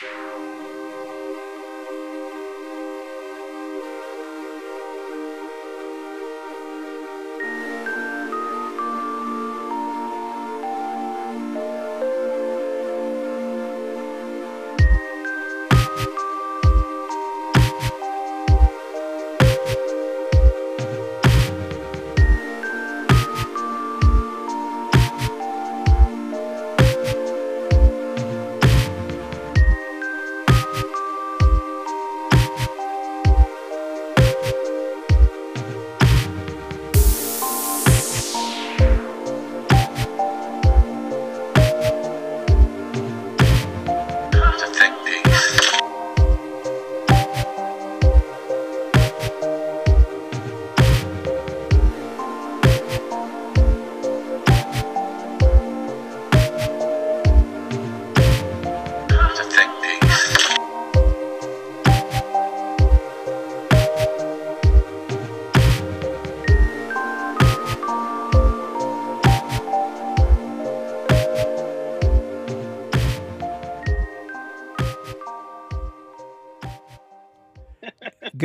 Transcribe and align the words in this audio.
Show. 0.00 0.27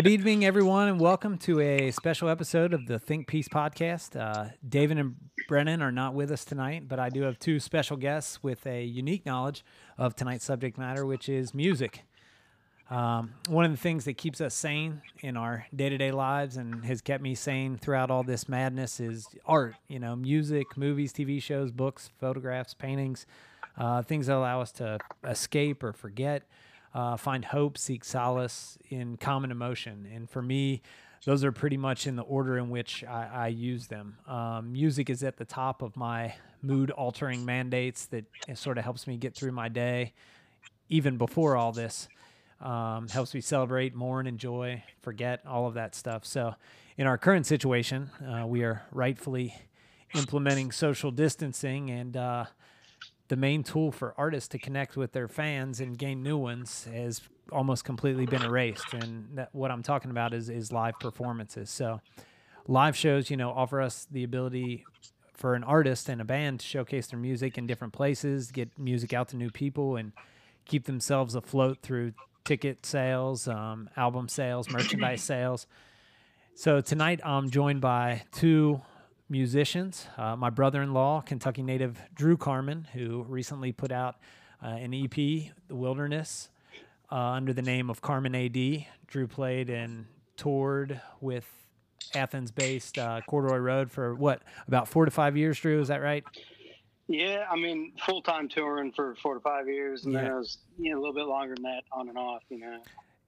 Good 0.03 0.11
evening, 0.11 0.43
everyone, 0.43 0.89
and 0.89 0.99
welcome 0.99 1.37
to 1.37 1.61
a 1.61 1.89
special 1.91 2.27
episode 2.27 2.73
of 2.73 2.87
the 2.87 2.99
Think 2.99 3.25
Piece 3.25 3.47
podcast. 3.47 4.19
Uh, 4.19 4.49
David 4.67 4.97
and 4.97 5.15
Brennan 5.47 5.81
are 5.81 5.93
not 5.93 6.13
with 6.13 6.29
us 6.29 6.43
tonight, 6.43 6.89
but 6.89 6.99
I 6.99 7.07
do 7.07 7.21
have 7.21 7.39
two 7.39 7.57
special 7.61 7.95
guests 7.95 8.43
with 8.43 8.67
a 8.67 8.83
unique 8.83 9.25
knowledge 9.25 9.63
of 9.97 10.13
tonight's 10.13 10.43
subject 10.43 10.77
matter, 10.77 11.05
which 11.05 11.29
is 11.29 11.53
music. 11.53 12.03
Um, 12.89 13.35
one 13.47 13.63
of 13.63 13.71
the 13.71 13.77
things 13.77 14.03
that 14.03 14.17
keeps 14.17 14.41
us 14.41 14.53
sane 14.53 15.01
in 15.21 15.37
our 15.37 15.67
day 15.73 15.87
to 15.87 15.97
day 15.97 16.11
lives 16.11 16.57
and 16.57 16.83
has 16.83 16.99
kept 16.99 17.23
me 17.23 17.33
sane 17.33 17.77
throughout 17.77 18.11
all 18.11 18.23
this 18.23 18.49
madness 18.49 18.99
is 18.99 19.29
art. 19.45 19.75
You 19.87 19.99
know, 19.99 20.17
music, 20.17 20.75
movies, 20.75 21.13
TV 21.13 21.41
shows, 21.41 21.71
books, 21.71 22.09
photographs, 22.19 22.73
paintings, 22.73 23.25
uh, 23.77 24.01
things 24.01 24.27
that 24.27 24.35
allow 24.35 24.59
us 24.59 24.73
to 24.73 24.99
escape 25.23 25.81
or 25.81 25.93
forget 25.93 26.43
uh, 26.93 27.17
find 27.17 27.45
hope, 27.45 27.77
seek 27.77 28.03
solace 28.03 28.77
in 28.89 29.17
common 29.17 29.51
emotion. 29.51 30.07
And 30.13 30.29
for 30.29 30.41
me, 30.41 30.81
those 31.25 31.43
are 31.43 31.51
pretty 31.51 31.77
much 31.77 32.05
in 32.05 32.15
the 32.15 32.23
order 32.23 32.57
in 32.57 32.69
which 32.69 33.03
I, 33.03 33.29
I 33.33 33.47
use 33.47 33.87
them. 33.87 34.17
Um, 34.27 34.73
music 34.73 35.09
is 35.09 35.23
at 35.23 35.37
the 35.37 35.45
top 35.45 35.81
of 35.81 35.95
my 35.95 36.35
mood 36.61 36.91
altering 36.91 37.45
mandates 37.45 38.05
that 38.07 38.25
sort 38.55 38.77
of 38.77 38.83
helps 38.83 39.07
me 39.07 39.17
get 39.17 39.33
through 39.35 39.51
my 39.53 39.69
day, 39.69 40.13
even 40.89 41.17
before 41.17 41.55
all 41.55 41.71
this. 41.71 42.07
Um, 42.61 43.09
helps 43.09 43.33
me 43.33 43.41
celebrate, 43.41 43.93
mourn, 43.93 44.25
enjoy, 44.25 44.83
forget 45.01 45.41
all 45.45 45.67
of 45.67 45.73
that 45.73 45.95
stuff. 45.95 46.25
So, 46.25 46.55
in 46.95 47.07
our 47.07 47.17
current 47.17 47.45
situation, 47.45 48.09
uh, 48.25 48.45
we 48.45 48.63
are 48.63 48.83
rightfully 48.91 49.55
implementing 50.15 50.71
social 50.71 51.11
distancing 51.11 51.89
and 51.89 52.15
uh, 52.15 52.45
the 53.27 53.35
main 53.35 53.63
tool 53.63 53.91
for 53.91 54.13
artists 54.17 54.49
to 54.49 54.57
connect 54.57 54.97
with 54.97 55.13
their 55.13 55.27
fans 55.27 55.79
and 55.79 55.97
gain 55.97 56.21
new 56.23 56.37
ones 56.37 56.87
has 56.93 57.21
almost 57.51 57.85
completely 57.85 58.25
been 58.25 58.43
erased. 58.43 58.93
And 58.93 59.27
that, 59.35 59.49
what 59.53 59.71
I'm 59.71 59.83
talking 59.83 60.11
about 60.11 60.33
is 60.33 60.49
is 60.49 60.71
live 60.71 60.99
performances. 60.99 61.69
So 61.69 62.01
live 62.67 62.95
shows, 62.95 63.29
you 63.29 63.37
know, 63.37 63.51
offer 63.51 63.81
us 63.81 64.07
the 64.11 64.23
ability 64.23 64.85
for 65.33 65.55
an 65.55 65.63
artist 65.63 66.09
and 66.09 66.21
a 66.21 66.25
band 66.25 66.59
to 66.59 66.65
showcase 66.65 67.07
their 67.07 67.19
music 67.19 67.57
in 67.57 67.67
different 67.67 67.93
places, 67.93 68.51
get 68.51 68.77
music 68.77 69.13
out 69.13 69.29
to 69.29 69.37
new 69.37 69.49
people, 69.49 69.95
and 69.95 70.11
keep 70.65 70.85
themselves 70.85 71.35
afloat 71.35 71.79
through 71.81 72.13
ticket 72.45 72.85
sales, 72.85 73.47
um, 73.47 73.89
album 73.97 74.27
sales, 74.27 74.69
merchandise 74.69 75.21
sales. 75.21 75.65
So 76.55 76.81
tonight 76.81 77.19
I'm 77.23 77.49
joined 77.49 77.81
by 77.81 78.23
two 78.31 78.81
musicians. 79.33 80.07
Uh, 80.15 80.35
my 80.35 80.51
brother 80.51 80.83
in 80.83 80.93
law, 80.93 81.19
Kentucky 81.19 81.63
native 81.63 81.99
Drew 82.13 82.37
Carman, 82.37 82.87
who 82.93 83.23
recently 83.23 83.71
put 83.71 83.91
out 83.91 84.17
uh, 84.63 84.67
an 84.67 84.93
EP, 84.93 85.11
The 85.15 85.51
Wilderness, 85.71 86.49
uh, 87.11 87.15
under 87.15 87.51
the 87.51 87.63
name 87.63 87.89
of 87.89 87.99
Carman 87.99 88.35
AD. 88.35 88.85
Drew 89.07 89.27
played 89.27 89.71
and 89.71 90.05
toured 90.37 91.01
with 91.19 91.49
Athens 92.13 92.51
based 92.51 92.99
uh, 92.99 93.21
Corduroy 93.27 93.57
Road 93.57 93.91
for 93.91 94.13
what, 94.13 94.43
about 94.67 94.87
four 94.87 95.03
to 95.03 95.11
five 95.11 95.35
years, 95.35 95.59
Drew? 95.59 95.81
Is 95.81 95.87
that 95.87 96.03
right? 96.03 96.23
Yeah, 97.07 97.47
I 97.51 97.55
mean, 97.55 97.93
full 98.05 98.21
time 98.21 98.47
touring 98.47 98.91
for 98.91 99.15
four 99.15 99.33
to 99.33 99.39
five 99.39 99.67
years, 99.67 100.05
and 100.05 100.13
yeah. 100.13 100.21
then 100.21 100.31
it 100.31 100.35
was 100.35 100.59
you 100.77 100.91
know, 100.91 100.97
a 100.97 101.01
little 101.01 101.15
bit 101.15 101.25
longer 101.25 101.55
than 101.55 101.63
that, 101.63 101.81
on 101.91 102.07
and 102.07 102.17
off, 102.19 102.43
you 102.49 102.59
know 102.59 102.79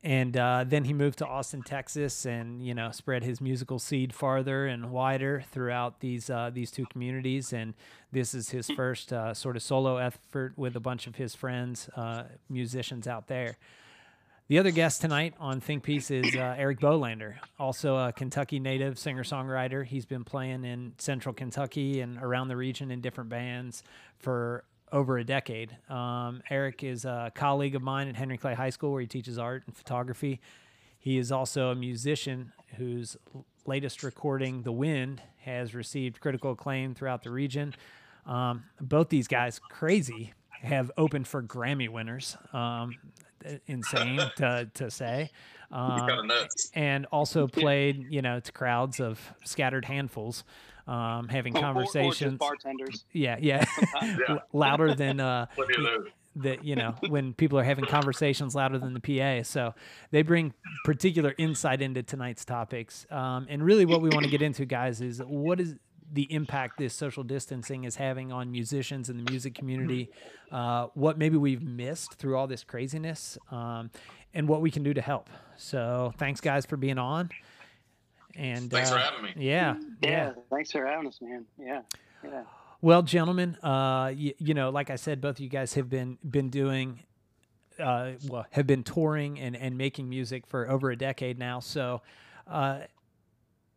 and 0.05 0.37
uh, 0.37 0.63
then 0.67 0.83
he 0.83 0.93
moved 0.93 1.17
to 1.17 1.25
Austin, 1.25 1.63
Texas, 1.63 2.27
and 2.27 2.61
you 2.63 2.75
know 2.75 2.91
spread 2.91 3.23
his 3.23 3.41
musical 3.41 3.79
seed 3.79 4.13
farther 4.13 4.67
and 4.67 4.91
wider 4.91 5.43
throughout 5.51 5.99
these 5.99 6.29
uh, 6.29 6.51
these 6.53 6.69
two 6.69 6.85
communities. 6.85 7.51
And 7.51 7.73
this 8.11 8.35
is 8.35 8.51
his 8.51 8.69
first 8.69 9.11
uh, 9.11 9.33
sort 9.33 9.55
of 9.55 9.63
solo 9.63 9.97
effort 9.97 10.53
with 10.57 10.75
a 10.75 10.79
bunch 10.79 11.07
of 11.07 11.15
his 11.15 11.33
friends, 11.33 11.89
uh, 11.97 12.25
musicians 12.49 13.07
out 13.07 13.27
there. 13.27 13.57
The 14.47 14.59
other 14.59 14.69
guest 14.69 15.01
tonight 15.01 15.33
on 15.39 15.59
Think 15.59 15.81
Piece 15.81 16.11
is 16.11 16.35
uh, 16.35 16.53
Eric 16.55 16.79
Bolander, 16.79 17.37
also 17.57 17.97
a 17.97 18.13
Kentucky 18.13 18.59
native 18.59 18.99
singer 18.99 19.23
songwriter. 19.23 19.83
He's 19.83 20.05
been 20.05 20.23
playing 20.23 20.65
in 20.65 20.93
Central 20.99 21.33
Kentucky 21.33 22.01
and 22.01 22.19
around 22.19 22.49
the 22.49 22.55
region 22.55 22.91
in 22.91 23.01
different 23.01 23.31
bands 23.31 23.81
for 24.19 24.65
over 24.91 25.17
a 25.17 25.23
decade. 25.23 25.75
Um, 25.89 26.41
Eric 26.49 26.83
is 26.83 27.05
a 27.05 27.31
colleague 27.33 27.75
of 27.75 27.81
mine 27.81 28.07
at 28.07 28.15
Henry 28.15 28.37
Clay 28.37 28.53
High 28.53 28.69
School 28.69 28.91
where 28.91 29.01
he 29.01 29.07
teaches 29.07 29.37
art 29.37 29.63
and 29.65 29.75
photography. 29.75 30.39
He 30.99 31.17
is 31.17 31.31
also 31.31 31.69
a 31.69 31.75
musician 31.75 32.51
whose 32.77 33.17
latest 33.65 34.03
recording, 34.03 34.63
The 34.63 34.71
Wind, 34.71 35.21
has 35.41 35.75
received 35.75 36.19
critical 36.19 36.51
acclaim 36.51 36.93
throughout 36.93 37.23
the 37.23 37.31
region. 37.31 37.73
Um, 38.25 38.63
both 38.81 39.09
these 39.09 39.27
guys, 39.27 39.59
crazy, 39.59 40.33
have 40.61 40.91
opened 40.97 41.27
for 41.27 41.43
Grammy 41.43 41.89
winners. 41.89 42.37
Um, 42.53 42.95
insane 43.67 44.19
to, 44.37 44.69
to 44.73 44.91
say. 44.91 45.31
Um, 45.71 46.31
and 46.75 47.07
also 47.07 47.47
played, 47.47 48.05
you 48.09 48.21
know, 48.21 48.39
to 48.39 48.51
crowds 48.51 48.99
of 48.99 49.19
scattered 49.43 49.83
handfuls 49.83 50.43
um, 50.87 51.27
having 51.27 51.53
conversations. 51.53 52.39
Or, 52.41 52.45
or 52.45 52.49
bartenders. 52.49 53.05
Yeah, 53.11 53.37
yeah, 53.39 53.65
yeah. 54.01 54.37
louder 54.53 54.93
than 54.93 55.19
uh, 55.19 55.47
that. 56.37 56.63
You 56.63 56.75
know, 56.75 56.95
when 57.09 57.33
people 57.33 57.59
are 57.59 57.63
having 57.63 57.85
conversations 57.85 58.55
louder 58.55 58.77
than 58.77 58.93
the 58.93 58.99
PA, 58.99 59.43
so 59.43 59.73
they 60.11 60.21
bring 60.21 60.53
particular 60.83 61.33
insight 61.37 61.81
into 61.81 62.03
tonight's 62.03 62.45
topics. 62.45 63.05
Um, 63.09 63.47
and 63.49 63.63
really, 63.63 63.85
what 63.85 64.01
we 64.01 64.09
want 64.09 64.25
to 64.25 64.31
get 64.31 64.41
into, 64.41 64.65
guys, 64.65 65.01
is 65.01 65.19
what 65.19 65.59
is 65.59 65.75
the 66.11 66.31
impact 66.31 66.77
this 66.77 66.93
social 66.93 67.23
distancing 67.23 67.83
is 67.83 67.95
having 67.95 68.31
on 68.31 68.51
musicians 68.51 69.09
and 69.09 69.19
the 69.19 69.29
music 69.29 69.55
community, 69.55 70.09
uh, 70.51 70.87
what 70.93 71.17
maybe 71.17 71.35
we've 71.35 71.63
missed 71.63 72.13
through 72.13 72.37
all 72.37 72.47
this 72.47 72.63
craziness, 72.63 73.37
um, 73.51 73.89
and 74.33 74.47
what 74.47 74.61
we 74.61 74.69
can 74.69 74.83
do 74.83 74.93
to 74.93 75.01
help. 75.01 75.29
So, 75.57 76.13
thanks, 76.17 76.41
guys, 76.41 76.65
for 76.65 76.77
being 76.77 76.97
on. 76.97 77.29
And 78.35 78.69
thanks 78.69 78.91
uh, 78.91 78.95
for 78.95 78.99
having 78.99 79.23
me. 79.23 79.33
Yeah, 79.37 79.75
yeah, 80.01 80.09
yeah. 80.09 80.31
Thanks 80.49 80.71
for 80.71 80.85
having 80.85 81.07
us, 81.07 81.19
man. 81.21 81.45
Yeah, 81.57 81.81
yeah. 82.23 82.43
Well, 82.81 83.01
gentlemen, 83.01 83.55
uh, 83.63 84.11
you, 84.15 84.33
you 84.37 84.53
know, 84.53 84.69
like 84.69 84.89
I 84.89 84.95
said, 84.95 85.21
both 85.21 85.37
of 85.37 85.39
you 85.39 85.49
guys 85.49 85.73
have 85.75 85.89
been 85.89 86.17
been 86.29 86.49
doing, 86.49 87.03
uh, 87.79 88.11
well, 88.27 88.45
have 88.51 88.67
been 88.67 88.83
touring 88.83 89.39
and 89.39 89.55
and 89.55 89.77
making 89.77 90.09
music 90.09 90.45
for 90.47 90.69
over 90.69 90.91
a 90.91 90.95
decade 90.95 91.39
now. 91.39 91.59
So, 91.61 92.01
uh, 92.47 92.81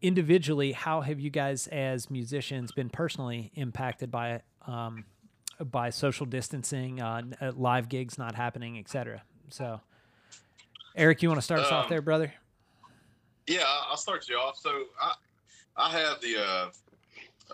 individually, 0.02 0.72
how 0.72 1.00
have 1.02 1.20
you 1.20 1.31
guys 1.31 1.69
as 1.69 2.10
musicians 2.10 2.72
been 2.72 2.90
personally 2.90 3.52
impacted 3.55 4.10
by 4.10 4.43
um, 4.66 5.05
by 5.60 5.90
social 5.90 6.26
distancing, 6.26 7.00
uh, 7.00 7.22
uh 7.40 7.52
live 7.55 7.88
gigs 7.88 8.19
not 8.19 8.34
happening, 8.34 8.78
etc. 8.78 9.22
So, 9.50 9.81
Eric, 10.96 11.22
you 11.22 11.28
want 11.28 11.38
to 11.38 11.44
start 11.44 11.60
us 11.60 11.72
off 11.72 11.84
um, 11.84 11.90
there, 11.90 12.02
brother? 12.02 12.34
Yeah, 13.49 13.65
I'll 13.67 13.97
start 13.97 14.29
you 14.29 14.37
off. 14.37 14.59
So 14.59 14.85
I, 15.00 15.15
I 15.77 15.91
have 15.91 16.21
the. 16.21 16.37
Uh, 16.39 16.71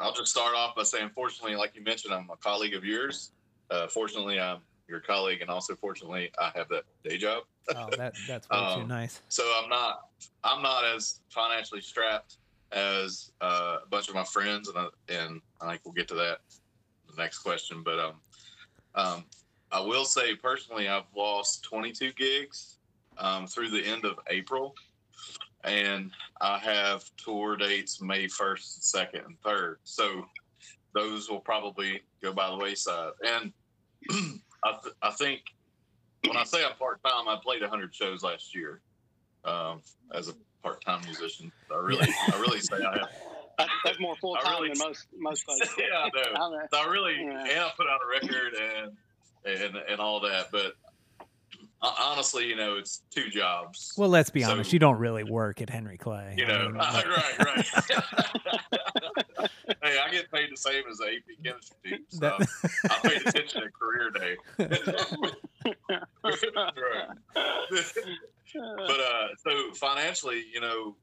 I'll 0.00 0.12
just 0.12 0.32
start 0.32 0.56
off 0.56 0.74
by 0.74 0.82
saying, 0.82 1.10
fortunately, 1.14 1.54
like 1.54 1.76
you 1.76 1.84
mentioned, 1.84 2.12
I'm 2.12 2.28
a 2.28 2.36
colleague 2.36 2.74
of 2.74 2.84
yours. 2.84 3.30
Uh, 3.70 3.86
fortunately, 3.86 4.40
I'm 4.40 4.58
your 4.88 4.98
colleague, 4.98 5.40
and 5.40 5.48
also 5.48 5.76
fortunately, 5.76 6.30
I 6.38 6.50
have 6.56 6.68
that 6.70 6.82
day 7.04 7.16
job. 7.16 7.44
Oh, 7.74 7.88
that 7.96 8.14
that's 8.26 8.48
way 8.50 8.58
too 8.58 8.64
Um, 8.82 8.88
nice. 8.88 9.22
So 9.28 9.44
I'm 9.62 9.68
not 9.68 10.08
I'm 10.42 10.62
not 10.62 10.84
as 10.84 11.20
financially 11.30 11.80
strapped 11.80 12.38
as 12.72 13.30
uh, 13.40 13.78
a 13.84 13.88
bunch 13.88 14.08
of 14.08 14.16
my 14.16 14.24
friends, 14.24 14.68
and 14.68 14.76
I, 14.76 14.88
and 15.08 15.40
I 15.60 15.70
think 15.70 15.82
we'll 15.84 15.94
get 15.94 16.08
to 16.08 16.14
that 16.14 16.38
the 17.08 17.22
next 17.22 17.38
question. 17.38 17.82
But 17.84 18.00
um, 18.00 18.14
um, 18.96 19.24
I 19.70 19.80
will 19.80 20.04
say 20.04 20.34
personally, 20.34 20.88
I've 20.88 21.04
lost 21.16 21.62
22 21.64 22.12
gigs 22.12 22.78
um, 23.16 23.46
through 23.46 23.70
the 23.70 23.84
end 23.84 24.04
of 24.04 24.18
April, 24.28 24.74
and 25.64 26.10
I 26.40 26.58
have 26.58 27.04
tour 27.16 27.56
dates 27.56 28.00
May 28.02 28.26
1st, 28.26 28.94
2nd, 28.94 29.24
and 29.26 29.40
3rd. 29.42 29.76
So 29.84 30.26
those 30.94 31.28
will 31.30 31.40
probably 31.40 32.02
go 32.22 32.32
by 32.32 32.50
the 32.50 32.56
wayside. 32.56 33.12
And 33.26 33.52
I, 34.64 34.72
th- 34.82 34.94
I 35.02 35.10
think 35.10 35.40
when 36.26 36.36
I 36.36 36.44
say 36.44 36.64
I'm 36.64 36.74
part 36.76 37.00
time, 37.04 37.28
I 37.28 37.38
played 37.42 37.62
100 37.62 37.94
shows 37.94 38.22
last 38.22 38.54
year 38.54 38.80
um, 39.44 39.80
as 40.12 40.28
a 40.28 40.34
part 40.62 40.84
time 40.84 41.00
musician. 41.04 41.50
I 41.72 41.76
really, 41.78 42.08
I 42.32 42.40
really 42.40 42.60
say 42.60 42.76
I 42.76 42.98
have. 42.98 43.08
That, 43.56 43.68
that's 43.84 44.00
more 44.00 44.16
full 44.16 44.34
time 44.34 44.60
really- 44.62 44.70
than 44.74 44.78
most 44.88 45.06
most 45.16 45.44
folks. 45.46 45.76
yeah, 45.78 45.96
I 45.96 46.08
know. 46.12 46.22
I 46.34 46.50
know. 46.50 46.60
So 46.72 46.78
I 46.80 46.86
really, 46.90 47.14
Yeah. 47.20 47.38
and 47.38 47.60
I 47.60 47.70
put 47.76 47.86
out 47.86 48.00
a 48.04 48.08
record 48.10 48.52
and 48.54 48.96
and 49.46 49.76
and 49.76 50.00
all 50.00 50.18
that, 50.22 50.46
but 50.50 50.72
honestly, 51.98 52.46
you 52.46 52.56
know, 52.56 52.76
it's 52.76 53.02
two 53.10 53.28
jobs. 53.30 53.92
Well, 53.96 54.08
let's 54.08 54.30
be 54.30 54.42
so- 54.42 54.52
honest. 54.52 54.72
You 54.72 54.78
don't 54.78 54.98
really 54.98 55.24
work 55.24 55.60
at 55.60 55.68
Henry 55.70 55.96
Clay. 55.98 56.34
you 56.38 56.44
I 56.44 56.48
know, 56.48 56.64
mean, 56.70 56.74
right, 56.78 57.38
right. 57.38 57.66
hey, 59.82 59.98
I 59.98 60.10
get 60.10 60.30
paid 60.32 60.50
the 60.52 60.56
same 60.56 60.82
as 60.90 60.98
the 60.98 61.06
AP 61.06 61.44
chemistry 61.44 61.76
team, 61.84 61.98
so 62.08 62.18
That- 62.20 62.48
I 62.90 63.08
paid 63.08 63.26
attention 63.26 63.62
at 63.64 63.72
career 63.74 64.10
day. 64.10 64.36
but 68.54 69.00
uh, 69.00 69.28
so 69.38 69.72
financially, 69.74 70.44
you 70.52 70.60
know, 70.60 70.96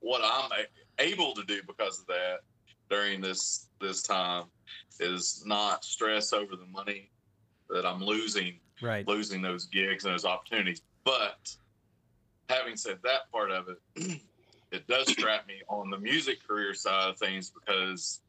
what 0.00 0.20
I'm 0.24 0.50
able 0.98 1.34
to 1.34 1.44
do 1.44 1.60
because 1.66 2.00
of 2.00 2.06
that 2.06 2.38
during 2.90 3.20
this 3.20 3.68
this 3.80 4.02
time 4.02 4.44
is 5.00 5.42
not 5.46 5.84
stress 5.84 6.32
over 6.32 6.56
the 6.56 6.66
money 6.66 7.10
that 7.70 7.84
I'm 7.86 8.02
losing 8.02 8.58
right. 8.84 9.06
losing 9.08 9.42
those 9.42 9.66
gigs 9.66 10.04
and 10.04 10.12
those 10.12 10.24
opportunities. 10.24 10.82
But 11.04 11.54
having 12.48 12.76
said 12.76 12.98
that 13.04 13.30
part 13.32 13.50
of 13.50 13.68
it, 13.68 14.20
it 14.72 14.86
does 14.86 15.10
strap 15.10 15.46
me 15.46 15.62
on 15.68 15.90
the 15.90 15.98
music 15.98 16.46
career 16.46 16.74
side 16.74 17.10
of 17.10 17.18
things 17.18 17.50
because 17.50 18.20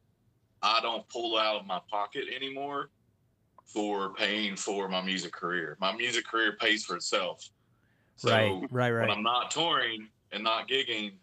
I 0.61 0.79
don't 0.81 1.07
pull 1.09 1.37
out 1.37 1.57
of 1.57 1.65
my 1.65 1.79
pocket 1.89 2.25
anymore 2.35 2.89
for 3.65 4.13
paying 4.13 4.55
for 4.55 4.87
my 4.87 5.01
music 5.01 5.31
career. 5.31 5.77
My 5.79 5.95
music 5.95 6.25
career 6.25 6.55
pays 6.59 6.85
for 6.85 6.95
itself. 6.95 7.49
So 8.15 8.29
right. 8.71 8.91
Right. 8.91 9.01
when 9.01 9.11
I'm 9.11 9.23
not 9.23 9.51
touring 9.51 10.07
and 10.31 10.43
not 10.43 10.69
gigging, 10.69 11.13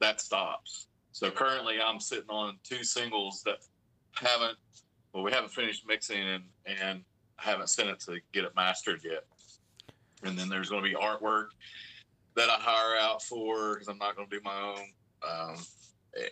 that 0.00 0.20
stops. 0.20 0.88
So 1.12 1.30
currently, 1.30 1.80
I'm 1.80 2.00
sitting 2.00 2.28
on 2.28 2.58
two 2.64 2.82
singles 2.82 3.42
that 3.44 3.58
haven't, 4.14 4.58
well, 5.12 5.22
we 5.22 5.32
haven't 5.32 5.52
finished 5.52 5.86
mixing 5.86 6.20
and 6.20 6.44
and 6.66 7.04
haven't 7.36 7.68
sent 7.68 7.88
it 7.88 8.00
to 8.00 8.18
get 8.32 8.44
it 8.44 8.52
mastered 8.56 9.00
yet. 9.04 9.24
And 10.22 10.38
then 10.38 10.48
there's 10.48 10.70
going 10.70 10.82
to 10.82 10.88
be 10.88 10.96
artwork 10.96 11.48
that 12.36 12.48
I 12.48 12.56
hire 12.58 12.98
out 13.00 13.22
for 13.22 13.74
because 13.74 13.88
I'm 13.88 13.98
not 13.98 14.16
going 14.16 14.28
to 14.28 14.36
do 14.36 14.42
my 14.44 14.60
own. 14.60 14.86
Um, 15.28 15.56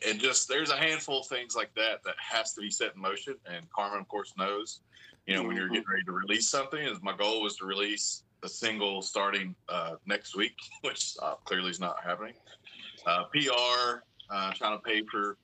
and 0.07 0.21
just 0.21 0.49
there's 0.49 0.71
a 0.71 0.77
handful 0.77 1.21
of 1.21 1.27
things 1.27 1.57
like 1.57 1.75
that 1.75 2.03
that 2.05 2.15
has 2.19 2.53
to 2.55 2.61
be 2.61 2.71
set 2.71 2.95
in 2.95 3.01
motion. 3.01 3.35
And 3.47 3.69
Carman, 3.71 4.01
of 4.01 4.09
course, 4.09 4.33
knows. 4.39 4.81
You 5.27 5.35
know, 5.35 5.45
when 5.45 5.57
you're 5.57 5.69
getting 5.69 5.85
ready 5.89 6.05
to 6.05 6.13
release 6.13 6.49
something, 6.49 6.81
is 6.81 7.01
my 7.03 7.17
goal 7.17 7.43
was 7.43 7.57
to 7.57 7.65
release 7.65 8.25
a 8.43 8.49
single 8.49 9.03
starting 9.03 9.55
uh, 9.69 9.95
next 10.07 10.37
week, 10.37 10.57
which 10.83 11.15
uh, 11.23 11.35
clearly 11.45 11.71
is 11.71 11.81
not 11.81 12.03
happening. 12.03 12.35
Uh, 13.07 13.25
PR, 13.25 14.03
uh, 14.31 14.53
trying 14.53 14.79
to 14.79 14.83
pay 14.85 15.03
for 15.11 15.37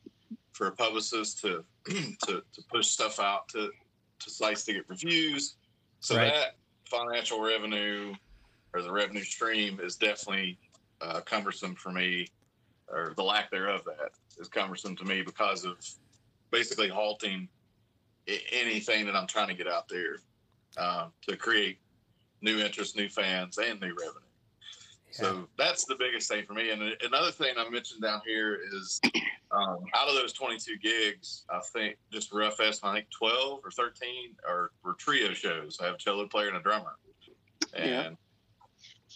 for 0.52 0.66
a 0.66 0.72
publicist 0.72 1.40
to 1.40 1.64
to, 1.86 2.42
to 2.52 2.62
push 2.68 2.88
stuff 2.88 3.20
out 3.20 3.48
to 3.48 3.70
to 4.20 4.30
sites 4.30 4.64
to 4.64 4.72
get 4.74 4.88
reviews. 4.88 5.56
So 6.00 6.16
Right. 6.16 6.32
that 6.32 6.56
financial 6.84 7.40
revenue 7.40 8.14
or 8.74 8.82
the 8.82 8.92
revenue 8.92 9.24
stream 9.24 9.80
is 9.80 9.96
definitely 9.96 10.58
uh, 11.00 11.20
cumbersome 11.20 11.74
for 11.74 11.90
me, 11.90 12.28
or 12.88 13.14
the 13.16 13.22
lack 13.22 13.50
thereof 13.50 13.84
that 13.84 14.10
is 14.38 14.48
cumbersome 14.48 14.96
to 14.96 15.04
me 15.04 15.22
because 15.22 15.64
of 15.64 15.76
basically 16.50 16.88
halting 16.88 17.48
anything 18.52 19.06
that 19.06 19.14
I'm 19.14 19.26
trying 19.26 19.48
to 19.48 19.54
get 19.54 19.68
out 19.68 19.88
there 19.88 20.16
um, 20.76 21.12
to 21.26 21.36
create 21.36 21.78
new 22.42 22.58
interest, 22.58 22.96
new 22.96 23.08
fans, 23.08 23.58
and 23.58 23.80
new 23.80 23.88
revenue. 23.88 24.22
So 25.10 25.48
that's 25.56 25.84
the 25.86 25.96
biggest 25.96 26.28
thing 26.28 26.44
for 26.44 26.52
me. 26.52 26.70
And 26.70 26.82
another 27.02 27.30
thing 27.30 27.54
I 27.56 27.68
mentioned 27.68 28.02
down 28.02 28.20
here 28.26 28.60
is 28.72 29.00
um, 29.58 29.78
out 29.94 30.08
of 30.08 30.14
those 30.14 30.32
22 30.32 30.78
gigs, 30.78 31.44
I 31.50 31.60
think 31.72 31.96
just 32.12 32.32
rough 32.32 32.60
estimate, 32.60 32.92
I 32.92 32.94
think 32.96 33.10
12 33.10 33.60
or 33.64 33.70
13 33.70 34.36
are 34.48 34.70
were 34.84 34.94
trio 34.94 35.32
shows. 35.32 35.78
I 35.80 35.86
have 35.86 35.94
a 35.94 35.98
cello 35.98 36.26
player 36.26 36.48
and 36.48 36.56
a 36.56 36.60
drummer, 36.60 36.96
and 37.74 37.90
Yeah. 37.90 38.10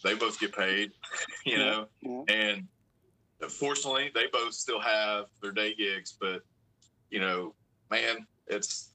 they 0.05 0.15
both 0.15 0.39
get 0.41 0.55
paid, 0.55 0.93
you 1.47 1.59
know. 1.59 1.87
Yeah. 2.00 2.23
And 2.29 2.69
fortunately, 3.50 4.11
they 4.15 4.27
both 4.33 4.55
still 4.55 4.81
have 4.81 5.27
their 5.41 5.53
day 5.53 5.75
gigs. 5.75 6.15
But 6.21 6.43
you 7.11 7.21
know, 7.21 7.55
man, 7.91 8.27
it's 8.47 8.91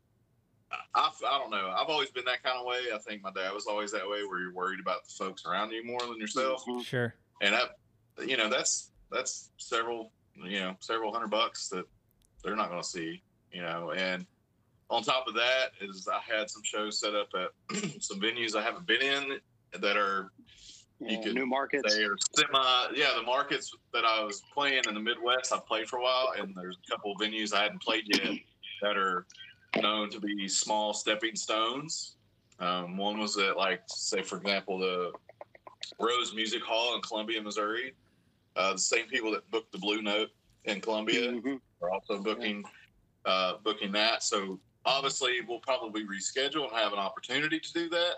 I, 0.96 1.10
I 1.26 1.38
don't 1.40 1.52
know. 1.52 1.74
I've 1.78 1.88
always 1.88 2.10
been 2.10 2.26
that 2.26 2.44
kind 2.44 2.58
of 2.60 2.66
way. 2.66 2.80
I 2.94 2.98
think 2.98 3.22
my 3.22 3.32
dad 3.32 3.54
was 3.54 3.68
always 3.68 3.92
that 3.94 4.08
way, 4.08 4.24
where 4.26 4.40
you're 4.42 4.54
worried 4.54 4.80
about 4.82 5.06
the 5.06 5.12
folks 5.18 5.46
around 5.46 5.72
you 5.72 5.86
more 5.86 6.00
than 6.02 6.18
yourself 6.20 6.66
Mhm. 6.68 6.84
Sure. 6.84 7.14
and 7.42 7.54
that 7.56 7.78
you 8.28 8.36
know 8.36 8.50
that's 8.50 8.92
that's 9.12 9.52
several 9.58 10.12
you 10.46 10.60
know 10.60 10.76
several 10.80 11.12
hundred 11.12 11.30
bucks 11.30 11.68
that 11.70 11.86
they're 12.44 12.56
not 12.56 12.70
going 12.70 12.82
to 12.82 12.88
see 12.88 13.22
you 13.52 13.62
know 13.62 13.92
and 13.96 14.26
on 14.90 15.02
top 15.04 15.28
of 15.28 15.34
that 15.34 15.72
is 15.82 16.08
i 16.12 16.20
had 16.20 16.50
some 16.50 16.62
shows 16.64 17.00
set 17.00 17.14
up 17.16 17.28
at 17.36 17.50
some 18.02 18.20
venues 18.20 18.56
i 18.56 18.62
haven't 18.62 18.86
been 18.88 19.02
in 19.02 19.40
that 19.82 19.98
are 19.98 20.32
You 21.00 21.18
Yeah, 21.18 21.24
could 21.24 21.36
new 21.36 21.46
markets. 21.46 21.94
they 21.96 22.04
are 22.04 22.16
semi 22.36 22.88
yeah 22.96 23.14
the 23.16 23.24
markets 23.24 23.72
that 23.94 24.06
i 24.06 24.24
was 24.24 24.42
playing 24.54 24.84
in 24.88 24.94
the 24.94 25.00
midwest 25.00 25.52
i've 25.54 25.66
played 25.66 25.88
for 25.88 25.98
a 26.00 26.04
while 26.04 26.34
and 26.38 26.54
there's 26.56 26.78
a 26.88 26.92
couple 26.92 27.12
of 27.12 27.18
venues 27.20 27.54
i 27.54 27.64
hadn't 27.64 27.82
played 27.82 28.04
yet 28.08 28.34
that 28.82 28.98
are 28.98 29.26
known 29.82 30.10
to 30.10 30.20
be 30.20 30.48
small 30.48 30.94
stepping 30.94 31.36
stones 31.36 32.16
um, 32.60 32.98
one 32.98 33.20
was 33.20 33.38
at 33.38 33.58
like 33.58 33.82
say 33.88 34.22
for 34.22 34.38
example 34.38 34.80
the 34.80 35.12
rose 36.00 36.34
music 36.34 36.62
hall 36.64 36.96
in 36.96 37.02
columbia 37.02 37.42
missouri 37.42 37.94
uh, 38.58 38.74
the 38.74 38.80
same 38.80 39.08
people 39.08 39.32
that 39.32 39.50
booked 39.52 39.72
the 39.72 39.78
blue 39.78 40.02
note 40.02 40.30
in 40.66 40.82
columbia 40.82 41.32
Mhm. 41.32 41.62
are 41.82 41.92
also 41.92 42.22
booking 42.22 42.64
uh, 43.26 43.58
booking 43.64 43.92
that. 43.92 44.24
So 44.24 44.58
obviously, 44.86 45.42
we'll 45.42 45.60
probably 45.60 46.06
reschedule 46.06 46.64
and 46.70 46.72
have 46.78 46.94
an 46.94 47.00
opportunity 47.00 47.60
to 47.60 47.74
do 47.74 47.90
that. 47.90 48.16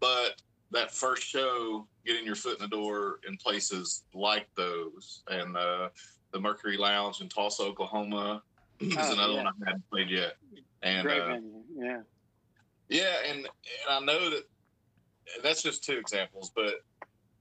But 0.00 0.40
that 0.70 0.90
first 0.94 1.22
show, 1.24 1.86
getting 2.06 2.24
your 2.24 2.34
foot 2.36 2.56
in 2.58 2.62
the 2.62 2.68
door 2.68 3.20
in 3.28 3.36
places 3.36 4.04
like 4.14 4.48
those, 4.54 5.22
and 5.28 5.56
uh, 5.58 5.90
the 6.32 6.40
Mercury 6.40 6.78
Lounge 6.78 7.20
in 7.20 7.28
Tulsa, 7.28 7.64
Oklahoma, 7.64 8.42
is 8.80 8.96
Oh, 8.96 9.12
another 9.12 9.34
yeah. 9.34 9.44
one 9.44 9.46
I 9.48 9.66
haven't 9.66 9.90
played 9.90 10.08
yet. 10.10 10.36
And 10.82 11.06
Great 11.06 11.20
uh. 11.20 11.38
Yeah. 11.74 12.00
yeah, 12.88 13.16
and, 13.26 13.38
and 13.40 13.48
I 13.90 14.00
know 14.00 14.30
that 14.30 14.44
that's 15.42 15.62
just 15.62 15.84
two 15.84 15.98
examples, 15.98 16.50
but 16.56 16.76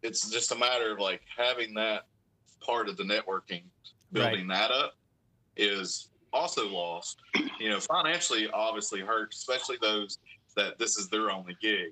it's 0.03 0.29
just 0.29 0.51
a 0.51 0.55
matter 0.55 0.91
of 0.91 0.99
like 0.99 1.21
having 1.35 1.73
that 1.75 2.05
part 2.61 2.89
of 2.89 2.97
the 2.97 3.03
networking, 3.03 3.63
building 4.11 4.47
that 4.47 4.71
up 4.71 4.93
is 5.55 6.09
also 6.33 6.67
lost. 6.69 7.19
You 7.59 7.71
know, 7.71 7.79
financially, 7.79 8.47
obviously 8.53 8.99
hurt, 8.99 9.33
especially 9.33 9.77
those 9.81 10.19
that 10.55 10.77
this 10.77 10.95
is 10.95 11.07
their 11.09 11.31
only 11.31 11.57
gig. 11.59 11.91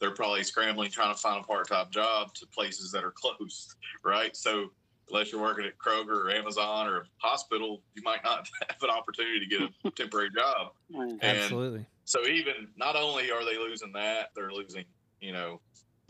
They're 0.00 0.10
probably 0.10 0.42
scrambling 0.42 0.90
trying 0.90 1.14
to 1.14 1.20
find 1.20 1.44
a 1.44 1.46
part 1.46 1.68
time 1.68 1.86
job 1.92 2.34
to 2.34 2.46
places 2.48 2.90
that 2.90 3.04
are 3.04 3.12
closed, 3.12 3.76
right? 4.04 4.36
So, 4.36 4.72
unless 5.08 5.30
you're 5.30 5.40
working 5.40 5.64
at 5.66 5.78
Kroger 5.78 6.24
or 6.24 6.30
Amazon 6.32 6.88
or 6.88 6.96
a 6.96 7.02
hospital, 7.18 7.82
you 7.94 8.02
might 8.02 8.24
not 8.24 8.48
have 8.68 8.82
an 8.82 8.90
opportunity 8.90 9.38
to 9.38 9.46
get 9.46 9.60
a 9.84 9.90
temporary 9.96 10.30
job. 10.36 10.72
Mm. 10.92 11.10
And- 11.10 11.22
Absolutely. 11.22 11.86
So 12.04 12.26
even 12.26 12.66
not 12.76 12.96
only 12.96 13.30
are 13.30 13.44
they 13.44 13.56
losing 13.56 13.92
that, 13.92 14.30
they're 14.34 14.50
losing, 14.50 14.84
you 15.20 15.32
know, 15.32 15.60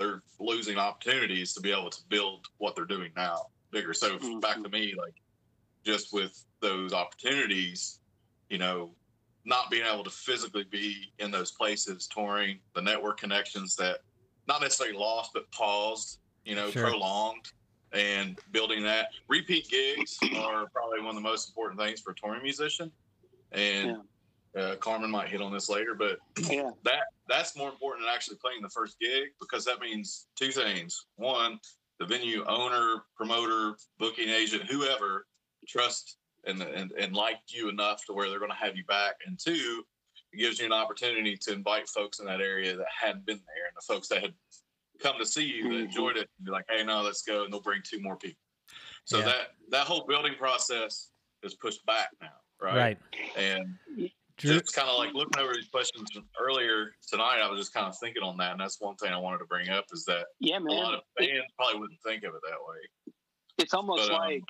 they're 0.00 0.23
losing 0.40 0.78
opportunities 0.78 1.52
to 1.52 1.61
be 1.61 1.71
able 1.71 1.90
to 1.90 2.00
build 2.09 2.47
what 2.57 2.75
they're 2.75 2.87
doing 2.87 3.12
now 3.14 3.47
bigger. 3.71 3.95
So 3.95 4.19
Mhm. 4.19 4.40
back 4.40 4.61
to 4.62 4.69
me, 4.69 4.95
like 4.97 5.14
just 5.85 6.12
with 6.12 6.45
those 6.61 6.92
opportunities, 6.92 8.00
you 8.49 8.59
know, 8.59 8.97
not 9.45 9.71
being 9.71 9.87
able 9.87 10.02
to 10.02 10.11
physically 10.11 10.64
be 10.64 11.12
in 11.19 11.30
those 11.30 11.52
places, 11.52 12.09
touring, 12.09 12.61
the 12.75 12.83
network 12.83 13.21
connections 13.21 13.76
that 13.76 14.00
not 14.49 14.61
necessarily 14.61 14.97
lost 14.97 15.33
but 15.35 15.50
paused, 15.52 16.19
you 16.45 16.57
know, 16.57 16.71
Sure. 16.71 16.88
prolonged, 16.88 17.52
and 17.92 18.40
building 18.50 18.83
that. 18.83 19.11
Repeat 19.28 19.69
gigs 19.69 20.19
are 20.37 20.66
probably 20.71 21.00
one 21.00 21.11
of 21.11 21.14
the 21.14 21.21
most 21.21 21.49
important 21.49 21.78
things 21.78 22.00
for 22.00 22.11
a 22.12 22.14
touring 22.14 22.42
musician. 22.42 22.90
And 23.52 23.99
uh, 24.57 24.76
Carman 24.76 25.11
might 25.11 25.28
hit 25.28 25.40
on 25.40 25.52
this 25.52 25.69
later, 25.69 25.95
but 25.95 26.19
Yeah. 26.50 26.71
that 26.85 27.04
that's 27.31 27.57
more 27.57 27.69
important 27.71 28.05
than 28.05 28.13
actually 28.15 28.37
playing 28.43 28.61
the 28.61 28.69
first 28.69 28.99
gig 29.01 29.29
because 29.41 29.65
that 29.65 29.81
means 29.81 30.27
two 30.37 30.51
things. 30.51 31.07
One, 31.17 31.61
the 32.01 32.07
venue 32.07 32.45
owner, 32.47 33.05
promoter, 33.17 33.77
booking 33.99 34.29
agent, 34.29 34.65
whoever 34.65 35.27
trust 35.69 36.17
and, 36.47 36.61
and, 36.61 36.91
and 36.93 37.15
liked 37.15 37.53
you 37.53 37.69
enough 37.69 38.05
to 38.07 38.13
where 38.13 38.29
they're 38.29 38.41
going 38.41 38.51
to 38.51 38.57
have 38.57 38.77
you 38.77 38.85
back. 38.87 39.15
And 39.27 39.39
two, 39.39 39.85
it 40.33 40.39
gives 40.39 40.59
you 40.59 40.67
an 40.67 40.73
opportunity 40.73 41.37
to 41.37 41.53
invite 41.53 41.89
folks 41.89 42.19
in 42.19 42.27
that 42.27 42.41
area 42.41 42.77
that 42.77 42.87
hadn't 42.99 43.27
been 43.27 43.37
there 43.47 43.67
and 43.67 43.77
the 43.77 43.95
folks 43.95 44.09
that 44.09 44.23
had 44.23 44.35
come 45.01 45.17
to 45.19 45.27
see 45.27 45.45
you 45.45 45.63
that 45.65 45.75
Mhm. 45.77 45.85
enjoyed 45.85 46.17
it 46.17 46.29
and 46.39 46.47
be 46.47 46.51
like, 46.51 46.67
hey, 46.69 46.83
no, 46.83 47.03
let's 47.03 47.23
go. 47.23 47.45
And 47.45 47.53
they'll 47.53 47.61
bring 47.61 47.83
two 47.83 48.01
more 48.01 48.17
people. 48.17 48.43
So 49.05 49.19
Yeah. 49.19 49.25
that, 49.27 49.49
that 49.71 49.87
whole 49.87 50.07
building 50.07 50.35
process 50.37 51.11
is 51.43 51.55
pushed 51.55 51.85
back 51.87 52.11
now. 52.21 52.29
Right. 52.61 52.77
Right. 52.77 52.99
And 53.37 53.79
Drew, 54.40 54.59
just 54.61 54.75
kind 54.75 54.88
of 54.88 54.97
like 54.99 55.12
looking 55.12 55.40
over 55.42 55.52
these 55.54 55.68
questions 55.68 56.09
earlier 56.40 56.92
tonight, 57.09 57.40
I 57.42 57.49
was 57.50 57.61
just 57.61 57.75
kind 57.75 57.87
of 57.87 57.97
thinking 57.99 58.23
on 58.23 58.37
that. 58.38 58.52
And 58.52 58.61
that's 58.61 58.80
one 58.80 58.97
thing 58.97 59.12
I 59.12 59.18
wanted 59.18 59.38
to 59.38 59.44
bring 59.44 59.68
up 59.68 59.85
is 59.92 60.04
that 60.06 60.26
Yeah, 60.38 60.59
a 60.59 60.61
lot 60.61 60.94
of 60.94 61.00
It- 61.18 61.28
fans 61.30 61.44
probably 61.56 61.80
wouldn't 61.80 62.00
think 62.02 62.25
of 62.25 62.35
it 62.35 62.40
that 62.49 62.59
way. 62.66 63.12
it's 63.59 63.75
almost 63.75 64.09
But, 64.09 64.14
um, 64.14 64.20
like 64.20 64.44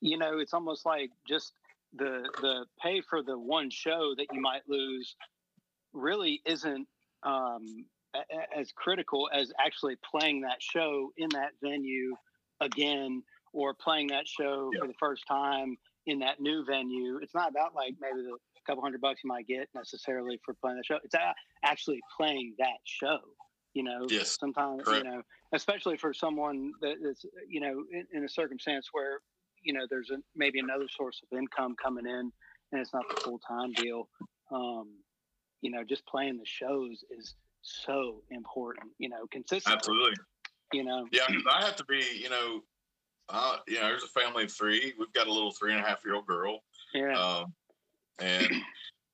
you 0.00 0.16
know 0.16 0.38
it's 0.38 0.54
almost 0.54 0.86
like 0.86 1.10
just 1.28 1.52
the 1.92 2.28
the 2.40 2.66
pay 2.80 3.02
for 3.02 3.22
the 3.22 3.38
one 3.38 3.68
show 3.70 4.14
that 4.14 4.26
you 4.32 4.40
might 4.40 4.66
lose 4.68 5.14
really 5.92 6.40
isn't 6.46 6.88
um, 7.24 7.86
a- 8.14 8.24
a- 8.30 8.56
as 8.58 8.72
critical 8.72 9.28
as 9.32 9.52
actually 9.58 9.96
playing 9.96 10.40
that 10.42 10.62
show 10.62 11.12
in 11.18 11.28
that 11.30 11.52
venue 11.62 12.14
again 12.60 13.22
or 13.52 13.72
playing 13.74 14.06
that 14.08 14.26
show 14.28 14.70
Yeah. 14.72 14.80
for 14.80 14.86
the 14.88 14.94
first 14.94 15.26
time 15.26 15.76
in 16.06 16.18
that 16.20 16.40
new 16.40 16.64
venue 16.64 17.18
it's 17.18 17.34
not 17.34 17.50
about 17.50 17.74
like 17.74 17.94
maybe 18.00 18.22
the 18.22 18.36
couple 18.66 18.82
hundred 18.82 19.00
bucks 19.00 19.20
you 19.22 19.28
might 19.28 19.46
get 19.46 19.68
necessarily 19.74 20.40
for 20.44 20.54
playing 20.54 20.76
the 20.76 20.84
show 20.84 20.98
it's 21.04 21.14
actually 21.64 22.00
playing 22.16 22.54
that 22.58 22.78
show 22.84 23.18
you 23.74 23.82
know 23.82 24.06
Yes, 24.08 24.36
sometimes 24.38 24.82
correct. 24.84 25.04
you 25.04 25.10
know 25.10 25.22
especially 25.52 25.96
for 25.96 26.12
someone 26.12 26.72
that 26.80 26.96
is 27.02 27.24
you 27.48 27.60
know 27.60 27.84
in, 27.92 28.06
in 28.12 28.24
a 28.24 28.28
circumstance 28.28 28.88
where 28.92 29.20
you 29.62 29.72
know 29.72 29.86
there's 29.88 30.10
a, 30.10 30.16
maybe 30.36 30.58
another 30.60 30.86
source 30.88 31.20
of 31.22 31.36
income 31.38 31.74
coming 31.82 32.06
in 32.06 32.32
and 32.72 32.80
it's 32.80 32.92
not 32.92 33.04
the 33.08 33.20
full-time 33.20 33.72
deal 33.72 34.08
um 34.52 34.88
you 35.62 35.70
know 35.70 35.82
just 35.84 36.06
playing 36.06 36.36
the 36.36 36.44
shows 36.46 37.04
is 37.16 37.34
so 37.62 38.22
important 38.30 38.86
you 38.98 39.08
know 39.08 39.26
consistent 39.30 39.74
Absolutely. 39.76 40.12
you 40.72 40.84
know 40.84 41.06
Yeah, 41.12 41.22
I 41.50 41.64
have 41.64 41.76
to 41.76 41.84
be, 41.84 42.02
you 42.20 42.28
know, 42.28 42.60
uh, 43.30 43.56
you 43.66 43.76
know, 43.76 43.88
there's 43.88 44.02
a 44.04 44.08
family 44.20 44.44
of 44.44 44.52
three. 44.52 44.92
We've 44.98 45.12
got 45.14 45.26
a 45.28 45.32
little 45.32 45.50
three 45.52 45.72
and 45.72 45.80
a 45.82 45.88
half 45.88 46.04
year 46.04 46.14
old 46.14 46.26
girl. 46.26 46.60
yeah 46.92 47.14
Um, 47.18 47.54
and 48.18 48.48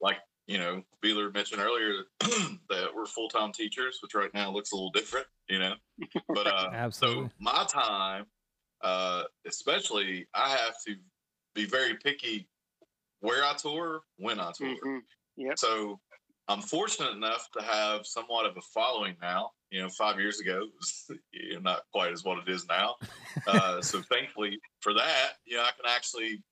like, 0.00 0.18
you 0.46 0.58
know, 0.58 0.82
Beeler 1.04 1.32
mentioned 1.32 1.60
earlier 1.60 2.04
that 2.68 2.88
we're 2.94 3.06
full 3.06 3.28
time 3.28 3.52
teachers, 3.52 3.98
which 4.02 4.14
right 4.14 4.32
now 4.34 4.50
looks 4.50 4.72
a 4.72 4.74
little 4.74 4.90
different, 4.90 5.26
you 5.48 5.58
know. 5.58 5.74
But 6.28 6.46
uh, 6.46 6.70
Absolutely. 6.74 7.26
so 7.26 7.30
my 7.38 7.64
time, 7.68 8.26
uh, 8.82 9.24
especially, 9.46 10.26
I 10.34 10.50
have 10.50 10.74
to 10.86 10.96
be 11.54 11.66
very 11.66 11.94
picky 11.96 12.48
where 13.20 13.44
I 13.44 13.54
tour, 13.54 14.02
when 14.16 14.40
I 14.40 14.52
tour. 14.52 14.74
Mhm. 14.84 15.00
Yep. 15.36 15.58
So 15.58 16.00
I'm 16.48 16.62
fortunate 16.62 17.12
enough 17.12 17.48
to 17.56 17.62
have 17.62 18.06
somewhat 18.06 18.46
of 18.46 18.56
a 18.56 18.62
following 18.74 19.16
now. 19.22 19.50
You 19.70 19.82
know, 19.82 19.88
five 19.90 20.18
years 20.18 20.40
ago, 20.40 20.62
it 20.62 20.72
was 20.76 21.10
you 21.32 21.54
know, 21.54 21.60
not 21.60 21.82
quite 21.92 22.12
as 22.12 22.24
what 22.24 22.38
it 22.38 22.48
is 22.48 22.66
now. 22.68 22.96
Uh, 23.46 23.80
so 23.80 24.02
thankfully 24.10 24.58
for 24.80 24.92
that, 24.94 25.34
you 25.44 25.56
know, 25.56 25.62
I 25.62 25.70
can 25.76 25.88
actually 25.88 26.42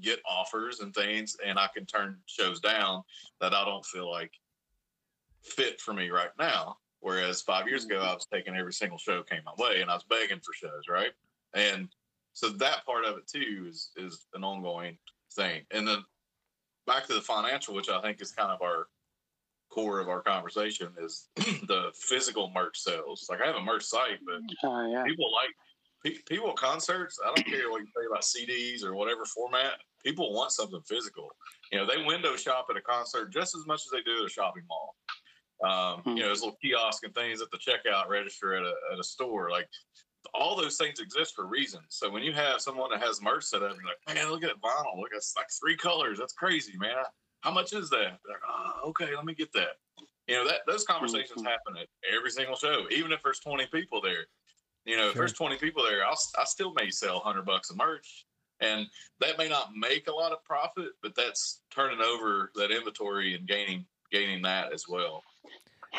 get 0.00 0.20
offers 0.28 0.80
and 0.80 0.94
things, 0.94 1.36
and 1.44 1.58
I 1.58 1.68
can 1.74 1.86
turn 1.86 2.18
shows 2.26 2.60
down 2.60 3.02
that 3.40 3.54
I 3.54 3.64
don't 3.64 3.84
feel 3.84 4.10
like 4.10 4.32
fit 5.42 5.80
for 5.80 5.92
me 5.92 6.10
right 6.10 6.30
now. 6.38 6.78
Whereas 7.00 7.42
five 7.42 7.68
years 7.68 7.84
ago, 7.84 7.96
mm-hmm. 7.96 8.08
I 8.08 8.14
was 8.14 8.26
taking 8.32 8.56
every 8.56 8.72
single 8.72 8.98
show 8.98 9.22
came 9.22 9.42
my 9.44 9.52
way, 9.58 9.82
and 9.82 9.90
I 9.90 9.94
was 9.94 10.04
begging 10.04 10.40
for 10.40 10.54
shows, 10.54 10.84
right? 10.88 11.12
And 11.54 11.88
so 12.32 12.48
that 12.48 12.84
part 12.86 13.04
of 13.04 13.16
it 13.18 13.26
too 13.28 13.66
is 13.68 13.90
is 13.96 14.26
an 14.34 14.42
ongoing 14.42 14.98
thing. 15.32 15.62
And 15.70 15.86
then 15.86 15.98
back 16.86 17.06
to 17.06 17.14
the 17.14 17.20
financial, 17.20 17.74
which 17.74 17.88
I 17.88 18.00
think 18.00 18.20
is 18.20 18.32
kind 18.32 18.50
of 18.50 18.62
our 18.62 18.86
core 19.70 20.00
of 20.00 20.08
our 20.08 20.22
conversation, 20.22 20.88
is 21.00 21.28
the 21.36 21.92
physical 21.94 22.50
merch 22.54 22.78
sales. 22.78 23.26
Like 23.30 23.40
I 23.42 23.46
have 23.46 23.56
a 23.56 23.62
merch 23.62 23.84
site, 23.84 24.18
but 24.24 24.40
Oh, 24.64 24.90
yeah 24.90 25.04
people 25.04 25.32
like 25.32 25.50
people 26.04 26.50
at 26.50 26.56
concerts. 26.56 27.18
I 27.24 27.28
don't 27.28 27.46
care 27.46 27.70
what 27.70 27.80
you 27.80 27.86
say 27.86 28.06
about 28.06 28.22
CDs 28.22 28.84
or 28.84 28.94
whatever 28.94 29.24
format. 29.24 29.74
People 30.04 30.32
want 30.34 30.52
something 30.52 30.80
physical. 30.86 31.28
You 31.72 31.78
know, 31.78 31.86
they 31.86 32.02
window 32.04 32.36
shop 32.36 32.66
at 32.70 32.76
a 32.76 32.80
concert 32.80 33.32
just 33.32 33.54
as 33.56 33.66
much 33.66 33.80
as 33.86 33.90
they 33.92 34.02
do 34.02 34.20
at 34.20 34.26
a 34.26 34.28
shopping 34.28 34.64
mall. 34.68 34.94
Um, 35.64 36.02
You 36.04 36.20
know, 36.22 36.26
there's 36.26 36.42
little 36.42 36.58
kiosks 36.62 37.02
and 37.04 37.14
things 37.14 37.40
at 37.40 37.50
the 37.50 37.58
checkout 37.58 38.08
register 38.08 38.54
at 38.54 38.64
a, 38.64 38.74
at 38.92 38.98
a 38.98 39.04
store. 39.04 39.50
Like 39.50 39.68
all 40.34 40.56
those 40.56 40.76
things 40.76 41.00
exist 41.00 41.34
for 41.34 41.46
reasons. 41.46 41.86
So 41.90 42.10
when 42.10 42.22
you 42.22 42.32
have 42.32 42.60
someone 42.60 42.90
that 42.90 43.02
has 43.02 43.22
merch 43.22 43.44
set 43.44 43.62
up, 43.62 43.74
you're 43.76 43.84
like, 43.84 44.14
man, 44.16 44.30
look 44.30 44.42
at 44.42 44.50
that 44.50 44.60
vinyl. 44.62 44.98
Look, 44.98 45.10
it's 45.14 45.34
like 45.36 45.46
three 45.60 45.76
colors. 45.76 46.18
That's 46.18 46.32
crazy, 46.32 46.76
man. 46.76 46.96
How 47.42 47.50
much 47.50 47.72
is 47.72 47.88
that? 47.90 48.18
They're 48.24 48.32
like, 48.32 48.40
oh, 48.48 48.88
okay, 48.90 49.14
let 49.14 49.24
me 49.24 49.34
get 49.34 49.52
that. 49.52 49.76
You 50.26 50.36
know, 50.36 50.48
that 50.48 50.60
those 50.66 50.84
conversations 50.84 51.42
Mhm. 51.42 51.46
happen 51.46 51.76
at 51.76 51.88
every 52.14 52.30
single 52.30 52.56
show, 52.56 52.86
even 52.90 53.12
if 53.12 53.22
there's 53.22 53.40
20 53.40 53.66
people 53.66 54.00
there. 54.00 54.26
You 54.84 54.96
know, 54.96 55.08
if 55.08 55.14
there's 55.14 55.32
20 55.32 55.56
people 55.56 55.82
there, 55.82 56.04
I'll, 56.04 56.18
I 56.38 56.44
still 56.44 56.72
may 56.74 56.90
sell 56.90 57.16
100 57.16 57.44
bucks 57.44 57.70
of 57.70 57.76
merch. 57.76 58.26
And 58.60 58.86
that 59.20 59.38
may 59.38 59.48
not 59.48 59.70
make 59.74 60.08
a 60.08 60.12
lot 60.12 60.32
of 60.32 60.44
profit, 60.44 60.90
but 61.02 61.14
that's 61.16 61.62
turning 61.74 62.00
over 62.00 62.50
that 62.54 62.70
inventory 62.70 63.34
and 63.34 63.46
gaining 63.46 63.84
gaining 64.12 64.42
that 64.42 64.72
as 64.72 64.84
well. 64.88 65.22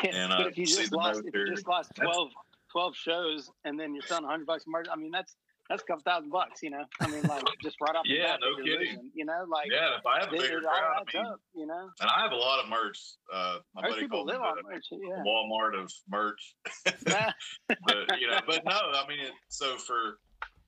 And, 0.02 0.30
but 0.30 0.40
uh, 0.40 0.48
if 0.48 0.58
you 0.58 0.66
just 0.66 0.92
lost 0.92 1.22
if 1.24 1.34
you 1.34 1.54
just 1.54 1.66
lost 1.66 1.92
12, 1.96 2.30
12 2.72 2.96
shows 2.96 3.50
and 3.64 3.78
then 3.78 3.94
you're 3.94 4.02
selling 4.02 4.24
100 4.24 4.46
bucks 4.46 4.64
of 4.64 4.72
merch 4.72 4.86
i 4.92 4.96
mean 4.96 5.10
that's 5.10 5.36
that's 5.68 5.82
a 5.82 5.86
couple 5.86 6.02
thousand 6.02 6.30
bucks 6.30 6.62
you 6.62 6.70
know 6.70 6.84
i 7.00 7.06
mean 7.08 7.22
like 7.26 7.42
just 7.62 7.76
right 7.80 7.94
off 7.96 8.04
the 8.04 8.18
bat 8.18 8.38
no 8.40 8.56
kidding. 8.56 8.78
losing, 8.78 9.10
you 9.14 9.24
know 9.24 9.44
like 9.48 9.66
Yeah, 9.70 9.96
if 9.98 10.06
I 10.06 10.20
have 10.20 10.28
a 10.28 10.36
bigger 10.36 10.60
crowd, 10.60 11.04
I 11.08 11.16
mean, 11.16 11.26
up 11.26 11.40
you 11.54 11.66
know 11.66 11.90
and 12.00 12.10
I 12.10 12.20
have 12.22 12.32
a 12.32 12.36
lot 12.36 12.62
of 12.62 12.68
merch. 12.70 12.98
Uh, 13.32 13.58
my 13.74 13.82
Most 13.82 13.90
buddy 13.90 14.02
people 14.02 14.18
called 14.24 14.28
live 14.28 14.40
on 14.40 14.56
merch 14.64 14.86
yeah 14.90 15.22
Walmart 15.26 15.78
of 15.82 15.92
merch. 16.08 16.54
but 17.06 18.20
you 18.20 18.28
know, 18.28 18.40
but 18.46 18.64
no, 18.64 18.72
I 18.72 19.04
mean, 19.08 19.20
it, 19.20 19.32
so 19.48 19.76
for 19.76 20.18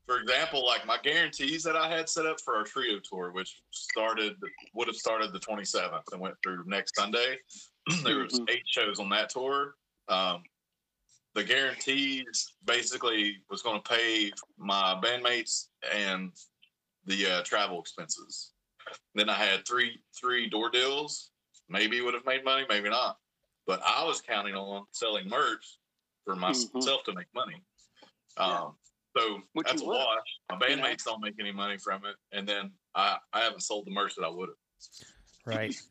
for 0.07 0.19
example, 0.19 0.65
like 0.65 0.87
my 0.87 0.97
guarantees 1.03 1.63
that 1.65 1.77
I 1.77 1.89
had 1.91 2.09
set 2.09 2.25
up 2.27 2.41
for 2.45 2.57
our 2.57 2.65
trio 2.65 2.99
tour, 2.99 3.31
which 3.33 3.61
started 3.73 4.37
would 4.75 4.87
have 4.89 4.97
started 4.97 5.33
the 5.35 5.39
27th 5.41 6.01
and 6.13 6.21
went 6.21 6.35
through 6.43 6.65
next 6.67 6.97
Sunday. 6.97 7.37
there 8.05 8.19
was 8.21 8.33
Mhm. 8.41 8.51
eight 8.51 8.63
shows 8.67 8.99
on 9.01 9.11
that 9.11 9.29
tour. 9.29 9.75
Um, 10.09 10.43
the 11.35 11.45
guarantees 11.45 12.53
basically 12.65 13.37
was 13.51 13.63
going 13.63 13.81
to 13.81 13.89
pay 13.89 14.33
my 14.59 14.99
bandmates 15.03 15.67
and 15.95 16.33
the 17.07 17.27
uh, 17.27 17.43
travel 17.43 17.81
expenses. 17.81 18.53
Then 19.15 19.29
I 19.29 19.35
had 19.35 19.67
three 19.67 20.01
three 20.19 20.49
door 20.49 20.71
deals. 20.71 21.31
Maybe 21.69 22.01
would 22.01 22.15
have 22.15 22.25
made 22.25 22.45
money, 22.45 22.65
maybe 22.69 22.89
not. 22.89 23.17
But 23.67 23.83
I 23.87 24.05
was 24.05 24.23
counting 24.23 24.55
on 24.55 24.85
selling 24.93 25.29
merch 25.29 25.79
for 26.25 26.35
myself 26.35 27.05
to 27.05 27.15
make 27.15 27.27
money. 27.35 27.63
Um, 28.39 28.51
Yeah. 28.51 28.69
So 29.17 29.41
Which 29.53 29.67
that's 29.67 29.81
a 29.81 29.85
you 29.85 29.91
would, 29.91 29.97
wash. 29.97 30.59
My 30.61 30.69
you 30.69 30.77
know? 30.77 30.83
bandmates 30.83 31.05
don't 31.05 31.21
make 31.21 31.35
any 31.41 31.53
money 31.53 31.77
from 31.79 32.05
it, 32.05 32.15
and 32.33 32.49
then 32.49 32.71
I, 32.95 33.17
I 33.33 33.41
haven't 33.41 33.63
sold 33.63 33.87
the 33.87 33.91
merch 33.91 34.15
that 34.17 34.25
I 34.25 34.29
would 34.29 34.49
have. 34.49 35.57
right. 35.57 35.75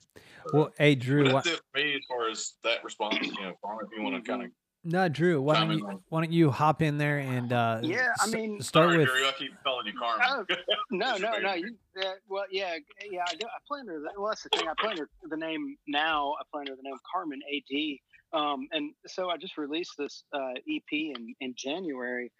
Well, 0.54 0.72
hey, 0.78 0.96
Drew. 0.96 1.26
But 1.26 1.34
Why, 1.34 1.42
that's 1.42 1.58
it 1.58 1.62
for 1.74 1.78
me 1.82 1.96
as 1.96 2.02
far 2.08 2.30
as 2.30 2.54
that 2.64 2.82
response. 2.82 3.18
You 3.22 3.34
know, 3.34 3.50
if 3.50 3.90
you 3.98 4.02
want 4.02 4.16
to 4.16 4.22
kind 4.22 4.44
of 4.46 4.52
no, 4.88 5.10
Drew. 5.10 5.42
Why 5.42 5.60
don't 5.60 5.78
you 5.78 6.02
why 6.10 6.22
don't 6.22 6.32
you 6.32 6.50
hop 6.52 6.82
in 6.82 6.98
there 6.98 7.18
and 7.20 7.52
uh, 7.52 7.80
Yeah, 7.84 8.08
I 8.20 8.24
s- 8.24 8.32
mean- 8.34 8.62
start 8.62 8.88
Sorry, 8.90 8.98
with 9.00 9.08
Drew, 9.10 9.28
I 9.28 9.32
keep 9.38 9.52
calling 9.64 9.86
you 9.88 9.94
Carman. 10.00 10.46
Oh, 10.50 10.56
no, 10.92 11.18
no, 11.18 11.38
no. 11.40 11.54
You, 11.54 11.76
uh, 12.02 12.12
well, 12.30 12.46
yeah, 12.50 12.76
yeah. 13.12 13.24
I, 13.28 13.36
do, 13.36 13.46
I 13.46 13.60
play 13.68 13.80
under 13.82 14.00
the, 14.00 14.10
well, 14.18 14.30
that's 14.30 14.44
the 14.44 14.50
thing. 14.58 14.68
I 14.68 14.74
play 14.80 14.92
under 14.92 15.10
the 15.24 15.38
name 15.38 15.78
now. 15.88 16.34
I 16.40 16.44
play 16.52 16.62
under 16.62 16.76
the 16.76 16.84
name 16.84 16.96
Carman 17.12 17.40
Ad. 17.54 17.98
Um, 18.34 18.68
and 18.72 18.92
so 19.06 19.30
I 19.30 19.38
just 19.38 19.58
released 19.58 19.94
this 19.98 20.24
uh, 20.34 20.52
EP 20.70 20.92
in 20.92 21.34
in 21.42 21.54
January. 21.58 22.32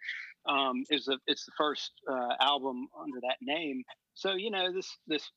Um, 0.46 0.84
is 0.90 1.04
the 1.04 1.18
it's 1.26 1.44
the 1.44 1.52
first 1.58 1.92
uh, 2.10 2.34
album 2.40 2.88
under 3.00 3.20
that 3.20 3.36
name. 3.42 3.82
So 4.14 4.34
you 4.34 4.50
know 4.50 4.72
this 4.72 4.96
this 5.06 5.30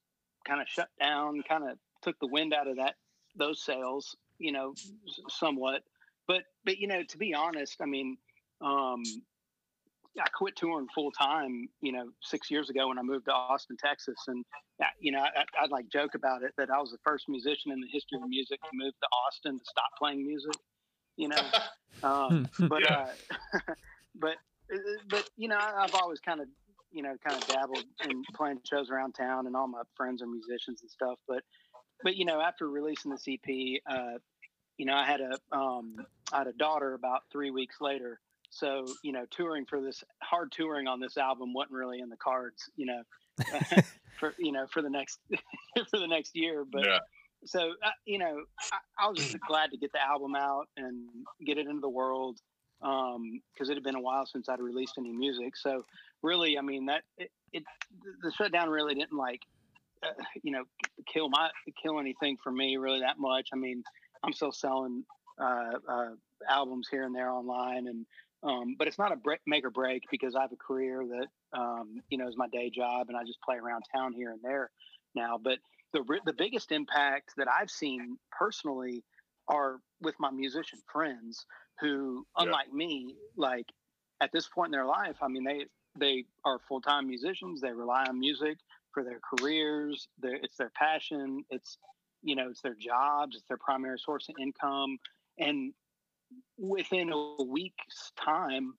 kind 0.47 0.61
of 0.61 0.67
shut 0.67 0.89
down, 0.99 1.41
kind 1.47 1.69
of 1.69 1.77
took 2.01 2.17
the 2.19 2.27
wind 2.27 2.53
out 2.53 2.67
of 2.67 2.77
that 2.77 2.95
those 3.35 3.63
sales. 3.63 4.15
You 4.39 4.51
know, 4.53 4.73
somewhat. 5.29 5.83
But 6.27 6.43
but 6.63 6.77
you 6.77 6.87
know, 6.87 7.03
to 7.03 7.17
be 7.17 7.33
honest, 7.33 7.81
I 7.81 7.85
mean. 7.85 8.17
Um, 8.61 9.23
I 10.19 10.27
quit 10.29 10.55
touring 10.57 10.87
full 10.93 11.11
time, 11.11 11.69
you 11.81 11.93
know, 11.93 12.11
six 12.21 12.51
years 12.51 12.69
ago 12.69 12.89
when 12.89 12.99
I 12.99 13.01
moved 13.01 13.25
to 13.25 13.33
Austin, 13.33 13.77
Texas, 13.77 14.17
and 14.27 14.43
uh, 14.83 14.87
you 14.99 15.11
know, 15.11 15.19
I, 15.19 15.45
I'd 15.61 15.71
like 15.71 15.87
joke 15.87 16.15
about 16.15 16.43
it 16.43 16.53
that 16.57 16.69
I 16.69 16.79
was 16.79 16.91
the 16.91 16.97
first 17.05 17.29
musician 17.29 17.71
in 17.71 17.79
the 17.79 17.87
history 17.87 18.17
of 18.21 18.27
music 18.27 18.59
to 18.61 18.69
move 18.73 18.93
to 18.99 19.07
Austin 19.07 19.57
to 19.57 19.65
stop 19.65 19.85
playing 19.97 20.25
music, 20.25 20.57
you 21.15 21.29
know. 21.29 21.51
um, 22.03 22.49
but 22.67 22.83
Yeah. 22.83 23.13
uh, 23.31 23.73
but 24.15 24.35
uh, 24.73 24.77
but 25.09 25.25
you 25.37 25.47
know, 25.47 25.57
I've 25.57 25.93
always 25.93 26.19
kind 26.19 26.41
of 26.41 26.47
you 26.91 27.03
know 27.03 27.15
kind 27.23 27.37
of 27.37 27.45
dabbled 27.47 27.85
in 28.03 28.25
playing 28.35 28.59
shows 28.69 28.89
around 28.89 29.13
town, 29.13 29.47
and 29.47 29.55
all 29.55 29.67
my 29.67 29.83
friends 29.95 30.21
are 30.21 30.27
musicians 30.27 30.81
and 30.81 30.91
stuff. 30.91 31.19
But 31.27 31.43
but 32.03 32.15
you 32.17 32.25
know, 32.25 32.41
after 32.41 32.69
releasing 32.69 33.11
this 33.11 33.25
EP, 33.29 33.81
uh, 33.89 34.19
you 34.77 34.85
know, 34.85 34.93
I 34.95 35.05
had 35.05 35.21
a 35.21 35.55
um, 35.55 35.95
I 36.31 36.39
had 36.39 36.47
a 36.47 36.53
daughter 36.53 36.93
about 36.93 37.21
three 37.31 37.51
weeks 37.51 37.75
later. 37.81 38.19
So 38.49 38.85
you 39.03 39.11
know, 39.13 39.25
touring 39.31 39.65
for 39.65 39.81
this 39.81 40.03
hard 40.21 40.51
touring 40.51 40.87
on 40.87 40.99
this 40.99 41.17
album 41.17 41.53
wasn't 41.53 41.73
really 41.73 41.99
in 41.99 42.09
the 42.09 42.17
cards. 42.17 42.69
You 42.75 42.85
know, 42.87 43.03
for 44.19 44.33
you 44.37 44.51
know 44.51 44.67
for 44.71 44.81
the 44.81 44.89
next 44.89 45.19
for 45.89 45.99
the 45.99 46.07
next 46.07 46.35
year. 46.35 46.65
But 46.69 46.83
Yeah. 46.85 46.99
so 47.45 47.71
uh, 47.83 47.89
you 48.05 48.17
know, 48.19 48.43
I, 48.71 49.05
I 49.05 49.09
was 49.09 49.17
just 49.17 49.37
glad 49.47 49.71
to 49.71 49.77
get 49.77 49.91
the 49.91 50.01
album 50.01 50.35
out 50.35 50.67
and 50.77 51.07
get 51.45 51.57
it 51.57 51.67
into 51.67 51.81
the 51.81 51.89
world 51.89 52.39
because 52.81 53.69
it 53.69 53.75
had 53.75 53.83
been 53.83 53.95
a 53.95 54.01
while 54.01 54.25
since 54.25 54.49
I'd 54.49 54.59
released 54.59 54.93
any 54.97 55.11
music. 55.11 55.55
So 55.55 55.85
really, 56.21 56.57
I 56.57 56.61
mean 56.61 56.85
that 56.87 57.03
it, 57.17 57.31
it 57.53 57.63
the 58.23 58.31
shutdown 58.31 58.69
really 58.69 58.95
didn't 58.95 59.17
like 59.17 59.41
uh, 60.03 60.23
you 60.43 60.51
know 60.51 60.63
kill 61.11 61.29
my 61.29 61.49
kill 61.81 61.99
anything 61.99 62.37
for 62.43 62.51
me 62.51 62.77
really 62.77 62.99
that 63.01 63.19
much. 63.19 63.49
I 63.53 63.55
mean, 63.55 63.83
I'm 64.23 64.33
still 64.33 64.51
selling 64.51 65.03
uh, 65.39 65.71
uh, 65.87 66.09
albums 66.49 66.87
here 66.89 67.03
and 67.03 67.15
there 67.15 67.29
online 67.31 67.87
and. 67.87 68.05
Um, 68.43 68.75
but 68.75 68.87
it's 68.87 68.97
not 68.97 69.11
a 69.11 69.15
break, 69.15 69.39
make 69.45 69.63
or 69.63 69.69
break 69.69 70.01
because 70.09 70.35
I 70.35 70.41
have 70.41 70.51
a 70.51 70.55
career 70.55 71.05
that 71.05 71.27
um, 71.59 72.01
you 72.09 72.17
know 72.17 72.27
is 72.27 72.35
my 72.35 72.47
day 72.47 72.71
job, 72.71 73.09
and 73.09 73.15
I 73.15 73.23
just 73.23 73.39
play 73.43 73.57
around 73.57 73.83
town 73.95 74.13
here 74.13 74.31
and 74.31 74.39
there 74.41 74.71
now. 75.13 75.37
But 75.37 75.59
the 75.93 76.03
the 76.25 76.33
biggest 76.33 76.71
impact 76.71 77.33
that 77.37 77.47
I've 77.47 77.69
seen 77.69 78.17
personally 78.31 79.03
are 79.47 79.75
with 80.01 80.15
my 80.19 80.31
musician 80.31 80.79
friends 80.91 81.45
who, 81.79 82.25
Yeah. 82.39 82.45
unlike 82.45 82.73
me, 82.73 83.15
like 83.37 83.67
at 84.21 84.31
this 84.31 84.47
point 84.47 84.69
in 84.69 84.71
their 84.71 84.87
life, 84.87 85.17
I 85.21 85.27
mean 85.27 85.43
they 85.43 85.67
they 85.99 86.25
are 86.43 86.57
full 86.67 86.81
time 86.81 87.05
musicians. 87.07 87.61
They 87.61 87.73
rely 87.73 88.05
on 88.09 88.19
music 88.19 88.57
for 88.91 89.03
their 89.03 89.19
careers. 89.19 90.07
Their, 90.19 90.33
it's 90.37 90.57
their 90.57 90.71
passion. 90.75 91.43
It's 91.51 91.77
you 92.23 92.35
know 92.35 92.49
it's 92.49 92.61
their 92.61 92.75
jobs. 92.75 93.35
It's 93.35 93.47
their 93.47 93.57
primary 93.57 93.99
source 93.99 94.29
of 94.29 94.35
income. 94.39 94.97
And 95.37 95.73
within 96.57 97.11
a 97.11 97.43
week's 97.43 98.11
time, 98.15 98.77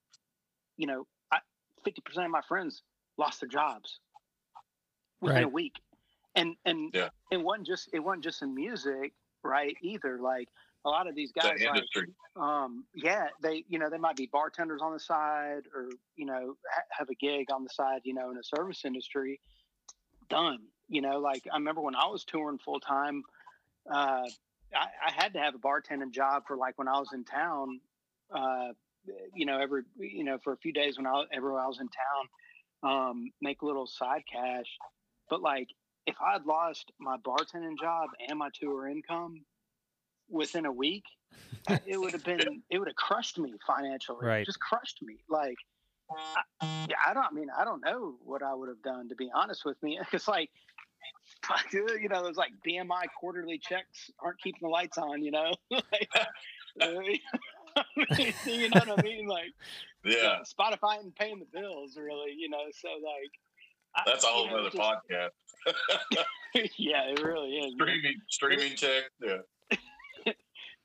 you 0.76 0.87
know, 0.87 1.06
fifty 1.84 2.00
percent 2.00 2.26
of 2.26 2.30
my 2.30 2.42
friends 2.42 2.82
lost 3.18 3.40
their 3.40 3.49
jobs 3.49 4.00
within 5.20 5.44
a 5.44 5.49
week, 5.49 5.80
and 6.34 6.56
and 6.64 6.90
Yeah. 6.94 7.11
it 7.30 7.38
wasn't 7.38 7.66
just 7.66 7.90
it 7.92 8.00
wasn't 8.00 8.25
just 8.25 8.42
in 8.42 8.54
music, 8.54 9.12
right? 9.42 9.76
Either 9.82 10.18
like 10.18 10.49
a 10.84 10.88
lot 10.90 11.06
of 11.06 11.14
these 11.14 11.30
The 11.32 11.40
guys, 11.40 11.62
like, 11.62 11.76
industry. 11.76 12.08
um, 12.37 12.84
yeah, 12.94 13.28
they 13.40 13.64
you 13.68 13.78
know 13.78 13.88
they 13.90 13.99
might 13.99 14.16
be 14.16 14.26
bartenders 14.26 14.80
on 14.82 14.92
the 14.92 14.99
side, 15.00 15.62
or 15.75 15.90
you 16.16 16.26
know 16.26 16.56
ha- 16.72 16.82
have 16.90 17.08
a 17.08 17.14
gig 17.14 17.50
on 17.52 17.64
the 17.64 17.70
side, 17.70 18.00
you 18.04 18.14
know, 18.14 18.30
in 18.30 18.38
a 18.38 18.42
service 18.42 18.84
industry. 18.84 19.40
Done. 20.28 20.71
You 20.88 21.00
know, 21.00 21.18
like 21.18 21.46
I 21.50 21.56
remember 21.56 21.80
when 21.80 21.94
I 21.94 22.06
was 22.06 22.24
touring 22.24 22.58
full 22.58 22.80
time. 22.80 23.22
Uh, 23.90 24.26
I, 24.74 24.86
I 25.06 25.12
had 25.12 25.34
to 25.34 25.38
have 25.38 25.54
a 25.54 25.58
bartending 25.58 26.12
job 26.12 26.44
for 26.46 26.56
like 26.56 26.78
when 26.78 26.88
I 26.88 26.98
was 26.98 27.12
in 27.12 27.24
town. 27.24 27.80
Uh, 28.34 28.68
you 29.34 29.46
know, 29.46 29.58
every 29.58 29.82
you 29.98 30.24
know 30.24 30.38
for 30.42 30.52
a 30.52 30.56
few 30.56 30.72
days 30.72 30.96
when 30.96 31.06
I 31.06 31.24
everywhere 31.32 31.60
I 31.60 31.66
was 31.66 31.80
in 31.80 31.88
town, 31.88 33.08
um, 33.08 33.30
make 33.40 33.62
a 33.62 33.66
little 33.66 33.86
side 33.86 34.22
cash. 34.30 34.66
But 35.28 35.42
like, 35.42 35.68
if 36.06 36.16
I 36.24 36.32
had 36.32 36.46
lost 36.46 36.92
my 36.98 37.16
bartending 37.16 37.78
job 37.80 38.10
and 38.28 38.38
my 38.38 38.50
tour 38.54 38.86
income 38.86 39.44
within 40.28 40.66
a 40.66 40.72
week, 40.72 41.04
it 41.86 41.98
would 41.98 42.12
have 42.12 42.24
been 42.24 42.62
it 42.70 42.78
would 42.78 42.88
have 42.88 42.96
crushed 42.96 43.38
me 43.38 43.54
financially. 43.66 44.26
Right. 44.26 44.46
Just 44.46 44.60
crushed 44.60 45.00
me. 45.02 45.18
Like, 45.28 45.56
I, 46.60 46.86
yeah, 46.88 46.96
I 47.06 47.14
don't. 47.14 47.24
I 47.24 47.32
mean, 47.32 47.48
I 47.56 47.64
don't 47.64 47.82
know 47.84 48.16
what 48.24 48.42
I 48.42 48.54
would 48.54 48.68
have 48.68 48.82
done 48.82 49.08
to 49.08 49.14
be 49.14 49.30
honest 49.34 49.64
with 49.64 49.82
me. 49.82 49.98
It's 50.12 50.28
like, 50.28 50.50
you 51.73 52.09
know, 52.09 52.23
those 52.23 52.37
like 52.37 52.52
BMI 52.66 53.04
quarterly 53.18 53.59
checks 53.59 54.11
aren't 54.21 54.40
keeping 54.40 54.61
the 54.62 54.68
lights 54.68 54.99
on. 54.99 55.23
You 55.23 55.30
know, 55.32 55.52
like, 55.71 56.09
I 56.80 56.88
mean, 56.88 57.18
you 58.47 58.68
know 58.71 58.80
what 58.87 58.99
I 58.99 59.02
mean? 59.02 59.26
Like, 59.26 59.52
Yeah, 60.04 60.38
Spotify 60.44 61.00
and 61.00 61.14
paying 61.14 61.38
the 61.38 61.47
bills, 61.61 61.96
really. 61.96 62.33
You 62.37 62.48
know, 62.50 62.64
so 62.74 62.88
like, 63.05 64.07
that's 64.07 64.24
a 64.24 64.29
whole 64.29 64.46
know, 64.48 64.59
other 64.59 64.70
just- 64.70 64.76
podcast. 64.76 65.31
yeah, 66.79 67.05
it 67.09 67.22
really 67.22 67.50
is. 67.59 67.74
man. 67.76 67.87
Streaming, 67.88 68.16
streaming 68.29 68.74
check. 68.76 69.05
Yeah, 69.22 70.33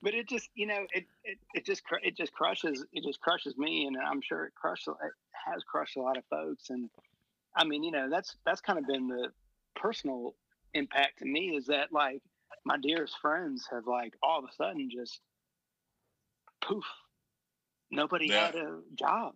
but 0.03 0.13
it 0.13 0.27
just 0.29 0.49
you 0.55 0.67
know 0.67 0.85
it, 0.93 1.05
it 1.23 1.37
it 1.55 1.65
just 1.65 1.81
it 2.03 2.15
just 2.15 2.31
crushes 2.33 2.85
it 2.93 3.03
just 3.03 3.19
crushes 3.19 3.57
me 3.57 3.87
and 3.87 3.97
i'm 3.97 4.21
sure 4.21 4.45
it 4.45 4.53
crushed 4.53 4.87
it 4.87 4.93
has 5.33 5.63
crushed 5.63 5.97
a 5.97 5.99
lot 5.99 6.15
of 6.17 6.23
folks 6.29 6.69
and 6.69 6.89
i 7.55 7.63
mean 7.65 7.83
you 7.83 7.89
know 7.91 8.07
that's 8.09 8.35
that's 8.45 8.61
kind 8.61 8.77
of 8.77 8.85
been 8.85 9.07
the 9.07 9.29
personal 9.79 10.35
impact 10.73 11.19
to 11.19 11.25
me 11.25 11.55
is 11.55 11.67
that 11.67 11.91
like 11.91 12.21
my 12.65 12.77
dearest 12.77 13.15
friends 13.21 13.67
have 13.71 13.87
like 13.87 14.13
all 14.21 14.39
of 14.39 14.45
a 14.45 14.53
sudden 14.53 14.89
just 14.91 15.19
poof 16.61 16.85
nobody 17.91 18.29
Yeah. 18.29 18.47
had 18.47 18.55
a 18.55 18.79
job 18.95 19.33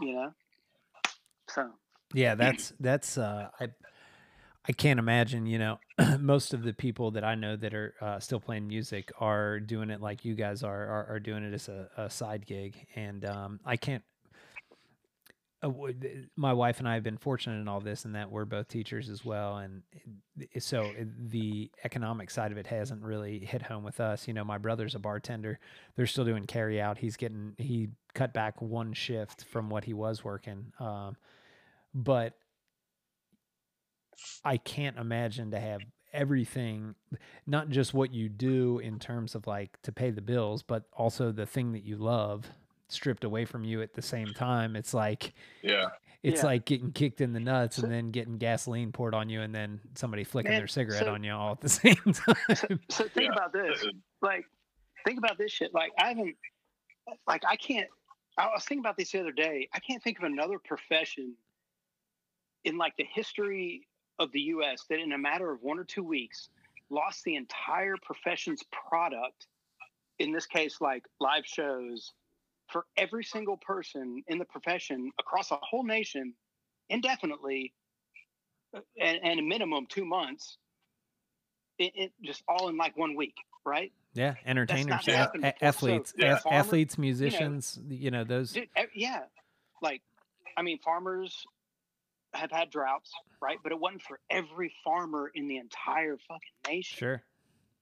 you 0.00 0.12
know? 0.14 0.32
So. 1.48 1.70
Yeah, 2.14 2.34
that's 2.34 2.72
that's 2.80 3.18
uh 3.18 3.50
I 3.60 3.68
I 4.68 4.72
can't 4.72 4.98
imagine, 4.98 5.46
you 5.46 5.58
know, 5.58 5.78
most 6.18 6.52
of 6.54 6.62
the 6.62 6.72
people 6.72 7.12
that 7.12 7.24
I 7.24 7.34
know 7.34 7.56
that 7.56 7.72
are 7.74 7.94
uh, 8.00 8.20
still 8.20 8.40
playing 8.40 8.68
music 8.68 9.10
are 9.18 9.58
doing 9.58 9.90
it 9.90 10.00
like 10.00 10.24
you 10.24 10.34
guys 10.34 10.62
are 10.62 10.86
are, 10.86 11.06
are 11.10 11.20
doing 11.20 11.44
it 11.44 11.54
as 11.54 11.68
a, 11.68 11.88
a 11.96 12.10
side 12.10 12.46
gig. 12.46 12.86
And 12.94 13.24
um 13.24 13.60
I 13.64 13.76
can't 13.76 14.02
w- 14.02 14.02
th- 14.02 14.19
my 16.36 16.52
wife 16.52 16.78
and 16.78 16.88
I 16.88 16.94
have 16.94 17.02
been 17.02 17.18
fortunate 17.18 17.60
in 17.60 17.68
all 17.68 17.80
this 17.80 18.04
and 18.04 18.14
that 18.14 18.30
we're 18.30 18.46
both 18.46 18.68
teachers 18.68 19.10
as 19.10 19.24
well 19.24 19.58
and 19.58 19.82
so 20.58 20.90
the 21.28 21.70
economic 21.84 22.30
side 22.30 22.50
of 22.50 22.56
it 22.56 22.66
hasn't 22.66 23.02
really 23.02 23.40
hit 23.40 23.62
home 23.62 23.84
with 23.84 24.00
us. 24.00 24.26
You 24.26 24.34
know 24.34 24.44
my 24.44 24.58
brother's 24.58 24.94
a 24.94 24.98
bartender. 24.98 25.58
They're 25.96 26.06
still 26.06 26.24
doing 26.24 26.46
carry 26.46 26.80
out. 26.80 26.98
He's 26.98 27.16
getting 27.16 27.54
he 27.58 27.88
cut 28.14 28.32
back 28.32 28.60
one 28.62 28.92
shift 28.94 29.44
from 29.44 29.68
what 29.68 29.84
he 29.84 29.92
was 29.92 30.24
working 30.24 30.72
um, 30.80 31.16
but 31.94 32.34
I 34.44 34.56
can't 34.56 34.98
imagine 34.98 35.50
to 35.52 35.60
have 35.60 35.80
everything, 36.12 36.94
not 37.46 37.68
just 37.68 37.94
what 37.94 38.12
you 38.12 38.28
do 38.28 38.78
in 38.78 38.98
terms 38.98 39.34
of 39.34 39.46
like 39.46 39.80
to 39.82 39.92
pay 39.92 40.10
the 40.10 40.20
bills, 40.20 40.62
but 40.62 40.84
also 40.92 41.32
the 41.32 41.46
thing 41.46 41.72
that 41.72 41.84
you 41.84 41.96
love 41.96 42.50
stripped 42.92 43.24
away 43.24 43.44
from 43.44 43.64
you 43.64 43.82
at 43.82 43.94
the 43.94 44.02
same 44.02 44.28
time. 44.34 44.76
It's 44.76 44.92
like 44.94 45.32
yeah, 45.62 45.86
it's 46.22 46.40
Yeah. 46.42 46.46
like 46.46 46.64
getting 46.66 46.92
kicked 46.92 47.20
in 47.20 47.32
the 47.32 47.40
nuts 47.40 47.76
So- 47.76 47.82
and 47.84 47.92
then 47.92 48.10
getting 48.10 48.38
gasoline 48.38 48.92
poured 48.92 49.14
on 49.14 49.28
you 49.28 49.40
and 49.42 49.54
then 49.54 49.80
somebody 49.94 50.24
flicking 50.24 50.50
Man, 50.52 50.60
their 50.60 50.68
cigarette 50.68 51.04
so- 51.04 51.14
on 51.14 51.24
you 51.24 51.32
all 51.32 51.52
at 51.52 51.60
the 51.60 51.68
same 51.82 51.96
so, 52.12 52.32
time. 52.32 52.80
so 52.88 53.04
think 53.08 53.26
Yeah. 53.28 53.32
about 53.32 53.52
this 53.52 53.84
like 54.22 54.44
think 55.04 55.18
about 55.18 55.38
this 55.38 55.50
shit 55.50 55.72
like 55.72 55.92
i 55.98 56.08
haven't 56.08 56.36
like 57.26 57.42
i 57.48 57.56
can't 57.56 57.88
i 58.36 58.46
was 58.48 58.64
thinking 58.64 58.80
about 58.80 58.96
this 58.98 59.10
the 59.12 59.20
other 59.20 59.32
day 59.32 59.66
i 59.72 59.78
can't 59.78 60.02
think 60.02 60.18
of 60.18 60.24
another 60.24 60.58
profession 60.58 61.34
in 62.64 62.76
like 62.76 62.94
the 62.98 63.06
history 63.10 63.86
of 64.18 64.30
the 64.32 64.40
us 64.40 64.84
that 64.90 64.98
in 64.98 65.12
a 65.12 65.18
matter 65.18 65.50
of 65.50 65.62
one 65.62 65.78
or 65.78 65.84
two 65.84 66.02
weeks 66.04 66.50
lost 66.90 67.24
the 67.24 67.34
entire 67.36 67.96
profession's 68.02 68.62
product 68.70 69.46
in 70.18 70.32
this 70.32 70.44
case 70.44 70.80
like 70.82 71.04
live 71.20 71.46
shows 71.46 72.12
for 72.70 72.86
every 72.96 73.24
single 73.24 73.56
person 73.56 74.22
in 74.28 74.38
the 74.38 74.44
profession 74.44 75.10
across 75.18 75.50
a 75.50 75.58
whole 75.62 75.84
nation 75.84 76.34
indefinitely 76.88 77.72
uh, 78.74 78.80
and, 79.00 79.18
and 79.22 79.40
a 79.40 79.42
minimum 79.42 79.86
two 79.88 80.04
months 80.04 80.58
it, 81.78 81.92
it 81.94 82.12
just 82.24 82.42
all 82.48 82.68
in 82.68 82.76
like 82.76 82.96
one 82.96 83.14
week 83.14 83.34
right 83.64 83.92
yeah, 84.12 84.34
entertainers, 84.44 85.06
a- 85.06 85.12
happened 85.12 85.44
a- 85.44 85.52
before. 85.52 85.60
So, 85.60 85.66
athletes, 85.66 86.14
yeah, 86.16 86.32
ath- 86.34 86.42
farmer- 86.42 86.58
athletes, 86.58 86.98
musicians, 86.98 87.78
you 87.88 88.10
know, 88.10 88.24
those. 88.24 88.52
Dude, 88.52 88.68
yeah, 88.94 89.20
like 89.82 90.02
I 90.56 90.62
mean, 90.62 90.78
farmers 90.78 91.46
have 92.34 92.50
had 92.50 92.70
droughts, 92.70 93.12
right? 93.40 93.58
But 93.62 93.72
it 93.72 93.78
wasn't 93.78 94.02
for 94.02 94.18
every 94.28 94.72
farmer 94.82 95.30
in 95.34 95.48
the 95.48 95.58
entire 95.58 96.16
fucking 96.16 96.40
nation. 96.66 96.98
Sure, 96.98 97.22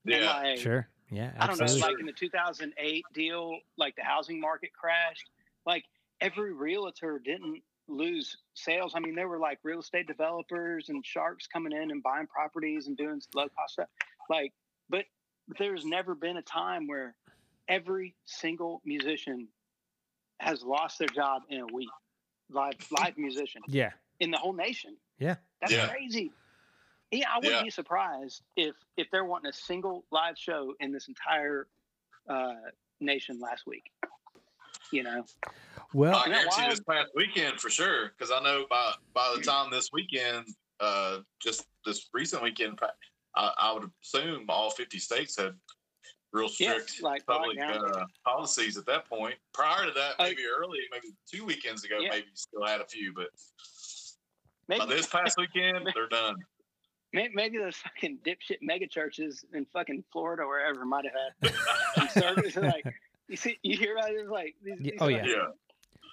yeah. 0.04 0.36
like, 0.42 0.58
sure, 0.58 0.88
yeah, 1.10 1.32
I 1.38 1.46
don't 1.46 1.58
know, 1.58 1.66
like 1.76 1.98
in 1.98 2.06
the 2.06 2.12
2008 2.12 3.04
deal, 3.14 3.58
like 3.76 3.96
the 3.96 4.02
housing 4.04 4.40
market 4.40 4.70
crashed. 4.78 5.28
Like 5.66 5.84
every 6.20 6.52
realtor 6.52 7.20
didn't 7.22 7.62
lose 7.88 8.36
sales. 8.54 8.92
I 8.94 9.00
mean, 9.00 9.14
there 9.14 9.28
were 9.28 9.38
like 9.38 9.58
real 9.62 9.80
estate 9.80 10.06
developers 10.06 10.88
and 10.88 11.04
sharks 11.04 11.46
coming 11.46 11.72
in 11.72 11.90
and 11.90 12.02
buying 12.02 12.26
properties 12.26 12.86
and 12.86 12.96
doing 12.96 13.20
low 13.34 13.48
cost 13.48 13.74
stuff. 13.74 13.88
Like, 14.28 14.52
but 14.90 15.04
there's 15.58 15.84
never 15.84 16.14
been 16.14 16.36
a 16.36 16.42
time 16.42 16.86
where 16.86 17.14
every 17.68 18.14
single 18.26 18.82
musician 18.84 19.48
has 20.40 20.62
lost 20.62 20.98
their 20.98 21.08
job 21.08 21.42
in 21.48 21.60
a 21.60 21.66
week. 21.66 21.88
Live 22.50 22.74
live 22.90 23.18
musician 23.18 23.60
yeah, 23.68 23.90
in 24.20 24.30
the 24.30 24.38
whole 24.38 24.54
nation. 24.54 24.96
Yeah. 25.18 25.36
That's 25.60 25.72
Yeah. 25.72 25.88
crazy. 25.88 26.32
Yeah, 27.10 27.30
I 27.30 27.38
wouldn't 27.38 27.54
Yeah. 27.54 27.62
be 27.62 27.70
surprised 27.70 28.42
if 28.56 28.74
if 28.96 29.10
they're 29.10 29.24
wanting 29.24 29.48
a 29.48 29.52
single 29.52 30.04
live 30.10 30.36
show 30.36 30.74
in 30.80 30.92
this 30.92 31.08
entire 31.08 31.68
uh, 32.28 32.70
nation 33.00 33.40
last 33.40 33.66
week. 33.66 33.90
You 34.90 35.02
know, 35.02 35.24
well, 35.92 36.16
I 36.16 36.28
guarantee 36.28 36.68
this 36.68 36.80
past 36.80 37.10
weekend 37.14 37.60
for 37.60 37.70
sure, 37.70 38.10
because 38.10 38.30
I 38.30 38.40
know 38.42 38.66
by 38.68 38.92
by 39.14 39.34
the 39.36 39.42
time 39.42 39.70
this 39.70 39.90
weekend, 39.92 40.46
uh, 40.80 41.20
just 41.40 41.66
this 41.86 42.08
recent 42.12 42.42
weekend, 42.42 42.78
I, 43.34 43.52
I 43.58 43.72
would 43.72 43.90
assume 44.02 44.46
all 44.48 44.70
fifty 44.70 44.98
states 44.98 45.36
had 45.38 45.54
real 46.32 46.48
Yeah, 46.58 46.72
strict 46.72 47.02
like 47.02 47.24
public 47.26 47.58
lockdown. 47.58 48.02
uh, 48.02 48.04
policies 48.24 48.76
at 48.76 48.84
that 48.86 49.08
point. 49.08 49.36
Prior 49.54 49.86
to 49.86 49.92
that, 49.92 50.16
Uh, 50.18 50.24
maybe 50.24 50.42
early, 50.46 50.80
maybe 50.90 51.08
two 51.26 51.44
weekends 51.44 51.84
ago, 51.84 52.00
Yeah. 52.00 52.10
maybe 52.10 52.28
still 52.34 52.66
had 52.66 52.82
a 52.82 52.86
few, 52.86 53.14
but 53.14 53.30
Maybe, 54.68 54.80
by 54.80 54.86
this 54.86 55.06
past 55.06 55.38
weekend, 55.38 55.90
they're 55.94 56.08
done. 56.08 56.36
May- 57.12 57.30
maybe 57.34 57.58
those 57.58 57.76
fucking 57.76 58.18
dipshit 58.24 58.58
mega 58.62 58.86
churches 58.86 59.44
in 59.52 59.64
fucking 59.66 60.04
Florida 60.12 60.42
or 60.42 60.48
wherever 60.48 60.84
might 60.84 61.04
have 61.04 61.14
had 61.42 61.54
some 61.94 62.08
service. 62.22 62.56
like 62.56 62.84
you 63.28 63.36
see, 63.36 63.58
you 63.62 63.76
hear 63.76 63.96
about 63.96 64.10
it 64.10 64.14
it's 64.20 64.30
like 64.30 64.54
these, 64.62 64.74
Yeah, 64.80 64.90
these 64.92 65.00
oh, 65.00 65.06
fucking 65.10 65.16
yeah. 65.30 65.36
Yeah, 65.36 65.46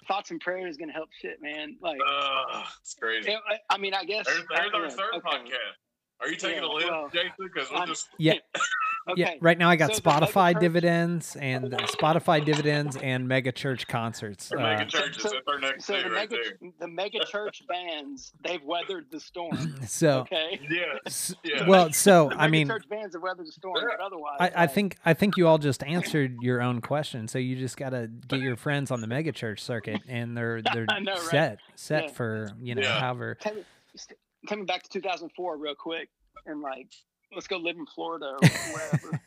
thoughts 0.08 0.30
and 0.30 0.40
prayers 0.40 0.70
is 0.72 0.76
gonna 0.76 0.92
help 0.92 1.08
shit, 1.20 1.40
man. 1.42 1.76
Like, 1.80 1.98
uh, 2.06 2.64
it's 2.80 2.94
crazy. 2.94 3.30
it- 3.32 3.40
I- 3.48 3.58
I 3.74 3.78
mean, 3.78 3.94
I 3.94 4.04
guess 4.04 4.26
There's, 4.26 4.44
there's 4.48 4.70
I- 4.72 4.76
our 4.76 4.82
yeah, 4.84 4.88
third 4.90 5.14
okay. 5.14 5.28
podcast. 5.28 5.74
Are 6.20 6.28
you 6.28 6.36
taking 6.36 6.62
Yeah, 6.62 6.68
a 6.68 6.72
lift, 6.72 6.90
well, 6.90 7.08
Jason? 7.12 7.30
Because 7.38 7.70
we'll 7.70 7.80
I'm- 7.80 7.88
just 7.88 8.08
Yeah. 8.18 8.34
Okay. 9.08 9.20
Yeah, 9.20 9.34
right 9.40 9.56
now 9.56 9.68
I 9.70 9.76
got 9.76 9.94
So 9.94 10.00
Spotify 10.02 10.52
church- 10.52 10.60
dividends 10.62 11.36
and 11.36 11.70
Spotify 11.72 12.44
dividends 12.44 12.96
and 12.96 13.28
mega 13.28 13.52
church 13.52 13.86
concerts. 13.86 14.48
the 14.48 14.56
Uh, 14.58 14.62
mega 14.62 14.86
churches. 14.86 15.22
so- 15.22 15.30
that's 15.30 15.46
our 15.46 15.58
next 15.60 15.84
So 15.84 15.92
the 16.02 16.10
right 16.10 16.30
mega 16.30 16.36
the 16.80 16.88
mega 16.88 17.18
church 17.24 17.62
bands 17.68 18.32
they've 18.42 18.62
weathered 18.64 19.06
the 19.10 19.20
storm. 19.20 19.56
so, 19.86 20.20
Okay. 20.20 20.58
Yeah, 20.68 20.98
yeah. 21.44 21.68
well, 21.68 21.92
so 21.92 22.30
The 22.30 22.36
I 22.36 22.48
mean, 22.48 22.66
church 22.66 22.88
bands 22.88 23.14
have 23.14 23.22
weathered 23.22 23.46
the 23.46 23.52
storm, 23.52 23.74
but 23.88 24.00
otherwise, 24.04 24.38
I, 24.40 24.48
I 24.48 24.60
like, 24.62 24.72
think 24.72 24.96
I 25.04 25.14
think 25.14 25.36
you 25.36 25.46
all 25.46 25.58
just 25.58 25.84
answered 25.84 26.36
your 26.40 26.60
own 26.60 26.80
question. 26.80 27.28
So 27.28 27.38
you 27.38 27.54
just 27.56 27.76
got 27.76 27.90
to 27.90 28.08
get 28.08 28.40
your 28.40 28.56
friends 28.56 28.90
on 28.90 29.00
the 29.00 29.06
mega 29.06 29.30
church 29.32 29.62
circuit, 29.62 30.00
and 30.08 30.36
they're 30.36 30.62
they're 30.74 30.86
I 30.88 30.98
know, 30.98 31.12
right? 31.14 31.20
set 31.22 31.58
set 31.76 32.02
Yeah. 32.04 32.10
for 32.12 32.48
you 32.60 32.74
know 32.74 32.82
Yeah. 32.82 32.98
however. 33.00 33.36
Tell 33.40 33.54
me- 33.54 33.64
st- 33.94 34.18
coming 34.48 34.66
back 34.66 34.82
to 34.82 34.88
2004 34.90 35.56
real 35.58 35.74
quick 35.74 36.08
and 36.46 36.60
like 36.60 36.92
let's 37.34 37.46
go 37.46 37.56
live 37.58 37.76
in 37.76 37.86
Florida 37.86 38.26
or 38.40 38.48
wherever. 38.72 39.20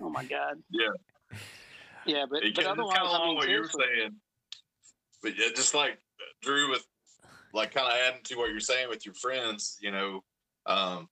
oh 0.00 0.10
my 0.10 0.24
god. 0.24 0.56
Yeah. 0.70 0.88
Yeah, 2.06 2.24
but, 2.30 2.42
it 2.42 2.54
but 2.54 2.64
kind 2.64 2.78
otherwise, 2.78 2.96
of 2.98 3.06
I 3.06 3.08
along 3.10 3.26
mean, 3.28 3.36
what 3.36 3.48
you're 3.48 3.68
saying, 3.68 4.12
but 5.22 5.36
yeah, 5.36 5.48
just 5.54 5.74
like 5.74 5.98
Drew 6.42 6.70
with 6.70 6.86
like 7.52 7.74
kind 7.74 7.86
of 7.86 7.92
adding 7.94 8.22
to 8.24 8.36
what 8.36 8.50
you're 8.50 8.60
saying 8.60 8.88
with 8.88 9.04
your 9.04 9.14
friends, 9.14 9.76
you 9.82 9.90
know, 9.90 10.24
um, 10.66 11.08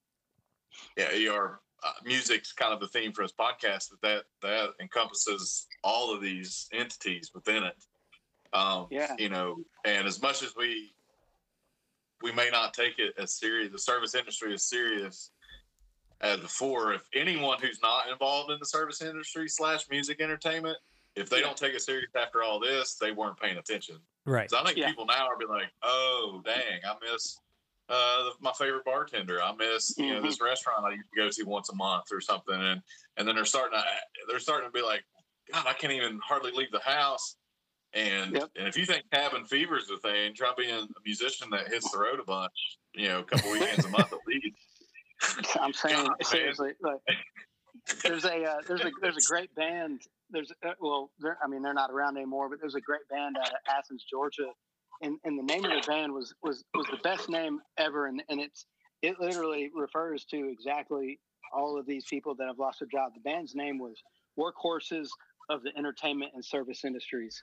yeah, 0.97 1.11
your 1.13 1.61
uh, 1.85 1.91
music's 2.03 2.53
kind 2.53 2.73
of 2.73 2.79
the 2.79 2.87
theme 2.87 3.11
for 3.13 3.23
this 3.23 3.33
podcast, 3.39 3.89
but 3.91 4.01
that 4.01 4.23
that 4.41 4.69
encompasses 4.81 5.67
all 5.83 6.13
of 6.13 6.21
these 6.21 6.67
entities 6.73 7.31
within 7.35 7.63
it. 7.63 7.75
Um, 8.51 8.87
Yeah. 8.89 9.13
you 9.19 9.29
know, 9.29 9.57
and 9.85 10.07
as 10.07 10.19
much 10.21 10.41
as 10.41 10.55
we 10.55 10.93
we 12.23 12.31
may 12.31 12.49
not 12.51 12.73
take 12.73 12.97
it 12.97 13.13
as 13.19 13.35
serious, 13.37 13.71
the 13.71 13.77
service 13.79 14.15
industry 14.15 14.53
is 14.53 14.67
serious 14.67 15.31
as 16.21 16.39
before. 16.39 16.93
If 16.93 17.07
anyone 17.13 17.59
who's 17.61 17.81
not 17.81 18.09
involved 18.09 18.51
in 18.51 18.59
the 18.59 18.65
service 18.65 19.01
industry 19.01 19.47
slash 19.47 19.89
music 19.89 20.21
entertainment, 20.21 20.77
if 21.15 21.29
they 21.29 21.37
Yeah. 21.37 21.43
don't 21.43 21.57
take 21.57 21.73
it 21.73 21.81
serious 21.81 22.11
after 22.15 22.43
all 22.43 22.59
this, 22.59 22.95
they 22.95 23.11
weren't 23.11 23.39
paying 23.39 23.57
attention. 23.57 23.99
Right. 24.25 24.49
So 24.49 24.57
I 24.59 24.63
think 24.63 24.77
Yeah. 24.77 24.87
people 24.87 25.05
now 25.05 25.27
are 25.27 25.37
be 25.37 25.45
like, 25.45 25.71
"Oh, 25.81 26.41
dang, 26.45 26.83
I 26.85 26.95
miss 27.01 27.39
uh, 27.89 28.31
my 28.39 28.51
favorite 28.53 28.85
bartender. 28.85 29.41
I 29.41 29.51
miss 29.53 29.97
you 29.97 30.13
know 30.13 30.21
this 30.21 30.39
restaurant 30.39 30.85
I 30.85 30.91
used 30.91 31.09
to 31.11 31.15
go 31.15 31.29
to 31.29 31.43
once 31.45 31.69
a 31.69 31.75
month 31.75 32.11
or 32.11 32.21
something." 32.21 32.55
And 32.55 32.81
and 33.17 33.27
then 33.27 33.35
they're 33.35 33.45
starting 33.45 33.79
to 33.79 33.85
they're 34.27 34.39
starting 34.39 34.67
to 34.69 34.73
be 34.73 34.81
like, 34.83 35.03
"God, 35.51 35.65
I 35.67 35.73
can't 35.73 35.93
even 35.93 36.19
hardly 36.19 36.51
leave 36.51 36.71
the 36.71 36.79
house." 36.79 37.35
And 37.93 38.33
Yep. 38.35 38.51
and 38.55 38.67
if 38.67 38.77
you 38.77 38.85
think 38.85 39.09
cabin 39.11 39.45
fever 39.45 39.77
is 39.77 39.87
the 39.87 39.97
thing, 39.97 40.35
try 40.35 40.53
being 40.55 40.71
a 40.71 41.01
musician 41.03 41.49
that 41.51 41.69
hits 41.69 41.89
the 41.91 41.97
road 41.99 42.19
a 42.19 42.23
bunch. 42.23 42.77
You 42.93 43.07
know, 43.07 43.19
a 43.19 43.23
couple 43.23 43.49
weekends 43.49 43.85
a 43.85 43.89
month 43.89 44.13
at 44.13 44.19
least. 44.27 44.68
I'm 45.59 45.73
saying 45.73 46.05
God, 46.05 46.25
seriously, 46.25 46.71
like 46.81 46.99
there's 48.03 48.25
a 48.25 48.43
uh, 48.43 48.57
there's 48.67 48.81
a 48.81 48.91
there's 49.01 49.17
a 49.17 49.27
great 49.27 49.53
band. 49.55 50.01
There's 50.29 50.51
uh, 50.65 50.71
well, 50.79 51.11
they're, 51.19 51.37
I 51.43 51.47
mean 51.47 51.61
they're 51.61 51.73
not 51.73 51.91
around 51.91 52.17
anymore, 52.17 52.49
but 52.49 52.59
there's 52.61 52.75
a 52.75 52.81
great 52.81 53.07
band 53.09 53.37
out 53.37 53.49
of 53.49 53.57
Athens, 53.67 54.05
Georgia, 54.09 54.51
and 55.01 55.17
and 55.23 55.37
the 55.37 55.43
name 55.43 55.65
of 55.65 55.71
the 55.71 55.87
band 55.87 56.13
was 56.13 56.33
was 56.43 56.63
was 56.73 56.87
the 56.87 56.99
best 57.03 57.29
name 57.29 57.59
ever, 57.77 58.07
and 58.07 58.23
and 58.29 58.39
it's 58.39 58.65
it 59.01 59.19
literally 59.19 59.71
refers 59.75 60.25
to 60.25 60.49
exactly 60.49 61.19
all 61.53 61.79
of 61.79 61.85
these 61.85 62.05
people 62.09 62.35
that 62.35 62.47
have 62.47 62.59
lost 62.59 62.79
their 62.79 62.87
job. 62.91 63.13
The 63.13 63.21
band's 63.21 63.55
name 63.55 63.79
was 63.79 64.01
Workhorses 64.37 65.09
of 65.49 65.63
the 65.63 65.75
Entertainment 65.77 66.31
and 66.35 66.43
Service 66.45 66.85
Industries. 66.85 67.41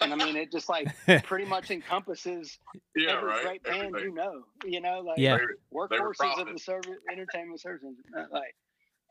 And 0.00 0.12
I 0.12 0.16
mean, 0.16 0.36
it 0.36 0.50
just 0.52 0.68
like 0.68 0.86
pretty 1.24 1.44
much 1.44 1.70
encompasses 1.70 2.58
Yeah, 2.94 3.16
every 3.16 3.28
right. 3.28 3.42
great 3.44 3.62
band 3.62 3.82
Everything. 3.96 4.08
you 4.10 4.14
know. 4.14 4.42
You 4.64 4.80
know, 4.80 5.00
like 5.00 5.18
Yeah. 5.18 5.36
They- 5.38 5.44
they 5.44 5.76
workhorses 5.98 6.38
of 6.40 6.48
the 6.52 6.58
service 6.58 6.96
entertainment 7.10 7.60
service. 7.60 7.94
uh, 8.16 8.24
Like, 8.30 8.54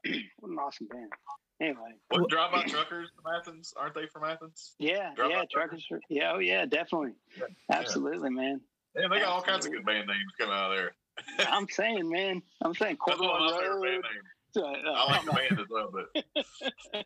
what 0.40 0.52
an 0.52 0.58
awesome 0.60 0.88
band. 0.88 1.12
Anyway, 1.60 1.94
What 2.10 2.20
Well- 2.22 2.28
drive 2.28 2.52
by 2.52 2.64
truckers 2.64 3.10
from 3.16 3.34
Athens? 3.34 3.74
Aren't 3.78 3.96
they 3.96 4.06
from 4.08 4.24
Athens? 4.26 4.76
yeah, 4.80 5.14
Drive 5.16 5.32
yeah, 5.32 5.40
by 5.42 5.46
truckers. 5.52 5.86
are- 5.92 6.02
Yeah, 6.10 6.34
oh 6.36 6.40
yeah, 6.40 6.66
definitely, 6.66 7.14
Yeah. 7.38 7.46
absolutely, 7.72 8.30
man. 8.30 8.62
Yeah, 8.96 9.08
they 9.10 9.20
got 9.20 9.30
all 9.30 9.42
kinds 9.42 9.66
of 9.66 9.72
good 9.72 9.86
band 9.86 10.08
names 10.08 10.32
coming 10.40 10.54
out 10.56 10.72
of 10.72 10.78
there. 10.78 10.92
I'm 11.52 11.68
saying, 11.70 12.08
man, 12.10 12.42
I'm 12.62 12.76
saying 12.76 12.98
That's 13.08 13.20
one 13.20 13.30
of 13.30 13.40
my 13.40 13.60
favorite 13.60 13.70
Corduroy 13.70 13.92
band 13.92 14.04
Road. 14.04 14.06
names. 14.14 14.86
uh, 14.88 14.92
I 14.92 15.12
like 15.12 15.26
the 15.26 15.32
band 15.32 15.60
as 15.60 15.68
well, 15.70 15.90
but 15.92 17.06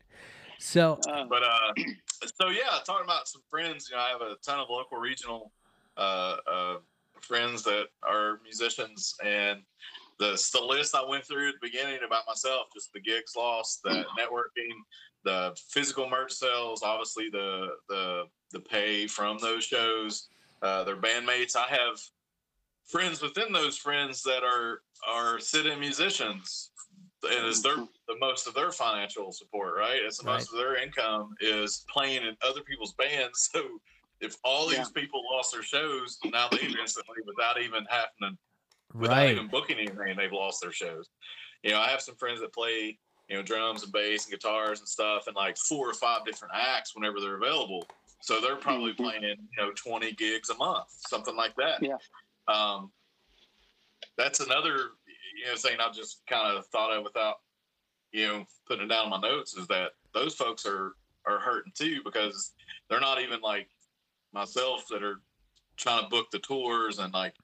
So 0.62 0.98
uh, 1.08 1.24
but 1.28 1.42
uh, 1.42 1.72
so 2.40 2.48
yeah, 2.50 2.78
talking 2.86 3.04
about 3.04 3.26
some 3.26 3.42
friends. 3.50 3.88
You 3.90 3.96
know, 3.96 4.02
I 4.02 4.10
have 4.10 4.20
a 4.20 4.36
ton 4.46 4.60
of 4.60 4.68
local 4.70 4.96
regional 4.96 5.50
uh, 5.96 6.36
uh, 6.50 6.76
friends 7.20 7.64
that 7.64 7.86
are 8.04 8.38
musicians, 8.44 9.14
and 9.24 9.60
the 10.20 10.40
the 10.52 10.60
list 10.60 10.94
I 10.94 11.04
went 11.04 11.24
through 11.24 11.48
at 11.48 11.54
the 11.60 11.66
beginning 11.68 11.98
about 12.06 12.24
myself, 12.28 12.68
just 12.72 12.92
the 12.92 13.00
gigs 13.00 13.34
lost, 13.36 13.82
the 13.82 14.04
networking, 14.18 14.76
the 15.24 15.52
physical 15.68 16.08
merch 16.08 16.32
sales, 16.32 16.82
obviously 16.84 17.28
the 17.28 17.70
the 17.88 18.24
the 18.52 18.60
pay 18.60 19.08
from 19.08 19.38
those 19.38 19.64
shows, 19.64 20.28
uh, 20.62 20.84
their 20.84 20.96
bandmates. 20.96 21.56
I 21.56 21.66
have 21.66 22.00
friends 22.84 23.20
within 23.20 23.52
those 23.52 23.76
friends 23.76 24.22
that 24.22 24.44
are 24.44 24.82
are 25.08 25.40
sit-in 25.40 25.80
musicians, 25.80 26.70
and 27.24 27.46
it's 27.46 27.62
their 27.62 27.76
the 27.76 28.16
most 28.20 28.46
of 28.46 28.54
their 28.54 28.72
financial 28.72 29.32
support, 29.32 29.74
right? 29.76 30.00
It's 30.02 30.18
the 30.18 30.24
most 30.24 30.50
of 30.50 30.58
their 30.58 30.76
income 30.76 31.34
is 31.40 31.84
playing 31.92 32.22
in 32.24 32.36
other 32.46 32.62
people's 32.62 32.94
bands. 32.94 33.50
So 34.22 34.26
if 34.28 34.36
all 34.44 34.68
these 34.68 34.78
Yeah. 34.78 34.84
people 34.94 35.22
lost 35.32 35.52
their 35.52 35.64
shows, 35.64 36.18
now 36.24 36.48
they've 36.48 36.76
instantly, 36.76 37.16
without 37.26 37.60
even 37.60 37.84
having 37.90 38.08
to 38.22 38.30
without 38.94 39.16
right. 39.16 39.30
even 39.32 39.48
booking 39.48 39.78
anything, 39.78 40.16
they've 40.16 40.32
lost 40.32 40.60
their 40.62 40.70
shows. 40.72 41.08
You 41.64 41.72
know, 41.72 41.80
I 41.80 41.88
have 41.88 42.00
some 42.00 42.14
friends 42.16 42.40
that 42.40 42.52
play, 42.52 42.98
you 43.28 43.36
know, 43.36 43.42
drums 43.42 43.82
and 43.82 43.92
bass 43.92 44.26
and 44.26 44.32
guitars 44.32 44.78
and 44.78 44.88
stuff, 44.88 45.26
and 45.26 45.34
like 45.34 45.56
four 45.56 45.88
or 45.90 45.94
five 45.94 46.24
different 46.24 46.54
acts 46.54 46.94
whenever 46.94 47.20
they're 47.20 47.36
available. 47.36 47.84
So 48.20 48.40
they're 48.40 48.56
probably 48.56 48.92
Mhm. 48.92 48.98
playing 48.98 49.24
in, 49.24 49.30
you 49.30 49.58
know, 49.58 49.72
twenty 49.72 50.12
gigs 50.12 50.50
a 50.50 50.54
month, 50.54 50.86
something 50.90 51.34
like 51.34 51.56
that. 51.56 51.82
Yeah. 51.82 51.96
Um, 52.46 52.92
that's 54.16 54.40
another, 54.40 54.90
you 55.42 55.50
know, 55.50 55.56
thing 55.56 55.76
I've 55.80 55.94
just 55.94 56.22
kind 56.28 56.56
of 56.56 56.66
thought 56.66 56.96
of 56.96 57.04
without, 57.04 57.36
you 58.12 58.26
know, 58.26 58.44
putting 58.66 58.84
it 58.84 58.88
down 58.88 59.04
in 59.04 59.10
my 59.10 59.20
notes 59.20 59.56
is 59.56 59.66
that 59.68 59.92
those 60.14 60.34
folks 60.34 60.66
are 60.66 60.92
are 61.26 61.38
hurting 61.38 61.72
too 61.74 62.00
because 62.04 62.52
they're 62.88 63.00
not 63.00 63.20
even 63.20 63.40
like 63.40 63.68
myself 64.32 64.86
that 64.90 65.02
are 65.02 65.20
trying 65.76 66.02
to 66.02 66.08
book 66.08 66.30
the 66.30 66.38
tours 66.40 66.98
and 66.98 67.12
like 67.12 67.34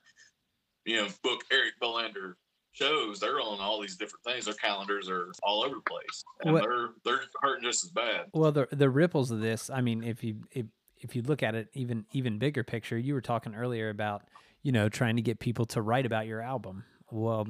you 0.84 0.96
know 0.96 1.08
book 1.22 1.42
Eric 1.50 1.74
Bolander 1.80 2.34
shows. 2.72 3.20
They're 3.20 3.40
on 3.40 3.60
all 3.60 3.80
these 3.80 3.96
different 3.96 4.24
things. 4.24 4.44
Their 4.44 4.54
calendars 4.54 5.08
are 5.08 5.32
all 5.42 5.62
over 5.62 5.76
the 5.76 5.80
place, 5.82 6.24
and 6.44 6.56
they're 6.56 6.90
they're 7.04 7.20
hurting 7.42 7.64
just 7.64 7.84
as 7.84 7.90
bad. 7.90 8.26
Well, 8.32 8.52
the 8.52 8.68
the 8.72 8.90
ripples 8.90 9.30
of 9.30 9.40
this. 9.40 9.70
I 9.70 9.80
mean, 9.80 10.02
if 10.02 10.22
you 10.22 10.36
if 10.50 10.66
if 11.00 11.14
you 11.14 11.22
look 11.22 11.42
at 11.42 11.54
it 11.54 11.68
even 11.74 12.04
even 12.12 12.38
bigger 12.38 12.64
picture, 12.64 12.98
you 12.98 13.14
were 13.14 13.20
talking 13.20 13.54
earlier 13.54 13.90
about 13.90 14.24
you 14.62 14.72
know 14.72 14.88
trying 14.88 15.16
to 15.16 15.22
get 15.22 15.38
people 15.38 15.66
to 15.66 15.82
write 15.82 16.06
about 16.06 16.26
your 16.26 16.40
album. 16.40 16.84
Well, 17.10 17.46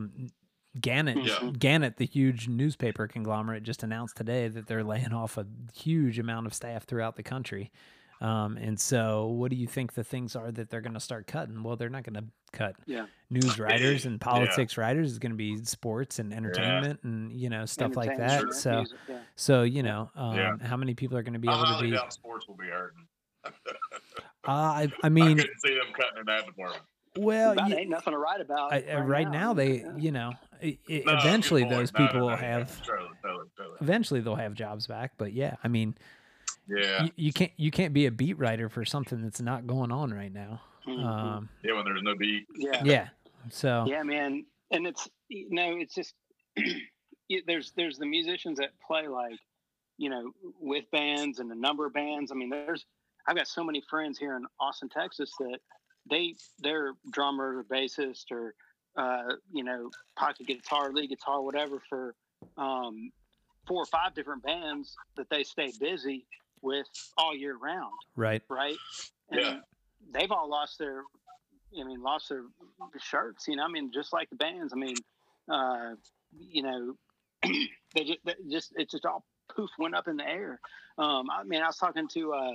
Gannett, 0.80 1.16
Yeah. 1.24 1.50
Gannett, 1.58 1.96
the 1.96 2.06
huge 2.06 2.48
newspaper 2.48 3.06
conglomerate, 3.08 3.62
just 3.62 3.82
announced 3.82 4.16
today 4.16 4.48
that 4.48 4.66
they're 4.66 4.84
laying 4.84 5.12
off 5.12 5.38
a 5.38 5.46
huge 5.74 6.18
amount 6.18 6.46
of 6.46 6.54
staff 6.54 6.84
throughout 6.84 7.16
the 7.16 7.22
country. 7.22 7.70
Um, 8.20 8.56
and 8.56 8.78
so, 8.80 9.26
what 9.28 9.50
do 9.50 9.56
you 9.56 9.68
think 9.68 9.92
the 9.94 10.02
things 10.02 10.34
are 10.34 10.50
that 10.50 10.70
they're 10.70 10.80
going 10.80 10.94
to 10.94 11.00
start 11.00 11.28
cutting? 11.28 11.62
Well, 11.62 11.76
they're 11.76 11.88
not 11.88 12.02
going 12.02 12.14
to 12.14 12.24
cut 12.52 12.74
yeah, 12.84 13.06
news 13.30 13.58
writers 13.60 14.06
and 14.06 14.14
Yeah. 14.14 14.24
politics 14.26 14.76
writers. 14.76 15.10
It's 15.10 15.18
going 15.20 15.30
to 15.30 15.36
be 15.36 15.56
sports 15.64 16.18
and 16.18 16.34
entertainment 16.34 16.98
and 17.04 17.32
you 17.32 17.48
know 17.48 17.64
stuff 17.64 17.94
like 17.96 18.16
that. 18.16 18.40
sure, 18.40 18.50
So, 18.52 18.76
music, 18.78 18.98
yeah. 19.08 19.18
so 19.36 19.62
you 19.62 19.84
know, 19.84 20.10
um, 20.16 20.34
Yeah. 20.34 20.56
how 20.62 20.76
many 20.76 20.94
people 20.94 21.16
are 21.16 21.22
going 21.22 21.34
to 21.34 21.38
be 21.38 21.46
I 21.48 21.54
able 21.54 21.78
to 21.78 21.80
be? 21.80 21.96
sports 22.10 22.48
will 22.48 22.56
be 22.56 22.66
hurting. 22.66 23.06
Uh, 24.46 24.50
I, 24.50 24.82
I 24.82 24.92
I 25.04 25.08
mean, 25.10 25.36
couldn't 25.36 25.60
see 25.64 25.74
them 25.74 25.92
cutting 25.94 26.20
in 26.20 26.26
that 26.26 26.46
department. 26.46 26.82
Well, 27.16 27.52
About 27.52 27.68
you- 27.70 27.76
ain't 27.76 27.90
nothing 27.90 28.12
to 28.12 28.18
write 28.18 28.40
about 28.40 28.72
I, 28.72 28.82
uh, 28.82 29.00
right 29.02 29.30
now 29.30 29.54
they, 29.54 29.84
you 29.96 30.12
know, 30.12 30.32
i 30.62 30.78
i 30.88 31.02
No, 31.06 31.14
eventually 31.18 31.62
point. 31.62 31.70
those 31.76 31.92
No, 31.92 32.00
no, 32.00 32.06
people 32.06 32.20
no, 32.20 32.26
will 32.26 32.36
have. 32.36 32.82
Totally, 32.82 33.08
totally, 33.22 33.48
totally. 33.56 33.76
Eventually 33.80 34.20
they'll 34.20 34.34
have 34.36 34.54
jobs 34.54 34.86
back, 34.86 35.12
but 35.18 35.32
yeah, 35.32 35.56
I 35.64 35.68
mean, 35.68 35.96
Yeah, 36.68 37.04
you, 37.04 37.10
you 37.16 37.32
can't 37.32 37.52
you 37.56 37.70
can't 37.70 37.92
be 37.94 38.06
a 38.06 38.10
beat 38.10 38.38
writer 38.38 38.68
for 38.68 38.84
something 38.84 39.22
that's 39.22 39.40
not 39.40 39.66
going 39.66 39.90
on 39.92 40.12
right 40.12 40.32
now. 40.32 40.60
Mhm. 40.86 41.04
Um, 41.04 41.48
yeah. 41.64 41.74
When 41.74 41.84
there's 41.84 42.02
no 42.02 42.14
beat. 42.16 42.46
yeah, 42.56 42.82
yeah, 42.84 43.08
so 43.50 43.84
Yeah, 43.86 44.02
man, 44.02 44.44
and 44.70 44.86
it's 44.86 45.08
you 45.28 45.48
know, 45.50 45.76
it's 45.78 45.94
just 45.94 46.14
y- 46.56 47.42
there's 47.46 47.72
there's 47.76 47.98
the 47.98 48.06
musicians 48.06 48.58
that 48.58 48.70
play 48.86 49.06
like 49.08 49.38
you 50.00 50.08
know, 50.10 50.30
with 50.60 50.84
bands 50.92 51.40
and 51.40 51.50
a 51.50 51.54
number 51.56 51.84
of 51.84 51.92
bands. 51.92 52.30
I 52.30 52.34
mean, 52.36 52.50
there's 52.50 52.86
I've 53.26 53.36
got 53.36 53.48
so 53.48 53.64
many 53.64 53.82
friends 53.90 54.16
here 54.18 54.36
in 54.36 54.44
Austin, 54.60 54.88
Texas 54.88 55.32
that 55.40 55.58
they 56.10 56.34
they're 56.60 56.92
drummer 57.10 57.58
or 57.58 57.64
bassist 57.64 58.30
or 58.30 58.54
uh, 58.96 59.34
you 59.52 59.64
know 59.64 59.90
pocket 60.16 60.46
guitar, 60.46 60.92
lead 60.92 61.08
guitar, 61.08 61.40
whatever 61.42 61.80
for 61.88 62.14
um, 62.56 63.10
four 63.66 63.82
or 63.82 63.86
five 63.86 64.14
different 64.14 64.42
bands 64.42 64.96
that 65.16 65.28
they 65.30 65.42
stay 65.44 65.72
busy 65.80 66.26
with 66.62 66.86
all 67.16 67.34
year 67.36 67.56
round. 67.56 67.92
Right. 68.16 68.42
Right. 68.48 68.78
And 69.30 69.40
Yeah. 69.40 69.58
they've 70.12 70.32
all 70.32 70.48
lost 70.48 70.78
their 70.78 71.02
I 71.78 71.84
mean, 71.84 72.02
lost 72.02 72.30
their 72.30 72.44
shirts, 72.98 73.46
you 73.46 73.56
know, 73.56 73.64
I 73.64 73.68
mean, 73.68 73.90
just 73.92 74.12
like 74.12 74.30
the 74.30 74.36
bands. 74.36 74.72
I 74.72 74.76
mean, 74.76 75.04
uh, 75.52 75.94
you 76.38 76.62
know, 76.62 76.94
they 77.42 78.04
just, 78.04 78.18
they 78.24 78.34
just 78.50 78.72
it 78.76 78.90
just 78.90 79.04
all 79.04 79.24
poof 79.54 79.70
went 79.78 79.94
up 79.94 80.08
in 80.08 80.16
the 80.16 80.26
air. 80.26 80.60
Um, 80.96 81.28
I 81.30 81.44
mean, 81.44 81.62
I 81.62 81.66
was 81.66 81.76
talking 81.76 82.08
to 82.08 82.32
uh, 82.32 82.52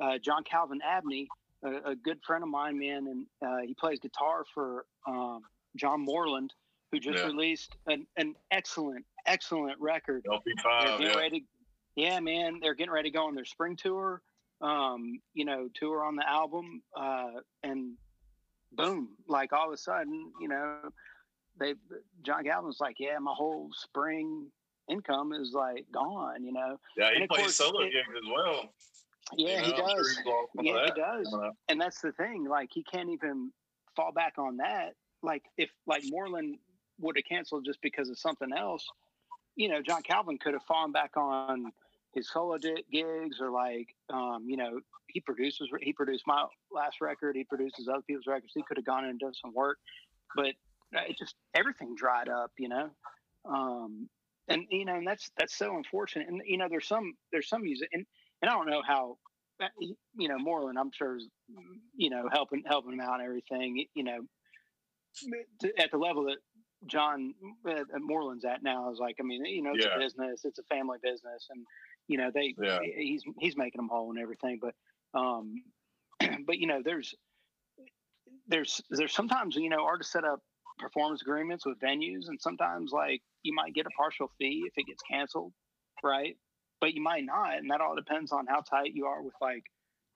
uh, 0.00 0.18
John 0.18 0.44
Calvin 0.44 0.80
Abney, 0.80 1.28
a, 1.64 1.90
a 1.90 1.96
good 1.96 2.18
friend 2.26 2.42
of 2.42 2.48
mine, 2.50 2.78
man, 2.78 3.06
and 3.06 3.26
uh, 3.46 3.66
he 3.66 3.74
plays 3.74 3.98
guitar 4.00 4.44
for 4.54 4.84
um, 5.06 5.40
John 5.76 6.00
Moreland, 6.04 6.52
who 6.90 6.98
just 7.00 7.18
Yeah. 7.18 7.26
released 7.26 7.74
an, 7.86 8.06
an 8.16 8.34
excellent, 8.50 9.04
excellent 9.26 9.80
record. 9.80 10.24
LP5, 10.24 11.00
yeah. 11.00 11.38
Yeah, 11.94 12.20
man, 12.20 12.58
they're 12.60 12.74
getting 12.74 12.92
ready 12.92 13.10
to 13.10 13.16
go 13.16 13.26
on 13.26 13.34
their 13.34 13.44
spring 13.44 13.76
tour. 13.76 14.22
Um, 14.62 15.20
you 15.34 15.44
know, 15.44 15.68
tour 15.74 16.04
on 16.04 16.14
the 16.16 16.26
album, 16.28 16.82
uh, 16.96 17.40
and 17.64 17.94
boom, 18.72 19.16
like 19.26 19.52
all 19.52 19.66
of 19.68 19.74
a 19.74 19.76
sudden, 19.76 20.32
you 20.40 20.48
know, 20.48 20.78
they 21.58 21.74
John 22.24 22.44
Calvin's 22.44 22.78
like, 22.80 22.96
yeah, 22.98 23.18
my 23.18 23.34
whole 23.36 23.70
spring 23.74 24.46
income 24.88 25.32
is 25.32 25.52
like 25.52 25.84
gone. 25.92 26.44
You 26.44 26.52
know, 26.52 26.78
Yeah, 26.96 27.10
he 27.12 27.26
plays 27.26 27.40
course, 27.40 27.56
solo 27.56 27.82
gigs 27.84 27.96
as 28.16 28.30
well. 28.32 28.72
Yeah, 29.36 29.58
You 29.58 29.64
he 29.64 29.70
know, 29.72 29.76
sure 29.76 29.86
does. 29.96 30.16
he's 30.16 30.26
lost 30.26 30.52
some 30.54 30.60
of 30.60 30.64
Yeah, 30.64 30.84
he 30.84 31.00
does. 31.00 31.36
And 31.68 31.80
that's 31.80 32.00
the 32.00 32.12
thing. 32.12 32.44
Like, 32.44 32.70
he 32.72 32.82
can't 32.82 33.10
even 33.10 33.52
fall 33.96 34.12
back 34.12 34.34
on 34.38 34.58
that. 34.58 34.94
Like, 35.22 35.44
if 35.56 35.70
like 35.86 36.02
Moreland 36.06 36.58
would 37.00 37.16
have 37.16 37.24
canceled 37.24 37.64
just 37.64 37.80
because 37.82 38.08
of 38.08 38.18
something 38.18 38.52
else, 38.56 38.86
you 39.56 39.68
know, 39.68 39.82
John 39.82 40.02
Calvin 40.02 40.38
could 40.38 40.54
have 40.54 40.64
fallen 40.64 40.92
back 40.92 41.16
on 41.16 41.72
his 42.14 42.30
solo 42.30 42.58
gigs 42.58 43.40
or 43.40 43.50
like, 43.50 43.88
um, 44.10 44.44
you 44.46 44.56
know, 44.56 44.80
he 45.08 45.20
produces, 45.20 45.68
he 45.80 45.92
produced 45.92 46.24
my 46.26 46.44
last 46.72 47.00
record, 47.00 47.36
he 47.36 47.44
produces 47.44 47.88
other 47.88 48.02
people's 48.02 48.26
records. 48.26 48.52
He 48.54 48.62
could 48.62 48.78
have 48.78 48.86
gone 48.86 49.04
in 49.04 49.10
and 49.10 49.20
done 49.20 49.34
some 49.34 49.52
work, 49.54 49.78
but 50.34 50.54
uh, 50.96 51.02
it 51.08 51.18
just 51.18 51.34
everything 51.54 51.94
dried 51.94 52.28
up, 52.28 52.50
you 52.58 52.68
know. 52.68 52.90
Um, 53.44 54.08
and 54.48 54.64
you 54.70 54.84
know, 54.84 54.96
and 54.96 55.06
that's 55.06 55.30
that's 55.38 55.56
so 55.56 55.76
unfortunate. 55.76 56.28
And 56.28 56.42
you 56.44 56.58
know, 56.58 56.66
there's 56.68 56.86
some 56.86 57.14
there's 57.30 57.48
some 57.48 57.62
music, 57.62 57.88
and 57.92 58.04
and 58.42 58.50
I 58.50 58.54
don't 58.54 58.68
know 58.68 58.82
how, 58.86 59.18
uh, 59.62 59.68
you 60.14 60.28
know, 60.28 60.38
Moreland, 60.38 60.78
I'm 60.78 60.90
sure, 60.92 61.16
is, 61.16 61.28
you 61.94 62.10
know, 62.10 62.28
helping 62.30 62.64
helping 62.66 62.92
him 62.94 63.00
out 63.00 63.14
and 63.20 63.22
everything. 63.22 63.86
You 63.94 64.04
know, 64.04 64.20
to, 65.60 65.72
at 65.78 65.90
the 65.90 65.98
level 65.98 66.24
that 66.24 66.38
John 66.86 67.34
uh, 67.68 67.84
Moreland's 67.98 68.44
at 68.44 68.62
now 68.62 68.90
is 68.92 68.98
like, 68.98 69.16
I 69.20 69.22
mean, 69.22 69.44
you 69.44 69.62
know, 69.62 69.74
it's 69.74 69.86
Yeah. 69.86 69.96
a 69.96 69.98
business, 69.98 70.44
it's 70.44 70.58
a 70.58 70.64
family 70.64 70.98
business, 71.02 71.46
and 71.50 71.64
you 72.08 72.18
know, 72.18 72.30
they 72.34 72.54
Yeah. 72.60 72.80
he's 72.82 73.24
he's 73.38 73.56
making 73.56 73.78
them 73.78 73.88
whole 73.88 74.10
and 74.10 74.18
everything. 74.18 74.60
But 74.60 74.74
um, 75.18 75.62
but 76.46 76.58
you 76.58 76.66
know, 76.66 76.82
there's 76.84 77.14
there's 78.48 78.80
there's 78.90 79.12
sometimes 79.12 79.56
you 79.56 79.68
know 79.68 79.84
artists 79.84 80.12
set 80.12 80.24
up 80.24 80.40
performance 80.78 81.22
agreements 81.22 81.64
with 81.64 81.78
venues, 81.78 82.28
and 82.28 82.40
sometimes 82.40 82.90
like 82.92 83.22
you 83.42 83.54
might 83.54 83.74
get 83.74 83.86
a 83.86 83.90
partial 83.90 84.28
fee 84.38 84.64
if 84.66 84.72
it 84.76 84.86
gets 84.86 85.02
canceled, 85.08 85.52
right? 86.02 86.36
But 86.82 86.94
you 86.94 87.00
might 87.00 87.24
not, 87.24 87.56
and 87.58 87.70
that 87.70 87.80
all 87.80 87.94
depends 87.94 88.32
on 88.32 88.44
how 88.48 88.60
tight 88.60 88.90
you 88.92 89.06
are 89.06 89.22
with 89.22 89.34
like 89.40 89.62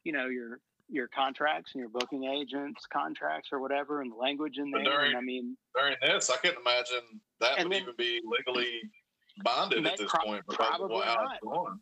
you 0.02 0.10
know 0.12 0.26
your 0.26 0.58
your 0.88 1.06
contracts 1.06 1.70
and 1.74 1.80
your 1.80 1.88
booking 1.88 2.24
agents 2.24 2.84
contracts 2.92 3.50
or 3.52 3.60
whatever 3.60 4.02
and 4.02 4.10
the 4.10 4.16
language 4.16 4.58
in 4.58 4.70
But 4.72 4.82
there 4.84 5.02
and 5.04 5.12
during- 5.12 5.16
i 5.16 5.20
mean 5.20 5.56
During 5.76 5.96
this, 6.02 6.28
I 6.28 6.36
couldn't 6.38 6.60
imagine 6.60 7.20
that 7.40 7.58
would 7.62 7.72
then- 7.72 7.82
even 7.82 7.94
be 7.96 8.20
legally 8.24 8.80
bonded 9.44 9.86
at 9.86 9.96
this 9.96 10.10
pro- 10.10 10.24
point 10.24 10.44
because 10.48 10.66
of 10.72 10.76
probably 10.78 10.98
not. 11.06 11.34
it's 11.34 11.44
going. 11.44 11.80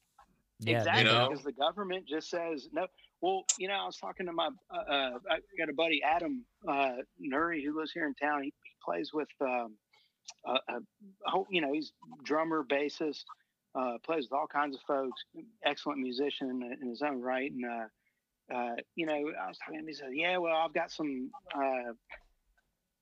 Yeah. 0.61 0.79
exactly 0.79 1.05
know? 1.05 1.29
because 1.31 1.44
the 1.44 1.53
government 1.53 2.07
just 2.07 2.29
says 2.29 2.68
no 2.73 2.87
well 3.23 3.44
you 3.59 3.68
know 3.68 3.75
i 3.75 3.85
was 3.87 3.97
talking 3.97 4.27
to 4.27 4.33
my 4.33 4.49
uh, 4.70 4.77
uh, 4.77 5.11
i 5.31 5.38
got 5.59 5.68
a 5.70 5.75
buddy 5.75 6.03
adam 6.03 6.44
uh 6.68 6.97
nuri 7.23 7.62
who 7.64 7.77
lives 7.79 7.90
here 7.92 8.07
in 8.07 8.14
town 8.14 8.42
he, 8.42 8.53
he 8.62 8.73
plays 8.85 9.12
with 9.14 9.29
um 9.40 9.75
a, 10.47 10.53
a, 10.53 10.77
a 11.27 11.31
whole- 11.31 11.47
you 11.51 11.61
know 11.62 11.73
he's 11.73 11.92
drummer 12.23 12.64
bassist 12.64 13.25
uh 13.75 13.99
plays 14.05 14.25
with 14.25 14.33
all 14.33 14.47
kinds 14.47 14.77
of 14.77 14.83
folks 14.87 15.23
excellent 15.65 15.99
musician 15.99 16.51
in, 16.51 16.79
in 16.83 16.89
his 16.89 17.03
own 17.03 17.21
right 17.21 17.51
and 17.53 17.65
uh 17.65 17.87
uh, 18.55 18.75
you 18.95 19.07
know, 19.07 19.15
I 19.15 19.49
was 19.49 19.57
talking 19.59 19.75
to 19.77 19.81
him. 19.81 19.87
He 19.89 19.95
said, 19.95 20.11
"Yeah, 20.13 20.37
well, 20.37 20.55
I've 20.55 20.75
got 20.75 20.91
some, 20.93 21.31
uh, 21.55 21.93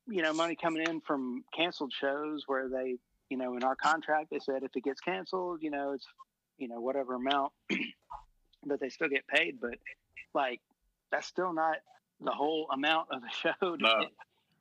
you 0.07 0.23
know, 0.23 0.33
money 0.33 0.57
coming 0.57 0.85
in 0.89 1.01
from 1.01 1.45
canceled 1.53 1.93
shows 1.93 2.45
where 2.47 2.69
they, 2.69 2.97
you 3.29 3.37
know, 3.37 3.57
in 3.57 3.65
our 3.65 3.77
contract 3.77 4.29
they 4.31 4.39
said 4.39 4.63
if 4.63 4.71
it 4.77 4.85
gets 4.85 5.01
canceled, 5.01 5.63
you 5.63 5.71
know, 5.71 5.93
it's, 5.93 6.07
you 6.59 6.69
know, 6.69 6.81
whatever 6.81 7.15
amount, 7.15 7.53
but 8.65 8.81
they 8.81 8.89
still 8.89 9.09
get 9.09 9.27
paid. 9.27 9.59
But 9.61 9.75
like, 10.35 10.61
that's 11.11 11.27
still 11.27 11.53
not 11.53 11.77
the 12.21 12.31
whole 12.31 12.69
amount 12.73 13.09
of 13.11 13.21
the 13.23 13.29
show. 13.61 13.77
To 13.77 13.83
No. 13.83 13.99
get, 14.01 14.11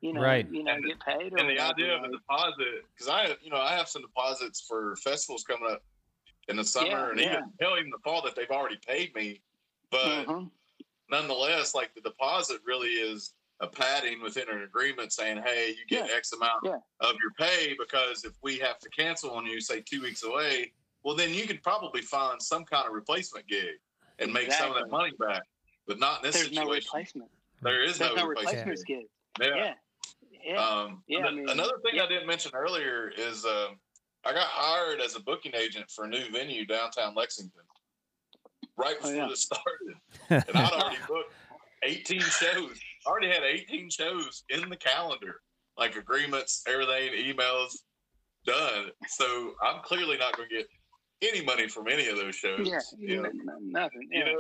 you 0.02 0.14
know, 0.14 0.22
Right. 0.22 0.48
you 0.52 0.64
know, 0.64 0.74
And 0.74 0.86
get 0.86 1.00
paid. 1.00 1.34
And 1.34 1.34
the 1.34 1.44
whatever, 1.44 1.70
idea 1.74 1.96
of 1.96 2.04
a 2.06 2.10
deposit, 2.10 2.86
because 2.94 3.08
I, 3.08 3.36
you 3.44 3.52
know, 3.52 3.58
I 3.58 3.76
have 3.76 3.88
some 3.88 4.02
deposits 4.02 4.66
for 4.68 4.96
festivals 4.98 5.44
coming 5.44 5.70
up 5.72 5.84
in 6.52 6.58
the 6.58 6.64
summer 6.64 6.88
Yeah, 6.90 7.10
and 7.10 7.20
yeah. 7.20 7.26
even 7.32 7.44
hell, 7.60 7.78
even 7.80 7.90
the 7.90 7.98
fall 8.04 8.22
that 8.24 8.36
they've 8.36 8.50
already 8.52 8.78
paid 8.86 9.16
me, 9.16 9.42
but 9.90 10.26
mhm. 10.28 10.52
nonetheless, 11.10 11.74
like 11.74 11.94
the 11.96 12.02
deposit 12.02 12.60
really 12.66 12.90
is 12.90 13.34
a 13.62 13.68
padding 13.68 14.22
within 14.22 14.50
an 14.50 14.64
agreement 14.64 15.14
saying, 15.14 15.42
hey, 15.44 15.70
you 15.70 15.86
get 15.88 16.10
X 16.10 16.34
amount 16.34 16.62
Yeah. 16.64 16.78
of 17.00 17.16
your 17.22 17.32
pay 17.38 17.76
because 17.80 18.24
if 18.24 18.34
we 18.42 18.58
have 18.60 18.80
to 18.80 18.90
cancel 18.90 19.32
on 19.32 19.46
you, 19.46 19.62
say 19.62 19.82
two 19.82 20.02
weeks 20.02 20.24
away, 20.24 20.74
well, 21.04 21.16
then 21.16 21.34
you 21.34 21.48
could 21.48 21.64
probably 21.64 22.02
find 22.02 22.42
some 22.42 22.64
kind 22.66 22.88
of 22.88 22.94
replacement 22.94 23.48
gig 23.48 23.80
and 24.20 24.32
make 24.32 24.52
some 24.52 24.72
of 24.72 24.76
that 24.78 24.90
money 24.90 25.12
back. 25.20 25.44
But 25.88 26.00
not 26.00 26.18
in 26.24 26.32
this 26.32 26.36
There's 26.36 26.52
no 26.54 26.70
replacement. 26.70 27.30
there 27.62 27.84
is 27.84 27.98
There's 27.98 28.16
no, 28.16 28.24
no 28.24 28.28
replacement. 28.28 28.68
replacement. 28.68 29.08
Yeah. 29.40 29.56
Yeah. 29.56 29.74
Yeah. 30.44 30.56
Um, 30.64 31.04
Yeah, 31.08 31.26
I 31.26 31.32
mean, 31.32 31.50
another 31.50 31.78
thing 31.84 31.96
yeah. 31.96 32.04
I 32.04 32.08
didn't 32.08 32.28
mention 32.28 32.52
earlier 32.56 33.12
is 33.16 33.46
um, 33.46 33.78
I 34.26 34.34
got 34.34 34.48
hired 34.48 35.02
as 35.02 35.16
a 35.16 35.20
booking 35.20 35.54
agent 35.56 35.90
for 35.90 36.06
a 36.06 36.08
new 36.08 36.30
venue 36.32 36.66
downtown 36.66 37.16
Lexington 37.16 37.52
right 38.78 38.96
Oh, 39.00 39.02
before 39.02 39.16
yeah. 39.16 39.28
this 39.28 39.44
started. 39.44 39.96
And 40.48 40.58
I'd 40.58 40.72
already 40.74 40.98
booked 41.08 41.34
18 41.84 42.20
shows. 42.22 42.80
I 43.06 43.10
already 43.10 43.28
had 43.30 43.44
18 43.44 43.90
shows 43.90 44.44
in 44.50 44.70
the 44.70 44.78
calendar, 44.78 45.42
like 45.78 45.96
agreements, 45.96 46.64
everything, 46.68 47.12
emails 47.14 47.72
done. 48.46 48.92
So 49.08 49.54
I'm 49.64 49.82
clearly 49.84 50.18
not 50.18 50.38
going 50.38 50.50
to 50.50 50.56
get 50.56 50.68
any 51.22 51.44
money 51.44 51.68
from 51.68 51.88
any 51.88 52.08
of 52.08 52.18
those 52.18 52.36
shows. 52.36 52.68
yeah. 52.68 52.80
You 52.98 53.18
know, 53.22 53.30
n- 53.30 53.42
n- 53.50 53.72
nothing. 53.72 54.08
you 54.12 54.24
know? 54.26 54.38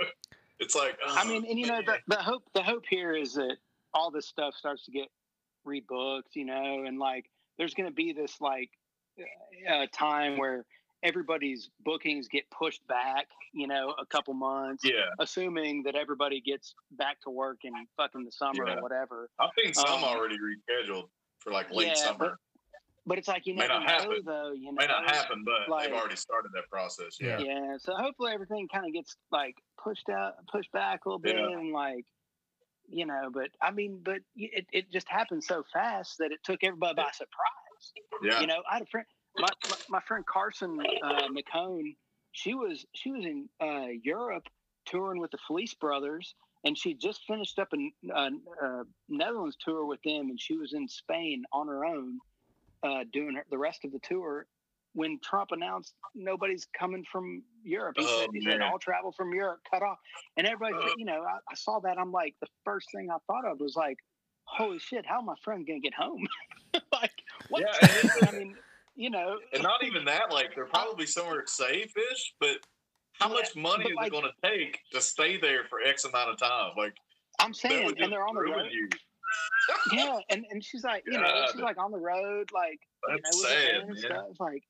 it's 0.60 0.76
like, 0.76 0.98
I 1.08 1.24
oh, 1.26 1.28
mean, 1.28 1.46
and 1.50 1.60
you 1.60 1.67
know, 1.67 1.82
the, 1.86 1.98
the 2.08 2.22
hope 2.22 2.44
the 2.54 2.62
hope 2.63 2.84
here 2.89 3.13
is 3.13 3.34
that 3.34 3.58
all 3.94 4.12
this 4.12 4.28
stuff 4.28 4.54
starts 4.56 4.86
to 4.86 4.91
get 4.91 5.08
rebooked, 5.67 6.34
you 6.36 6.46
know, 6.46 6.84
and 6.86 6.98
like 7.00 7.26
there's 7.58 7.74
going 7.74 7.89
to 7.89 7.94
be 7.94 8.13
this 8.13 8.39
like 8.39 8.70
uh, 9.19 9.82
a 9.84 9.88
time 9.88 10.38
where 10.38 10.65
everybody's 11.04 11.69
bookings 11.84 12.28
get 12.28 12.43
pushed 12.52 12.86
back, 12.88 13.28
you 13.54 13.67
know, 13.67 13.93
a 14.00 14.06
couple 14.06 14.34
months, 14.34 14.84
yeah, 14.86 15.06
assuming 15.19 15.84
that 15.84 15.95
everybody 15.95 16.39
gets 16.41 16.76
back 16.91 17.19
to 17.21 17.30
work 17.30 17.58
in 17.63 17.74
fucking 17.97 18.24
the 18.24 18.32
summer 18.32 18.67
Yeah. 18.67 18.76
or 18.76 18.82
whatever. 18.82 19.30
I 19.39 19.50
think 19.56 19.76
seen 19.76 19.86
some 19.86 20.04
um, 20.04 20.04
already 20.04 20.38
rescheduled 20.38 21.10
for 21.39 21.52
like 21.52 21.71
late 21.71 21.88
Yeah, 21.88 21.93
summer. 21.95 22.38
But 23.08 23.17
it's 23.17 23.28
like 23.28 23.47
you 23.47 23.56
May 23.56 23.62
never 23.67 23.80
not 23.80 23.88
know, 23.88 23.93
happen. 23.93 24.21
though. 24.26 24.52
You 24.52 24.65
know, 24.65 24.71
May 24.74 24.86
not 24.86 25.10
happen, 25.10 25.43
but 25.43 25.67
like- 25.69 25.88
they've 25.88 25.97
already 25.97 26.15
started 26.15 26.52
that 26.54 26.69
process. 26.69 27.17
Yeah. 27.19 27.39
Yeah. 27.39 27.78
So 27.80 27.95
hopefully 27.95 28.32
everything 28.32 28.67
kind 28.71 28.86
of 28.86 28.93
gets 28.93 29.15
like 29.32 29.56
pushed 29.84 30.08
out, 30.10 30.34
pushed 30.52 30.71
back 30.71 31.06
a 31.06 31.10
little 31.10 31.17
bit, 31.19 31.36
Yeah. 31.36 31.47
and 31.58 31.71
like, 31.74 32.06
you 32.88 33.08
know. 33.08 33.32
But 33.34 33.50
I 33.60 33.71
mean, 33.71 34.02
but 34.04 34.19
it, 34.36 34.67
it 34.71 34.91
just 34.91 35.10
happened 35.10 35.43
so 35.43 35.63
fast 35.74 36.19
that 36.19 36.32
it 36.32 36.41
took 36.43 36.63
everybody 36.63 36.93
by 36.93 37.10
surprise. 37.12 37.61
Yeah. 38.24 38.41
You 38.41 38.48
know, 38.48 38.62
I 38.70 38.76
had 38.76 38.84
a 38.84 38.86
friend, 38.86 39.06
my 39.38 39.48
my, 39.70 39.76
my 39.89 40.00
friend 40.08 40.26
Carson 40.26 40.80
uh, 41.04 41.28
McHone. 41.30 41.96
She 42.34 42.54
was 42.54 42.86
she 42.94 43.12
was 43.12 43.26
in 43.26 43.50
uh, 43.62 43.88
Europe 44.04 44.48
touring 44.86 45.20
with 45.20 45.32
the 45.32 45.38
Felice 45.48 45.74
Brothers, 45.74 46.34
and 46.63 46.78
she 46.78 46.94
just 46.94 47.22
finished 47.28 47.60
up 47.60 47.70
a, 47.74 48.12
a, 48.13 48.30
a 48.65 48.84
Netherlands 49.10 49.58
tour 49.63 49.86
with 49.86 50.02
them, 50.04 50.30
and 50.30 50.39
she 50.39 50.58
was 50.58 50.74
in 50.74 50.88
Spain 50.88 51.44
on 51.52 51.67
her 51.67 51.86
own, 51.86 52.20
uh, 52.84 53.04
doing 53.12 53.36
her, 53.36 53.46
the 53.50 53.58
rest 53.58 53.86
of 53.86 53.91
the 53.91 54.00
tour. 54.00 54.46
When 54.94 55.20
Trump 55.24 55.52
announced 55.52 55.94
nobody's 56.15 56.67
coming 56.78 57.06
from 57.10 57.44
Europe, 57.63 57.96
he, 57.98 58.04
Oh, 58.06 58.20
said, 58.22 58.30
he 58.34 58.41
said 58.41 58.62
all 58.62 58.78
travel 58.78 59.13
from 59.13 59.34
Europe 59.34 59.62
cut 59.70 59.82
off, 59.82 59.98
and 60.36 60.46
everybody, 60.46 60.76
Uh. 60.86 60.94
you 60.98 61.06
know, 61.06 61.22
I, 61.24 61.38
I 61.50 61.56
saw 61.56 61.80
that. 61.80 61.98
I'm 61.98 62.12
like, 62.12 62.36
the 62.41 62.48
first 62.65 62.88
thing 62.94 63.10
I 63.10 63.17
thought 63.26 63.46
of 63.46 63.60
was 63.62 63.76
like, 63.76 63.98
holy 64.44 64.80
shit, 64.80 65.06
how 65.06 65.22
my 65.22 65.36
friend 65.44 65.65
gonna 65.65 65.80
get 65.80 65.94
home? 65.94 66.28
like, 66.91 67.13
what? 67.52 67.62
Yeah, 67.82 67.88
and 68.18 68.28
I 68.28 68.32
mean, 68.38 68.56
you 68.96 69.10
know, 69.10 69.38
And 69.54 69.62
not 69.64 69.84
even 69.84 70.06
that, 70.06 70.32
like 70.32 70.56
they're 70.56 70.66
probably 70.66 71.06
somewhere 71.06 71.44
safe-ish, 71.46 72.34
but 72.40 72.58
how 73.14 73.28
Yeah, 73.30 73.34
much 73.36 73.56
money 73.56 73.86
is 73.86 73.96
like- 73.96 74.08
it 74.08 74.12
going 74.12 74.24
to 74.26 74.50
take 74.50 74.80
to 74.94 75.02
stay 75.02 75.38
there 75.38 75.66
for 75.70 75.82
X 75.82 76.06
amount 76.06 76.30
of 76.32 76.38
time? 76.38 76.72
Like 76.78 76.94
I'm 77.40 77.54
saying, 77.54 77.96
and 78.00 78.12
they're 78.12 78.26
on 78.28 78.36
the 78.36 78.42
road. 78.42 78.72
you. 78.72 78.90
Yeah, 79.92 80.18
and, 80.30 80.46
and 80.50 80.64
she's 80.64 80.84
like, 80.84 81.04
you 81.06 81.18
know, 81.20 81.46
she's 81.52 81.62
like 81.62 81.78
on 81.78 81.92
the 81.92 81.98
road, 82.00 82.50
like 82.54 82.80
you 83.08 83.14
know, 83.16 83.20
That's 83.24 83.38
with 83.38 83.50
her 83.50 83.62
sad, 83.62 83.82
and 83.90 83.98
stuff. 83.98 84.26
Like, 84.40 84.64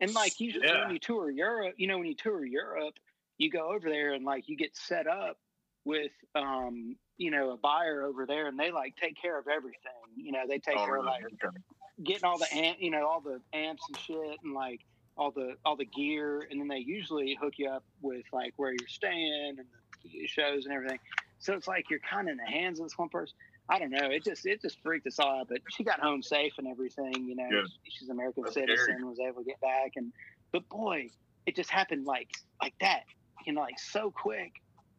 and 0.00 0.14
like 0.14 0.40
usually 0.40 0.64
Yeah. 0.66 0.82
when 0.82 0.90
you 0.92 0.98
tour 0.98 1.30
Europe, 1.30 1.74
you 1.76 1.86
know, 1.86 1.98
when 1.98 2.06
you 2.06 2.14
tour 2.14 2.44
Europe, 2.44 2.94
you 3.38 3.50
go 3.50 3.72
over 3.74 3.88
there 3.90 4.14
and 4.14 4.24
like 4.24 4.48
you 4.48 4.56
get 4.56 4.74
set 4.76 5.06
up 5.06 5.36
with, 5.84 6.12
um, 6.34 6.96
you 7.18 7.30
know, 7.30 7.50
a 7.50 7.56
buyer 7.56 8.02
over 8.02 8.24
there, 8.26 8.46
and 8.46 8.58
they 8.58 8.70
like 8.70 8.96
take 8.96 9.20
care 9.20 9.38
of 9.38 9.46
everything. 9.46 9.92
You 10.16 10.32
know, 10.32 10.44
they 10.48 10.58
take 10.58 10.76
Oh, 10.78 10.86
care 10.86 10.96
of 10.96 11.04
really? 11.04 11.06
like 11.22 11.24
Okay. 11.24 11.56
Getting 12.04 12.24
all 12.24 12.38
the 12.38 12.52
amp, 12.54 12.78
you 12.80 12.90
know, 12.90 13.06
all 13.06 13.20
the 13.20 13.40
amps 13.52 13.82
and 13.88 13.98
shit, 13.98 14.38
and 14.44 14.54
like 14.54 14.80
all 15.16 15.30
the 15.30 15.54
all 15.64 15.76
the 15.76 15.84
gear, 15.86 16.46
and 16.50 16.60
then 16.60 16.68
they 16.68 16.78
usually 16.78 17.36
hook 17.40 17.54
you 17.58 17.68
up 17.70 17.84
with 18.02 18.24
like 18.32 18.52
where 18.56 18.72
you're 18.72 18.88
staying 18.88 19.56
and 19.58 19.66
the 20.04 20.26
shows 20.26 20.64
and 20.66 20.74
everything. 20.74 20.98
So 21.38 21.54
it's 21.54 21.68
like 21.68 21.90
you're 21.90 22.00
kind 22.00 22.28
of 22.28 22.32
in 22.32 22.38
the 22.38 22.50
hands 22.50 22.80
of 22.80 22.86
this 22.86 22.96
one 22.98 23.08
person. 23.08 23.34
I 23.68 23.78
don't 23.78 23.90
know. 23.90 24.08
It 24.10 24.24
just 24.24 24.46
it 24.46 24.62
just 24.62 24.78
freaked 24.82 25.06
us 25.06 25.18
all 25.18 25.40
out, 25.40 25.48
but 25.48 25.58
she 25.70 25.84
got 25.84 26.00
home 26.00 26.22
safe 26.22 26.52
and 26.58 26.68
everything. 26.68 27.12
You 27.26 27.34
know, 27.36 27.48
Good. 27.50 27.66
she's 27.88 28.08
an 28.08 28.14
American 28.14 28.44
That's 28.44 28.54
citizen, 28.54 28.84
scary. 28.84 29.04
was 29.04 29.18
able 29.18 29.42
to 29.42 29.44
get 29.44 29.60
back, 29.60 29.92
and 29.96 30.12
but 30.52 30.68
boy, 30.68 31.08
it 31.46 31.56
just 31.56 31.70
happened 31.70 32.06
like 32.06 32.28
like 32.62 32.74
that. 32.80 33.02
You 33.46 33.52
know, 33.54 33.60
like 33.62 33.78
so 33.78 34.10
quick 34.10 34.52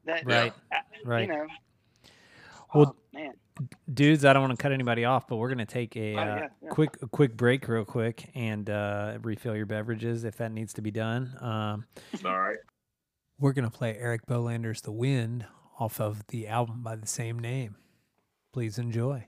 that 0.06 0.26
Right. 0.26 0.54
uh, 0.74 0.78
Right. 1.06 1.22
You 1.22 1.28
know, 1.28 1.48
Well, 2.74 2.96
oh, 2.96 3.18
man, 3.18 3.34
dudes, 3.94 4.26
I 4.26 4.34
don't 4.34 4.44
want 4.44 4.58
to 4.58 4.62
cut 4.62 4.72
anybody 4.72 5.06
off, 5.06 5.28
but 5.28 5.38
we're 5.38 5.50
gonna 5.50 5.66
take 5.66 5.96
a 5.96 6.16
Oh, 6.16 6.20
uh, 6.20 6.26
yeah, 6.26 6.48
yeah. 6.64 6.70
quick 6.70 6.98
a 7.02 7.08
quick 7.08 7.36
break, 7.38 7.68
real 7.68 7.86
quick, 7.86 8.30
and 8.36 8.70
uh, 8.70 9.18
refill 9.22 9.56
your 9.56 9.66
beverages 9.66 10.24
if 10.24 10.38
that 10.38 10.52
needs 10.52 10.74
to 10.74 10.82
be 10.82 10.92
done. 10.92 11.36
Um, 11.42 11.86
All 12.26 12.40
right. 12.40 12.58
we're 13.40 13.54
gonna 13.54 13.70
play 13.72 13.98
Eric 13.98 14.26
Bolander's 14.28 14.82
"The 14.82 14.92
Wind" 14.92 15.46
off 15.80 16.00
of 16.02 16.26
the 16.28 16.48
album 16.48 16.82
by 16.84 16.96
the 16.96 17.08
same 17.08 17.40
name. 17.40 17.76
Please 18.54 18.78
enjoy. 18.78 19.26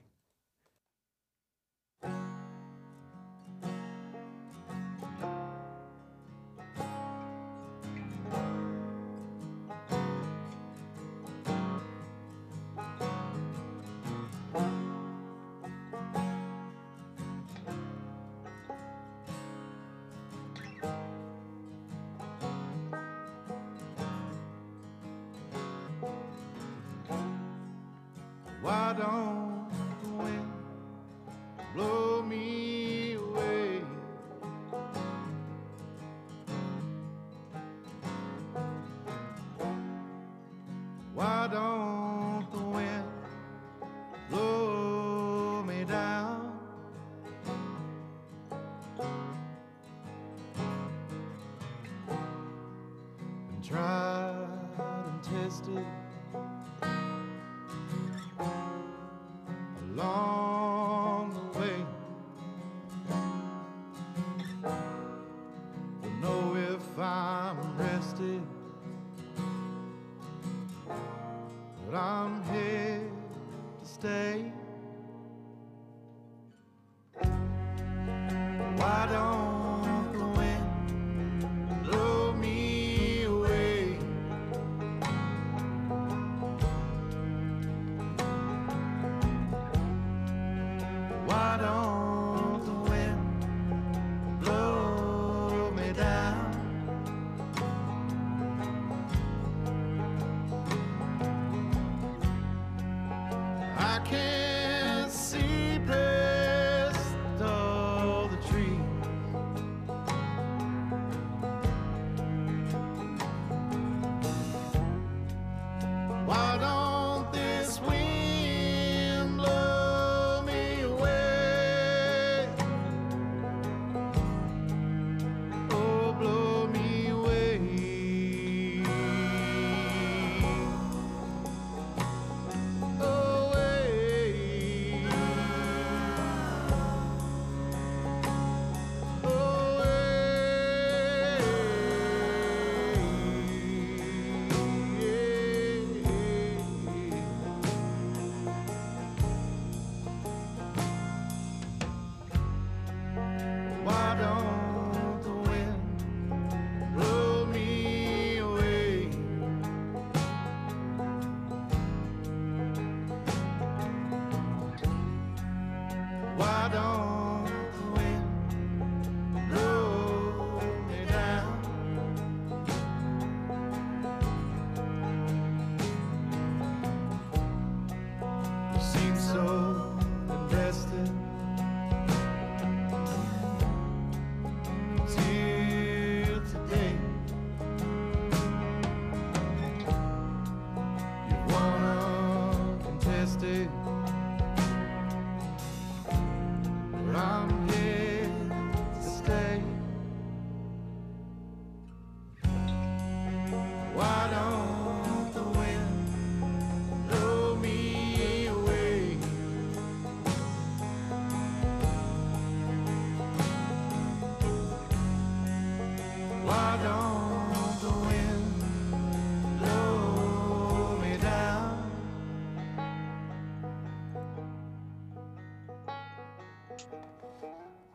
Why 91.30 91.58
don't 91.58 91.79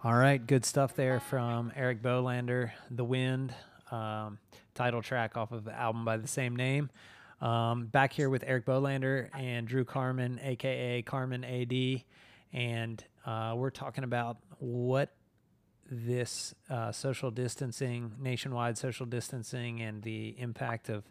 All 0.05 0.13
right, 0.13 0.45
good 0.45 0.63
stuff 0.65 0.95
there 0.95 1.19
from 1.19 1.71
Eric 1.75 2.03
Bolander, 2.03 2.69
The 2.91 3.03
Wind. 3.03 3.55
um, 3.89 4.37
title 4.75 5.01
track 5.01 5.35
off 5.35 5.51
of 5.51 5.63
the 5.63 5.73
album 5.73 6.05
by 6.05 6.17
the 6.17 6.27
same 6.27 6.55
name. 6.55 6.91
Um, 7.41 7.87
back 7.87 8.13
here 8.13 8.29
with 8.29 8.43
Eric 8.45 8.67
Bolander 8.67 9.29
and 9.35 9.67
Drew 9.67 9.83
Carman, 9.83 10.39
aka 10.43 11.01
Carman 11.01 11.43
AD, 11.43 12.03
and 12.53 13.03
uh, 13.25 13.55
we're 13.57 13.71
talking 13.71 14.03
about 14.03 14.37
what 14.59 15.11
this 15.89 16.53
uh, 16.69 16.91
social 16.91 17.31
distancing, 17.31 18.11
nationwide 18.19 18.77
social 18.77 19.07
distancing, 19.07 19.81
and 19.81 20.03
the 20.03 20.35
impact 20.37 20.89
of 20.89 21.03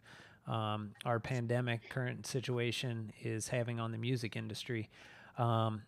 um, 0.47 0.93
our 1.05 1.19
pandemic 1.19 1.91
current 1.91 2.29
situation 2.29 3.13
is 3.25 3.49
having 3.49 3.81
on 3.81 3.91
the 3.91 3.99
music 3.99 4.37
industry. 4.37 4.89
Um, 5.37 5.83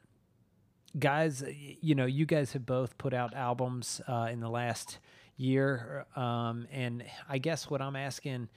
guys, 0.98 1.44
you 1.80 1.94
know, 1.94 2.06
you 2.06 2.26
guys 2.26 2.52
have 2.52 2.66
both 2.66 2.96
put 2.98 3.12
out 3.14 3.34
albums 3.34 4.00
uh, 4.08 4.28
in 4.30 4.40
the 4.40 4.48
last 4.48 4.98
year, 5.36 6.06
um, 6.16 6.66
and 6.72 7.04
I 7.28 7.38
guess 7.38 7.68
what 7.68 7.82
I'm 7.82 7.96
asking 7.96 8.48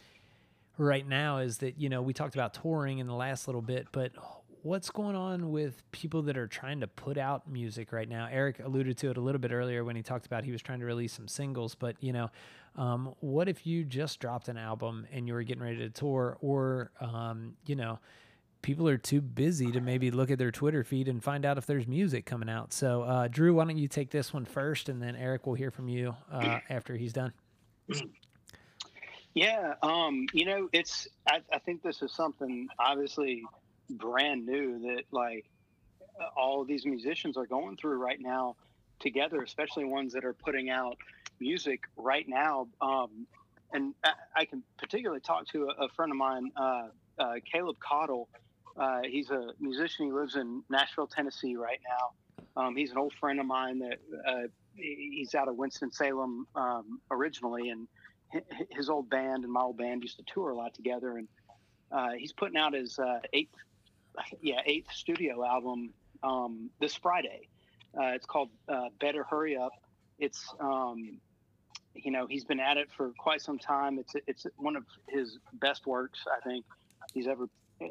right 0.78 1.06
now 1.06 1.40
is 1.40 1.58
that 1.58 1.78
you 1.78 1.90
know 1.90 2.02
we 2.02 2.14
talked 2.14 2.36
about 2.36 2.54
touring 2.54 3.00
in 3.00 3.08
the 3.08 3.14
last 3.14 3.48
little 3.48 3.62
bit, 3.62 3.88
but 3.92 4.14
what's 4.62 4.90
going 4.90 5.16
on 5.16 5.52
with 5.52 5.84
people 5.92 6.22
that 6.24 6.38
are 6.38 6.48
trying 6.48 6.82
to 6.82 6.88
put 6.88 7.18
out 7.18 7.50
music 7.50 7.92
right 7.92 8.10
now? 8.10 8.28
Eric 8.32 8.60
alluded 8.60 8.98
to 8.98 9.10
it 9.10 9.18
a 9.18 9.22
little 9.22 9.40
bit 9.40 9.52
earlier 9.52 9.84
when 9.84 9.96
he 9.96 10.02
talked 10.02 10.26
about 10.26 10.44
he 10.44 10.52
was 10.52 10.62
trying 10.62 10.80
to 10.80 10.86
release 10.86 11.14
some 11.14 11.28
singles, 11.28 11.76
but 11.76 11.96
you 12.02 12.14
know, 12.14 12.30
um, 12.76 13.14
what 13.20 13.50
if 13.50 13.66
you 13.66 13.84
just 13.84 14.20
dropped 14.20 14.48
an 14.48 14.58
album 14.58 15.06
and 15.12 15.28
you 15.28 15.34
were 15.34 15.44
getting 15.44 15.64
ready 15.64 15.78
to 15.78 15.90
tour, 15.90 16.38
or 16.42 16.92
um, 17.02 17.54
you 17.66 17.76
know, 17.76 18.00
people 18.62 18.88
are 18.88 18.98
too 18.98 19.22
busy 19.22 19.72
to 19.72 19.82
maybe 19.82 20.12
look 20.12 20.32
at 20.32 20.38
their 20.38 20.52
Twitter 20.52 20.84
feed 20.84 21.08
and 21.08 21.24
find 21.24 21.46
out 21.46 21.58
if 21.58 21.66
there's 21.66 21.88
music 21.88 22.26
coming 22.26 22.50
out. 22.50 22.74
So, 22.74 23.04
uh, 23.04 23.28
Drew, 23.28 23.54
why 23.54 23.66
don't 23.66 23.78
you 23.78 23.88
take 23.88 24.12
this 24.12 24.34
one 24.34 24.46
first, 24.46 24.90
and 24.90 25.02
then 25.02 25.16
Eric 25.16 25.48
will 25.48 25.54
hear 25.54 25.72
from 25.72 25.88
you 25.88 26.16
uh, 26.32 26.60
after 26.70 26.96
he's 26.96 27.14
done. 27.14 27.34
Yeah, 29.34 29.76
um, 29.84 30.26
you 30.34 30.46
know, 30.46 30.70
it's. 30.74 31.08
I, 31.28 31.42
I 31.54 31.60
think 31.60 31.84
this 31.84 32.02
is 32.02 32.12
something 32.12 32.68
obviously 32.78 33.44
brand 33.90 34.46
new 34.46 34.80
that 34.80 35.04
like 35.12 35.46
all 36.36 36.66
these 36.66 36.86
musicians 36.86 37.38
are 37.38 37.46
going 37.46 37.78
through 37.78 37.98
right 37.98 38.20
now 38.20 38.56
together, 39.00 39.42
especially 39.42 39.86
ones 39.86 40.14
that 40.14 40.26
are 40.26 40.34
putting 40.34 40.70
out 40.70 40.98
music 41.40 41.84
right 41.96 42.28
now. 42.28 42.68
Um, 42.82 43.28
and 43.72 43.94
I, 44.04 44.12
I, 44.36 44.46
can 44.46 44.64
particularly 44.78 45.22
talk 45.22 45.48
to 45.50 45.70
a, 45.70 45.86
a 45.86 45.90
friend 45.90 46.12
of 46.12 46.18
mine, 46.18 46.52
uh, 46.58 46.88
uh, 47.18 47.34
Caleb 47.52 47.78
Caudle. 47.80 48.28
Uh, 48.78 49.02
he's 49.04 49.30
a 49.30 49.50
musician. 49.60 50.06
He 50.06 50.12
lives 50.12 50.36
in 50.36 50.64
Nashville, 50.70 51.08
Tennessee 51.08 51.56
right 51.56 51.80
now. 51.88 52.62
Um, 52.62 52.76
he's 52.76 52.92
an 52.92 52.98
old 52.98 53.14
friend 53.20 53.40
of 53.40 53.46
mine 53.46 53.80
that 53.80 54.00
uh, 54.28 54.48
he's 54.76 55.36
out 55.36 55.48
of 55.48 55.56
Winston 55.56 55.92
Salem 55.92 56.48
um, 56.56 57.00
originally, 57.12 57.70
and 57.70 57.88
his 58.70 58.90
old 58.90 59.10
band 59.10 59.44
and 59.44 59.52
my 59.52 59.62
old 59.62 59.78
band 59.78 60.04
used 60.04 60.18
to 60.18 60.24
tour 60.32 60.52
a 60.52 60.56
lot 60.56 60.74
together. 60.74 61.18
And 61.18 61.28
uh, 61.92 62.12
he's 62.18 62.32
putting 62.32 62.58
out 62.58 62.74
his 62.74 63.00
uh, 63.00 63.20
eighth, 63.34 63.56
yeah, 64.42 64.62
eighth 64.66 64.92
studio 64.92 65.46
album 65.46 65.94
um, 66.24 66.70
this 66.80 66.96
Friday. 66.96 67.48
Uh, 67.98 68.12
it's 68.14 68.26
called 68.26 68.50
uh, 68.68 68.90
Better 69.00 69.24
Hurry 69.24 69.58
Up. 69.58 69.72
It's 70.20 70.54
um, 70.60 71.18
you 71.96 72.12
know 72.12 72.28
he's 72.28 72.44
been 72.44 72.60
at 72.60 72.78
it 72.78 72.90
for 72.96 73.12
quite 73.18 73.42
some 73.42 73.58
time. 73.58 74.00
It's 74.00 74.14
it's 74.28 74.46
one 74.58 74.76
of 74.76 74.84
his 75.08 75.40
best 75.54 75.88
works 75.88 76.20
I 76.28 76.48
think 76.48 76.66
he's 77.14 77.28
ever 77.28 77.48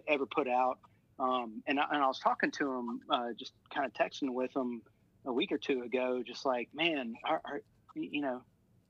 ever 0.07 0.27
put 0.27 0.49
out. 0.49 0.79
Um, 1.19 1.63
and, 1.67 1.81
I, 1.81 1.85
and 1.91 2.03
I 2.03 2.07
was 2.07 2.21
talking 2.21 2.51
to 2.53 2.73
him, 2.73 3.01
uh, 3.11 3.33
just 3.37 3.53
kind 3.75 3.87
of 3.87 3.93
texting 3.93 4.31
with 4.33 4.55
him 4.55 4.83
a 5.27 5.33
week 5.33 5.51
or 5.51 5.59
two 5.59 5.83
ago, 5.83 6.23
just 6.25 6.47
like, 6.47 6.69
man, 6.73 7.15
are, 7.25 7.41
are, 7.45 7.61
you 7.95 8.21
know, 8.21 8.43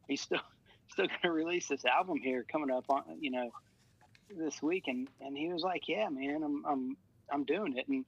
he's 0.09 0.21
still 0.21 0.41
still 0.91 1.07
going 1.07 1.21
to 1.23 1.31
release 1.31 1.69
this 1.69 1.85
album 1.85 2.19
here 2.19 2.45
coming 2.51 2.71
up 2.71 2.87
on 2.89 3.03
you 3.21 3.31
know 3.31 3.51
this 4.37 4.63
week, 4.63 4.85
and 4.89 5.09
and 5.21 5.37
he 5.37 5.53
was 5.53 5.63
like, 5.63 5.89
yeah, 5.89 6.09
man, 6.09 6.43
I'm 6.43 6.65
I'm 6.67 6.97
I'm 7.33 7.45
doing 7.45 7.77
it, 7.77 7.89
and 7.89 8.05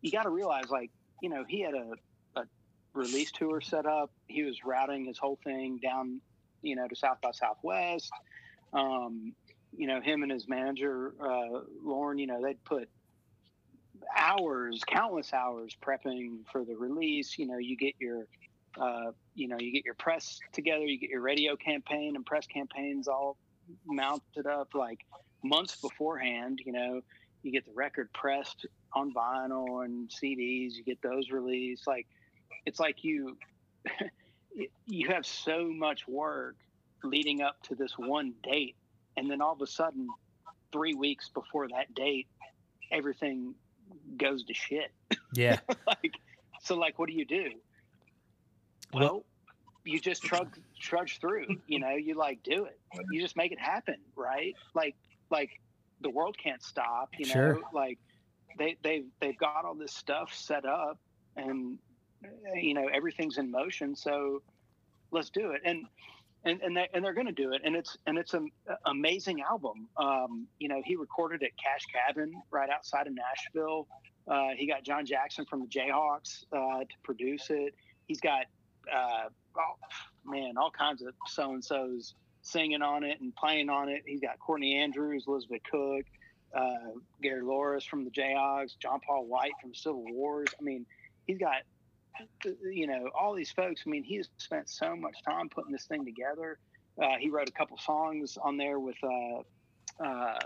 you 0.00 0.10
got 0.10 0.24
to 0.24 0.30
realize 0.30 0.70
like 0.70 0.90
you 1.22 1.28
know 1.28 1.44
he 1.46 1.60
had 1.60 1.74
a, 1.74 1.92
a 2.36 2.44
release 2.94 3.32
tour 3.32 3.60
set 3.60 3.86
up, 3.86 4.10
he 4.26 4.44
was 4.44 4.64
routing 4.64 5.06
his 5.06 5.18
whole 5.18 5.38
thing 5.44 5.78
down 5.82 6.20
you 6.62 6.76
know 6.76 6.86
to 6.86 6.96
South 6.96 7.20
by 7.22 7.32
Southwest. 7.32 8.10
Um, 8.72 9.32
you 9.78 9.86
know, 9.86 10.00
him 10.00 10.24
and 10.24 10.32
his 10.32 10.48
manager, 10.48 11.14
uh, 11.20 11.60
Lauren, 11.84 12.18
you 12.18 12.26
know, 12.26 12.42
they'd 12.42 12.62
put 12.64 12.88
hours, 14.16 14.82
countless 14.84 15.32
hours 15.32 15.76
prepping 15.80 16.40
for 16.50 16.64
the 16.64 16.74
release. 16.74 17.38
You 17.38 17.46
know, 17.46 17.58
you 17.58 17.76
get 17.76 17.94
your, 18.00 18.26
uh, 18.78 19.12
you 19.36 19.46
know, 19.46 19.56
you 19.60 19.72
get 19.72 19.84
your 19.84 19.94
press 19.94 20.40
together, 20.52 20.84
you 20.84 20.98
get 20.98 21.10
your 21.10 21.20
radio 21.20 21.54
campaign 21.54 22.16
and 22.16 22.26
press 22.26 22.44
campaigns 22.48 23.06
all 23.06 23.36
mounted 23.86 24.48
up 24.48 24.74
like 24.74 25.06
months 25.44 25.76
beforehand. 25.76 26.60
You 26.66 26.72
know, 26.72 27.00
you 27.44 27.52
get 27.52 27.64
the 27.64 27.72
record 27.72 28.12
pressed 28.12 28.66
on 28.94 29.14
vinyl 29.14 29.84
and 29.84 30.10
CDs, 30.10 30.72
you 30.74 30.82
get 30.84 31.00
those 31.02 31.30
released. 31.30 31.86
Like, 31.86 32.08
it's 32.66 32.80
like 32.80 33.04
you, 33.04 33.36
you 34.88 35.08
have 35.08 35.24
so 35.24 35.68
much 35.68 36.08
work 36.08 36.56
leading 37.04 37.42
up 37.42 37.62
to 37.62 37.76
this 37.76 37.96
one 37.96 38.34
date 38.42 38.74
and 39.18 39.28
then 39.28 39.40
all 39.40 39.52
of 39.52 39.60
a 39.60 39.66
sudden, 39.66 40.08
three 40.72 40.94
weeks 40.94 41.28
before 41.28 41.66
that 41.68 41.92
date, 41.94 42.28
everything 42.92 43.54
goes 44.16 44.44
to 44.44 44.54
shit. 44.54 44.92
Yeah. 45.34 45.58
like, 45.86 46.14
so 46.62 46.76
like, 46.76 46.98
what 46.98 47.08
do 47.08 47.14
you 47.14 47.24
do? 47.24 47.50
Well, 48.92 49.02
well 49.02 49.24
you 49.84 49.98
just 49.98 50.22
trudge 50.22 50.48
trudge 50.78 51.18
through. 51.20 51.46
You 51.66 51.80
know, 51.80 51.96
you 51.96 52.14
like 52.14 52.42
do 52.44 52.64
it. 52.64 52.78
You 53.10 53.20
just 53.20 53.36
make 53.36 53.52
it 53.52 53.58
happen, 53.58 53.96
right? 54.14 54.54
Like, 54.74 54.94
like 55.30 55.50
the 56.00 56.10
world 56.10 56.36
can't 56.42 56.62
stop. 56.62 57.10
You 57.18 57.26
know, 57.26 57.32
sure. 57.32 57.60
like 57.72 57.98
they 58.58 58.76
they 58.82 59.04
they've 59.20 59.38
got 59.38 59.64
all 59.64 59.74
this 59.74 59.92
stuff 59.92 60.32
set 60.32 60.64
up, 60.64 60.98
and 61.36 61.78
you 62.54 62.74
know 62.74 62.88
everything's 62.92 63.38
in 63.38 63.50
motion. 63.50 63.96
So 63.96 64.42
let's 65.10 65.30
do 65.30 65.50
it. 65.50 65.62
And 65.64 65.86
and 66.44 66.60
and, 66.62 66.76
they, 66.76 66.88
and 66.94 67.04
they're 67.04 67.14
going 67.14 67.26
to 67.26 67.32
do 67.32 67.52
it. 67.52 67.62
And 67.64 67.76
it's 67.76 67.96
and 68.06 68.18
it's 68.18 68.34
an 68.34 68.50
amazing 68.86 69.42
album. 69.42 69.88
Um, 69.96 70.46
you 70.58 70.68
know 70.68 70.80
he 70.84 70.96
recorded 70.96 71.42
at 71.42 71.50
cash 71.62 71.84
cabin 71.92 72.32
right 72.50 72.70
outside 72.70 73.06
of 73.06 73.14
nashville. 73.14 73.86
Uh, 74.26 74.50
he 74.56 74.66
got 74.66 74.84
john 74.84 75.06
jackson 75.06 75.46
from 75.46 75.60
the 75.60 75.66
jayhawks 75.66 76.44
uh, 76.52 76.80
to 76.80 76.94
produce 77.02 77.46
it. 77.50 77.74
He's 78.06 78.20
got 78.20 78.44
uh, 78.92 79.28
oh, 79.56 79.74
man 80.24 80.56
all 80.56 80.70
kinds 80.70 81.02
of 81.02 81.14
so 81.26 81.52
and 81.52 81.64
so's 81.64 82.14
singing 82.42 82.82
on 82.82 83.04
it 83.04 83.20
and 83.20 83.34
playing 83.36 83.68
on 83.68 83.88
it. 83.88 84.02
He's 84.06 84.20
got 84.20 84.38
courtney 84.38 84.76
andrews 84.76 85.24
elizabeth 85.26 85.62
cook 85.70 86.04
uh, 86.54 86.92
gary 87.22 87.42
louris 87.42 87.84
from 87.86 88.04
the 88.04 88.10
jayhawks 88.10 88.78
john 88.78 89.00
paul 89.06 89.26
white 89.26 89.52
from 89.60 89.74
civil 89.74 90.04
wars. 90.12 90.48
I 90.58 90.62
mean 90.62 90.86
he's 91.26 91.38
got 91.38 91.62
you 92.70 92.86
know, 92.86 93.10
all 93.18 93.34
these 93.34 93.50
folks. 93.50 93.82
I 93.86 93.90
mean, 93.90 94.04
he's 94.04 94.28
spent 94.38 94.68
so 94.68 94.96
much 94.96 95.16
time 95.28 95.48
putting 95.48 95.72
this 95.72 95.86
thing 95.86 96.04
together. 96.04 96.58
Uh, 97.02 97.16
he 97.18 97.30
wrote 97.30 97.48
a 97.48 97.52
couple 97.52 97.78
songs 97.78 98.36
on 98.42 98.56
there 98.56 98.80
with, 98.80 98.96
uh, 99.02 100.04
uh, 100.04 100.38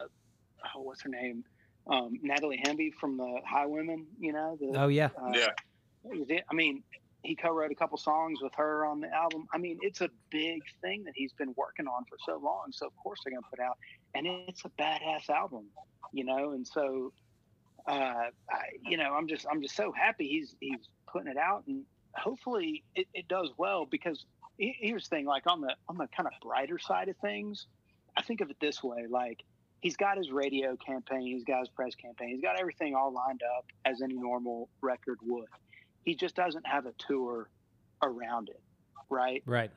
oh, 0.75 0.83
what's 0.83 1.03
her 1.03 1.09
name? 1.09 1.45
Um, 1.87 2.19
Natalie 2.23 2.63
Hemby 2.65 2.93
from 2.95 3.17
the 3.17 3.41
Highwomen, 3.51 4.05
you 4.21 4.33
know? 4.33 4.59
The, 4.61 4.79
oh, 4.79 4.89
yeah. 4.89 5.09
Uh, 5.21 5.33
yeah. 5.35 6.41
I 6.51 6.55
mean, 6.55 6.83
he 7.23 7.37
co-wrote 7.37 7.71
a 7.71 7.75
couple 7.75 7.97
songs 7.99 8.41
with 8.43 8.55
her 8.57 8.85
on 8.85 9.01
the 9.01 9.13
album. 9.13 9.47
I 9.53 9.59
mean, 9.59 9.79
it's 9.81 10.01
a 10.01 10.11
big 10.31 10.63
thing 10.81 11.05
that 11.05 11.15
he's 11.15 11.33
been 11.33 11.55
working 11.57 11.87
on 11.87 12.05
for 12.05 12.17
so 12.25 12.41
long. 12.43 12.67
So 12.73 12.87
of 12.87 12.97
course 12.97 13.21
they're 13.25 13.33
going 13.33 13.43
to 13.43 13.49
put 13.49 13.61
out, 13.61 13.79
and 14.15 14.27
it's 14.27 14.65
a 14.65 14.71
badass 14.71 15.31
album, 15.31 15.67
you 16.13 16.25
know. 16.25 16.53
And 16.53 16.67
so, 16.67 17.13
uh, 17.87 18.31
I, 18.51 18.63
you 18.85 18.97
know, 18.97 19.15
I'm 19.15 19.29
just 19.29 19.47
I'm 19.51 19.63
just 19.63 19.77
so 19.77 19.93
happy 19.93 20.27
he's 20.27 20.57
he's 20.61 20.89
putting 21.13 21.31
it 21.31 21.37
out, 21.37 21.65
and 21.67 21.85
hopefully 22.15 22.85
it, 22.95 23.07
it 23.15 23.29
does 23.29 23.51
well. 23.57 23.87
Because 23.87 24.25
here's 24.59 25.09
the 25.09 25.17
thing: 25.17 25.27
like 25.27 25.47
on 25.47 25.61
the 25.61 25.75
on 25.89 25.97
the 25.97 26.09
kind 26.17 26.27
of 26.27 26.33
brighter 26.43 26.79
side 26.79 27.09
of 27.09 27.17
things, 27.19 27.67
I 28.17 28.23
think 28.23 28.41
of 28.41 28.51
it 28.51 28.57
this 28.61 28.83
way: 28.83 29.07
like 29.09 29.43
he's 29.81 29.97
got 29.97 30.17
his 30.17 30.31
radio 30.31 30.77
campaign, 30.77 31.23
he's 31.23 31.45
got 31.45 31.61
his 31.61 31.69
press 31.69 31.95
campaign, 31.95 32.31
he's 32.31 32.41
got 32.41 32.59
everything 32.59 32.95
all 32.95 33.13
lined 33.13 33.43
up 33.57 33.67
as 33.85 34.01
any 34.01 34.15
normal 34.15 34.69
record 34.81 35.19
would. 35.23 35.49
He 36.05 36.15
just 36.15 36.35
doesn't 36.35 36.67
have 36.67 36.87
a 36.87 36.93
tour 36.99 37.49
around 38.03 38.49
it, 38.49 38.61
right? 39.11 39.43
Right. 39.45 39.71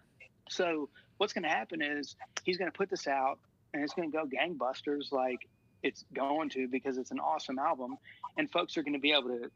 So 0.50 0.90
what's 1.18 1.34
going 1.34 1.44
to 1.44 1.50
happen 1.50 1.82
is 1.82 2.16
he's 2.44 2.58
going 2.58 2.72
to 2.72 2.78
put 2.78 2.90
this 2.90 3.08
out, 3.08 3.40
and 3.74 3.84
it's 3.84 3.94
going 3.94 4.12
to 4.12 4.18
go 4.18 4.26
gangbusters 4.26 5.12
like 5.12 5.48
it's 5.84 6.04
going 6.14 6.50
to 6.50 6.68
because 6.68 6.98
it's 6.98 7.12
an 7.12 7.20
awesome 7.20 7.60
album, 7.60 7.98
and 8.38 8.50
folks 8.50 8.78
are 8.78 8.84
going 8.84 8.94
to 8.94 9.00
be 9.00 9.12
able 9.12 9.30
to 9.30 9.52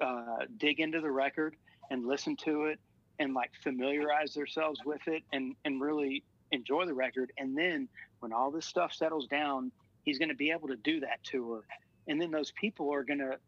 uh, 0.00 0.46
dig 0.56 0.80
into 0.80 1.00
the 1.00 1.10
record 1.10 1.56
and 1.90 2.06
listen 2.06 2.36
to 2.36 2.64
it 2.64 2.78
and 3.18 3.34
like 3.34 3.50
familiarize 3.62 4.34
themselves 4.34 4.80
with 4.84 5.06
it 5.08 5.22
and 5.32 5.54
and 5.64 5.80
really 5.80 6.22
enjoy 6.52 6.86
the 6.86 6.94
record. 6.94 7.32
And 7.38 7.56
then 7.56 7.88
when 8.20 8.32
all 8.32 8.50
this 8.50 8.66
stuff 8.66 8.92
settles 8.92 9.26
down 9.26 9.72
he's 10.08 10.18
going 10.18 10.30
to 10.30 10.34
be 10.34 10.50
able 10.50 10.68
to 10.68 10.76
do 10.76 11.00
that 11.00 11.22
tour 11.22 11.62
and 12.06 12.20
then 12.20 12.30
those 12.30 12.50
people 12.52 12.92
are 12.92 13.04
going 13.04 13.18
to 13.18 13.38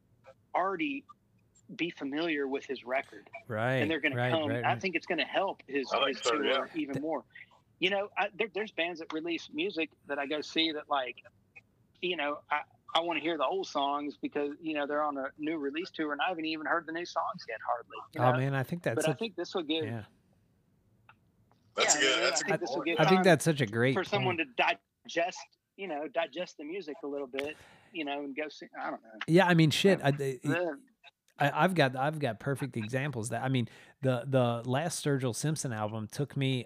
already 0.54 1.04
be 1.76 1.90
familiar 1.90 2.46
with 2.46 2.64
his 2.66 2.84
record. 2.84 3.28
Right 3.48 3.76
and 3.76 3.90
they're 3.90 4.00
going 4.00 4.14
right, 4.14 4.30
to 4.30 4.36
come. 4.36 4.48
right, 4.48 4.64
i 4.64 4.76
think 4.76 4.94
it's 4.94 5.06
going 5.06 5.18
to 5.18 5.24
help 5.24 5.62
his, 5.66 5.90
like 5.92 6.16
his 6.16 6.22
so, 6.22 6.32
tour 6.32 6.68
yeah. 6.74 6.80
even 6.80 7.00
more. 7.00 7.24
You 7.78 7.90
know, 7.90 8.08
I, 8.18 8.28
there, 8.36 8.48
there's 8.52 8.72
bands 8.72 9.00
that 9.00 9.12
release 9.12 9.48
music 9.52 9.88
that 10.06 10.18
I 10.18 10.26
go 10.26 10.42
see 10.42 10.72
that 10.72 10.90
like, 10.90 11.16
you 12.02 12.16
know, 12.16 12.40
I, 12.50 12.60
I 12.94 13.00
want 13.00 13.18
to 13.18 13.22
hear 13.22 13.36
the 13.38 13.44
old 13.46 13.66
songs 13.66 14.16
because 14.20 14.50
you 14.60 14.74
know 14.74 14.86
they're 14.86 15.02
on 15.02 15.16
a 15.16 15.26
new 15.38 15.58
release 15.58 15.90
tour 15.90 16.12
and 16.12 16.20
I 16.20 16.28
haven't 16.28 16.44
even 16.46 16.66
heard 16.66 16.86
the 16.86 16.92
new 16.92 17.06
songs 17.06 17.44
yet 17.48 17.58
hardly. 17.66 17.96
you 18.14 18.20
Oh 18.20 18.38
man, 18.38 18.54
I 18.54 18.62
think 18.62 18.82
that's 18.82 18.96
but 18.96 19.06
a, 19.08 19.10
I 19.10 19.14
think 19.14 19.36
this 19.36 19.54
will 19.54 19.62
give. 19.62 19.84
yeah. 19.84 20.02
That's 21.76 21.94
yeah, 21.94 22.00
a 22.00 22.02
good. 22.02 22.16
yeah, 22.18 22.24
That's 22.24 22.42
I 22.42 22.44
a 22.44 22.48
think 22.48 22.50
good 22.50 22.60
this 22.60 22.68
will 22.70 22.76
point. 22.76 22.86
give 22.86 22.96
I 23.00 23.08
think 23.08 23.24
that's 23.24 23.44
such 23.44 23.60
a 23.60 23.66
great 23.66 23.94
for 23.94 24.04
someone 24.04 24.36
point. 24.36 24.48
to 24.56 24.76
digest, 25.06 25.38
you 25.76 25.88
know, 25.88 26.08
digest 26.12 26.56
the 26.58 26.64
music 26.64 26.96
a 27.04 27.06
little 27.06 27.26
bit, 27.28 27.56
you 27.92 28.04
know, 28.04 28.20
and 28.20 28.36
go 28.36 28.48
see. 28.48 28.66
I 28.78 28.90
don't 28.90 29.02
know. 29.02 29.10
Yeah, 29.28 29.46
I 29.46 29.54
mean, 29.54 29.70
shit. 29.70 30.00
I, 30.02 30.08
I, 30.18 30.38
I, 31.38 31.64
I've 31.64 31.74
got 31.74 31.96
I've 31.96 32.18
got 32.18 32.40
perfect 32.40 32.76
examples. 32.76 33.28
That 33.30 33.42
I 33.42 33.48
mean, 33.48 33.68
the 34.02 34.24
the 34.26 34.62
last 34.68 35.04
Sturgill 35.04 35.34
Simpson 35.34 35.72
album 35.72 36.08
took 36.10 36.36
me. 36.36 36.64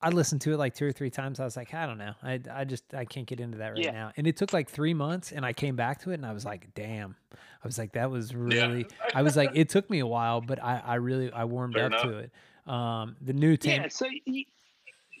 I 0.00 0.10
listened 0.10 0.40
to 0.42 0.52
it 0.52 0.56
like 0.58 0.74
two 0.74 0.86
or 0.86 0.92
three 0.92 1.10
times. 1.10 1.40
I 1.40 1.44
was 1.44 1.56
like, 1.56 1.74
I 1.74 1.84
don't 1.86 1.98
know. 1.98 2.12
I, 2.22 2.40
I 2.52 2.64
just 2.64 2.84
I 2.94 3.04
can't 3.04 3.26
get 3.26 3.40
into 3.40 3.58
that 3.58 3.70
right 3.70 3.78
Yeah. 3.84 3.90
now. 3.90 4.12
And 4.16 4.26
it 4.26 4.36
took 4.36 4.52
like 4.52 4.68
three 4.70 4.94
months, 4.94 5.32
and 5.32 5.44
I 5.44 5.52
came 5.52 5.74
back 5.74 6.00
to 6.02 6.10
it, 6.10 6.14
and 6.14 6.26
I 6.26 6.32
was 6.32 6.44
like, 6.44 6.72
damn. 6.74 7.16
I 7.32 7.66
was 7.66 7.78
like, 7.78 7.92
that 7.92 8.10
was 8.10 8.34
really. 8.34 8.86
I 9.14 9.22
was 9.22 9.36
like, 9.36 9.50
it 9.54 9.68
took 9.68 9.90
me 9.90 9.98
a 9.98 10.06
while, 10.06 10.40
but 10.40 10.62
I 10.62 10.80
I 10.84 10.94
really 10.96 11.32
I 11.32 11.44
warmed 11.44 11.74
Fair 11.74 11.86
up 11.86 11.92
enough. 11.92 12.02
to 12.04 12.18
it. 12.18 12.30
Um, 12.72 13.16
the 13.20 13.32
new 13.32 13.56
Tam- 13.56 13.82
yeah, 13.82 13.88
so 13.88 14.06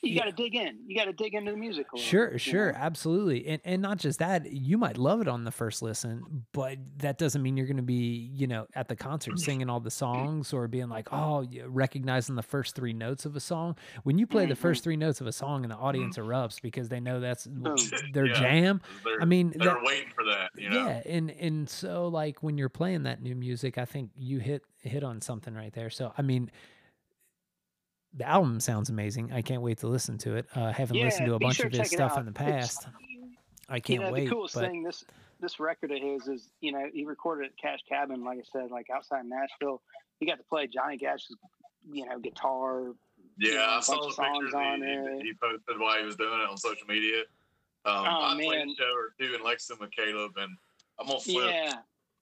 you 0.02 0.12
Yeah. 0.14 0.24
got 0.24 0.36
to 0.36 0.42
dig 0.42 0.54
in. 0.54 0.78
You 0.86 0.96
got 0.96 1.04
to 1.06 1.12
dig 1.12 1.34
into 1.34 1.50
the 1.52 1.56
music. 1.56 1.86
a 1.92 1.96
little 1.96 2.06
Sure, 2.08 2.26
bit, 2.26 2.32
you 2.34 2.38
sure, 2.52 2.72
know? 2.72 2.78
absolutely, 2.78 3.46
and 3.46 3.60
and 3.64 3.82
not 3.82 3.98
just 3.98 4.18
that. 4.18 4.50
You 4.52 4.78
might 4.78 4.96
love 4.98 5.20
it 5.20 5.28
on 5.28 5.44
the 5.44 5.50
first 5.50 5.82
listen, 5.82 6.44
but 6.52 6.78
that 6.98 7.18
doesn't 7.18 7.42
mean 7.42 7.56
you're 7.56 7.66
going 7.66 7.76
to 7.76 7.82
be, 7.82 8.30
you 8.34 8.46
know, 8.46 8.66
at 8.74 8.88
the 8.88 8.96
concert 8.96 9.38
singing 9.38 9.68
all 9.70 9.80
the 9.80 9.90
songs 9.90 10.52
or 10.52 10.68
being 10.68 10.88
like, 10.88 11.08
oh, 11.12 11.46
recognizing 11.66 12.34
the 12.36 12.42
first 12.42 12.74
three 12.74 12.92
notes 12.92 13.24
of 13.26 13.36
a 13.36 13.40
song. 13.40 13.76
When 14.04 14.18
you 14.18 14.26
play 14.26 14.46
the 14.46 14.54
Mhm. 14.54 14.58
first 14.58 14.84
three 14.84 14.96
notes 14.96 15.20
of 15.20 15.26
a 15.26 15.32
song 15.32 15.64
and 15.64 15.70
the 15.72 15.76
audience 15.76 16.16
erupts 16.18 16.60
because 16.60 16.88
they 16.88 17.00
know 17.00 17.20
that's 17.20 17.48
their 18.12 18.26
Yeah. 18.26 18.34
jam. 18.40 18.80
They're, 19.04 19.20
I 19.22 19.24
mean, 19.24 19.52
they're 19.56 19.74
that- 19.74 19.82
waiting 19.82 20.10
for 20.14 20.24
that. 20.24 20.50
You 20.56 20.70
know. 20.70 20.86
yeah, 20.86 21.02
and 21.06 21.30
and 21.30 21.68
so 21.68 22.08
like 22.08 22.42
when 22.42 22.58
you're 22.58 22.68
playing 22.68 23.04
that 23.04 23.22
new 23.22 23.34
music, 23.34 23.78
I 23.78 23.84
think 23.84 24.10
you 24.16 24.38
hit 24.38 24.62
hit 24.82 25.02
on 25.04 25.20
something 25.20 25.54
right 25.54 25.72
there. 25.72 25.90
So 25.90 26.12
I 26.16 26.22
mean. 26.22 26.50
The 28.14 28.26
album 28.26 28.58
sounds 28.60 28.88
amazing. 28.90 29.32
I 29.32 29.42
can't 29.42 29.62
wait 29.62 29.78
to 29.78 29.86
listen 29.86 30.16
to 30.18 30.36
it. 30.36 30.46
Uh, 30.56 30.64
I 30.64 30.72
haven't 30.72 30.96
listened 30.96 31.26
to 31.26 31.34
a 31.34 31.38
bunch 31.38 31.56
sure 31.56 31.66
of 31.66 31.72
to 31.72 31.78
his 31.80 31.90
stuff 31.90 32.12
out. 32.12 32.20
in 32.20 32.24
the 32.26 32.30
It's- 32.30 32.76
past. 32.76 32.88
I 33.70 33.80
can't 33.80 34.00
know, 34.02 34.12
wait. 34.12 34.24
the 34.24 34.30
coolest 34.30 34.54
but 34.54 34.62
thing 34.70 34.82
this 34.82 35.04
this 35.40 35.60
record 35.60 35.90
of 35.92 35.98
his 36.00 36.26
is, 36.26 36.48
you 36.62 36.72
know, 36.72 36.86
he 36.92 37.04
recorded 37.04 37.50
at 37.50 37.56
Cash 37.58 37.80
Cabin, 37.88 38.24
like 38.24 38.38
I 38.38 38.42
said, 38.50 38.70
like 38.70 38.88
outside 38.90 39.26
Nashville. 39.26 39.82
He 40.18 40.26
got 40.26 40.38
to 40.38 40.42
play 40.44 40.66
Johnny 40.66 40.96
Cash's, 40.96 41.36
you 41.92 42.06
know, 42.06 42.18
guitar. 42.18 42.94
Yeah, 43.38 43.52
know, 43.52 43.58
a 43.60 43.62
I 43.64 43.70
bunch 43.74 43.84
saw 43.84 43.92
of 44.08 44.16
the 44.16 44.22
pictures 44.22 44.52
songs 44.52 44.54
on 44.54 44.82
he, 44.82 44.88
it. 44.88 45.20
he, 45.22 45.28
he 45.28 45.32
posted 45.40 45.78
while 45.78 45.98
he 45.98 46.04
was 46.06 46.16
doing 46.16 46.40
it 46.40 46.48
on 46.50 46.56
social 46.56 46.86
media. 46.88 47.20
Um, 47.84 47.94
Oh, 48.06 48.22
I 48.24 48.34
played 48.34 48.48
man. 48.58 48.68
a 48.70 48.74
show 48.74 48.92
or 48.94 49.14
two 49.20 49.34
in 49.34 49.44
Lexington 49.44 49.84
with 49.86 49.94
Caleb, 49.94 50.32
and 50.38 50.56
I'm 50.98 51.06
gonna 51.06 51.20
flip 51.20 51.50
Yeah, 51.50 51.74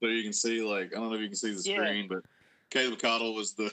so 0.03 0.09
you 0.09 0.23
can 0.25 0.33
see. 0.33 0.61
Like, 0.63 0.93
I 0.95 0.99
don't 0.99 1.09
know 1.11 1.15
if 1.15 1.21
you 1.23 1.29
can 1.29 1.37
see 1.37 1.55
the 1.55 1.63
Yeah. 1.63 1.77
screen, 1.87 2.09
but 2.09 2.23
Caleb 2.71 2.99
Caudle 2.99 3.35
was 3.35 3.55
the 3.55 3.71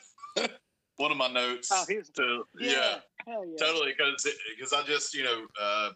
one 1.03 1.11
of 1.11 1.17
my 1.17 1.27
notes. 1.27 1.67
Oh, 1.71 1.83
he 1.87 1.97
was- 1.97 2.09
to, 2.11 2.45
yeah, 2.57 2.99
yeah, 3.27 3.41
yeah. 3.45 3.55
totally. 3.59 3.93
Because 3.97 4.25
because 4.57 4.71
I 4.71 4.83
just 4.83 5.13
you 5.13 5.25
know 5.25 5.45
uh, 5.61 5.89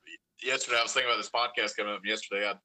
yesterday 0.44 0.78
I 0.80 0.84
was 0.84 0.92
thinking 0.92 1.10
about 1.10 1.18
this 1.18 1.30
podcast 1.30 1.78
coming 1.78 1.94
up 1.94 2.06
yesterday. 2.06 2.46
I 2.50 2.56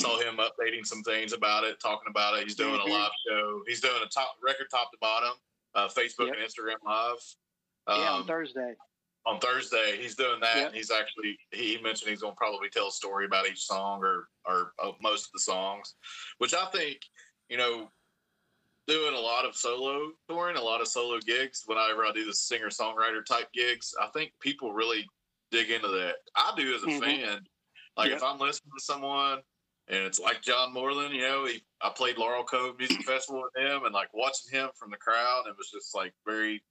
saw 0.00 0.20
him 0.20 0.36
updating 0.36 0.86
some 0.86 1.02
things 1.02 1.32
about 1.32 1.64
it, 1.64 1.80
talking 1.80 2.08
about 2.08 2.38
it. 2.38 2.44
He's 2.44 2.54
doing 2.54 2.78
Mhm. 2.78 2.86
a 2.88 2.92
live 2.92 3.10
show. 3.28 3.62
He's 3.66 3.80
doing 3.80 4.00
a 4.04 4.08
top 4.08 4.36
record 4.40 4.68
top 4.70 4.92
to 4.92 4.98
bottom, 5.00 5.32
uh, 5.74 5.88
Facebook 5.88 6.28
Yep. 6.28 6.36
and 6.36 6.46
Instagram 6.46 6.76
live. 6.84 7.16
yeah, 7.88 7.94
on 8.12 8.20
Um, 8.20 8.26
Thursday. 8.28 8.74
on 9.26 9.40
Thursday. 9.40 9.96
He's 10.00 10.14
doing 10.14 10.38
that. 10.40 10.56
Yep. 10.56 10.66
and 10.68 10.76
He's 10.76 10.92
actually 10.92 11.36
he 11.50 11.76
mentioned 11.78 12.08
he's 12.10 12.20
going 12.20 12.34
to 12.34 12.38
probably 12.38 12.70
tell 12.70 12.86
a 12.86 12.92
story 12.92 13.24
about 13.26 13.48
each 13.48 13.62
song 13.66 14.00
or 14.04 14.28
or 14.44 14.74
uh, 14.78 14.92
most 15.00 15.26
of 15.26 15.32
the 15.32 15.40
songs, 15.40 15.96
which 16.38 16.54
I 16.54 16.66
think 16.66 17.00
you 17.48 17.56
know 17.56 17.90
doing 18.90 19.14
a 19.14 19.20
lot 19.20 19.44
of 19.44 19.54
solo 19.54 20.10
touring, 20.28 20.56
a 20.56 20.60
lot 20.60 20.80
of 20.80 20.88
solo 20.88 21.20
gigs. 21.20 21.62
Whenever 21.66 22.04
I 22.04 22.12
do 22.12 22.24
the 22.24 22.34
singer 22.34 22.68
songwriter 22.68 23.24
type 23.24 23.50
gigs, 23.52 23.94
I 24.00 24.08
think 24.08 24.32
people 24.40 24.72
really 24.72 25.08
dig 25.52 25.70
into 25.70 25.88
that. 25.88 26.16
I 26.34 26.52
do 26.56 26.74
as 26.74 26.82
a 26.82 26.86
Mhm. 26.86 27.00
fan. 27.00 27.46
Like 27.96 28.08
Yep. 28.08 28.16
if 28.16 28.22
I'm 28.24 28.38
listening 28.38 28.72
to 28.76 28.84
someone. 28.84 29.42
And 29.88 30.04
it's 30.04 30.20
like 30.20 30.40
John 30.40 30.72
Moreland, 30.72 31.12
you 31.12 31.22
know, 31.22 31.46
he, 31.46 31.64
I 31.80 31.90
played 31.90 32.16
Laurel 32.16 32.44
Cove 32.44 32.78
Music 32.78 33.02
Festival 33.04 33.42
with 33.42 33.64
him 33.64 33.84
and 33.84 33.92
like 33.92 34.08
watching 34.14 34.52
him 34.52 34.70
from 34.76 34.90
the 34.90 34.96
crowd, 34.96 35.44
it 35.48 35.56
was 35.58 35.68
just 35.68 35.96
like 35.96 36.12
very, 36.24 36.62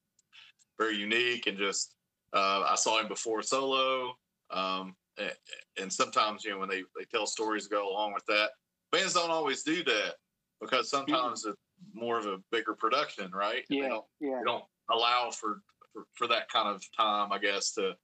very 0.77 0.95
unique 0.95 1.45
and 1.47 1.57
just 1.57 1.95
uh, 2.31 2.63
I 2.69 2.75
saw 2.75 3.01
him 3.01 3.09
before 3.09 3.41
solo, 3.41 4.15
um, 4.51 4.95
and, 5.17 5.33
and 5.81 5.91
sometimes 5.91 6.45
you 6.45 6.51
know 6.51 6.59
when 6.59 6.69
they 6.69 6.83
they 6.97 7.05
tell 7.11 7.25
stories 7.25 7.67
go 7.67 7.89
along 7.89 8.13
with 8.13 8.25
that. 8.27 8.51
Bands 8.91 9.15
don't 9.15 9.31
always 9.31 9.63
do 9.63 9.83
that 9.83 10.15
because 10.61 10.89
sometimes 10.89 11.43
it's 11.45 11.57
more 11.93 12.17
of 12.17 12.25
a 12.25 12.37
bigger 12.51 12.73
production, 12.73 13.31
right? 13.31 13.63
And 13.69 13.79
They 13.79 13.83
Yeah, 13.83 13.89
don't, 13.89 14.05
yeah. 14.19 14.37
they 14.39 14.45
don't 14.45 14.65
allow 14.91 15.31
for, 15.31 15.61
for 15.93 16.05
for 16.15 16.27
that 16.27 16.49
kind 16.49 16.67
of 16.67 16.83
time, 16.95 17.31
I 17.31 17.37
guess, 17.39 17.73
to 17.73 17.95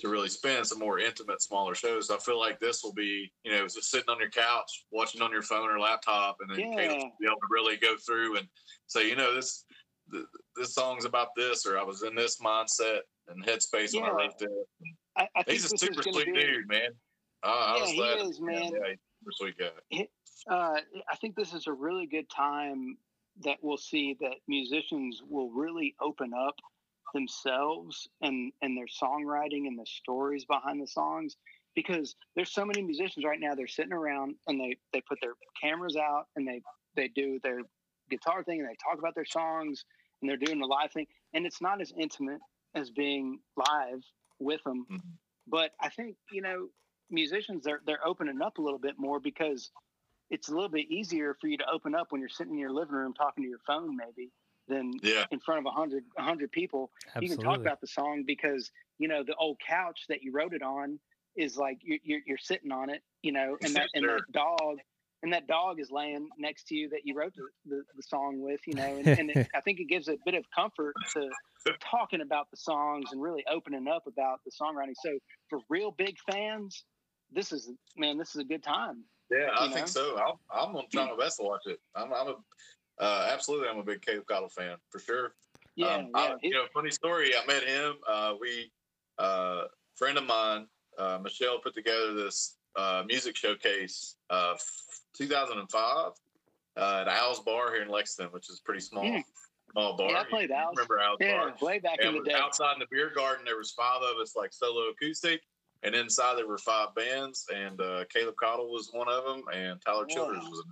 to 0.00 0.08
really 0.08 0.28
spend 0.28 0.66
some 0.66 0.80
more 0.80 0.98
intimate, 0.98 1.40
smaller 1.40 1.74
shows. 1.74 2.10
I 2.10 2.18
feel 2.18 2.38
like 2.38 2.58
this 2.58 2.82
will 2.82 2.92
be, 2.92 3.32
you 3.44 3.52
know, 3.52 3.62
just 3.62 3.90
sitting 3.92 4.08
on 4.08 4.18
your 4.18 4.28
couch, 4.30 4.86
watching 4.90 5.22
on 5.22 5.30
your 5.30 5.42
phone 5.42 5.70
or 5.70 5.78
laptop, 5.78 6.38
and 6.40 6.50
then 6.50 6.72
Yeah. 6.72 6.76
Caleb 6.88 7.12
be 7.20 7.26
able 7.26 7.36
to 7.36 7.46
really 7.48 7.76
go 7.76 7.96
through 7.96 8.38
and 8.38 8.48
say, 8.88 9.08
you 9.08 9.14
know, 9.14 9.34
this 9.34 9.64
th- 10.10 10.24
this 10.56 10.74
song's 10.74 11.04
about 11.04 11.28
this, 11.36 11.64
or 11.64 11.78
I 11.78 11.84
was 11.84 12.02
in 12.02 12.14
this 12.14 12.38
mindset 12.40 13.00
and 13.28 13.44
headspace 13.44 13.94
when 13.94 14.04
I 14.04 14.08
Yeah. 14.08 14.12
wrote 14.14 14.38
this. 14.38 14.50
I, 15.16 15.28
I 15.36 15.44
He's 15.46 15.64
a 15.64 15.78
super 15.78 16.02
sweet 16.02 16.26
be, 16.26 16.32
dude, 16.32 16.68
man. 16.68 16.90
Uh, 17.44 17.46
I 17.46 17.74
Yeah, 17.76 17.80
was 17.82 17.90
he 17.92 18.00
is, 18.00 18.40
man. 18.40 18.62
Yeah, 18.72 18.78
a 18.78 18.96
super 19.20 19.32
sweet 19.32 19.58
guy. 19.58 20.08
uh, 20.50 20.80
I 21.08 21.16
think 21.20 21.36
this 21.36 21.54
is 21.54 21.68
a 21.68 21.72
really 21.72 22.06
good 22.06 22.28
time 22.28 22.98
that 23.42 23.58
we'll 23.62 23.76
see 23.76 24.16
that 24.20 24.36
musicians 24.48 25.22
will 25.26 25.50
really 25.50 25.94
open 26.00 26.32
up 26.34 26.56
themselves 27.12 28.08
and 28.20 28.52
and 28.62 28.76
their 28.76 28.86
songwriting 28.86 29.66
and 29.66 29.78
the 29.78 29.86
stories 29.86 30.44
behind 30.44 30.80
the 30.82 30.86
songs 30.86 31.36
because 31.74 32.16
there's 32.34 32.52
so 32.52 32.64
many 32.64 32.82
musicians 32.82 33.24
right 33.24 33.40
now 33.40 33.54
they're 33.54 33.66
sitting 33.66 33.92
around 33.92 34.36
and 34.46 34.60
they 34.60 34.76
they 34.92 35.00
put 35.00 35.18
their 35.20 35.34
cameras 35.60 35.96
out 35.96 36.26
and 36.36 36.46
they 36.48 36.60
they 36.96 37.08
do 37.08 37.38
their 37.42 37.60
guitar 38.10 38.42
thing 38.44 38.60
and 38.60 38.68
they 38.68 38.76
talk 38.82 38.98
about 38.98 39.14
their 39.14 39.24
songs 39.24 39.84
and 40.20 40.28
they're 40.28 40.36
doing 40.36 40.58
the 40.60 40.66
live 40.66 40.92
thing 40.92 41.06
and 41.32 41.46
it's 41.46 41.60
not 41.62 41.80
as 41.80 41.92
intimate 41.96 42.40
as 42.74 42.90
being 42.90 43.40
live 43.56 44.02
with 44.40 44.62
them 44.64 44.86
Mhm. 44.90 45.18
but 45.46 45.72
i 45.80 45.88
think 45.88 46.16
you 46.32 46.42
know 46.42 46.68
musicians 47.10 47.64
they're 47.64 47.80
they're 47.86 48.06
opening 48.06 48.42
up 48.42 48.58
a 48.58 48.62
little 48.62 48.78
bit 48.78 48.96
more 48.98 49.20
because 49.20 49.70
it's 50.30 50.48
a 50.48 50.52
little 50.52 50.68
bit 50.68 50.90
easier 50.90 51.36
for 51.40 51.48
you 51.48 51.58
to 51.58 51.64
open 51.70 51.94
up 51.94 52.08
when 52.10 52.20
you're 52.20 52.28
sitting 52.28 52.54
in 52.54 52.58
your 52.58 52.72
living 52.72 52.94
room 52.94 53.12
talking 53.14 53.44
to 53.44 53.48
your 53.48 53.60
phone 53.66 53.96
maybe 53.96 54.30
than 54.68 54.92
Yeah, 55.02 55.24
in 55.30 55.40
front 55.40 55.60
of 55.60 55.66
a 55.66 55.70
hundred 55.70 56.04
a 56.18 56.22
hundred 56.22 56.50
people. 56.50 56.90
You 57.20 57.28
can 57.28 57.38
talk 57.38 57.60
about 57.60 57.80
the 57.80 57.86
song 57.86 58.24
because 58.26 58.70
you 58.98 59.08
know 59.08 59.22
the 59.22 59.34
old 59.34 59.58
couch 59.66 60.04
that 60.08 60.22
you 60.22 60.32
wrote 60.32 60.54
it 60.54 60.62
on 60.62 60.98
is 61.36 61.56
like 61.56 61.78
you're 61.82 61.98
you're, 62.02 62.20
you're 62.26 62.38
sitting 62.38 62.72
on 62.72 62.90
it 62.90 63.02
you 63.22 63.32
know 63.32 63.56
and 63.62 63.74
that 63.74 63.88
and 63.94 64.08
that 64.08 64.22
dog 64.32 64.78
and 65.22 65.32
that 65.32 65.46
dog 65.46 65.80
is 65.80 65.90
laying 65.90 66.28
next 66.38 66.68
to 66.68 66.76
you 66.76 66.88
that 66.90 67.00
you 67.04 67.14
wrote 67.16 67.32
the, 67.34 67.42
the, 67.66 67.82
the 67.96 68.02
song 68.02 68.40
with 68.40 68.60
you 68.66 68.74
know 68.74 68.96
and, 68.98 69.08
and 69.08 69.30
it, 69.30 69.48
i 69.54 69.60
think 69.60 69.80
it 69.80 69.88
gives 69.88 70.08
a 70.08 70.16
bit 70.24 70.34
of 70.34 70.44
comfort 70.54 70.94
to 71.12 71.28
talking 71.80 72.20
about 72.20 72.50
the 72.50 72.56
songs 72.56 73.06
and 73.12 73.22
really 73.22 73.44
opening 73.50 73.88
up 73.88 74.06
about 74.06 74.40
the 74.44 74.50
songwriting. 74.50 74.94
So 75.02 75.18
for 75.48 75.60
real 75.68 75.90
big 75.90 76.16
fans 76.30 76.84
this 77.32 77.52
is 77.52 77.70
man 77.96 78.18
this 78.18 78.34
is 78.34 78.40
a 78.40 78.44
good 78.44 78.62
time 78.62 79.04
yeah, 79.30 79.48
I 79.58 79.66
know? 79.68 79.74
think 79.74 79.88
so. 79.88 80.16
I'm, 80.18 80.34
I'm 80.68 80.72
gonna 80.74 80.86
try 80.92 81.06
my 81.10 81.16
best 81.16 81.38
to 81.38 81.44
watch 81.44 81.62
it. 81.66 81.78
I'm, 81.94 82.12
I'm 82.12 82.28
a 82.28 82.34
uh, 83.02 83.28
absolutely. 83.32 83.68
I'm 83.68 83.78
a 83.78 83.82
big 83.82 84.02
Caleb 84.02 84.24
Caudle 84.26 84.48
fan 84.48 84.76
for 84.90 84.98
sure. 85.00 85.34
yeah 85.76 85.96
Um, 85.96 86.10
yeah 86.14 86.20
I, 86.20 86.34
you 86.42 86.50
know, 86.52 86.64
funny 86.72 86.90
story. 86.90 87.32
I 87.36 87.44
met 87.46 87.64
him. 87.64 87.94
Uh, 88.08 88.34
we, 88.40 88.70
uh, 89.18 89.64
friend 89.96 90.16
of 90.18 90.24
mine, 90.24 90.66
uh, 90.98 91.18
Michelle, 91.22 91.58
put 91.58 91.74
together 91.74 92.14
this 92.14 92.56
uh, 92.76 93.02
music 93.06 93.34
showcase, 93.36 94.16
uh, 94.30 94.54
2005, 95.16 96.12
uh, 96.76 96.98
at 97.00 97.08
Al's 97.08 97.40
Bar 97.40 97.72
here 97.72 97.82
in 97.82 97.88
Lexington, 97.88 98.32
which 98.32 98.48
is 98.50 98.60
pretty 98.60 98.80
small, 98.80 99.04
Mm. 99.04 99.22
small 99.72 99.96
bar. 99.96 100.10
Yeah, 100.10 100.20
I 100.20 100.24
played 100.24 100.50
Al's. 100.52 100.76
Remember 100.76 100.98
Al's 101.00 101.18
yeah 101.20 101.38
Bar? 101.38 101.54
way 101.60 101.78
back 101.80 101.98
And 102.00 102.16
in 102.16 102.22
the 102.22 102.30
day 102.30 102.36
outside 102.36 102.74
in 102.74 102.78
the 102.80 102.86
beer 102.90 103.10
garden. 103.14 103.44
There 103.44 103.56
was 103.56 103.72
five 103.72 104.02
of 104.02 104.18
us, 104.18 104.34
like 104.36 104.52
solo 104.52 104.88
acoustic, 104.90 105.40
and 105.84 105.94
inside 105.94 106.36
there 106.36 106.48
were 106.48 106.58
five 106.58 106.94
bands, 106.94 107.44
and 107.54 107.80
uh, 107.80 108.04
Caleb 108.12 108.34
Caudle 108.42 108.72
was 108.72 108.90
one 108.92 109.08
of 109.08 109.24
them, 109.24 109.42
and 109.52 109.80
Tyler 109.84 110.06
Childers 110.06 110.42
Wow. 110.42 110.50
was. 110.50 110.64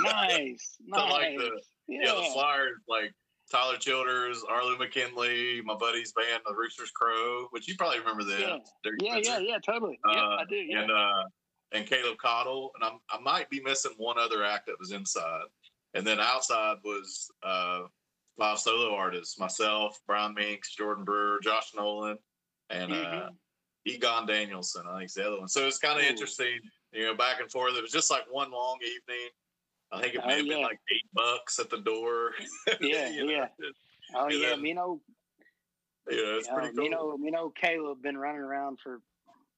nice 0.00 0.76
I 0.92 0.96
nice 0.98 1.12
like 1.12 1.38
the- 1.38 1.60
Yeah, 1.88 2.14
the 2.14 2.30
Flyers 2.32 2.78
like 2.88 3.12
Tyler 3.50 3.76
Childers, 3.78 4.44
Arlo 4.48 4.76
McKinley, 4.78 5.60
my 5.64 5.74
buddy's 5.74 6.12
band, 6.12 6.42
the 6.46 6.54
Roosters 6.54 6.90
Crow, 6.92 7.46
which 7.50 7.66
you 7.66 7.74
probably 7.76 7.98
remember 7.98 8.22
that. 8.24 8.40
Yeah. 8.40 8.56
Yeah, 9.00 9.16
yeah, 9.22 9.38
yeah, 9.40 9.58
totally. 9.58 9.98
yeah, 10.08 10.12
Uh, 10.20 10.36
I 10.40 10.44
do. 10.48 10.54
Yeah. 10.56 10.82
And 10.82 10.90
uh, 10.90 11.22
and 11.72 11.86
Caleb 11.86 12.18
Caudle, 12.18 12.70
and 12.76 12.84
I'm, 12.84 12.98
I 13.10 13.18
might 13.20 13.48
be 13.50 13.60
missing 13.60 13.92
one 13.96 14.18
other 14.18 14.44
act 14.44 14.66
that 14.66 14.78
was 14.78 14.92
inside, 14.92 15.44
and 15.94 16.06
then 16.06 16.20
outside 16.20 16.76
was 16.84 17.28
uh, 17.42 17.82
five 18.38 18.58
solo 18.60 18.94
artists: 18.94 19.38
myself, 19.38 19.98
Brian 20.06 20.34
Minks, 20.34 20.74
Jordan 20.74 21.04
Brewer, 21.04 21.38
Josh 21.42 21.70
Nolan, 21.76 22.18
and 22.70 22.92
uh, 22.92 22.96
Mhm. 22.96 23.28
Egon 23.86 24.26
Danielson, 24.26 24.84
I 24.88 24.98
think 24.98 25.08
is 25.10 25.14
the 25.14 25.26
other 25.26 25.38
one. 25.38 25.48
So 25.48 25.66
it's 25.66 25.78
kind 25.78 25.98
of 25.98 26.04
interesting, 26.04 26.58
you 26.92 27.04
know, 27.04 27.14
back 27.14 27.40
and 27.40 27.50
forth. 27.50 27.74
It 27.76 27.82
was 27.82 27.92
just 27.92 28.10
like 28.10 28.24
one 28.30 28.50
long 28.50 28.78
evening. 28.82 29.28
I 29.92 30.00
think 30.02 30.14
it 30.14 30.20
Oh, 30.22 30.26
may 30.26 30.36
have 30.36 30.46
been 30.46 30.62
like 30.62 30.78
eight 30.94 31.08
bucks 31.14 31.58
at 31.58 31.70
the 31.70 31.78
door. 31.78 32.32
Yeah, 32.80 33.08
You 33.08 33.26
know, 33.26 33.32
yeah. 33.32 33.46
Oh 34.14 34.26
And 34.26 34.34
yeah, 34.40 34.48
then- 34.50 34.62
me 34.62 34.72
know, 34.74 35.00
You 36.10 36.16
know, 36.24 36.38
it's 36.38 36.48
pretty 36.48 36.68
cool. 36.74 36.82
me 36.84 36.88
know, 36.90 37.16
me 37.16 37.30
know. 37.30 37.50
Caleb 37.50 38.02
been 38.02 38.16
running 38.18 38.40
around 38.42 38.78
for. 38.82 39.00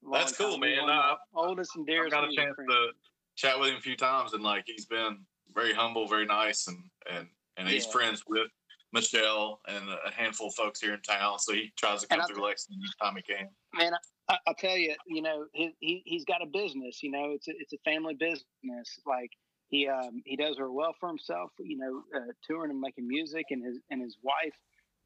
long 0.03 0.12
That's 0.20 0.37
cool, 0.37 0.53
time. 0.53 0.61
man. 0.61 0.70
He's 0.70 0.81
one 0.81 0.91
of 0.91 0.97
Nah, 0.97 1.16
my 1.35 1.49
oldest 1.49 1.77
and 1.77 1.83
I've 1.83 1.87
dearest. 1.87 2.11
got 2.12 2.25
a 2.25 2.35
chance 2.35 2.55
friends. 2.55 2.70
to 2.73 2.89
chat 3.37 3.59
with 3.59 3.70
him 3.70 3.77
a 3.77 3.81
few 3.81 3.97
times, 3.97 4.33
and 4.35 4.43
like 4.43 4.64
he's 4.66 4.85
been 4.87 5.18
very 5.55 5.73
humble, 5.75 6.07
very 6.07 6.27
nice, 6.27 6.66
and 6.68 6.79
and 7.11 7.29
and 7.57 7.68
he's 7.68 7.85
Yeah. 7.87 7.93
friends 7.93 8.23
with 8.27 8.49
Michelle 8.93 9.61
and 9.68 9.89
a 9.89 10.11
handful 10.11 10.49
of 10.49 10.55
folks 10.55 10.81
here 10.81 10.95
in 10.95 11.01
town. 11.03 11.39
So 11.39 11.53
he 11.53 11.73
tries 11.77 12.01
to 12.03 12.09
come 12.09 12.20
I 12.20 12.27
through 12.27 12.43
Lexington 12.45 12.83
each 12.85 12.97
time 13.03 13.16
he 13.16 13.23
can. 13.23 13.49
man, 13.75 13.93
I, 14.29 14.37
I'll 14.47 14.55
tell 14.55 14.77
you, 14.77 14.95
you 15.07 15.23
know, 15.23 15.47
he, 15.53 15.75
he 15.81 16.03
he's 16.07 16.25
got 16.25 16.43
a 16.43 16.47
business. 16.47 17.03
You 17.03 17.11
know, 17.11 17.33
it's 17.35 17.49
a, 17.49 17.53
it's 17.59 17.73
a 17.73 17.79
family 17.85 18.14
business. 18.14 18.99
Like 19.07 19.31
he 19.68 19.89
um, 19.89 20.23
he 20.25 20.37
does 20.37 20.57
very 20.57 20.70
well 20.70 20.95
for 20.99 21.09
himself. 21.09 21.51
You 21.59 21.77
know, 21.79 22.03
uh, 22.16 22.33
touring 22.47 22.70
and 22.70 22.81
making 22.81 23.07
music, 23.09 23.47
and 23.51 23.64
his 23.64 23.79
and 23.91 24.01
his 24.03 24.16
wife, 24.23 24.55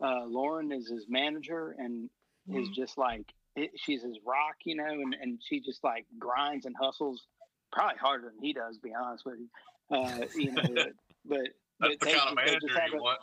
uh, 0.05 0.25
Lauren, 0.27 0.73
is 0.73 0.89
his 0.89 1.07
manager, 1.09 1.75
and 1.79 2.11
is 2.49 2.69
Mhm. 2.69 2.75
just 2.75 2.99
like 2.99 3.33
it, 3.57 3.71
she's 3.77 4.03
his 4.03 4.19
rock. 4.27 4.57
You 4.64 4.77
know, 4.77 4.85
and 4.87 5.14
and 5.21 5.41
she 5.43 5.61
just 5.61 5.83
like 5.83 6.07
grinds 6.19 6.67
and 6.67 6.77
hustles, 6.81 7.27
probably 7.73 7.99
harder 7.99 8.31
than 8.31 8.43
he 8.43 8.53
does. 8.53 8.77
To 8.77 8.83
be 8.83 8.93
honest 8.95 9.25
with 9.25 9.39
you, 9.39 9.97
uh, 9.97 10.27
you 10.35 10.53
know, 10.53 10.62
but. 11.25 11.41
That's 11.79 11.97
but 11.99 12.01
the 12.01 12.07
kind 12.07 12.17
of 12.17 12.23
just- 12.23 12.37
they 12.37 12.53
just 12.55 12.75
manager 12.75 12.97
you 12.97 13.03
want. 13.03 13.19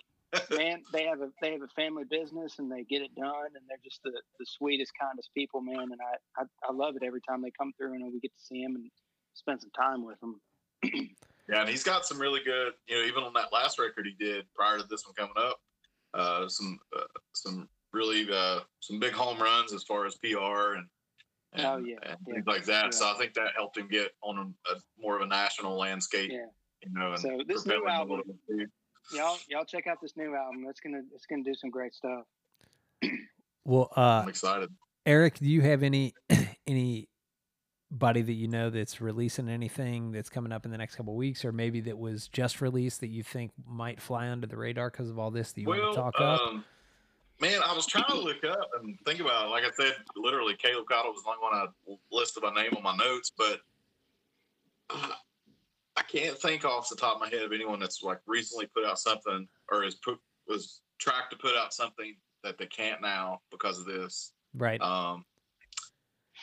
Man, 0.52 0.82
they 0.92 1.06
have 1.06 1.22
a 1.22 1.30
they 1.42 1.52
have 1.54 1.62
a 1.62 1.68
family 1.70 2.04
business 2.10 2.60
and 2.60 2.72
they 2.72 2.84
get 2.84 3.02
it 3.02 3.14
done, 3.16 3.48
and 3.56 3.64
they're 3.68 3.78
just 3.84 4.02
the, 4.04 4.12
the 4.12 4.46
sweetest, 4.46 4.92
kindest 5.00 5.30
people, 5.36 5.62
man. 5.62 5.92
And 5.92 6.00
I, 6.02 6.42
I 6.42 6.46
I 6.70 6.74
love 6.74 6.96
it 6.96 7.04
every 7.06 7.22
time 7.22 7.42
they 7.42 7.52
come 7.58 7.72
through 7.78 7.94
and 7.94 8.04
we 8.14 8.20
get 8.20 8.34
to 8.36 8.42
see 8.44 8.64
them 8.64 8.76
and 8.76 8.90
spend 9.34 9.62
some 9.62 9.72
time 9.72 10.06
with 10.06 10.20
them. 10.20 10.42
Yeah, 11.50 11.60
and 11.60 11.70
he's 11.70 11.84
got 11.84 12.06
some 12.06 12.20
really 12.20 12.40
good, 12.46 12.72
you 12.88 12.96
know, 12.96 13.04
even 13.06 13.22
on 13.22 13.34
that 13.34 13.52
last 13.52 13.78
record 13.78 14.06
he 14.08 14.14
did 14.14 14.46
prior 14.56 14.78
to 14.78 14.86
this 14.90 15.04
one 15.06 15.14
coming 15.14 15.34
up, 15.38 15.60
uh, 16.14 16.48
some 16.48 16.80
uh, 16.96 17.02
some 17.36 17.68
really 17.92 18.26
uh, 18.34 18.62
some 18.80 18.98
big 18.98 19.12
home 19.12 19.38
runs 19.42 19.74
as 19.74 19.84
far 19.84 20.06
as 20.06 20.16
PR 20.24 20.76
and 20.78 20.88
and, 21.52 21.66
Oh, 21.68 21.78
yeah, 21.86 21.98
and 22.04 22.18
yeah, 22.26 22.34
things 22.36 22.48
like 22.48 22.64
that. 22.64 22.86
yeah. 22.86 22.90
So 22.92 23.12
I 23.12 23.16
think 23.18 23.34
that 23.34 23.52
helped 23.58 23.78
him 23.78 23.90
get 23.90 24.12
on 24.22 24.38
a, 24.38 24.72
a 24.72 24.76
more 24.98 25.18
of 25.18 25.22
a 25.22 25.28
national 25.28 25.78
landscape, 25.78 26.32
Yeah, 26.32 26.46
you 26.82 26.94
know. 26.94 27.10
And 27.12 27.20
So 27.20 27.42
this 27.46 27.66
new 27.66 27.74
propel 27.74 27.82
him 27.82 27.88
a 27.88 27.92
album- 27.92 28.10
little 28.20 28.34
bit 28.48 28.60
too. 28.60 28.68
Y'all 29.12 29.38
y'all 29.50 29.66
check 29.66 29.88
out 29.88 30.00
this 30.02 30.16
new 30.16 30.36
album. 30.36 30.66
It's 30.70 30.80
gonna 30.80 31.02
it's 31.14 31.26
gonna 31.26 31.44
do 31.44 31.54
some 31.54 31.70
great 31.70 31.94
stuff. 31.94 32.24
Well, 33.66 33.90
uh, 33.96 34.22
I'm 34.24 34.28
excited. 34.28 34.70
Eric, 35.06 35.40
do 35.40 35.48
you 35.48 35.62
have 35.62 35.84
any 35.84 36.14
anybody 36.68 37.08
that 38.22 38.34
you 38.34 38.50
know 38.50 38.70
that's 38.70 39.00
releasing 39.00 39.48
anything 39.48 40.12
that's 40.12 40.30
coming 40.30 40.52
up 40.52 40.66
in 40.66 40.72
the 40.72 40.78
next 40.78 40.96
couple 40.96 41.14
of 41.14 41.18
weeks, 41.18 41.46
or 41.46 41.54
maybe 41.54 41.80
that 41.82 41.98
was 41.98 42.28
just 42.28 42.60
released 42.60 43.00
that 43.02 43.08
you 43.08 43.24
think 43.24 43.52
might 43.66 44.02
fly 44.02 44.30
under 44.30 44.48
the 44.48 44.58
radar 44.58 44.90
because 44.90 45.10
of 45.10 45.18
all 45.18 45.32
this 45.32 45.54
that 45.54 45.62
you 45.62 45.68
well, 45.70 45.82
want 45.82 45.94
to 45.94 46.02
talk 46.02 46.16
up? 46.20 46.42
um, 46.42 46.66
man, 47.40 47.62
I 47.66 47.74
was 47.74 47.86
trying 47.86 48.06
to 48.08 48.20
look 48.20 48.44
up 48.44 48.70
and 48.82 48.98
think 49.06 49.20
about 49.20 49.48
it. 49.48 49.50
Like 49.50 49.64
I 49.64 49.72
said, 49.72 49.94
literally, 50.16 50.56
Caleb 50.56 50.86
Caudle 50.90 51.14
was 51.14 51.24
the 51.24 51.30
only 51.30 51.42
one 51.42 51.54
I 51.54 51.96
listed 52.12 52.44
by 52.44 52.54
name 52.54 52.74
on 52.76 52.84
my 52.84 52.96
notes, 52.96 53.32
but 53.38 53.60
uh, 54.90 55.10
I 55.96 56.02
can't 56.02 56.38
think 56.38 56.66
off 56.66 56.90
the 56.90 56.96
top 56.96 57.16
of 57.16 57.22
my 57.22 57.30
head 57.30 57.44
of 57.44 57.52
anyone 57.52 57.80
that's 57.80 58.02
like 58.02 58.20
recently 58.26 58.68
put 58.68 58.86
out 58.86 59.00
something 59.00 59.48
or 59.72 59.84
is 59.84 59.96
put 59.96 60.18
was 60.48 60.82
tracked 61.00 61.32
to 61.32 61.38
put 61.38 61.56
out 61.56 61.74
something 61.74 62.16
that 62.44 62.58
they 62.58 62.66
can't 62.66 63.02
now 63.02 63.40
because 63.52 63.80
of 63.80 63.86
this. 63.86 64.34
Right. 64.56 64.82
Um, 64.82 65.24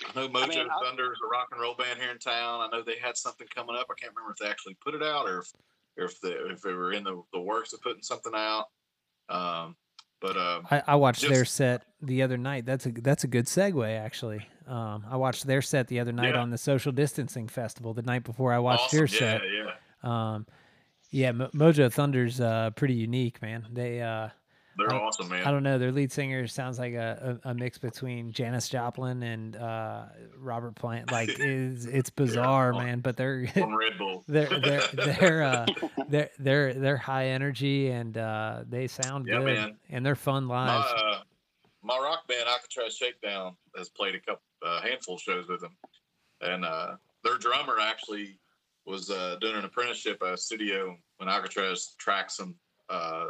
I 0.08 0.18
know 0.18 0.28
Mojo 0.28 0.44
I 0.44 0.46
mean, 0.46 0.68
I- 0.70 0.84
Thunder 0.84 1.12
is 1.12 1.18
a 1.24 1.28
rock 1.28 1.48
and 1.52 1.60
roll 1.60 1.74
band 1.74 1.98
here 1.98 2.10
in 2.10 2.18
town. 2.18 2.60
I 2.60 2.68
know 2.74 2.82
they 2.82 2.96
had 2.96 3.16
something 3.16 3.46
coming 3.54 3.76
up. 3.76 3.86
I 3.90 3.94
can't 4.00 4.12
remember 4.14 4.32
if 4.32 4.38
they 4.38 4.48
actually 4.48 4.76
put 4.82 4.94
it 4.94 5.02
out 5.02 5.26
or 5.26 5.40
if, 5.40 5.52
or 5.98 6.04
if 6.04 6.20
they 6.20 6.30
if 6.30 6.62
they 6.62 6.72
were 6.72 6.92
in 6.92 7.04
the, 7.04 7.22
the 7.32 7.40
works 7.40 7.72
of 7.72 7.82
putting 7.82 8.02
something 8.02 8.32
out. 8.34 8.66
Um, 9.28 9.76
but 10.20 10.36
um, 10.36 10.66
I, 10.70 10.82
I 10.86 10.96
watched 10.96 11.26
their 11.26 11.44
set 11.44 11.84
the 12.02 12.22
other 12.22 12.36
night. 12.36 12.66
That's 12.66 12.86
a 12.86 12.90
that's 12.90 13.24
a 13.24 13.28
good 13.28 13.46
segue, 13.46 13.98
actually. 13.98 14.46
Um, 14.70 15.04
I 15.10 15.16
watched 15.16 15.46
their 15.46 15.62
set 15.62 15.88
the 15.88 15.98
other 16.00 16.12
night 16.12 16.34
Yeah. 16.34 16.40
on 16.40 16.50
the 16.50 16.58
social 16.58 16.92
distancing 16.92 17.48
festival. 17.48 17.92
The 17.92 18.02
night 18.02 18.22
before 18.24 18.52
I 18.52 18.58
watched 18.60 18.94
awesome. 18.94 18.98
your 18.98 19.06
yeah, 19.08 19.18
set. 19.18 19.42
yeah, 19.52 20.34
Um, 20.34 20.46
yeah, 21.10 21.32
Mo- 21.32 21.50
Mojo 21.52 21.92
Thunder's 21.92 22.40
uh, 22.40 22.70
pretty 22.76 22.94
unique, 22.94 23.42
man. 23.42 23.66
They 23.72 24.00
uh, 24.00 24.28
they're 24.78 24.94
I- 24.94 24.98
awesome, 24.98 25.28
man. 25.28 25.44
I 25.44 25.50
don't 25.50 25.64
know. 25.64 25.76
Their 25.78 25.90
lead 25.90 26.12
singer 26.12 26.46
sounds 26.46 26.78
like 26.78 26.94
a, 26.94 27.38
a, 27.44 27.50
a 27.50 27.54
mix 27.54 27.78
between 27.78 28.30
Janis 28.32 28.68
Joplin 28.68 29.24
and 29.24 29.56
uh, 29.56 30.04
Robert 30.38 30.76
Plant. 30.76 31.10
Like 31.10 31.28
it's 31.38 31.84
it's 31.86 32.10
bizarre, 32.10 32.72
on- 32.72 32.84
man. 32.84 33.00
But 33.00 33.16
they're 33.16 33.48
Red 33.56 33.98
Bull. 33.98 34.22
they're 34.28 34.48
they're 34.60 34.82
they're, 34.94 35.42
uh, 35.42 35.66
they're 36.08 36.30
they're 36.38 36.74
they're 36.74 36.96
high 36.96 37.26
energy 37.26 37.88
and 37.90 38.16
uh, 38.16 38.62
they 38.68 38.86
sound 38.86 39.26
Yeah, 39.26 39.38
good 39.38 39.44
man. 39.46 39.76
and 39.90 40.06
they're 40.06 40.14
fun 40.14 40.44
my, 40.44 40.78
live. 40.78 40.94
uh, 40.96 41.16
my 41.82 41.98
rock 41.98 42.26
band 42.28 42.48
Alcatraz 42.48 42.96
Shakedown 42.96 43.56
has 43.76 43.88
played 43.88 44.14
a 44.14 44.20
couple 44.20 44.42
uh, 44.64 44.80
handful 44.82 45.14
of 45.16 45.20
shows 45.20 45.48
with 45.48 45.60
them, 45.60 45.76
and 46.40 46.64
uh, 46.64 46.96
their 47.24 47.38
drummer 47.38 47.76
actually 47.80 48.38
was 48.86 49.10
uh, 49.10 49.36
doing 49.40 49.56
an 49.56 49.64
apprenticeship 49.64 50.22
at 50.22 50.34
a 50.34 50.36
studio 50.36 50.96
when 51.18 51.28
Alcatraz 51.28 51.94
tracked 51.98 52.32
some 52.32 52.54
uh, 52.88 53.26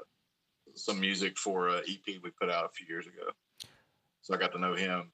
some 0.74 1.01
music 1.01 1.36
for 1.38 1.68
an 1.68 1.82
EP 1.88 2.20
we 2.22 2.30
put 2.40 2.51
out 2.51 2.64
a 2.64 2.68
few 2.70 2.86
years 2.88 3.07
ago. 3.07 3.30
So 4.22 4.34
I 4.34 4.36
got 4.36 4.53
to 4.53 4.59
know 4.59 4.74
him 4.74 5.11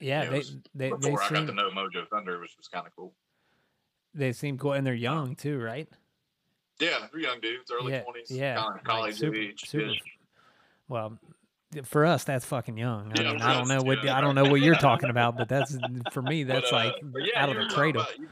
yeah, 0.00 0.28
they 0.28 0.42
they 0.74 0.90
they 0.90 0.90
before 0.90 1.22
I 1.22 1.30
got 1.30 1.46
to 1.46 1.54
know 1.54 1.70
Mojo 1.70 2.06
Thunder, 2.08 2.40
which 2.40 2.54
was 2.58 2.68
kind 2.68 2.86
of 2.86 2.94
cool. 2.94 3.14
they 4.14 4.32
seem 4.32 4.58
cool 4.58 4.72
and 4.72 4.86
they're 4.86 4.94
young 4.94 5.34
too, 5.34 5.58
right? 5.58 5.88
Yeah, 6.80 7.06
they're 7.10 7.20
young 7.20 7.40
dudes, 7.40 7.70
early 7.70 7.92
yeah, 7.92 8.02
twenties, 8.02 8.30
yeah, 8.30 8.62
like 8.62 8.84
college 8.84 9.16
super, 9.16 9.36
age. 9.36 9.64
super. 9.66 9.92
Well, 10.88 11.18
for 11.84 12.04
us, 12.04 12.24
that's 12.24 12.44
fucking 12.44 12.76
young. 12.78 13.12
I 13.16 13.22
Yeah, 13.22 13.32
mean, 13.32 13.42
I 13.42 13.52
don't 13.52 13.62
us, 13.62 13.68
know 13.68 13.82
what 13.82 14.04
yeah. 14.04 14.16
I 14.16 14.20
don't 14.20 14.34
know 14.34 14.44
what 14.44 14.60
you're 14.60 14.74
talking 14.76 15.10
about, 15.10 15.36
but 15.36 15.48
that's 15.48 15.76
for 16.10 16.22
me. 16.22 16.44
But, 16.44 16.54
That's 16.54 16.72
uh, 16.72 16.76
like 16.76 16.94
yeah, 17.14 17.42
out 17.42 17.48
of 17.50 17.56
the 17.56 17.66
cradle. 17.74 18.02
about- 18.02 18.18
you- 18.18 18.28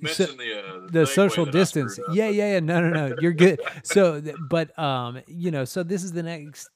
you 0.00 0.08
So, 0.08 0.26
the, 0.26 0.58
uh, 0.84 0.88
the 0.90 1.06
social 1.06 1.46
distance. 1.46 1.98
Yeah, 2.12 2.28
yeah, 2.28 2.52
yeah. 2.54 2.60
No, 2.60 2.80
no, 2.80 2.90
no. 3.08 3.16
You're 3.20 3.32
good. 3.32 3.58
So, 3.84 4.20
but 4.48 4.78
um, 4.78 5.20
you 5.26 5.50
know, 5.50 5.64
so 5.64 5.82
this 5.82 6.04
is 6.04 6.12
the 6.12 6.22
next. 6.22 6.68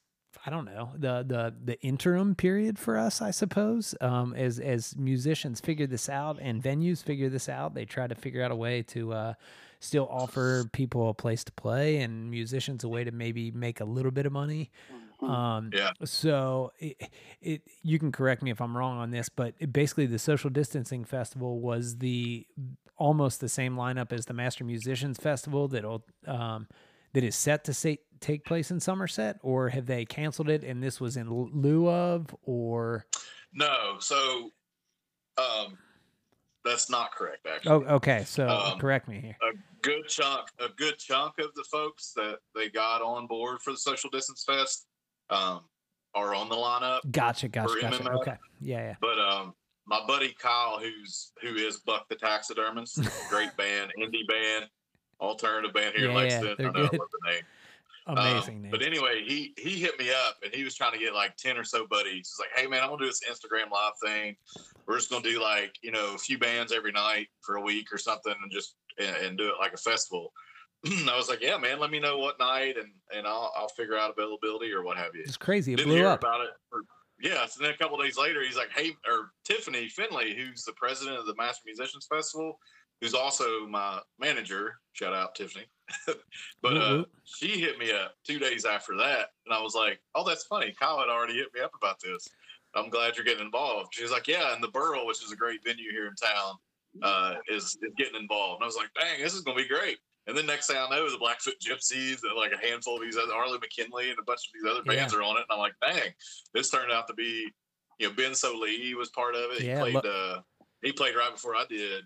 I 0.45 0.49
don't 0.49 0.65
know 0.65 0.89
the 0.97 1.23
the 1.25 1.53
the 1.63 1.79
interim 1.81 2.35
period 2.35 2.77
for 2.79 2.97
us, 2.97 3.21
I 3.21 3.31
suppose. 3.31 3.95
Um, 4.01 4.33
as 4.35 4.59
as 4.59 4.97
musicians 4.97 5.61
figure 5.61 5.87
this 5.87 6.09
out 6.09 6.37
and 6.41 6.61
venues 6.61 7.01
figure 7.03 7.29
this 7.29 7.47
out, 7.47 7.75
they 7.75 7.85
try 7.85 8.07
to 8.07 8.15
figure 8.15 8.43
out 8.43 8.51
a 8.51 8.55
way 8.55 8.81
to 8.83 9.13
uh, 9.13 9.33
still 9.79 10.07
offer 10.11 10.65
people 10.73 11.07
a 11.09 11.13
place 11.13 11.43
to 11.45 11.51
play 11.53 11.97
and 11.97 12.29
musicians 12.31 12.83
a 12.83 12.89
way 12.89 13.03
to 13.03 13.11
maybe 13.11 13.51
make 13.51 13.79
a 13.79 13.85
little 13.85 14.11
bit 14.11 14.25
of 14.25 14.33
money. 14.33 14.69
Um, 15.29 15.69
Yeah. 15.73 15.91
So 16.03 16.71
it, 16.79 16.97
it 17.41 17.61
you 17.81 17.99
can 17.99 18.11
correct 18.11 18.41
me 18.41 18.51
if 18.51 18.61
I'm 18.61 18.75
wrong 18.75 18.97
on 18.97 19.11
this, 19.11 19.29
but 19.29 19.53
it, 19.59 19.71
basically 19.73 20.05
the 20.05 20.19
social 20.19 20.49
distancing 20.49 21.05
festival 21.05 21.59
was 21.59 21.97
the 21.97 22.45
almost 22.97 23.41
the 23.41 23.49
same 23.49 23.75
lineup 23.75 24.11
as 24.11 24.25
the 24.25 24.33
Master 24.33 24.63
Musicians 24.63 25.17
Festival 25.17 25.67
that'll 25.67 26.05
um, 26.27 26.67
that 27.13 27.23
is 27.23 27.35
set 27.35 27.63
to 27.65 27.73
say, 27.73 27.99
take 28.19 28.43
place 28.45 28.71
in 28.71 28.79
Somerset, 28.79 29.37
or 29.41 29.69
have 29.69 29.85
they 29.85 30.05
canceled 30.05 30.49
it 30.49 30.63
and 30.63 30.81
this 30.81 30.99
was 30.99 31.17
in 31.17 31.29
lieu 31.29 31.89
of, 31.89 32.35
or 32.43 33.05
No, 33.53 33.95
so 33.99 34.49
um, 35.37 35.77
that's 36.63 36.89
not 36.89 37.13
correct. 37.13 37.45
Actually, 37.45 37.85
oh, 37.85 37.95
okay, 37.95 38.23
so 38.25 38.47
Um, 38.47 38.79
correct 38.79 39.07
me 39.07 39.19
here. 39.19 39.37
a 39.41 39.55
good 39.81 40.07
chunk, 40.07 40.47
a 40.59 40.69
good 40.69 40.97
chunk 40.97 41.37
of 41.39 41.53
the 41.55 41.63
folks 41.71 42.13
that 42.15 42.39
they 42.55 42.69
got 42.69 43.01
on 43.01 43.27
board 43.27 43.61
for 43.61 43.71
the 43.71 43.77
social 43.77 44.09
distance 44.09 44.43
fest 44.43 44.87
um, 45.29 45.61
are 46.15 46.35
on 46.35 46.49
the 46.49 46.55
lineup. 46.55 46.99
Gotcha, 47.11 47.47
gotcha, 47.47 47.75
gotcha. 47.81 48.03
MMA. 48.03 48.15
Okay, 48.21 48.35
yeah, 48.61 48.77
yeah. 48.77 48.95
But 49.01 49.19
um, 49.19 49.53
my 49.85 50.01
buddy 50.07 50.35
Kyle, 50.39 50.79
who's 50.79 51.31
who 51.41 51.55
is 51.55 51.77
Buck 51.77 52.07
the 52.09 52.15
Taxidermist, 52.15 53.01
great 53.29 53.55
band, 53.57 53.91
indie 53.99 54.27
band, 54.27 54.69
alternative 55.19 55.73
band 55.73 55.95
here 55.95 56.09
in 56.09 56.15
Lexington. 56.15 56.55
they're 56.57 56.67
I 56.67 56.71
know 56.71 56.87
good. 56.87 56.99
I 56.99 57.03
love 57.03 57.09
the 57.11 57.31
name. 57.31 57.43
Um, 58.05 58.17
Amazing 58.17 58.61
name. 58.61 58.71
but 58.71 58.81
anyway, 58.81 59.23
he 59.25 59.53
he 59.57 59.79
hit 59.79 59.97
me 59.97 60.09
up 60.09 60.35
and 60.43 60.53
he 60.53 60.63
was 60.63 60.75
trying 60.75 60.91
to 60.91 60.99
get 60.99 61.13
like 61.13 61.37
ten 61.37 61.57
or 61.57 61.63
so 61.63 61.87
buddies. 61.87 62.35
He's 62.35 62.39
like, 62.39 62.49
"Hey 62.53 62.67
man, 62.67 62.83
I'm 62.83 62.89
gonna 62.89 63.01
do 63.01 63.05
this 63.05 63.21
Instagram 63.29 63.71
live 63.71 63.93
thing. 64.03 64.35
We're 64.85 64.97
just 64.97 65.09
gonna 65.09 65.23
do 65.23 65.41
like 65.41 65.75
you 65.81 65.91
know 65.91 66.15
a 66.15 66.17
few 66.17 66.37
bands 66.37 66.73
every 66.73 66.91
night 66.91 67.27
for 67.41 67.55
a 67.55 67.61
week 67.61 67.93
or 67.93 67.97
something, 67.97 68.33
and 68.41 68.51
just 68.51 68.75
and, 68.99 69.15
and 69.25 69.37
do 69.37 69.47
it 69.47 69.55
like 69.59 69.73
a 69.73 69.77
festival." 69.77 70.33
I 71.09 71.15
was 71.15 71.29
like, 71.29 71.41
"Yeah, 71.41 71.57
man, 71.57 71.79
let 71.79 71.91
me 71.91 71.99
know 71.99 72.17
what 72.17 72.39
night 72.39 72.77
and 72.77 72.91
and 73.15 73.25
I'll 73.25 73.51
I'll 73.55 73.69
figure 73.69 73.97
out 73.97 74.11
availability 74.17 74.71
or 74.71 74.83
what 74.83 74.97
have 74.97 75.15
you." 75.15 75.21
it's 75.25 75.37
crazy. 75.37 75.73
It 75.73 75.77
Didn't 75.77 75.89
blew 75.89 75.97
hear 75.97 76.07
up. 76.07 76.21
about 76.21 76.41
it. 76.41 76.51
For, 76.69 76.81
yeah, 77.21 77.45
so 77.45 77.63
then 77.63 77.73
a 77.73 77.77
couple 77.77 77.97
days 77.97 78.17
later, 78.17 78.43
he's 78.43 78.57
like, 78.57 78.71
"Hey," 78.75 78.91
or 79.07 79.31
Tiffany 79.45 79.87
Finley, 79.87 80.35
who's 80.35 80.63
the 80.63 80.73
president 80.73 81.17
of 81.17 81.25
the 81.25 81.35
Master 81.35 81.61
Musicians 81.65 82.05
Festival, 82.07 82.59
who's 82.99 83.13
also 83.13 83.65
my 83.67 83.99
manager. 84.19 84.75
Shout 84.91 85.13
out 85.13 85.35
Tiffany. 85.35 85.65
but 86.61 86.77
uh, 86.77 87.05
she 87.23 87.59
hit 87.59 87.77
me 87.77 87.91
up 87.91 88.15
two 88.25 88.39
days 88.39 88.65
after 88.65 88.97
that, 88.97 89.29
and 89.45 89.55
I 89.55 89.61
was 89.61 89.75
like, 89.75 90.01
"Oh, 90.15 90.27
that's 90.27 90.43
funny. 90.45 90.73
Kyle 90.77 90.99
had 90.99 91.09
already 91.09 91.35
hit 91.35 91.47
me 91.53 91.61
up 91.61 91.71
about 91.75 91.99
this." 92.01 92.27
I'm 92.75 92.89
glad 92.89 93.15
you're 93.15 93.25
getting 93.25 93.45
involved. 93.45 93.93
She's 93.93 94.11
like, 94.11 94.27
yeah, 94.27 94.53
and 94.53 94.63
the 94.63 94.69
Burl, 94.69 95.05
which 95.05 95.23
is 95.23 95.31
a 95.31 95.35
great 95.35 95.63
venue 95.63 95.91
here 95.91 96.07
in 96.07 96.15
town, 96.15 96.55
uh, 97.03 97.35
is, 97.47 97.77
is 97.81 97.93
getting 97.97 98.19
involved. 98.19 98.61
And 98.61 98.63
I 98.63 98.67
was 98.67 98.75
like, 98.75 98.89
dang, 98.99 99.21
this 99.21 99.33
is 99.33 99.41
gonna 99.41 99.57
be 99.57 99.67
great. 99.67 99.99
And 100.27 100.37
then 100.37 100.45
next 100.45 100.67
thing 100.67 100.77
I 100.77 100.87
know, 100.89 101.09
the 101.09 101.17
Blackfoot 101.17 101.55
Gypsies 101.59 102.19
and 102.23 102.35
like 102.37 102.53
a 102.53 102.65
handful 102.65 102.95
of 102.95 103.01
these 103.01 103.17
other 103.17 103.33
Arlo 103.33 103.59
McKinley 103.59 104.09
and 104.09 104.19
a 104.19 104.23
bunch 104.23 104.39
of 104.47 104.53
these 104.53 104.69
other 104.71 104.83
bands 104.83 105.11
Yeah. 105.13 105.19
are 105.19 105.23
on 105.23 105.35
it. 105.37 105.45
And 105.49 105.51
I'm 105.51 105.59
like, 105.59 105.73
dang, 105.81 106.11
this 106.53 106.69
turned 106.69 106.91
out 106.91 107.07
to 107.07 107.13
be, 107.13 107.51
you 107.99 108.07
know, 108.07 108.13
Ben 108.13 108.31
Sollee 108.31 108.93
was 108.95 109.09
part 109.09 109.35
of 109.35 109.51
it. 109.51 109.61
Yeah, 109.63 109.83
he 109.85 109.91
played 109.91 110.03
lo- 110.05 110.35
uh 110.35 110.41
he 110.81 110.91
played 110.91 111.15
right 111.15 111.31
before 111.33 111.55
I 111.55 111.65
did. 111.69 112.03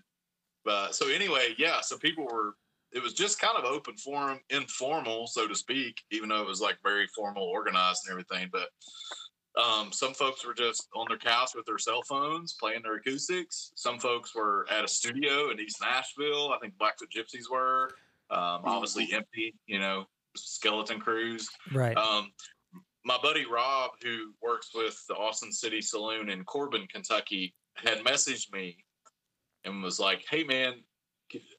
But 0.64 0.94
so 0.94 1.08
anyway, 1.08 1.54
yeah, 1.58 1.80
so 1.80 1.96
people 1.96 2.24
were 2.24 2.54
it 2.92 3.02
was 3.02 3.12
just 3.12 3.38
kind 3.38 3.56
of 3.56 3.64
open 3.64 3.96
forum, 3.98 4.40
informal, 4.50 5.26
so 5.26 5.46
to 5.46 5.54
speak, 5.54 6.00
even 6.10 6.28
though 6.30 6.40
it 6.42 6.48
was 6.48 6.60
like 6.60 6.78
very 6.82 7.06
formal, 7.08 7.44
organized 7.44 8.02
and 8.06 8.10
everything. 8.12 8.48
But 8.50 8.68
um, 9.62 9.92
some 9.92 10.14
folks 10.14 10.46
were 10.46 10.54
just 10.54 10.88
on 10.94 11.06
their 11.08 11.18
couch 11.18 11.50
with 11.54 11.66
their 11.66 11.78
cell 11.78 12.02
phones 12.02 12.54
playing 12.58 12.82
their 12.82 12.94
acoustics. 12.96 13.72
Some 13.74 13.98
folks 13.98 14.34
were 14.34 14.66
at 14.70 14.84
a 14.84 14.88
studio 14.88 15.50
in 15.50 15.60
East 15.60 15.78
Nashville. 15.80 16.52
I 16.52 16.58
think 16.60 16.78
Blackfoot 16.78 17.10
Gypsies 17.14 17.50
were. 17.50 17.90
Um, 18.30 18.60
obviously 18.64 19.08
empty, 19.12 19.54
you 19.66 19.78
know, 19.78 20.04
skeleton 20.36 21.00
crews. 21.00 21.48
Right. 21.72 21.96
Um, 21.96 22.30
my 23.04 23.16
buddy 23.22 23.46
Rob, 23.46 23.92
who 24.02 24.34
works 24.42 24.70
with 24.74 25.02
the 25.08 25.14
Austin 25.14 25.52
City 25.52 25.80
Saloon 25.80 26.28
in 26.28 26.44
Corbin, 26.44 26.86
Kentucky, 26.92 27.54
had 27.76 27.98
messaged 28.00 28.52
me 28.52 28.76
and 29.64 29.82
was 29.82 29.98
like, 29.98 30.24
"Hey, 30.30 30.44
man, 30.44 30.74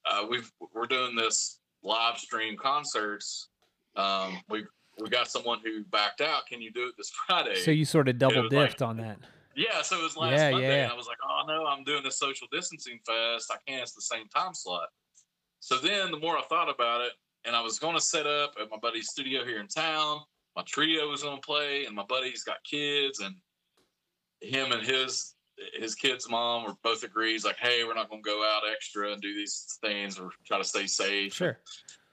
uh, 0.09 0.25
we've 0.29 0.51
we're 0.73 0.85
doing 0.85 1.15
this 1.15 1.59
live 1.81 2.17
stream 2.19 2.55
concerts. 2.57 3.49
Um, 3.95 4.39
we 4.49 4.63
we 5.01 5.09
got 5.09 5.27
someone 5.29 5.59
who 5.63 5.83
backed 5.85 6.21
out. 6.21 6.45
Can 6.47 6.61
you 6.61 6.71
do 6.71 6.87
it 6.87 6.95
this 6.97 7.09
Friday?" 7.27 7.55
so 7.55 7.71
you 7.71 7.85
sort 7.85 8.09
of 8.09 8.17
double 8.19 8.47
dipped 8.49 8.81
like- 8.81 8.87
on 8.87 8.97
that. 8.97 9.17
yeah, 9.55 9.81
so 9.81 9.97
it 9.99 10.03
was 10.03 10.15
last 10.17 10.33
Yeah, 10.37 10.51
Monday, 10.51 10.67
yeah. 10.77 10.83
and 10.83 10.91
I 10.91 10.95
was 10.95 11.07
like, 11.07 11.17
"Oh 11.23 11.41
no, 11.47 11.65
I'm 11.65 11.83
doing 11.83 12.03
this 12.03 12.19
social 12.19 12.47
distancing 12.51 12.99
fest. 13.07 13.51
I 13.51 13.57
can't. 13.67 13.81
It's 13.81 13.93
the 13.93 14.01
same 14.01 14.27
time 14.27 14.53
slot." 14.53 14.89
So 15.59 15.77
then, 15.77 16.11
the 16.11 16.19
more 16.19 16.37
I 16.37 16.41
thought 16.43 16.69
about 16.69 17.01
it, 17.01 17.11
and 17.45 17.55
I 17.55 17.61
was 17.61 17.79
going 17.79 17.95
to 17.95 18.01
set 18.01 18.27
up 18.27 18.55
at 18.61 18.69
my 18.69 18.77
buddy's 18.77 19.09
studio 19.09 19.43
here 19.45 19.59
in 19.59 19.67
town. 19.67 20.21
My 20.55 20.63
trio 20.65 21.09
was 21.09 21.23
going 21.23 21.37
to 21.37 21.45
play, 21.45 21.85
and 21.85 21.95
my 21.95 22.03
buddy's 22.03 22.43
got 22.43 22.57
kids, 22.63 23.19
and 23.19 23.35
him 24.41 24.71
and 24.71 24.85
his 24.85 25.35
his 25.77 25.93
kid's 25.93 26.29
mom 26.29 26.63
were 26.63 26.73
both 26.83 27.03
agrees 27.03 27.43
like, 27.43 27.57
"Hey, 27.57 27.83
we're 27.83 27.93
not 27.93 28.09
going 28.09 28.23
to 28.23 28.29
go 28.29 28.43
out 28.43 28.63
extra 28.69 29.11
and 29.11 29.21
do 29.21 29.33
these 29.33 29.77
things 29.81 30.17
or 30.17 30.31
try 30.45 30.57
to 30.57 30.63
stay 30.63 30.87
safe." 30.87 31.33
Sure. 31.33 31.59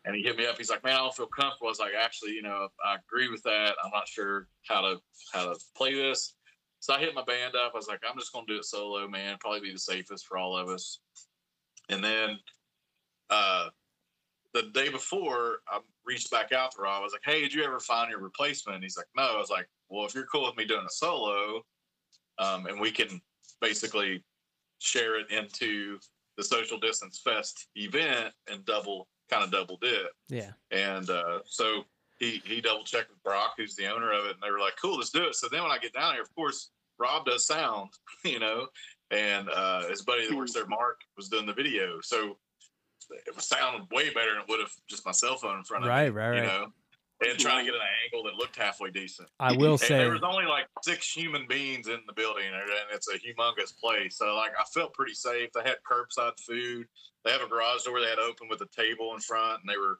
And 0.05 0.14
he 0.14 0.22
hit 0.22 0.36
me 0.36 0.47
up. 0.47 0.57
He's 0.57 0.70
like, 0.70 0.84
"Man, 0.84 0.94
I 0.94 0.99
don't 0.99 1.14
feel 1.14 1.26
comfortable." 1.26 1.68
I 1.68 1.70
was 1.70 1.78
like, 1.78 1.94
"Actually, 1.94 2.32
you 2.32 2.42
know, 2.42 2.68
I 2.84 2.97
agree 2.97 3.28
with 3.28 3.42
that. 3.44 3.76
I'm 3.82 3.90
not 3.92 4.09
sure 4.09 4.49
how 4.66 4.80
to 4.80 5.01
how 5.32 5.53
to 5.53 5.59
play 5.76 5.94
this." 5.94 6.34
So 6.80 6.94
I 6.94 6.99
hit 6.99 7.14
my 7.14 7.24
band 7.24 7.55
up. 7.55 7.72
I 7.74 7.76
was 7.76 7.88
like, 7.88 8.03
"I'm 8.09 8.18
just 8.18 8.32
going 8.32 8.47
to 8.47 8.53
do 8.53 8.59
it 8.59 8.64
solo, 8.64 9.09
man. 9.09 9.36
Probably 9.40 9.61
be 9.61 9.72
the 9.72 9.78
safest 9.78 10.26
for 10.26 10.38
all 10.38 10.57
of 10.57 10.68
us." 10.68 11.01
And 11.88 12.03
then 12.03 12.40
uh, 13.31 13.68
the 14.55 14.62
day 14.74 14.89
before, 14.89 15.59
I 15.68 15.81
reached 16.05 16.31
back 16.31 16.53
out 16.53 16.72
to 16.72 16.83
Rob. 16.83 17.01
I 17.01 17.05
was 17.05 17.12
like, 17.12 17.22
"Hey, 17.24 17.41
did 17.43 17.53
you 17.53 17.64
ever 17.64 17.79
find 17.79 18.11
your 18.11 18.20
replacement?" 18.20 18.77
And 18.77 18.85
he's 18.85 18.97
like, 18.97 19.07
"No." 19.14 19.22
I 19.22 19.39
was 19.39 19.51
like, 19.51 19.68
"Well, 19.89 20.07
if 20.07 20.14
you're 20.14 20.27
cool 20.27 20.47
with 20.47 20.57
me 20.57 20.64
doing 20.64 20.87
a 20.87 20.91
solo, 20.91 21.62
um, 22.39 22.66
and 22.66 22.81
we 22.81 22.91
can 22.91 23.20
basically 23.61 24.24
share 24.79 25.18
it 25.18 25.31
into 25.31 25.99
the 26.37 26.45
social 26.45 26.79
distance 26.79 27.20
fest 27.22 27.68
event 27.77 28.33
and 28.51 28.64
double 28.64 29.09
kind 29.31 29.45
of 29.45 29.51
double 29.51 29.77
dip." 29.77 30.12
Yeah. 30.29 30.53
And 30.70 31.11
uh, 31.11 31.41
so 31.45 31.85
he 32.18 32.43
he 32.45 32.61
double 32.61 32.85
checked 32.85 33.11
with 33.11 33.22
Brock, 33.22 33.55
who's 33.59 33.77
the 33.77 33.93
owner 33.93 34.12
of 34.12 34.24
it, 34.24 34.33
and 34.33 34.43
they 34.43 34.51
were 34.51 34.61
like, 34.61 34.77
"Cool, 34.81 34.97
let's 34.97 35.11
do 35.11 35.24
it." 35.24 35.35
So 35.35 35.49
then 35.51 35.62
when 35.62 35.72
I 35.72 35.79
get 35.79 35.93
down 35.93 36.14
here, 36.14 36.22
of 36.22 36.35
course, 36.35 36.70
Rob 36.99 37.27
does 37.27 37.47
sound, 37.47 37.91
you 38.24 38.39
know, 38.39 38.68
and 39.11 39.49
uh, 39.51 39.87
his 39.89 40.03
buddy 40.03 40.27
that 40.27 40.37
works 40.37 40.53
there, 40.53 40.66
Mark, 40.66 41.01
was 41.16 41.29
doing 41.29 41.47
the 41.47 41.53
video. 41.53 42.01
So 42.03 42.39
it 43.11 43.34
was 43.34 43.46
sounding 43.46 43.86
way 43.92 44.11
better 44.12 44.32
than 44.32 44.42
it 44.42 44.48
would 44.48 44.61
have 44.61 44.72
just 44.88 45.04
my 45.07 45.12
cell 45.12 45.36
phone 45.36 45.59
in 45.59 45.64
front 45.64 45.84
of 45.84 45.90
Right, 45.90 46.12
me, 46.12 46.12
right, 46.12 46.34
you 46.36 46.40
right. 46.40 46.46
know, 46.46 46.72
and 47.24 47.38
trying 47.38 47.64
to 47.64 47.70
get 47.72 47.80
an 47.80 47.86
angle 48.04 48.24
that 48.24 48.34
looked 48.36 48.57
halfway 48.57 48.90
decent. 48.90 49.28
I 49.38 49.52
will 49.52 49.72
And 49.72 49.80
say 49.80 49.98
there 49.98 50.11
was 50.12 50.22
only 50.22 50.44
like 50.44 50.66
six 50.82 51.11
human 51.12 51.46
beings 51.46 51.88
in 51.88 52.00
the 52.07 52.12
building, 52.12 52.46
and 52.46 52.62
it's 52.92 53.09
a 53.09 53.18
humongous 53.18 53.78
place. 53.78 54.18
So 54.18 54.34
like 54.34 54.52
I 54.59 54.64
felt 54.74 54.94
pretty 54.94 55.14
safe. 55.14 55.50
They 55.52 55.62
had 55.62 55.78
curbside 55.90 56.38
food. 56.40 56.86
They 57.24 57.30
have 57.32 57.42
a 57.42 57.48
garage 57.48 57.82
door 57.84 58.00
they 58.00 58.07
had 58.07 58.18
open 58.18 58.48
with 58.48 58.61
a 58.61 58.66
table 58.66 59.14
in 59.14 59.20
front, 59.20 59.61
and 59.62 59.68
they 59.70 59.78
were 59.78 59.98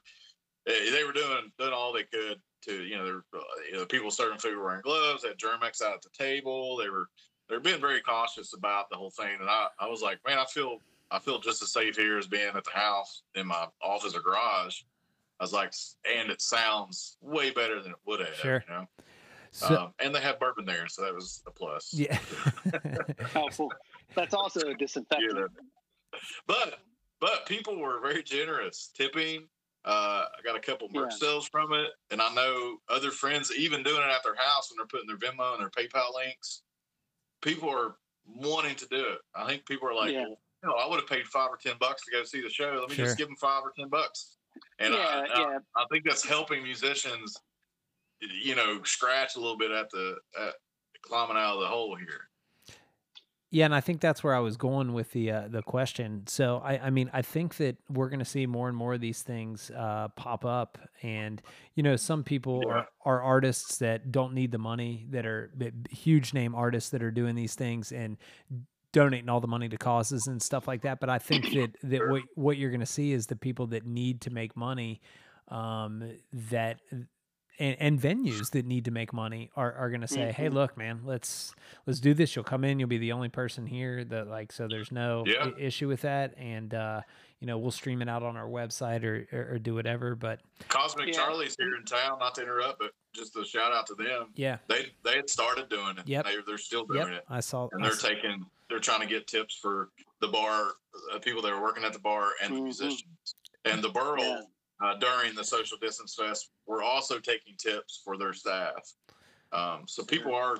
eh, 0.67 0.91
they 0.91 1.03
were 1.03 1.13
doing 1.13 1.51
doing 1.57 1.73
all 1.73 1.93
they 1.93 2.03
could 2.03 2.41
to 2.63 2.83
you 2.83 2.97
know, 2.97 3.05
they 3.05 3.11
were, 3.11 3.25
uh, 3.33 3.39
you 3.67 3.73
know 3.73 3.79
the 3.81 3.85
people 3.87 4.11
serving 4.11 4.39
food 4.39 4.57
were 4.57 4.63
wearing 4.65 4.81
gloves. 4.81 5.21
They 5.23 5.29
had 5.29 5.37
Germ-X 5.37 5.81
out 5.81 5.93
at 5.95 6.01
the 6.01 6.09
table. 6.17 6.77
They 6.77 6.89
were 6.89 7.09
they're 7.49 7.59
being 7.59 7.81
very 7.81 8.01
cautious 8.01 8.53
about 8.53 8.89
the 8.89 8.97
whole 8.97 9.11
thing. 9.11 9.37
And 9.39 9.49
I 9.49 9.67
I 9.79 9.87
was 9.87 10.01
like, 10.01 10.19
man, 10.27 10.39
I 10.39 10.45
feel 10.45 10.79
I 11.11 11.19
feel 11.19 11.39
just 11.39 11.61
as 11.61 11.71
safe 11.71 11.95
here 11.95 12.17
as 12.17 12.27
being 12.27 12.51
at 12.55 12.63
the 12.63 12.71
house 12.71 13.23
in 13.35 13.47
my 13.47 13.67
office 13.81 14.15
or 14.15 14.21
garage. 14.21 14.81
I 15.39 15.43
was 15.43 15.53
like, 15.53 15.73
and 16.17 16.29
it 16.29 16.41
sounds 16.41 17.17
way 17.21 17.51
better 17.51 17.81
than 17.81 17.91
it 17.91 17.97
would 18.05 18.19
have. 18.19 18.35
Sure. 18.35 18.63
You 18.67 18.73
know? 18.73 18.87
so, 19.51 19.75
um, 19.75 19.93
and 19.99 20.13
they 20.13 20.19
had 20.19 20.39
bourbon 20.39 20.65
there, 20.65 20.87
so 20.87 21.03
that 21.03 21.13
was 21.13 21.43
a 21.47 21.51
plus. 21.51 21.93
yeah. 21.93 22.17
Helpful. 23.33 23.71
That's 24.15 24.33
also 24.33 24.61
a 24.61 24.73
disinfectant. 24.73 25.33
that- 25.35 25.49
but 26.47 26.79
but 27.19 27.45
people 27.45 27.77
were 27.79 27.99
very 27.99 28.23
generous, 28.23 28.89
tipping. 28.95 29.47
Uh, 29.85 30.25
I 30.37 30.41
got 30.43 30.55
a 30.55 30.59
couple 30.59 30.87
merch 30.91 31.11
Yeah. 31.13 31.17
sales 31.27 31.47
from 31.47 31.73
it, 31.73 31.91
and 32.11 32.21
I 32.21 32.33
know 32.33 32.77
other 32.89 33.11
friends 33.11 33.51
even 33.55 33.83
doing 33.83 34.01
it 34.01 34.09
at 34.09 34.23
their 34.23 34.35
house 34.35 34.69
when 34.71 34.77
they're 34.77 34.85
putting 34.87 35.07
their 35.07 35.17
Venmo 35.17 35.53
and 35.53 35.61
their 35.61 35.69
PayPal 35.69 36.13
links. 36.15 36.61
People 37.41 37.69
are 37.69 37.95
wanting 38.25 38.75
to 38.75 38.87
do 38.87 38.99
it. 38.99 39.19
I 39.35 39.47
think 39.47 39.65
people 39.65 39.87
are 39.87 39.93
like, 39.95 40.11
Yeah. 40.13 40.25
well, 40.27 40.39
you 40.63 40.69
know, 40.69 40.75
I 40.75 40.87
would 40.87 40.99
have 40.99 41.09
paid 41.09 41.25
five 41.27 41.49
or 41.49 41.57
ten 41.57 41.75
bucks 41.79 42.03
to 42.05 42.11
go 42.11 42.23
see 42.23 42.41
the 42.41 42.49
show. 42.49 42.77
Let 42.79 42.89
me 42.89 42.95
Sure. 42.95 43.05
just 43.05 43.17
give 43.17 43.27
them 43.27 43.37
five 43.37 43.63
or 43.63 43.71
ten 43.77 43.89
bucks. 43.89 44.37
And 44.79 44.93
I, 44.93 44.97
yeah, 44.97 45.25
I, 45.35 45.39
yeah. 45.39 45.59
I 45.75 45.85
think 45.91 46.03
that's 46.03 46.25
helping 46.25 46.63
musicians, 46.63 47.37
you 48.21 48.55
know, 48.55 48.81
scratch 48.83 49.35
a 49.35 49.39
little 49.39 49.57
bit 49.57 49.71
at 49.71 49.89
the 49.91 50.15
at 50.39 50.53
climbing 51.03 51.37
out 51.37 51.55
of 51.55 51.61
the 51.61 51.67
hole 51.67 51.95
here. 51.95 52.29
Yeah, 53.49 53.63
and 53.63 53.73
I 53.73 53.79
think 53.79 54.01
that's 54.01 54.25
where 54.25 54.35
I 54.35 54.39
was 54.39 54.57
going 54.57 54.91
with 54.93 55.11
the 55.11 55.31
uh, 55.31 55.47
the 55.47 55.61
question. 55.61 56.23
So 56.27 56.57
I, 56.57 56.87
I 56.87 56.89
mean, 56.89 57.09
I 57.13 57.21
think 57.21 57.55
that 57.57 57.77
we're 57.87 58.09
going 58.09 58.19
to 58.19 58.25
see 58.25 58.45
more 58.45 58.67
and 58.67 58.75
more 58.75 58.95
of 58.95 58.99
these 58.99 59.21
things 59.21 59.71
uh, 59.71 60.09
pop 60.17 60.43
up, 60.43 60.77
and 61.01 61.41
you 61.75 61.83
know, 61.83 61.95
some 61.95 62.23
people 62.25 62.63
Yeah. 62.67 62.73
are, 62.73 62.87
are 63.05 63.21
artists 63.21 63.77
that 63.77 64.11
don't 64.11 64.33
need 64.33 64.51
the 64.51 64.57
money, 64.57 65.05
that 65.11 65.25
are 65.25 65.51
b- 65.57 65.71
huge 65.91 66.33
name 66.33 66.55
artists 66.55 66.89
that 66.89 67.01
are 67.01 67.11
doing 67.11 67.35
these 67.35 67.55
things 67.55 67.91
and 67.93 68.17
donating 68.97 69.29
all 69.29 69.39
the 69.39 69.47
money 69.47 69.69
to 69.69 69.77
causes 69.77 70.25
and 70.27 70.41
stuff 70.41 70.67
like 70.67 70.81
that. 70.81 70.99
But 70.99 71.09
I 71.09 71.19
think 71.19 71.51
that 71.53 71.71
that 71.83 72.07
what 72.09 72.23
what 72.35 72.57
you're 72.57 72.71
going 72.71 72.79
to 72.79 72.85
see 72.85 73.11
is 73.13 73.27
the 73.27 73.35
people 73.35 73.67
that 73.67 73.85
need 73.85 74.21
to 74.21 74.29
make 74.31 74.55
money, 74.57 75.01
um, 75.49 76.03
that 76.51 76.79
and, 77.59 77.75
and 77.79 77.99
venues 77.99 78.51
that 78.51 78.65
need 78.65 78.85
to 78.85 78.91
make 78.91 79.11
money 79.13 79.49
are, 79.55 79.73
are 79.73 79.89
going 79.89 80.01
to 80.01 80.07
say, 80.07 80.31
"Hey, 80.31 80.47
Mhm. 80.47 80.53
look, 80.53 80.77
man, 80.77 81.01
let's 81.03 81.53
let's 81.85 81.99
do 81.99 82.13
this. 82.13 82.35
You'll 82.35 82.45
come 82.45 82.63
in. 82.63 82.79
You'll 82.79 82.89
be 82.89 82.97
the 82.97 83.11
only 83.13 83.29
person 83.29 83.65
here 83.65 84.03
that 84.05 84.27
like 84.27 84.51
so. 84.51 84.67
There's 84.67 84.91
no 84.91 85.23
Yeah. 85.25 85.45
i- 85.55 85.59
issue 85.59 85.87
with 85.87 86.01
that, 86.01 86.33
and 86.37 86.73
uh, 86.73 87.01
you 87.39 87.47
know 87.47 87.57
we'll 87.57 87.71
stream 87.71 88.01
it 88.01 88.09
out 88.09 88.23
on 88.23 88.35
our 88.35 88.47
website 88.47 89.03
or 89.03 89.27
or, 89.31 89.53
or 89.55 89.59
do 89.59 89.75
whatever. 89.75 90.15
But 90.15 90.41
Cosmic 90.69 91.07
Yeah. 91.07 91.13
Charlie's 91.13 91.55
here 91.57 91.75
in 91.75 91.83
town. 91.85 92.19
Not 92.19 92.35
to 92.35 92.41
interrupt, 92.41 92.79
but 92.79 92.91
just 93.13 93.35
a 93.35 93.45
shout 93.45 93.71
out 93.73 93.85
to 93.87 93.95
them. 93.95 94.27
yeah, 94.35 94.57
They 94.67 94.91
they 95.03 95.15
had 95.17 95.29
started 95.29 95.69
doing 95.69 95.97
it. 95.97 96.07
Yep. 96.07 96.25
They, 96.25 96.35
they're 96.45 96.57
still 96.57 96.85
doing 96.85 96.99
yep, 97.07 97.17
it, 97.19 97.25
I 97.29 97.39
saw. 97.39 97.69
and 97.71 97.83
they're 97.83 97.91
s- 97.91 98.01
taking 98.01 98.45
they're 98.69 98.79
trying 98.79 99.01
to 99.01 99.07
get 99.07 99.27
tips 99.27 99.55
for 99.61 99.89
the 100.19 100.27
bar, 100.27 100.71
uh, 101.13 101.19
people 101.19 101.41
that 101.43 101.51
are 101.53 101.61
working 101.61 101.83
at 101.83 101.93
the 101.93 101.99
bar, 101.99 102.31
and 102.43 102.53
the 102.55 102.59
Mhm. 102.59 102.63
musicians. 102.63 103.35
And 103.65 103.81
the 103.83 103.89
Burl 103.89 104.19
Yeah. 104.19 104.41
uh, 104.81 104.95
during 104.95 105.35
the 105.35 105.43
social 105.43 105.77
distance 105.77 106.15
fest, 106.15 106.49
we're 106.65 106.83
also 106.83 107.19
taking 107.19 107.55
tips 107.57 108.01
for 108.03 108.17
their 108.17 108.33
staff. 108.33 108.93
Um, 109.53 109.83
so 109.87 110.03
people 110.03 110.33
are, 110.35 110.57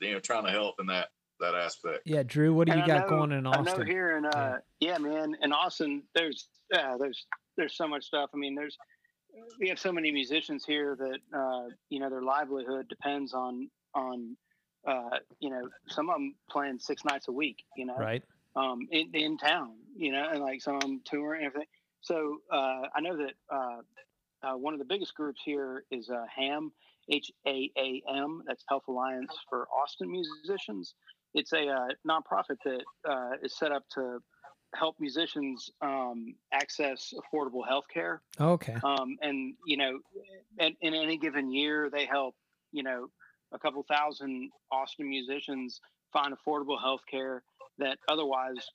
you 0.00 0.12
know, 0.12 0.20
trying 0.20 0.44
to 0.44 0.50
help 0.50 0.76
in 0.80 0.86
that 0.86 1.10
that 1.40 1.54
aspect. 1.54 2.02
yeah, 2.04 2.22
Drew, 2.22 2.54
what 2.54 2.66
do 2.66 2.72
you 2.74 2.82
And 2.82 2.84
I 2.90 2.98
got 2.98 3.10
know- 3.10 3.16
going 3.18 3.32
in 3.32 3.46
Austin? 3.46 3.68
I 3.68 3.76
know 3.78 3.84
here 3.84 4.16
in 4.16 4.26
uh, 4.26 4.58
yeah. 4.80 4.98
man, 4.98 5.36
in 5.42 5.52
Austin, 5.52 6.02
there's 6.14 6.48
uh, 6.74 6.96
there's 6.98 7.26
there's 7.56 7.76
so 7.76 7.86
much 7.88 8.04
stuff. 8.04 8.30
I 8.34 8.36
mean, 8.36 8.54
there's 8.54 8.76
we 9.60 9.68
have 9.68 9.78
so 9.78 9.92
many 9.92 10.10
musicians 10.10 10.64
here 10.64 10.96
that 10.98 11.38
uh, 11.38 11.68
you 11.88 11.98
know 12.00 12.10
their 12.10 12.22
livelihood 12.22 12.88
depends 12.88 13.32
on 13.34 13.68
on 13.94 14.36
uh, 14.86 15.18
you 15.40 15.50
know 15.50 15.68
some 15.88 16.08
of 16.10 16.16
them 16.16 16.34
playing 16.50 16.78
six 16.78 17.04
nights 17.04 17.28
a 17.28 17.32
week. 17.32 17.58
You 17.76 17.86
know, 17.86 17.96
Right. 17.96 18.22
um, 18.56 18.86
in, 18.90 19.10
in 19.14 19.36
town, 19.38 19.72
you 19.96 20.12
know, 20.12 20.28
and 20.30 20.40
like 20.40 20.62
some 20.62 20.74
of 20.76 20.80
them 20.82 21.00
touring 21.04 21.42
and 21.44 21.46
everything. 21.48 21.68
So 22.02 22.38
uh, 22.52 22.82
I 22.94 23.00
know 23.00 23.16
that 23.16 23.32
uh, 23.54 23.80
uh, 24.42 24.56
one 24.56 24.72
of 24.72 24.78
the 24.78 24.86
biggest 24.86 25.14
groups 25.14 25.40
here 25.44 25.84
is 25.90 26.08
uh, 26.08 26.24
HAM, 26.34 26.72
H 27.10 27.30
A 27.46 27.70
A 27.76 28.02
M. 28.08 28.42
That's 28.46 28.64
Health 28.68 28.84
Alliance 28.88 29.32
for 29.50 29.66
Austin 29.68 30.10
Musicians. 30.10 30.94
It's 31.34 31.52
a 31.52 31.68
uh, 31.68 31.88
nonprofit 32.08 32.56
that 32.64 32.82
uh, 33.08 33.30
is 33.42 33.56
set 33.56 33.72
up 33.72 33.84
to 33.94 34.18
help 34.74 34.96
musicians 35.00 35.70
um, 35.80 36.34
access 36.52 37.12
affordable 37.14 37.66
health 37.66 37.86
care. 37.92 38.22
Okay. 38.40 38.76
Um, 38.84 39.16
and, 39.20 39.54
you 39.66 39.76
know, 39.76 39.98
in, 40.58 40.76
in 40.80 40.94
any 40.94 41.18
given 41.18 41.50
year, 41.52 41.90
they 41.90 42.06
help, 42.06 42.34
you 42.72 42.82
know, 42.82 43.08
a 43.52 43.58
couple 43.58 43.84
thousand 43.88 44.50
Austin 44.70 45.08
musicians 45.08 45.80
find 46.12 46.34
affordable 46.34 46.80
health 46.80 47.02
care 47.10 47.42
that 47.78 47.98
otherwise 48.08 48.68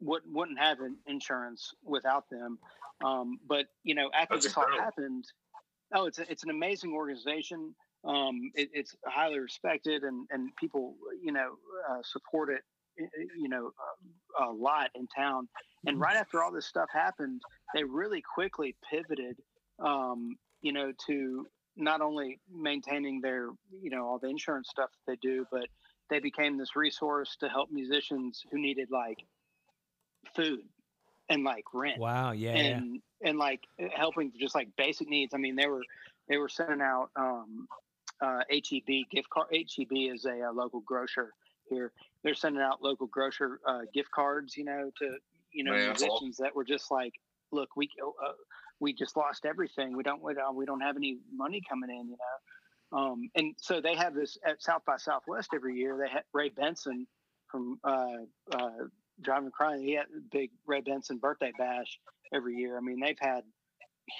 would, 0.00 0.22
wouldn't 0.26 0.58
have 0.58 0.80
an 0.80 0.96
insurance 1.06 1.72
without 1.82 2.24
them. 2.30 2.58
Um, 3.04 3.38
but 3.46 3.66
you 3.82 3.94
know, 3.94 4.10
after 4.14 4.36
That's 4.36 4.46
this 4.46 4.56
all 4.56 4.66
happened, 4.78 5.24
oh, 5.94 6.06
it's 6.06 6.18
a, 6.18 6.30
it's 6.30 6.44
an 6.44 6.50
amazing 6.50 6.92
organization. 6.92 7.74
Um, 8.06 8.50
it, 8.54 8.70
it's 8.72 8.94
highly 9.06 9.38
respected, 9.38 10.02
and 10.02 10.26
and 10.30 10.54
people 10.56 10.94
you 11.22 11.32
know 11.32 11.54
uh, 11.90 12.00
support 12.02 12.50
it. 12.50 12.62
You 13.36 13.48
know, 13.48 13.72
a 14.40 14.50
lot 14.52 14.90
in 14.94 15.08
town. 15.08 15.48
And 15.86 15.98
right 15.98 16.16
after 16.16 16.42
all 16.42 16.52
this 16.52 16.66
stuff 16.66 16.88
happened, 16.92 17.42
they 17.74 17.82
really 17.82 18.22
quickly 18.34 18.76
pivoted. 18.88 19.36
Um, 19.80 20.36
you 20.62 20.72
know, 20.72 20.92
to 21.06 21.46
not 21.76 22.00
only 22.00 22.38
maintaining 22.52 23.20
their 23.20 23.48
you 23.82 23.90
know 23.90 24.06
all 24.06 24.18
the 24.18 24.28
insurance 24.28 24.68
stuff 24.68 24.90
that 24.90 25.12
they 25.12 25.28
do, 25.28 25.46
but 25.50 25.66
they 26.10 26.20
became 26.20 26.56
this 26.58 26.76
resource 26.76 27.36
to 27.40 27.48
help 27.48 27.70
musicians 27.70 28.44
who 28.50 28.60
needed 28.60 28.88
like 28.90 29.18
food 30.36 30.60
and 31.28 31.44
like 31.44 31.64
rent 31.72 31.98
Wow. 31.98 32.32
Yeah. 32.32 32.54
yeah. 32.54 32.76
and 32.76 33.00
and 33.22 33.38
like 33.38 33.60
helping 33.94 34.32
just 34.38 34.54
like 34.54 34.68
basic 34.76 35.08
needs. 35.08 35.34
I 35.34 35.38
mean, 35.38 35.56
they 35.56 35.66
were 35.66 35.82
they 36.28 36.36
were 36.38 36.48
sending 36.48 36.80
out 36.80 37.10
um, 37.16 37.66
uh, 38.24 38.40
HEB 38.50 39.08
gift 39.10 39.28
card. 39.30 39.48
HEB 39.52 39.92
is 39.92 40.24
a, 40.24 40.48
uh 40.48 40.52
local 40.52 40.80
grocer 40.80 41.32
here. 41.68 41.92
They're 42.22 42.34
sending 42.34 42.62
out 42.62 42.82
local 42.82 43.06
grocer 43.06 43.60
uh, 43.66 43.80
gift 43.92 44.10
cards, 44.10 44.56
you 44.56 44.64
know, 44.64 44.90
to 44.98 45.16
you 45.52 45.64
know 45.64 45.72
Man, 45.72 45.88
musicians 45.88 46.36
that 46.38 46.54
were 46.54 46.64
just 46.64 46.90
like, 46.90 47.12
look, 47.52 47.68
we 47.76 47.88
uh, 48.02 48.32
we 48.80 48.92
just 48.92 49.16
lost 49.16 49.44
everything. 49.44 49.96
We 49.96 50.02
don't 50.02 50.22
we 50.22 50.34
don't, 50.34 50.56
we 50.56 50.64
don't 50.64 50.80
have 50.80 50.96
any 50.96 51.18
money 51.32 51.62
coming 51.68 51.90
in, 51.90 52.08
you 52.08 52.16
know. 52.16 52.98
Um, 52.98 53.30
and 53.34 53.54
so 53.58 53.80
they 53.80 53.94
have 53.96 54.14
this 54.14 54.38
at 54.46 54.62
South 54.62 54.82
by 54.86 54.96
Southwest 54.96 55.50
every 55.54 55.76
year. 55.76 55.98
They 56.00 56.08
had 56.08 56.22
Ray 56.32 56.50
Benson 56.50 57.06
from 57.50 57.78
uh, 57.82 58.24
uh, 58.52 58.70
Driving 59.20 59.50
Crying. 59.50 59.82
He 59.82 59.94
had 59.94 60.06
a 60.06 60.20
big 60.30 60.50
Ray 60.66 60.80
Benson 60.80 61.18
birthday 61.18 61.52
bash 61.58 61.98
every 62.32 62.54
year. 62.54 62.76
I 62.76 62.80
mean, 62.80 63.00
they've 63.00 63.18
had 63.18 63.42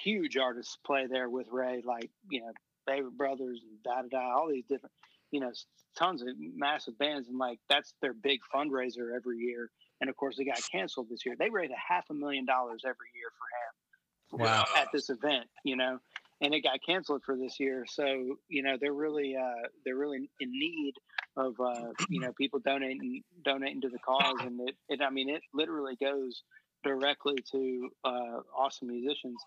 huge 0.03 0.35
artists 0.37 0.77
play 0.85 1.07
there 1.07 1.29
with 1.29 1.47
Ray, 1.51 1.81
like 1.85 2.09
you 2.29 2.41
know, 2.41 2.51
Favorite 2.87 3.17
Brothers 3.17 3.61
and 3.63 3.81
Da 3.83 4.01
Da 4.03 4.07
Da, 4.19 4.35
all 4.35 4.49
these 4.49 4.65
different, 4.69 4.93
you 5.31 5.39
know, 5.39 5.51
tons 5.97 6.21
of 6.21 6.29
massive 6.37 6.97
bands, 6.97 7.27
and 7.27 7.37
like 7.37 7.59
that's 7.69 7.93
their 8.01 8.13
big 8.13 8.39
fundraiser 8.53 9.15
every 9.15 9.37
year. 9.39 9.69
And 10.01 10.09
of 10.09 10.15
course, 10.17 10.37
they 10.37 10.45
got 10.45 10.59
canceled 10.71 11.07
this 11.09 11.25
year. 11.25 11.35
They 11.37 11.49
raised 11.49 11.71
a 11.71 11.93
half 11.93 12.05
a 12.09 12.13
million 12.13 12.45
dollars 12.45 12.81
every 12.85 13.07
year 13.15 13.29
for 13.37 13.45
him 13.45 13.75
Wow. 14.31 14.65
at 14.75 14.87
this 14.91 15.09
event, 15.09 15.45
you 15.63 15.75
know, 15.75 15.99
and 16.41 16.53
it 16.53 16.61
got 16.61 16.79
canceled 16.85 17.23
for 17.25 17.35
this 17.37 17.59
year. 17.59 17.85
So 17.87 18.37
you 18.49 18.63
know, 18.63 18.77
they're 18.79 18.93
really 18.93 19.35
uh, 19.35 19.67
they're 19.85 19.95
really 19.95 20.29
in 20.39 20.51
need 20.51 20.93
of 21.37 21.59
uh, 21.59 21.91
you 22.09 22.19
know 22.19 22.33
people 22.33 22.59
donating 22.59 23.23
donating 23.43 23.81
to 23.81 23.89
the 23.89 23.99
cause, 23.99 24.35
and 24.41 24.59
it, 24.67 24.75
it 24.89 25.01
I 25.01 25.09
mean 25.09 25.29
it 25.29 25.41
literally 25.53 25.95
goes 26.01 26.43
directly 26.83 27.35
to 27.51 27.89
uh, 28.03 28.39
awesome 28.57 28.89
musicians. 28.89 29.37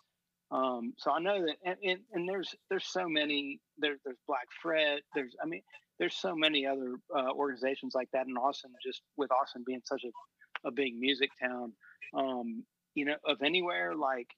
Um, 0.50 0.94
so 0.96 1.10
I 1.10 1.18
know 1.18 1.44
that, 1.44 1.56
and, 1.64 1.76
and, 1.84 2.00
and 2.12 2.28
there's 2.28 2.54
there's 2.70 2.86
so 2.86 3.08
many 3.08 3.60
there, 3.78 3.96
there's 4.04 4.16
Black 4.26 4.46
Fret, 4.62 5.00
there's 5.14 5.34
I 5.42 5.46
mean 5.46 5.62
there's 5.98 6.16
so 6.16 6.34
many 6.34 6.66
other 6.66 6.94
uh, 7.14 7.32
organizations 7.32 7.94
like 7.94 8.08
that 8.12 8.26
in 8.26 8.36
Austin. 8.36 8.70
Just 8.84 9.02
with 9.16 9.30
Austin 9.30 9.64
being 9.66 9.82
such 9.84 10.04
a, 10.04 10.68
a 10.68 10.70
big 10.70 10.98
music 10.98 11.30
town, 11.40 11.72
um, 12.14 12.64
you 12.94 13.04
know, 13.04 13.16
of 13.26 13.42
anywhere 13.42 13.94
like 13.94 14.28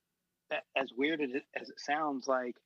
as 0.76 0.90
weird 0.96 1.20
as 1.20 1.30
it, 1.30 1.44
as 1.60 1.68
it 1.68 1.78
sounds, 1.78 2.26
like 2.26 2.56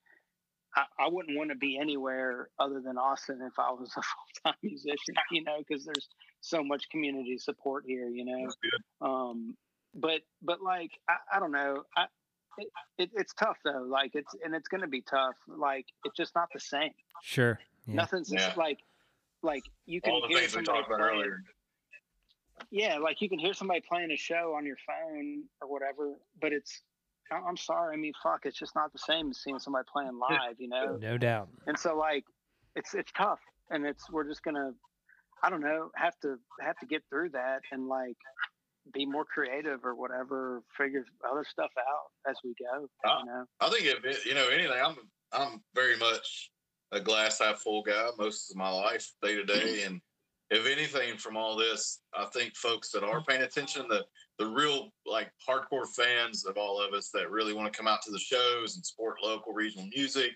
I, 0.77 0.85
I 0.99 1.09
wouldn't 1.09 1.37
want 1.37 1.51
to 1.51 1.57
be 1.57 1.79
anywhere 1.79 2.49
other 2.59 2.81
than 2.81 2.99
Austin 2.99 3.41
if 3.43 3.59
I 3.59 3.71
was 3.71 3.91
a 3.97 4.03
full 4.03 4.45
time 4.45 4.55
musician, 4.63 5.15
you 5.31 5.45
know, 5.45 5.59
because 5.67 5.85
there's 5.85 6.09
so 6.41 6.63
much 6.63 6.89
community 6.91 7.39
support 7.39 7.85
here, 7.87 8.09
you 8.09 8.25
know. 8.25 8.49
Um, 9.07 9.57
but 9.95 10.21
but 10.43 10.63
like 10.63 10.91
I, 11.09 11.37
I 11.37 11.41
don't 11.41 11.53
know, 11.53 11.83
I 11.97 12.07
it, 12.59 12.69
it, 12.99 13.11
it's 13.15 13.33
tough 13.35 13.57
though. 13.65 13.85
Like 13.89 14.13
it's 14.15 14.35
and 14.45 14.55
it's 14.55 14.69
going 14.69 14.81
to 14.83 14.87
be 14.89 15.01
tough. 15.03 15.35
Like 15.49 15.87
it's 16.05 16.17
just 16.17 16.35
not 16.35 16.49
the 16.53 16.61
same. 16.61 16.91
Sure. 17.23 17.59
Yeah. 17.87 17.95
Nothing's 17.95 18.33
Yeah. 18.33 18.39
just 18.47 18.57
like 18.57 18.79
like 19.43 19.65
you 19.87 20.01
can 20.01 20.13
All 20.13 20.23
the 20.23 20.29
hear 20.29 20.39
things 20.39 20.57
we 20.57 20.65
somebody 20.65 20.79
talked 20.79 20.89
about 20.91 21.01
playing- 21.01 21.21
earlier. 21.21 21.43
yeah, 22.71 22.99
like 22.99 23.21
you 23.21 23.29
can 23.29 23.39
hear 23.39 23.53
somebody 23.55 23.81
playing 23.81 24.11
a 24.11 24.17
show 24.17 24.55
on 24.57 24.65
your 24.65 24.77
phone 24.87 25.45
or 25.61 25.69
whatever, 25.71 26.15
but 26.41 26.53
it's 26.53 26.83
I- 27.31 27.37
I'm 27.47 27.57
sorry. 27.57 27.95
I 27.95 27.97
mean, 27.99 28.13
fuck, 28.23 28.41
it's 28.45 28.59
just 28.59 28.75
not 28.75 28.93
the 28.93 28.99
same 28.99 29.31
as 29.31 29.39
seeing 29.43 29.59
somebody 29.59 29.87
playing 29.93 30.19
live, 30.19 30.57
you 30.59 30.69
know. 30.69 30.97
No 31.01 31.17
doubt. 31.19 31.49
And 31.67 31.79
so 31.79 31.97
like, 31.97 32.25
it's 32.77 32.95
it's 32.95 33.13
tough, 33.13 33.41
and 33.71 33.85
it's 33.87 34.11
we're 34.11 34.25
just 34.29 34.43
gonna, 34.43 34.73
I 35.43 35.51
don't 35.51 35.61
know, 35.63 35.91
have 35.97 36.19
to 36.21 36.39
have 36.61 36.79
to 36.79 36.87
get 36.87 37.03
through 37.11 37.31
that 37.31 37.61
and 37.73 37.89
like 37.89 38.17
be 38.93 39.07
more 39.07 39.25
creative 39.25 39.85
or 39.85 39.95
whatever, 39.95 40.63
figure 40.77 41.05
other 41.29 41.45
stuff 41.49 41.71
out 41.79 42.31
as 42.31 42.37
we 42.45 42.55
go. 42.59 42.87
Ah. 43.05 43.21
You 43.21 43.27
know. 43.27 43.45
I 43.61 43.71
think 43.71 43.87
if 43.87 44.05
it, 44.05 44.25
you 44.27 44.35
know 44.35 44.49
anything, 44.49 44.81
I'm 44.83 44.97
I'm 45.33 45.63
very 45.75 45.97
much 45.97 46.51
a 46.93 47.01
glass 47.01 47.41
half 47.41 47.61
full 47.61 47.83
guy 47.83 48.09
most 48.19 48.51
of 48.51 48.57
my 48.57 48.71
life, 48.71 49.11
day 49.23 49.37
to 49.37 49.45
day, 49.45 49.83
and 49.87 50.01
if 50.51 50.67
anything 50.67 51.17
from 51.17 51.37
all 51.37 51.57
this, 51.57 52.01
I 52.15 52.27
think 52.27 52.55
folks 52.55 52.91
that 52.91 53.03
are 53.03 53.25
paying 53.25 53.43
attention, 53.43 53.87
the 53.89 54.05
the 54.39 54.47
real 54.47 54.91
like 55.07 55.31
hardcore 55.49 55.89
fans 55.97 56.45
of 56.45 56.57
all 56.57 56.81
of 56.81 56.93
us 56.93 57.11
that 57.15 57.31
really 57.31 57.55
want 57.55 57.73
to 57.73 57.77
come 57.77 57.89
out 57.89 58.03
to 58.03 58.11
the 58.11 58.19
shows 58.19 58.77
and 58.77 58.85
support 58.85 59.17
local 59.23 59.53
regional 59.53 59.89
music. 59.95 60.33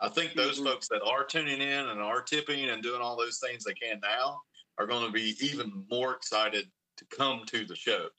I 0.00 0.08
think 0.08 0.34
those 0.34 0.60
Mhm. 0.60 0.64
folks 0.64 0.88
that 0.88 1.02
are 1.02 1.24
tuning 1.24 1.60
in 1.60 1.88
and 1.88 2.00
are 2.00 2.22
tipping 2.22 2.68
and 2.68 2.82
doing 2.82 3.00
all 3.00 3.16
those 3.16 3.40
things 3.40 3.64
they 3.64 3.74
can 3.74 3.98
now 4.00 4.40
are 4.78 4.86
going 4.86 5.04
to 5.04 5.10
be 5.12 5.36
even 5.40 5.84
more 5.90 6.14
excited 6.14 6.70
to 6.98 7.04
come 7.16 7.42
to 7.46 7.64
the 7.64 7.76
shows. 7.76 8.10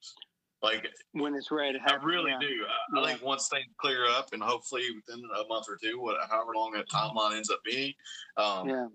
Like 0.61 0.87
When 1.13 1.35
it's 1.35 1.51
ready 1.51 1.79
to 1.79 1.93
I 1.93 1.95
really 2.03 2.31
yeah. 2.31 2.39
do. 2.39 2.65
I, 2.97 2.99
I 3.01 3.05
think 3.11 3.23
once 3.23 3.47
things 3.47 3.67
clear 3.79 4.09
up, 4.09 4.29
and 4.33 4.41
hopefully 4.43 4.83
within 4.95 5.23
a 5.39 5.47
month 5.47 5.67
or 5.69 5.77
two, 5.81 5.99
what, 6.01 6.17
however 6.29 6.51
long 6.55 6.71
that 6.73 6.89
timeline 6.89 7.35
ends 7.37 7.49
up 7.49 7.59
being, 7.63 7.93
um, 8.37 8.67
Yeah. 8.67 8.87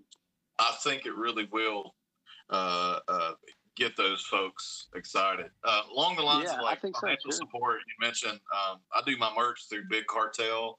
I 0.59 0.71
think 0.83 1.05
it 1.05 1.15
really 1.15 1.47
will 1.51 1.95
uh, 2.51 2.99
uh, 3.07 3.31
get 3.75 3.97
those 3.97 4.21
folks 4.25 4.87
excited. 4.95 5.47
Uh, 5.63 5.81
along 5.91 6.17
the 6.17 6.21
lines 6.21 6.45
Yeah, 6.45 6.53
of 6.53 6.59
I 6.59 6.63
like 6.63 6.81
think 6.81 6.95
so, 6.95 7.01
financial 7.01 7.31
support, 7.31 7.79
you 7.87 8.05
mentioned 8.05 8.39
um, 8.53 8.77
I 8.93 9.01
do 9.05 9.17
my 9.17 9.31
merch 9.35 9.65
through 9.67 9.85
Big 9.89 10.05
Cartel. 10.05 10.77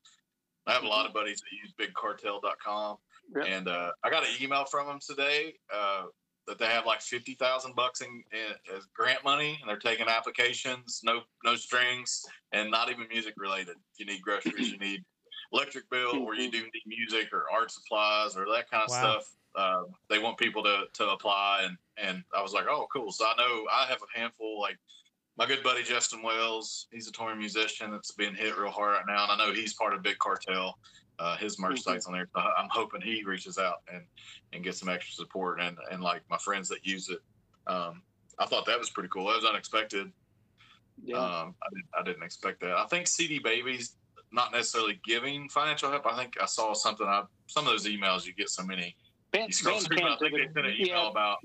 I 0.68 0.72
have 0.72 0.84
a 0.84 0.88
lot 0.88 1.04
of 1.07 1.12
buddies 1.12 1.40
that 1.40 1.52
use 1.52 1.72
BigCartel.com, 1.78 2.96
Mm-hmm. 3.36 3.38
Yep. 3.40 3.48
and 3.59 3.66
uh, 3.68 3.90
I 4.04 4.11
got 4.11 4.22
an 4.22 4.28
email 4.40 4.64
from 4.66 4.86
them 4.86 5.00
today 5.04 5.54
uh, 5.74 6.04
that 6.47 6.59
they 6.59 6.66
have 6.66 6.86
like 6.86 7.01
fifty 7.01 7.34
thousand 7.34 7.74
bucks 7.74 8.01
in, 8.01 8.22
in 8.32 8.76
as 8.76 8.84
grant 8.94 9.24
money, 9.24 9.59
and 9.61 9.68
they're 9.68 9.78
taking 9.78 10.09
applications, 10.09 11.01
no 11.05 11.22
no 11.44 11.57
strings, 11.57 12.24
and 12.53 12.70
not 12.70 12.90
even 12.90 13.07
music 13.09 13.34
related. 13.36 13.76
If 13.92 13.99
you 13.99 14.07
need 14.07 14.22
groceries, 14.22 14.70
you 14.70 14.78
need 14.78 15.05
electric 15.53 15.88
bill, 15.90 16.16
or 16.16 16.34
you 16.34 16.51
do 16.51 16.62
need 16.62 16.82
music 16.86 17.32
or 17.32 17.44
art 17.53 17.70
supplies 17.70 18.36
or 18.36 18.47
that 18.53 18.70
kind 18.70 18.84
of 18.84 18.90
Wow. 18.90 18.99
stuff. 18.99 19.24
Uh, 19.57 19.82
they 20.11 20.18
want 20.18 20.38
people 20.38 20.62
to 20.62 20.84
to 20.94 21.11
apply, 21.11 21.62
and 21.64 21.76
and 21.97 22.22
I 22.36 22.42
was 22.42 22.53
like, 22.53 22.66
oh, 22.68 22.86
cool. 22.92 23.11
So 23.12 23.24
I 23.24 23.34
know 23.36 23.66
I 23.72 23.86
have 23.86 24.01
a 24.03 24.18
handful 24.18 24.61
like. 24.61 24.78
My 25.38 25.44
good 25.44 25.62
buddy 25.62 25.82
Justin 25.82 26.22
Wells, 26.22 26.86
he's 26.90 27.09
a 27.09 27.12
touring 27.12 27.36
musician 27.36 27.90
that's 27.90 28.12
being 28.12 28.34
hit 28.34 28.57
real 28.57 28.70
hard 28.70 28.94
right 28.94 29.05
now, 29.07 29.24
and 29.24 29.32
I 29.32 29.47
know 29.47 29.53
he's 29.53 29.74
part 29.74 29.92
of 29.92 30.03
Big 30.03 30.16
Cartel. 30.18 30.78
Uh, 31.18 31.36
his 31.38 31.58
merch 31.58 31.76
Mhm. 31.78 31.82
site's 31.82 32.06
on 32.06 32.12
there. 32.12 32.28
So 32.34 32.40
I'm 32.40 32.68
hoping 32.70 33.00
he 33.00 33.24
reaches 33.24 33.58
out 33.58 33.82
and 33.92 34.06
and 34.52 34.62
get 34.62 34.74
some 34.74 34.88
extra 34.88 35.14
support 35.14 35.60
and 35.60 35.78
and 35.90 36.02
like 36.02 36.22
my 36.28 36.36
friends 36.38 36.68
that 36.68 36.84
use 36.84 37.08
it. 37.08 37.20
Um, 37.66 38.02
I 38.38 38.44
thought 38.46 38.66
that 38.66 38.78
was 38.78 38.90
pretty 38.90 39.08
cool. 39.08 39.26
That 39.28 39.36
was 39.36 39.44
unexpected. 39.46 40.12
Yeah. 41.02 41.16
Um, 41.18 41.54
I, 41.62 41.68
didn't, 41.70 41.86
I 41.98 42.02
didn't 42.02 42.22
expect 42.22 42.60
that. 42.60 42.72
I 42.76 42.86
think 42.86 43.06
CD 43.06 43.38
Babies 43.38 43.96
not 44.32 44.52
necessarily 44.52 45.00
giving 45.04 45.48
financial 45.48 45.90
help. 45.90 46.06
I 46.06 46.16
think 46.16 46.34
I 46.40 46.46
saw 46.46 46.74
something. 46.74 47.06
I 47.06 47.24
some 47.46 47.64
of 47.66 47.70
those 47.72 47.86
emails 47.86 48.26
you 48.26 48.34
get 48.34 48.50
so 48.50 48.62
many. 48.64 48.94
Band, 49.32 49.48
You 49.48 49.52
scroll 49.54 49.80
through, 49.80 49.96
Bandcamp 49.96 50.18
think 50.18 50.32
did 50.34 50.40
they 50.40 50.44
it. 50.44 50.54
sent 50.54 50.66
an 50.66 50.72
email 50.74 50.86
Yeah, 51.04 51.10
about 51.10 51.38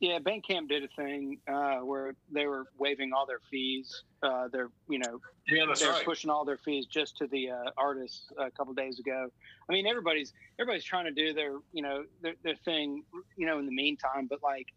yeah, 0.00 0.18
Bandcamp 0.20 0.68
did 0.68 0.84
a 0.84 0.88
thing 0.96 1.40
uh, 1.48 1.76
where 1.78 2.14
they 2.30 2.46
were 2.46 2.66
waiving 2.78 3.12
all 3.12 3.26
their 3.26 3.40
fees. 3.50 4.04
Uh, 4.22 4.48
they're 4.52 4.70
you 4.88 4.98
know 4.98 5.20
yeah, 5.48 5.64
they're 5.78 5.90
right. 5.90 6.04
pushing 6.04 6.30
all 6.30 6.44
their 6.44 6.58
fees 6.58 6.86
just 6.86 7.16
to 7.16 7.26
the 7.26 7.50
uh, 7.50 7.70
artists 7.76 8.26
a 8.38 8.50
couple 8.50 8.72
days 8.74 8.98
ago. 9.00 9.28
I 9.68 9.72
mean, 9.72 9.86
everybody's 9.86 10.32
everybody's 10.60 10.84
trying 10.84 11.06
to 11.06 11.12
do 11.12 11.32
their 11.32 11.54
you 11.72 11.82
know 11.82 12.04
their, 12.22 12.34
their 12.44 12.56
thing 12.64 13.02
you 13.36 13.46
know 13.46 13.58
in 13.58 13.66
the 13.66 13.74
meantime, 13.74 14.28
but 14.28 14.38
like 14.42 14.68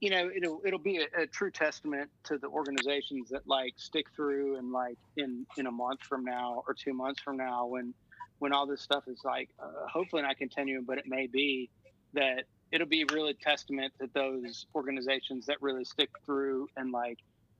you 0.00 0.10
know 0.10 0.30
it'll 0.34 0.60
it'll 0.64 0.78
be 0.78 0.98
a, 0.98 1.22
a 1.22 1.26
true 1.26 1.50
testament 1.50 2.10
to 2.24 2.38
the 2.38 2.48
organizations 2.48 3.30
that 3.30 3.42
like 3.46 3.72
stick 3.76 4.06
through 4.14 4.58
and 4.58 4.70
like 4.70 4.98
in 5.16 5.46
in 5.56 5.66
a 5.66 5.72
month 5.72 6.00
from 6.02 6.24
now 6.24 6.62
or 6.66 6.74
two 6.74 6.92
months 6.92 7.20
from 7.22 7.36
now 7.36 7.66
when 7.66 7.94
when 8.38 8.52
all 8.52 8.66
this 8.66 8.82
stuff 8.82 9.04
is 9.08 9.20
like 9.24 9.48
uh, 9.60 9.86
hopefully 9.90 10.22
not 10.22 10.36
continuing, 10.36 10.84
but 10.84 10.98
it 10.98 11.04
may 11.06 11.26
be 11.26 11.70
that 12.14 12.44
it'll 12.70 12.86
be 12.86 13.04
really 13.12 13.34
testament 13.34 13.92
to 14.00 14.08
those 14.14 14.66
organizations 14.74 15.46
that 15.46 15.56
really 15.60 15.84
stick 15.84 16.10
through 16.24 16.68
and 16.76 16.92
like 16.92 17.18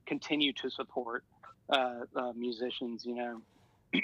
continue 0.09 0.51
to 0.53 0.69
support 0.69 1.23
uh, 1.69 2.01
uh, 2.15 2.33
musicians. 2.35 3.05
You 3.05 3.15
know. 3.15 3.41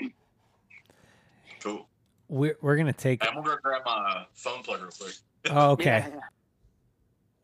cool. 1.59 1.87
We're 2.29 2.57
we're 2.61 2.77
gonna 2.77 2.93
take. 2.93 3.27
I'm 3.27 3.43
gonna 3.43 3.57
grab 3.61 3.81
my 3.85 4.25
phone 4.33 4.63
plug 4.63 4.81
real 4.81 4.91
quick. 4.97 5.15
Oh, 5.51 5.73
okay. 5.73 6.05
Yeah. 6.09 6.19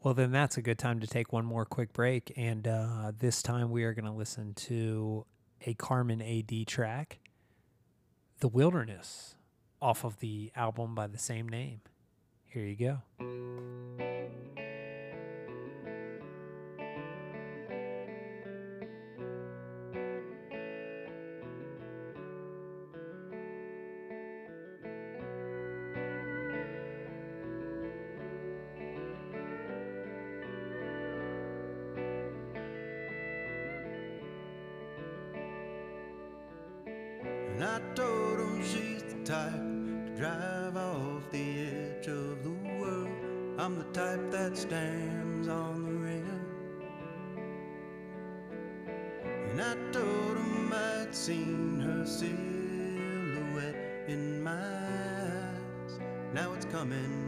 Well, 0.03 0.15
then 0.15 0.31
that's 0.31 0.57
a 0.57 0.63
good 0.63 0.79
time 0.79 0.99
to 1.01 1.07
take 1.07 1.31
one 1.31 1.45
more 1.45 1.65
quick 1.65 1.93
break. 1.93 2.33
And 2.35 2.67
uh, 2.67 3.11
this 3.19 3.43
time 3.43 3.69
we 3.69 3.83
are 3.83 3.93
going 3.93 4.05
to 4.05 4.11
listen 4.11 4.55
to 4.55 5.27
a 5.67 5.75
Carman 5.75 6.21
AD 6.21 6.65
track, 6.65 7.19
The 8.39 8.47
Wilderness, 8.47 9.35
off 9.79 10.03
of 10.03 10.19
the 10.19 10.51
album 10.55 10.95
by 10.95 11.05
the 11.05 11.19
same 11.19 11.47
name. 11.47 11.81
Here 12.47 12.65
you 12.65 12.75
go. 12.75 14.70
that 44.41 44.57
stands 44.57 45.47
on 45.47 45.83
the 45.83 45.91
rim. 45.91 46.41
And 49.51 49.61
I 49.61 49.75
told 49.91 50.37
him 50.37 50.73
I'd 50.73 51.13
seen 51.13 51.79
her 51.79 52.03
silhouette 52.07 53.75
in 54.07 54.41
my 54.41 54.51
eyes. 54.51 55.99
Now 56.33 56.53
it's 56.53 56.65
coming 56.65 57.20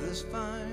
weather's 0.00 0.22
fine. 0.22 0.65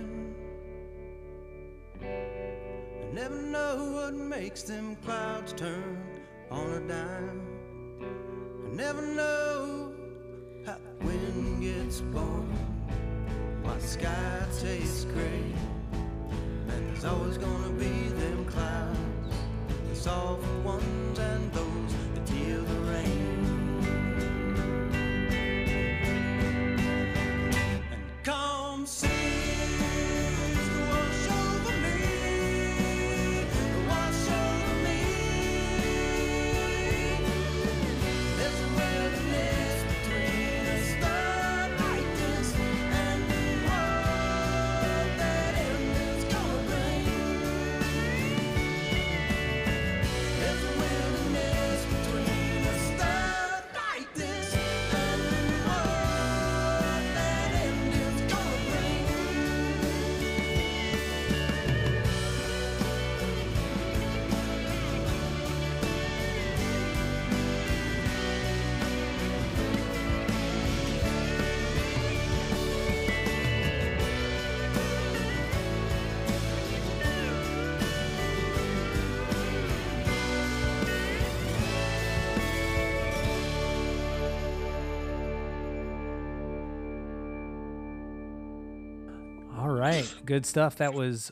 Right. 89.55 90.11
Good 90.25 90.45
stuff. 90.45 90.77
That 90.77 90.93
was 90.93 91.31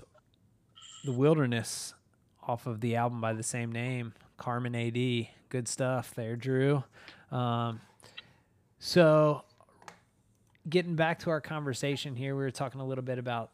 the 1.03 1.11
Wilderness 1.11 1.93
off 2.43 2.67
of 2.67 2.81
the 2.81 2.95
album 2.95 3.21
by 3.21 3.33
the 3.33 3.43
same 3.43 3.71
name, 3.71 4.13
Carman 4.37 4.75
AD. 4.75 5.27
Good 5.49 5.67
stuff 5.67 6.13
there, 6.15 6.35
Drew. 6.35 6.83
Um, 7.31 7.81
so, 8.79 9.43
getting 10.69 10.95
back 10.95 11.19
to 11.19 11.29
our 11.29 11.41
conversation 11.41 12.15
here, 12.15 12.35
we 12.35 12.43
were 12.43 12.51
talking 12.51 12.81
a 12.81 12.85
little 12.85 13.03
bit 13.03 13.17
about 13.17 13.51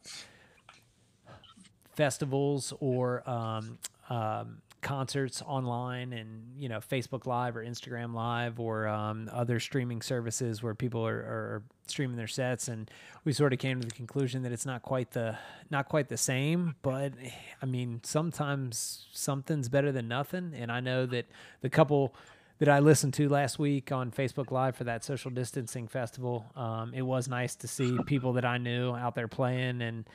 festivals 1.95 2.73
or 2.79 3.27
um, 3.29 3.77
um, 4.09 4.61
concerts 4.81 5.41
online 5.41 6.13
and 6.13 6.53
you 6.57 6.69
know 6.69 6.79
Facebook 6.79 7.25
Live 7.25 7.57
or 7.57 7.63
Instagram 7.63 8.13
Live 8.13 8.59
or 8.59 8.87
um, 8.87 9.29
other 9.31 9.59
streaming 9.59 10.01
services 10.01 10.61
where 10.61 10.75
people 10.75 11.05
are, 11.05 11.17
are 11.17 11.63
streaming 11.87 12.17
their 12.17 12.27
sets, 12.27 12.67
and 12.67 12.89
we 13.23 13.33
sort 13.33 13.53
of 13.53 13.59
came 13.59 13.81
to 13.81 13.87
the 13.87 13.93
conclusion 13.93 14.43
that 14.43 14.51
it's 14.51 14.65
not 14.65 14.81
quite 14.81 15.11
the 15.11 15.37
not 15.69 15.89
quite 15.89 16.09
the 16.09 16.17
same. 16.17 16.75
But 16.81 17.13
I 17.61 17.65
mean, 17.65 18.01
sometimes 18.03 19.07
something's 19.11 19.69
better 19.69 19.91
than 19.91 20.07
nothing, 20.07 20.53
and 20.55 20.71
I 20.71 20.79
know 20.79 21.05
that 21.07 21.25
the 21.61 21.69
couple 21.69 22.15
that 22.59 22.69
I 22.69 22.79
listened 22.79 23.13
to 23.15 23.29
last 23.29 23.59
week 23.59 23.91
on 23.91 24.11
Facebook 24.11 24.51
Live 24.51 24.75
for 24.75 24.83
that 24.85 25.03
social 25.03 25.29
distancing 25.29 25.87
festival. 25.87 26.45
Um, 26.55 26.91
it 26.93 27.03
was 27.03 27.27
nice 27.27 27.55
to 27.57 27.67
see 27.67 27.97
people 28.05 28.33
that 28.33 28.45
I 28.45 28.57
knew 28.57 28.95
out 28.95 29.13
there 29.13 29.27
playing 29.27 29.81
and 29.81 30.05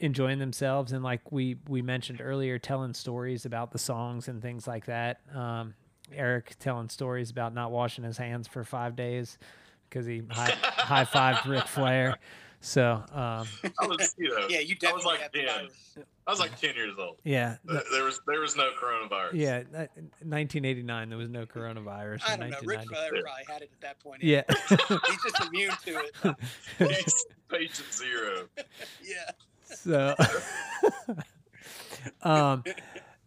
enjoying 0.00 0.38
themselves 0.38 0.92
and 0.92 1.02
like 1.02 1.32
we 1.32 1.56
we 1.68 1.82
mentioned 1.82 2.20
earlier 2.20 2.58
telling 2.58 2.94
stories 2.94 3.44
about 3.44 3.72
the 3.72 3.78
songs 3.78 4.28
and 4.28 4.40
things 4.40 4.66
like 4.66 4.86
that 4.86 5.20
um, 5.34 5.74
eric 6.12 6.54
telling 6.60 6.88
stories 6.88 7.30
about 7.30 7.52
not 7.52 7.72
washing 7.72 8.04
his 8.04 8.16
hands 8.16 8.46
for 8.46 8.62
five 8.62 8.94
days 8.94 9.38
because 9.90 10.06
he 10.06 10.22
high, 10.30 10.52
high 10.62 11.04
fived 11.04 11.48
Ric 11.48 11.66
Flair. 11.66 12.16
So 12.60 12.84
um, 13.12 13.46
I 13.80 13.86
was, 13.86 14.14
you 14.18 14.28
know, 14.30 14.46
Yeah, 14.48 14.58
you 14.58 14.74
I 14.86 14.92
was 14.92 15.04
like 15.04 15.20
have 15.20 15.30
10. 15.32 15.46
virus. 15.46 15.98
I 16.26 16.30
was 16.30 16.40
like 16.40 16.60
ten 16.60 16.74
years 16.74 16.94
old. 16.98 17.16
yeah, 17.24 17.56
Th- 17.66 17.78
th- 17.80 17.90
There 17.92 18.02
was 18.04 18.20
there 18.26 18.40
was 18.40 18.56
no 18.56 18.70
coronavirus. 18.80 19.30
yeah. 19.34 19.62
1989, 20.22 21.08
there 21.08 21.18
was 21.18 21.28
no 21.30 21.46
coronavirus. 21.46 22.22
I 22.28 22.34
in 22.34 22.40
don't 22.40 22.50
know. 22.50 22.56
Ric 22.64 22.78
1990. 22.80 22.88
Flair 22.88 23.22
probably 23.22 23.44
had 23.52 23.62
it 23.62 23.70
at 23.72 23.80
that 23.80 24.00
point. 24.00 24.22
Yeah. 24.24 24.42
He's 24.68 25.22
just 25.22 25.48
immune 25.48 25.72
to 25.86 26.00
it. 26.00 26.36
He's 27.04 27.26
patient 27.48 27.92
zero. 27.92 28.48
Yeah. 29.02 29.30
So 29.74 30.14
um 32.22 32.64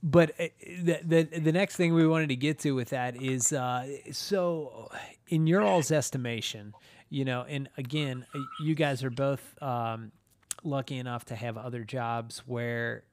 but 0.03 0.31
uh, 0.39 0.47
the, 0.81 0.99
the 1.03 1.23
the 1.39 1.51
next 1.51 1.75
thing 1.75 1.93
we 1.93 2.07
wanted 2.07 2.29
to 2.29 2.35
get 2.35 2.59
to 2.59 2.71
with 2.71 2.89
that 2.89 3.21
is 3.21 3.53
uh 3.53 3.87
so 4.11 4.89
in 5.27 5.47
your 5.47 5.61
all's 5.61 5.91
estimation 5.91 6.73
you 7.09 7.25
know 7.25 7.45
and 7.47 7.69
again 7.77 8.25
uh, 8.33 8.39
you 8.63 8.73
guys 8.75 9.03
are 9.03 9.09
both 9.11 9.41
um 9.61 10.11
lucky 10.63 10.97
enough 10.97 11.25
to 11.25 11.35
have 11.35 11.57
other 11.57 11.83
jobs 11.83 12.39
where 12.45 13.03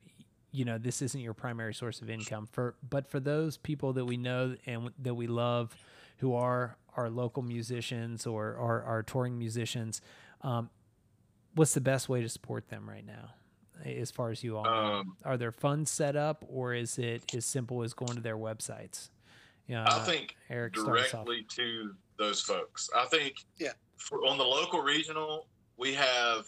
you 0.53 0.65
know 0.65 0.79
this 0.79 1.03
isn't 1.03 1.21
your 1.21 1.35
primary 1.35 1.75
source 1.75 2.01
of 2.01 2.09
income 2.09 2.49
for 2.51 2.75
but 2.89 3.11
for 3.11 3.21
those 3.21 3.57
people 3.57 3.93
that 3.93 4.05
we 4.05 4.17
know 4.17 4.57
and 4.67 4.91
that 4.99 5.15
we 5.15 5.27
love 5.27 5.77
who 6.19 6.35
are 6.35 6.77
our 6.97 7.11
local 7.11 7.43
musicians 7.43 8.27
or 8.27 8.55
or 8.55 8.83
our 8.83 9.03
touring 9.03 9.39
musicians 9.39 10.01
um, 10.43 10.71
what's 11.55 11.75
the 11.75 11.81
best 11.81 12.09
way 12.09 12.21
to 12.21 12.29
support 12.29 12.69
them 12.69 12.89
right 12.89 13.05
now 13.07 13.31
as 13.85 14.11
far 14.11 14.31
as 14.31 14.43
you 14.43 14.57
all 14.57 14.65
know? 14.65 14.71
Um, 14.71 15.17
are 15.25 15.37
there 15.37 15.53
funds 15.53 15.91
set 15.91 16.17
up 16.17 16.45
or 16.49 16.75
is 16.75 16.99
it 16.99 17.23
as 17.33 17.45
simple 17.45 17.83
as 17.83 17.93
going 17.95 18.17
to 18.17 18.23
their 18.23 18.37
websites 18.37 19.11
yeah 19.67 19.85
I 19.87 20.05
think 20.05 20.35
eric 20.51 20.75
directly 20.75 21.47
to 21.57 21.95
those 22.19 22.43
folks. 22.43 22.91
I 22.95 23.07
think 23.07 23.35
Yeah. 23.59 23.73
for, 23.97 24.27
on 24.27 24.39
the 24.39 24.45
local 24.45 24.83
regional, 24.83 25.49
we 25.77 25.95
have 25.95 26.45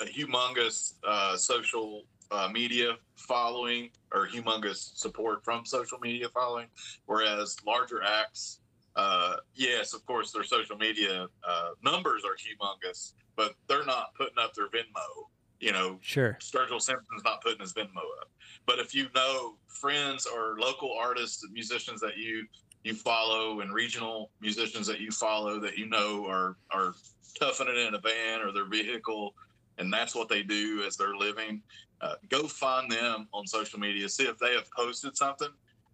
a 0.00 0.04
humongous 0.04 0.94
uh, 1.06 1.36
social 1.36 2.02
uh, 2.30 2.48
media 2.52 2.96
following 3.16 3.90
or 4.12 4.26
humongous 4.26 4.96
support 4.96 5.44
from 5.44 5.64
social 5.64 5.98
media 5.98 6.28
following, 6.28 6.68
whereas 7.06 7.56
larger 7.66 8.02
acts, 8.02 8.60
uh, 8.96 9.36
yes, 9.54 9.94
of 9.94 10.04
course, 10.06 10.30
their 10.32 10.44
social 10.44 10.76
media 10.76 11.26
uh, 11.46 11.68
numbers 11.82 12.22
are 12.24 12.36
humongous, 12.36 13.14
but 13.36 13.54
they're 13.68 13.84
not 13.84 14.14
putting 14.14 14.38
up 14.38 14.54
their 14.54 14.68
Venmo. 14.68 15.28
You 15.60 15.72
know, 15.72 15.98
sure 16.02 16.36
Sturgill 16.40 16.80
Simpson's 16.80 17.24
not 17.24 17.42
putting 17.42 17.60
his 17.60 17.72
Venmo 17.72 18.02
up. 18.20 18.30
But 18.66 18.78
if 18.78 18.94
you 18.94 19.08
know 19.14 19.54
friends 19.68 20.26
or 20.26 20.56
local 20.58 20.92
artists 20.98 21.42
and 21.44 21.52
musicians 21.52 22.00
that 22.00 22.16
you 22.16 22.46
you 22.82 22.94
follow 22.94 23.60
and 23.60 23.72
regional 23.72 24.30
musicians 24.40 24.86
that 24.86 25.00
you 25.00 25.10
follow 25.10 25.58
that 25.60 25.78
you 25.78 25.86
know 25.86 26.26
are 26.26 26.56
are 26.70 26.94
toughing 27.38 27.68
it 27.68 27.76
in 27.76 27.94
a 27.94 27.98
van 27.98 28.40
or 28.42 28.52
their 28.52 28.66
vehicle 28.66 29.34
and 29.78 29.92
that's 29.92 30.14
what 30.14 30.28
they 30.28 30.42
do 30.42 30.82
as 30.86 30.96
they're 30.96 31.16
living, 31.16 31.62
uh, 32.00 32.14
go 32.28 32.46
find 32.46 32.90
them 32.90 33.28
on 33.32 33.46
social 33.46 33.78
media. 33.78 34.08
See 34.08 34.24
if 34.24 34.38
they 34.38 34.54
have 34.54 34.70
posted 34.70 35.16
something. 35.16 35.48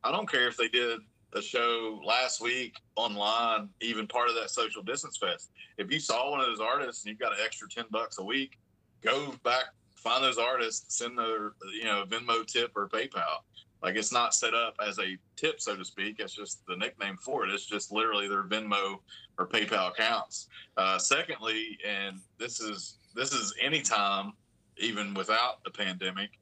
I 0.05 0.11
don't 0.11 0.31
care 0.31 0.49
if 0.49 0.57
they 0.57 0.69
did 0.69 1.01
a 1.35 1.43
show 1.43 2.01
last 2.05 2.41
week 2.41 2.77
online, 2.97 3.69
even 3.81 4.07
part 4.07 4.29
of 4.29 4.35
that 4.35 4.51
social 4.51 4.83
distance 4.83 5.17
fest. 5.17 5.51
If 5.79 5.91
you 5.93 6.01
saw 6.01 6.31
one 6.31 6.41
of 6.41 6.47
those 6.47 6.61
artists 6.61 7.05
and 7.05 7.11
you've 7.11 7.21
got 7.21 7.33
an 7.33 7.39
extra 7.45 7.69
ten 7.69 7.85
bucks 7.91 8.19
a 8.19 8.25
week, 8.25 8.59
go 9.03 9.35
back, 9.45 9.67
find 9.95 10.25
those 10.25 10.39
artists, 10.39 10.97
send 10.97 11.19
their 11.19 11.53
you 11.73 11.85
know 11.85 12.05
Venmo 12.09 12.47
tip 12.47 12.73
or 12.77 12.89
PayPal. 12.89 13.43
Like 13.83 13.97
it's 13.97 14.13
not 14.13 14.35
set 14.35 14.55
up 14.55 14.75
as 14.87 14.99
a 14.99 15.17
tip, 15.37 15.61
so 15.61 15.77
to 15.77 15.85
speak. 15.85 16.17
It's 16.19 16.35
just 16.35 16.67
the 16.67 16.77
nickname 16.77 17.17
for 17.17 17.45
it. 17.47 17.53
It's 17.53 17.65
just 17.67 17.91
literally 17.93 18.29
their 18.29 18.43
Venmo 18.43 18.99
or 19.39 19.47
PayPal 19.47 19.91
accounts. 19.91 20.49
Uh, 20.77 20.99
secondly, 20.99 21.79
and 21.87 22.19
this 22.39 22.61
is 22.61 22.99
this 23.15 23.33
is 23.33 23.55
anytime, 23.61 24.33
even 24.77 25.15
without 25.15 25.65
the 25.65 25.71
pandemic, 25.71 26.40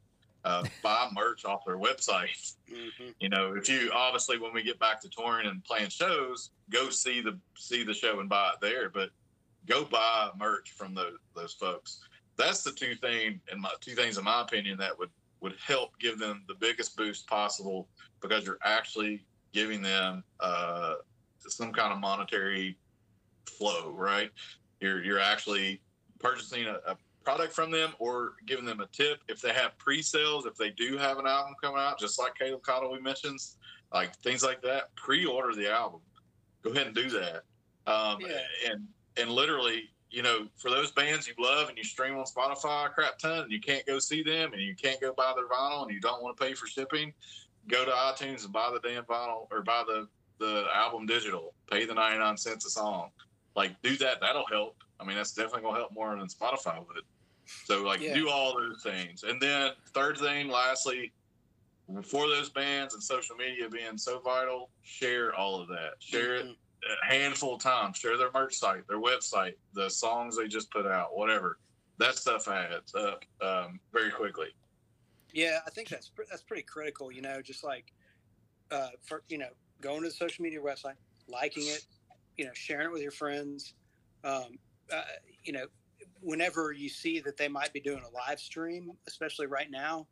uh, 0.49 0.65
buy 0.83 1.09
merch 1.13 1.45
off 1.45 1.65
their 1.67 1.77
website. 1.77 2.55
hmm 2.69 3.11
You 3.21 3.29
know, 3.29 3.55
if 3.55 3.69
you 3.69 3.91
obviously 3.95 4.39
when 4.39 4.55
we 4.55 4.63
get 4.63 4.79
back 4.79 5.01
to 5.03 5.09
touring 5.09 5.47
and 5.47 5.63
playing 5.65 5.91
shows, 5.91 6.51
go 6.71 6.89
see 6.89 7.21
the 7.21 7.39
see 7.57 7.85
the 7.85 7.95
show 7.95 8.21
and 8.21 8.29
buy 8.29 8.53
it 8.55 8.61
there. 8.61 8.89
But 8.89 9.11
go 9.67 9.85
buy 9.85 10.31
merch 10.39 10.73
from 10.73 10.95
those 10.95 11.19
those 11.37 11.53
folks. 11.53 12.01
That's 12.37 12.63
the 12.63 12.73
two 12.73 12.95
thing 12.95 13.41
and 13.51 13.61
my 13.61 13.71
two 13.81 13.95
things 13.95 14.17
in 14.17 14.25
my 14.25 14.41
opinion 14.41 14.79
that 14.79 14.99
would 14.99 15.11
would 15.41 15.55
help 15.65 15.99
give 15.99 16.19
them 16.19 16.45
the 16.49 16.55
biggest 16.55 16.97
boost 16.97 17.27
possible 17.29 17.89
because 18.23 18.45
you're 18.45 18.59
actually 18.65 19.25
giving 19.53 19.83
them 19.83 20.25
uh, 20.41 20.95
some 21.41 21.73
kind 21.73 21.93
of 21.93 22.01
monetary 22.01 22.77
flow, 23.47 23.91
right? 23.91 24.31
You're 24.81 25.05
you're 25.05 25.21
actually 25.21 25.83
purchasing 26.21 26.67
a, 26.67 26.79
a 26.87 26.97
product 27.29 27.53
from 27.53 27.71
them 27.71 27.93
or 27.99 28.33
giving 28.47 28.65
them 28.65 28.81
a 28.81 28.87
tip. 28.87 29.21
If 29.29 29.43
they 29.43 29.53
have 29.53 29.77
pre-sales 29.77 30.47
if 30.47 30.57
they 30.57 30.71
do 30.71 30.97
have 30.97 31.19
an 31.19 31.27
album 31.27 31.55
coming 31.63 31.79
out 31.79 31.99
just 32.01 32.19
like 32.19 32.35
Caleb 32.35 32.63
Caudle 32.63 32.91
we 32.91 33.01
mentions 33.01 33.59
like 33.93 34.17
things 34.17 34.43
like 34.43 34.63
that 34.63 34.95
pre-order 34.97 35.55
the 35.55 35.71
album. 35.71 36.01
Go 36.63 36.71
ahead 36.71 36.87
and 36.87 36.97
do 36.97 37.11
that. 37.11 37.43
Um, 37.87 38.19
Yeah. 38.23 38.41
and 38.71 38.89
and 39.19 39.31
literally 39.31 39.91
you 40.11 40.23
know 40.23 40.49
for 40.57 40.71
those 40.71 40.91
bands 40.93 41.29
you 41.29 41.35
love 41.39 41.69
and 41.69 41.77
you 41.77 41.85
stream 41.85 42.17
on 42.17 42.25
spotify 42.25 42.87
a 42.87 42.89
crap 42.89 43.19
ton 43.19 43.41
and 43.43 43.53
you 43.53 43.61
can't 43.61 43.85
go 43.85 43.99
see 43.99 44.23
them 44.23 44.55
and 44.55 44.63
you 44.63 44.75
can't 44.75 44.99
go 44.99 45.13
buy 45.13 45.35
their 45.37 45.49
vinyl 45.49 45.83
and 45.83 45.93
you 45.93 46.01
don't 46.01 46.23
want 46.23 46.35
to 46.35 46.43
pay 46.43 46.55
for 46.55 46.67
shipping 46.67 47.13
go 47.69 47.85
to 47.85 47.91
itunes 47.91 48.45
and 48.45 48.55
buy 48.55 48.71
the 48.73 48.81
damn 48.89 49.05
vinyl 49.05 49.47
or 49.51 49.63
buy 49.63 49.85
the 49.87 50.09
the 50.39 50.65
album 50.75 51.05
digital. 51.05 51.53
Pay 51.71 51.85
the 51.85 51.93
99 51.93 52.37
cents 52.39 52.65
a 52.65 52.71
song. 52.71 53.11
Like 53.55 53.73
do 53.83 53.97
that. 53.99 54.21
That'll 54.23 54.47
help. 54.47 54.77
I 54.99 55.05
mean 55.05 55.17
that's 55.17 55.33
definitely 55.33 55.63
gonna 55.63 55.77
help 55.79 55.93
more 55.93 56.17
than 56.17 56.27
spotify 56.29 56.79
would 56.79 56.97
so 57.65 57.83
like 57.83 58.01
Yeah. 58.01 58.15
do 58.15 58.29
all 58.29 58.59
those 58.59 58.83
things. 58.83 59.23
And 59.23 59.41
then 59.41 59.73
third 59.95 60.19
thing, 60.19 60.49
lastly, 60.49 61.13
for 62.05 62.29
those 62.29 62.51
bands 62.51 62.95
and 62.95 63.03
social 63.03 63.37
media 63.37 63.69
being 63.69 63.97
so 63.97 64.21
vital, 64.21 64.71
share 64.83 65.35
all 65.35 65.61
of 65.61 65.69
that. 65.69 65.95
Share 66.01 66.37
it 66.37 66.47
Mhm. 66.47 66.57
a 67.03 67.07
handful 67.07 67.55
of 67.55 67.63
times. 67.63 67.97
Share 67.97 68.17
their 68.17 68.31
merch 68.33 68.57
site, 68.57 68.87
their 68.89 69.01
website, 69.01 69.57
the 69.73 69.89
songs 69.89 70.37
they 70.37 70.49
just 70.49 70.71
put 70.71 70.87
out, 70.87 71.17
whatever. 71.17 71.59
That 71.99 72.15
stuff 72.17 72.47
adds 72.47 72.95
up 72.95 73.25
um, 73.41 73.81
very 73.93 74.11
quickly. 74.11 74.55
Yeah, 75.33 75.61
I 75.67 75.71
think 75.71 75.89
that's 75.89 76.11
that's 76.31 76.43
pretty 76.43 76.63
critical. 76.63 77.11
You 77.11 77.23
know, 77.23 77.43
just 77.43 77.65
like 77.65 77.93
uh, 78.71 78.91
for 79.03 79.25
you 79.29 79.39
know, 79.39 79.51
going 79.81 80.03
to 80.03 80.09
the 80.09 80.15
social 80.15 80.43
media 80.43 80.61
website, 80.61 80.97
liking 81.27 81.67
it, 81.69 81.85
you 82.37 82.45
know, 82.45 82.53
sharing 82.55 82.87
it 82.87 82.93
with 82.93 83.03
your 83.03 83.11
friends. 83.11 83.75
Um, 84.25 84.59
uh, 84.93 85.03
you 85.45 85.53
know, 85.53 85.67
whenever 86.21 86.73
you 86.73 86.89
see 86.89 87.21
that 87.21 87.37
they 87.37 87.49
might 87.49 87.73
be 87.73 87.81
doing 87.81 88.03
a 88.05 88.09
live 88.11 88.41
stream, 88.41 88.93
especially 89.07 89.47
right 89.47 89.71
now, 89.71 90.09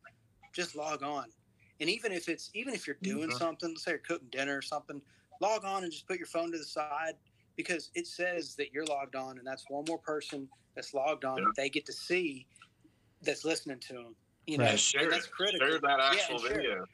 just 0.52 0.76
log 0.76 1.02
on. 1.02 1.32
And 1.80 1.90
even 1.90 2.12
if 2.12 2.28
it's 2.28 2.50
even 2.54 2.74
if 2.74 2.86
you're 2.86 2.96
doing 3.02 3.28
Mhm. 3.28 3.38
something, 3.38 3.70
let's 3.70 3.84
say 3.84 3.92
you're 3.92 3.98
cooking 3.98 4.28
dinner 4.30 4.56
or 4.56 4.62
something, 4.62 5.02
log 5.40 5.64
on 5.64 5.82
and 5.84 5.92
just 5.92 6.06
put 6.06 6.18
your 6.18 6.26
phone 6.26 6.50
to 6.52 6.58
the 6.58 6.64
side 6.64 7.18
because 7.56 7.90
it 7.94 8.06
says 8.06 8.54
that 8.56 8.72
you're 8.72 8.86
logged 8.86 9.16
on, 9.16 9.38
and 9.38 9.46
that's 9.46 9.68
one 9.68 9.84
more 9.84 9.98
person 9.98 10.48
that's 10.74 10.94
logged 10.94 11.24
on 11.24 11.38
Yeah. 11.38 11.46
that 11.46 11.54
they 11.56 11.68
get 11.68 11.86
to 11.86 11.92
see 11.92 12.46
that's 13.22 13.44
listening 13.44 13.80
to 13.80 13.94
them. 13.94 14.16
You 14.46 14.58
know, 14.58 14.64
Right. 14.64 14.78
Share 14.78 15.10
that's 15.10 15.26
it. 15.26 15.32
critical. 15.32 15.66
Share 15.66 15.80
that 15.80 15.98
Yeah, 15.98 16.06
actual 16.20 16.36
and 16.36 16.44
share 16.44 16.60
it. 16.60 16.62
video. 16.62 16.86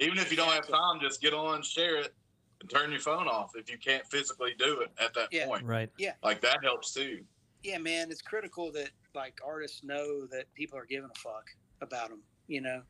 Even 0.00 0.18
if 0.18 0.30
you 0.30 0.36
don't 0.36 0.52
have 0.52 0.68
time, 0.68 1.00
just 1.00 1.20
get 1.20 1.34
on, 1.34 1.62
share 1.62 1.96
it, 1.96 2.14
and 2.60 2.70
turn 2.70 2.90
your 2.90 3.00
phone 3.00 3.26
off 3.26 3.56
if 3.56 3.70
you 3.70 3.78
can't 3.78 4.06
physically 4.06 4.54
do 4.54 4.80
it 4.82 4.90
at 5.00 5.14
that 5.14 5.32
Yeah. 5.32 5.46
point. 5.46 5.64
right 5.64 5.90
Yeah. 5.98 6.14
Like 6.22 6.40
that 6.42 6.62
helps 6.62 6.92
too. 6.92 7.24
Yeah, 7.62 7.78
man, 7.78 8.10
it's 8.10 8.22
critical 8.22 8.70
that 8.72 8.90
like 9.14 9.38
artists 9.44 9.82
know 9.82 10.26
that 10.26 10.52
people 10.54 10.78
are 10.78 10.86
giving 10.86 11.10
a 11.10 11.18
fuck 11.18 11.46
about 11.80 12.10
them, 12.10 12.22
you 12.46 12.60
know, 12.60 12.82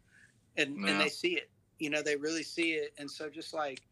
and 0.56 0.76
Yeah. 0.78 0.90
and 0.90 1.00
they 1.00 1.08
see 1.08 1.36
it, 1.36 1.50
you 1.78 1.90
know, 1.90 2.02
they 2.02 2.16
really 2.16 2.42
see 2.42 2.72
it, 2.72 2.92
and 2.98 3.10
so 3.10 3.28
just 3.30 3.54
like, 3.54 3.82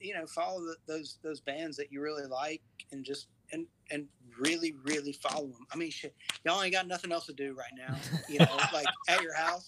you 0.00 0.14
know, 0.14 0.26
follow 0.26 0.60
the, 0.60 0.76
those 0.86 1.18
those 1.22 1.40
bands 1.40 1.76
that 1.76 1.92
you 1.92 2.00
really 2.00 2.26
like, 2.26 2.62
and 2.92 3.04
just 3.04 3.28
and 3.52 3.66
and 3.90 4.08
really 4.38 4.74
really 4.84 5.12
follow 5.12 5.46
them. 5.46 5.66
I 5.72 5.76
mean, 5.76 5.90
shit, 5.90 6.14
y'all 6.44 6.62
ain't 6.62 6.72
got 6.72 6.86
nothing 6.86 7.12
else 7.12 7.26
to 7.26 7.32
do 7.32 7.54
right 7.54 7.72
now, 7.76 7.96
you 8.28 8.38
know, 8.38 8.58
like 8.72 8.88
at 9.08 9.22
your 9.22 9.34
house, 9.34 9.66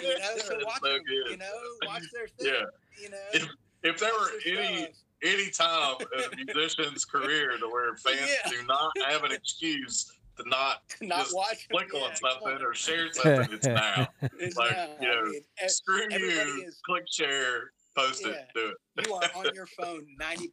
you 0.00 0.18
know, 0.18 0.36
so 0.38 0.58
watch 0.64 0.80
so 0.82 0.88
them, 0.92 1.02
you 1.30 1.36
know, 1.36 1.46
watch 1.86 2.02
their 2.12 2.28
thing, 2.28 2.52
Yeah. 2.52 2.64
you 3.02 3.10
know. 3.10 3.16
If, 3.32 3.48
if 3.82 3.98
there 3.98 4.12
were 4.12 4.30
any 4.46 4.82
stuff. 4.82 4.94
Any 5.22 5.50
time 5.50 5.96
in 6.16 6.24
a 6.40 6.44
musician's 6.54 7.04
career 7.04 7.56
to 7.58 7.68
where 7.68 7.96
fans 7.96 8.20
Yeah. 8.44 8.50
do 8.50 8.66
not 8.66 8.92
have 9.06 9.24
an 9.24 9.32
excuse 9.32 10.12
to 10.36 10.48
not 10.48 10.82
not 11.02 11.24
just 11.24 11.34
watch 11.34 11.68
click 11.70 11.88
yeah, 11.92 12.00
on 12.00 12.10
come 12.10 12.16
something 12.16 12.62
or 12.64 12.74
share 12.74 13.12
something, 13.12 13.48
it's 13.52 13.66
now. 13.66 14.06
It's 14.38 14.56
like, 14.56 14.72
now. 14.72 14.88
you 15.00 15.08
know, 15.08 15.20
I 15.20 15.24
mean, 15.30 15.42
Screw 15.68 16.00
you. 16.10 16.64
is- 16.66 16.80
Click 16.86 17.04
share, 17.10 17.72
post 17.96 18.22
Yeah. 18.24 18.32
it, 18.32 18.46
do 18.54 18.72
it. 18.96 19.06
you 19.08 19.14
are 19.14 19.22
on 19.34 19.46
your 19.54 19.66
phone 19.66 20.06
90% 20.20 20.44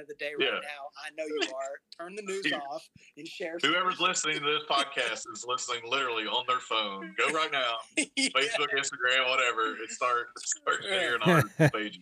of 0.00 0.06
the 0.08 0.14
day 0.18 0.32
right 0.38 0.48
Yeah. 0.48 0.52
now. 0.52 0.88
I 1.04 1.10
know 1.18 1.24
you 1.26 1.40
are. 1.54 1.78
Turn 2.00 2.14
the 2.16 2.22
news 2.22 2.50
off 2.70 2.88
and 3.18 3.28
share. 3.28 3.58
Whoever's 3.62 4.00
listening 4.00 4.36
to 4.40 4.44
this 4.46 4.62
podcast 4.70 5.24
is 5.30 5.44
listening 5.46 5.82
literally 5.86 6.24
on 6.24 6.44
their 6.48 6.60
phone. 6.60 7.14
Go 7.18 7.28
right 7.34 7.52
now, 7.52 7.76
Yeah. 7.98 8.28
Facebook, 8.34 8.68
Instagram, 8.74 9.28
whatever, 9.28 9.74
and 9.74 9.90
start 9.90 10.28
start 10.38 10.78
Yeah. 10.82 10.90
sharing 10.90 11.22
our 11.22 11.68
pages. 11.70 11.98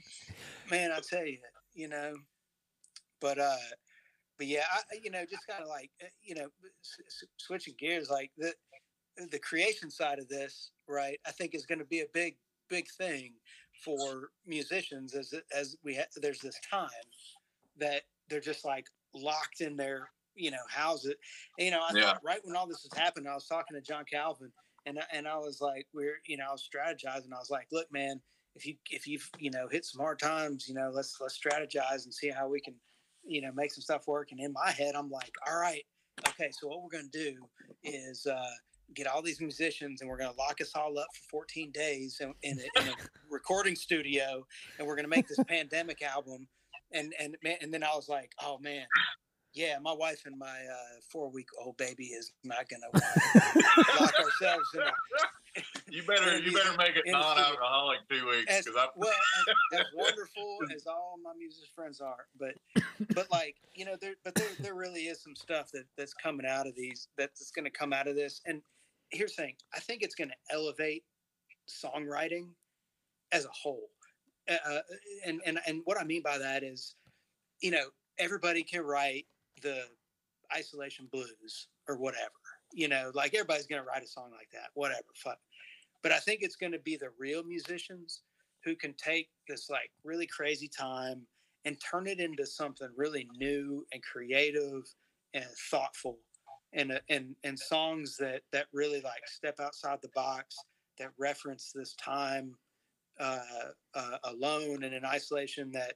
Man, 0.71 0.93
I 0.93 1.01
tell 1.01 1.27
you, 1.27 1.39
you 1.75 1.89
know, 1.89 2.17
but, 3.21 3.39
uh, 3.39 3.57
but 4.39 4.47
yeah, 4.47 4.65
I, 4.73 4.83
you 5.03 5.11
know, 5.11 5.25
just 5.27 5.47
kind 5.47 5.63
of 5.63 5.69
like, 5.69 5.93
uh, 6.03 6.09
you 6.23 6.35
know, 6.35 6.51
s- 6.83 7.01
s- 7.07 7.25
switching 7.39 7.75
gears, 7.79 8.11
like 8.11 8.33
the, 8.37 8.55
the 9.31 9.39
creation 9.39 9.91
side 9.91 10.19
of 10.19 10.29
this, 10.29 10.73
right? 10.89 11.21
I 11.27 11.31
think 11.33 11.55
is 11.55 11.67
going 11.67 11.79
to 11.81 11.85
be 11.85 12.01
a 12.01 12.09
big, 12.13 12.39
big 12.69 12.89
thing 12.91 13.35
for 13.85 14.31
musicians 14.47 15.15
as, 15.15 15.35
as 15.55 15.77
we 15.83 15.97
ha- 15.97 16.05
there's 16.17 16.41
this 16.41 16.61
time 16.61 16.91
that 17.77 18.05
they're 18.29 18.41
just 18.41 18.65
like 18.65 18.89
locked 19.15 19.61
in 19.61 19.77
their, 19.77 20.11
you 20.35 20.51
know, 20.51 20.65
houses. 20.69 21.15
You 21.59 21.71
know, 21.71 21.83
I 21.85 21.93
Yeah. 21.93 22.03
thought 22.03 22.23
right 22.25 22.45
when 22.45 22.57
all 22.57 22.67
this 22.67 22.85
was 22.85 22.95
happening, 22.95 23.29
I 23.29 23.35
was 23.35 23.47
talking 23.47 23.77
to 23.77 23.83
John 23.83 24.05
Calvin 24.05 24.53
and, 24.87 25.01
and 25.13 25.29
I 25.29 25.39
was 25.39 25.61
like, 25.61 25.89
we're, 25.93 26.21
you 26.27 26.37
know, 26.37 26.47
I 26.49 26.53
was 26.53 26.69
strategizing. 26.69 27.33
I 27.33 27.39
was 27.39 27.51
like, 27.51 27.69
look, 27.73 27.91
man, 27.93 28.23
if 28.57 28.67
you, 28.67 28.75
if 28.91 29.07
you've, 29.07 29.29
you 29.39 29.51
know, 29.51 29.69
hit 29.69 29.85
some 29.85 30.01
hard 30.01 30.19
times, 30.19 30.69
you 30.69 30.75
know, 30.75 30.91
let's, 30.93 31.17
let's 31.21 31.39
strategize 31.39 32.05
and 32.05 32.15
see 32.15 32.31
how 32.31 32.49
we 32.49 32.61
can, 32.61 32.75
you 33.25 33.41
know, 33.41 33.51
make 33.53 33.73
some 33.73 33.83
stuff 33.83 34.07
work. 34.07 34.29
And 34.31 34.41
in 34.41 34.53
my 34.53 34.71
head, 34.71 34.95
I'm 34.95 35.11
like, 35.11 35.33
all 35.49 35.59
right, 35.59 35.83
okay, 36.29 36.51
so 36.53 36.69
what 36.69 36.83
we're 36.83 36.91
going 36.91 37.11
to 37.11 37.19
do 37.19 37.37
is, 37.83 38.27
uh, 38.27 38.51
get 38.95 39.07
all 39.07 39.23
these 39.23 39.41
musicians 39.41 40.01
and 40.01 40.11
we're 40.11 40.19
going 40.19 40.31
to 40.31 40.37
lock 40.37 40.61
us 40.61 40.73
all 40.75 40.99
up 40.99 41.09
for 41.15 41.41
14 41.47 41.71
days 41.73 42.21
in, 42.21 42.35
in, 42.43 42.59
a, 42.59 42.81
in 42.83 42.89
a 42.89 42.95
recording 43.31 43.75
studio 43.75 44.47
and 44.79 44.87
we're 44.87 44.95
going 44.95 45.05
to 45.05 45.11
make 45.11 45.27
this 45.27 45.39
pandemic 45.49 46.03
album 46.03 46.47
and 46.93 47.13
and 47.19 47.37
man, 47.43 47.57
and 47.61 47.73
then 47.73 47.83
i 47.83 47.95
was 47.95 48.09
like 48.09 48.31
oh 48.43 48.59
man 48.61 48.87
yeah 49.55 49.79
my 49.81 49.93
wife 49.93 50.23
and 50.27 50.39
my 50.39 50.47
uh, 50.49 51.01
four 51.11 51.31
week 51.31 51.49
old 51.63 51.77
baby 51.77 52.07
is 52.07 52.33
not 52.45 52.69
going 52.69 52.81
to 52.83 53.01
lock 54.01 54.13
ourselves 54.21 54.69
in 54.75 54.81
a, 54.81 54.93
You 55.91 56.03
better 56.03 56.39
you 56.39 56.53
better 56.53 56.77
make 56.77 56.97
it 56.97 57.03
studio. 57.05 57.19
non-alcoholic 57.21 58.01
two 58.11 58.27
weeks 58.29 58.45
because 58.59 58.77
I 58.77 58.87
well 58.97 59.11
as, 59.13 59.81
as 59.81 59.87
wonderful 59.95 60.59
as 60.75 60.87
all 60.87 61.17
my 61.23 61.33
music 61.39 61.69
friends 61.75 62.01
are 62.01 62.27
but 62.39 62.55
but 63.15 63.31
like 63.31 63.57
you 63.75 63.85
know 63.85 63.97
there 64.01 64.15
but 64.25 64.35
there, 64.35 64.49
there 64.61 64.75
really 64.75 65.03
is 65.03 65.23
some 65.23 65.37
stuff 65.37 65.71
that 65.73 65.85
that's 65.97 66.15
coming 66.15 66.47
out 66.47 66.67
of 66.67 66.75
these 66.75 67.09
that's 67.17 67.51
going 67.53 67.65
to 67.65 67.71
come 67.71 67.93
out 67.93 68.09
of 68.09 68.17
this 68.17 68.41
and 68.47 68.61
here's 69.11 69.37
the 69.37 69.43
thing 69.43 69.55
i 69.75 69.79
think 69.79 70.03
it's 70.03 70.15
going 70.17 70.31
to 70.31 70.37
elevate 70.55 71.05
songwriting 71.69 72.49
as 73.33 73.45
a 73.45 73.51
whole 73.51 73.91
uh, 74.51 74.57
uh, 74.69 74.81
and 75.25 75.41
and 75.47 75.61
and 75.67 75.81
what 75.85 75.99
i 76.01 76.05
mean 76.05 76.23
by 76.23 76.37
that 76.39 76.63
is 76.65 76.97
you 77.61 77.71
know 77.71 77.85
everybody 78.19 78.63
can 78.65 78.83
write 78.83 79.27
the 79.65 79.83
isolation 80.57 81.09
blues 81.11 81.69
or 81.89 81.97
whatever 81.97 82.31
you 82.73 82.87
know 82.87 83.11
like 83.15 83.35
everybody's 83.35 83.67
going 83.67 83.83
to 83.83 83.89
write 83.89 84.05
a 84.05 84.07
song 84.07 84.31
like 84.31 84.49
that 84.53 84.69
whatever 84.75 85.03
fuck. 85.17 85.39
But 86.03 86.13
i 86.13 86.19
think 86.19 86.41
it's 86.43 86.57
going 86.57 86.73
to 86.73 86.79
be 86.79 86.97
the 86.97 87.09
real 87.19 87.43
musicians 87.43 88.23
who 88.65 88.77
can 88.77 88.95
take 88.95 89.29
this 89.49 89.69
like 89.69 89.91
really 90.05 90.27
crazy 90.27 90.69
time 90.69 91.27
and 91.65 91.77
turn 91.81 92.07
it 92.07 92.21
into 92.21 92.47
something 92.47 92.89
really 92.97 93.27
new 93.37 93.85
and 93.93 94.03
creative 94.03 94.85
and 95.33 95.45
thoughtful 95.71 96.19
and 96.75 97.01
and 97.09 97.35
and 97.45 97.59
songs 97.59 98.17
that 98.19 98.43
that 98.53 98.67
really 98.73 99.01
like 99.01 99.27
step 99.27 99.59
outside 99.61 99.99
the 100.03 100.11
box 100.15 100.57
that 100.99 101.11
reference 101.19 101.73
this 101.75 101.95
time 101.95 102.55
uh, 103.21 103.39
uh, 103.95 104.17
alone 104.25 104.83
and 104.83 104.95
in 104.95 105.05
isolation 105.05 105.71
that 105.71 105.95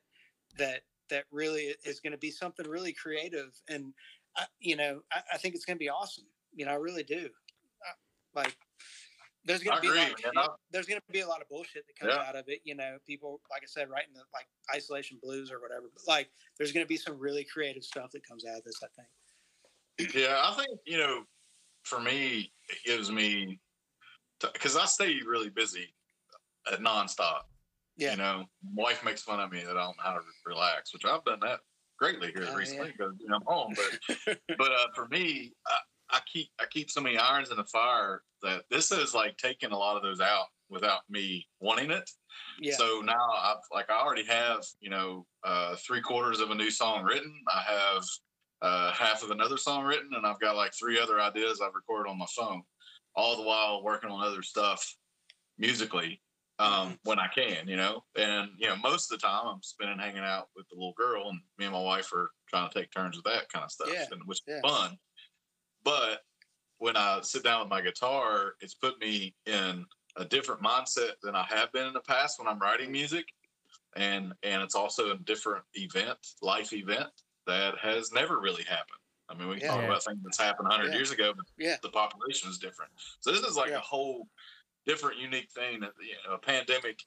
that 0.56 0.82
that 1.10 1.24
really 1.30 1.74
is 1.84 2.00
going 2.00 2.12
to 2.12 2.18
be 2.18 2.30
something 2.30 2.66
really 2.68 2.92
creative 2.92 3.50
and 3.68 3.92
I, 4.36 4.44
you 4.60 4.76
know 4.76 5.00
I, 5.12 5.20
I 5.34 5.38
think 5.38 5.54
it's 5.54 5.64
going 5.64 5.76
to 5.76 5.80
be 5.80 5.88
awesome 5.88 6.24
you 6.54 6.64
know 6.66 6.72
I 6.72 6.76
really 6.76 7.02
do 7.02 7.28
Uh, 7.86 7.92
like 8.34 8.56
there's 9.44 9.62
going 9.62 9.72
I 9.74 9.76
to 9.76 9.82
be 9.82 9.88
agree, 9.88 10.00
man. 10.00 10.14
shit- 10.16 10.50
there's 10.70 10.86
going 10.86 11.00
to 11.00 11.12
be 11.12 11.20
a 11.20 11.26
lot 11.26 11.40
of 11.40 11.48
bullshit 11.48 11.86
that 11.86 11.96
comes 11.98 12.14
Yeah. 12.14 12.28
out 12.28 12.36
of 12.36 12.44
it 12.48 12.60
you 12.64 12.74
know 12.74 12.98
people 13.06 13.40
like 13.50 13.62
I 13.62 13.66
said 13.66 13.88
writing 13.90 14.14
the 14.14 14.22
like 14.34 14.46
isolation 14.74 15.18
blues 15.22 15.50
or 15.50 15.60
whatever 15.60 15.86
but 15.92 16.02
like 16.06 16.28
there's 16.56 16.72
going 16.72 16.84
to 16.84 16.88
be 16.88 16.96
some 16.96 17.18
really 17.18 17.44
creative 17.44 17.84
stuff 17.84 18.10
that 18.12 18.26
comes 18.26 18.44
out 18.44 18.58
of 18.58 18.64
this 18.64 18.80
I 18.82 18.88
think 19.98 20.14
Yeah, 20.14 20.40
I 20.44 20.54
think 20.54 20.78
you 20.86 20.98
know, 20.98 21.24
for 21.84 22.00
me, 22.00 22.52
it 22.68 22.78
gives 22.84 23.10
me 23.10 23.58
because 24.52 24.76
I 24.76 24.84
stay 24.84 25.20
really 25.26 25.48
busy 25.48 25.92
at 26.70 26.80
nonstop. 26.80 27.42
Yeah. 27.98 28.12
You 28.12 28.16
know, 28.18 28.44
my 28.74 28.82
wife 28.84 29.04
makes 29.04 29.22
fun 29.22 29.40
of 29.40 29.52
me 29.52 29.60
that 29.60 29.76
I 29.76 29.82
don't 29.82 29.96
know 29.96 30.02
how 30.02 30.14
to 30.14 30.20
relax, 30.46 30.92
which 30.94 31.04
I've 31.04 31.24
done 31.24 31.40
that 31.42 31.60
greatly 31.98 32.28
here 32.34 32.46
Oh, 32.48 32.54
recently 32.54 32.86
yeah. 32.86 32.92
because 32.96 33.14
you 33.20 33.28
know, 33.28 33.36
I'm 33.36 33.42
home. 33.46 33.74
But 33.76 34.38
but 34.58 34.72
uh, 34.72 34.86
for 34.94 35.08
me, 35.08 35.52
I, 35.66 35.76
I 36.10 36.20
keep 36.32 36.48
I 36.60 36.64
keep 36.70 36.90
so 36.90 37.00
many 37.00 37.18
irons 37.18 37.50
in 37.50 37.56
the 37.56 37.64
fire 37.64 38.22
that 38.42 38.62
this 38.70 38.92
is 38.92 39.14
like 39.14 39.36
taking 39.36 39.72
a 39.72 39.76
lot 39.76 39.96
of 39.96 40.02
those 40.02 40.20
out 40.20 40.46
without 40.70 41.00
me 41.10 41.46
wanting 41.60 41.90
it. 41.90 42.08
yeah 42.60 42.74
So 42.76 43.00
now 43.04 43.30
I've 43.36 43.56
like 43.72 43.90
I 43.90 44.00
already 44.00 44.24
have 44.24 44.64
you 44.80 44.90
know 44.90 45.26
uh, 45.44 45.74
three 45.86 46.00
quarters 46.00 46.40
of 46.40 46.50
a 46.50 46.54
new 46.54 46.70
song 46.70 47.02
written. 47.04 47.34
I 47.48 47.62
have 47.66 48.02
uh, 48.62 48.92
half 48.92 49.22
of 49.22 49.30
another 49.30 49.56
song 49.56 49.84
written, 49.84 50.10
and 50.14 50.24
I've 50.26 50.40
got 50.40 50.56
like 50.56 50.72
three 50.78 51.00
other 51.00 51.20
ideas 51.20 51.60
I've 51.60 51.74
recorded 51.74 52.10
on 52.10 52.18
my 52.18 52.26
phone. 52.36 52.62
All 53.16 53.36
the 53.36 53.42
while 53.42 53.82
working 53.82 54.10
on 54.10 54.24
other 54.24 54.42
stuff 54.42 54.94
musically 55.58 56.20
um, 56.58 56.98
when 57.04 57.18
I 57.18 57.28
can, 57.28 57.68
you 57.68 57.76
know. 57.76 58.04
And 58.16 58.50
you 58.58 58.68
know, 58.68 58.76
most 58.76 59.10
of 59.12 59.20
the 59.20 59.26
time 59.26 59.46
I'm 59.46 59.62
spending 59.62 59.98
hanging 59.98 60.22
out 60.24 60.48
with 60.56 60.68
the 60.68 60.74
little 60.76 60.94
girl, 60.94 61.28
and 61.28 61.40
me 61.58 61.66
and 61.66 61.74
my 61.74 61.82
wife 61.82 62.12
are 62.12 62.30
trying 62.48 62.68
to 62.68 62.78
take 62.78 62.90
turns 62.90 63.16
with 63.16 63.24
that 63.26 63.50
kind 63.52 63.64
of 63.64 63.70
stuff, 63.70 63.90
Yeah, 63.92 64.06
and 64.10 64.22
which 64.26 64.40
yeah. 64.46 64.56
is 64.56 64.60
fun. 64.62 64.98
But 65.82 66.20
when 66.78 66.96
I 66.96 67.20
sit 67.22 67.44
down 67.44 67.60
with 67.60 67.70
my 67.70 67.80
guitar, 67.80 68.54
it's 68.60 68.74
put 68.74 69.00
me 69.00 69.34
in 69.46 69.86
a 70.16 70.24
different 70.24 70.62
mindset 70.62 71.12
than 71.22 71.34
I 71.36 71.44
have 71.44 71.72
been 71.72 71.86
in 71.86 71.92
the 71.92 72.00
past 72.00 72.38
when 72.38 72.48
I'm 72.48 72.58
writing 72.58 72.90
music, 72.92 73.26
and 73.96 74.34
and 74.42 74.62
it's 74.62 74.74
also 74.74 75.10
a 75.12 75.18
different 75.18 75.64
event, 75.74 76.18
life 76.42 76.72
event 76.72 77.10
that 77.46 77.78
has 77.78 78.12
never 78.12 78.40
really 78.40 78.64
happened. 78.64 78.98
I 79.30 79.34
mean, 79.34 79.48
we 79.48 79.56
can 79.56 79.64
talk 79.64 79.84
about 79.84 80.02
things 80.04 80.18
that's 80.24 80.38
happened 80.38 80.68
100 80.68 80.90
Yeah. 80.90 80.96
years 80.96 81.10
ago, 81.10 81.34
but 81.36 81.44
Yeah. 81.58 81.76
the 81.82 81.90
population 81.90 82.48
is 82.48 82.58
different. 82.58 82.92
So 83.20 83.30
this 83.30 83.42
is 83.42 83.56
like 83.56 83.70
Yeah. 83.70 83.76
a 83.76 83.80
whole 83.80 84.28
different, 84.88 85.18
unique 85.18 85.50
thing 85.50 85.80
that 85.80 85.92
you 86.00 86.14
know, 86.26 86.34
a 86.34 86.38
pandemic 86.38 87.04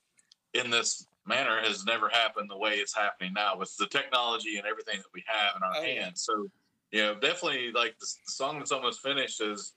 in 0.54 0.70
this 0.70 1.06
manner 1.26 1.60
has 1.62 1.84
never 1.86 2.08
happened 2.10 2.50
the 2.50 2.58
way 2.58 2.74
it's 2.74 2.96
happening 2.96 3.34
now 3.34 3.58
with 3.58 3.76
the 3.78 3.88
technology 3.88 4.58
and 4.58 4.66
everything 4.66 4.98
that 4.98 5.12
we 5.14 5.24
have 5.28 5.56
in 5.58 5.64
our 5.64 5.74
Oh, 5.76 5.82
yeah. 5.84 6.04
hands. 6.04 6.22
So, 6.24 6.48
you 6.92 7.02
know, 7.02 7.16
definitely 7.16 7.72
like 7.72 7.98
the, 8.00 8.06
the 8.26 8.32
song 8.32 8.60
that's 8.60 8.72
almost 8.72 9.02
finished 9.02 9.42
is 9.42 9.74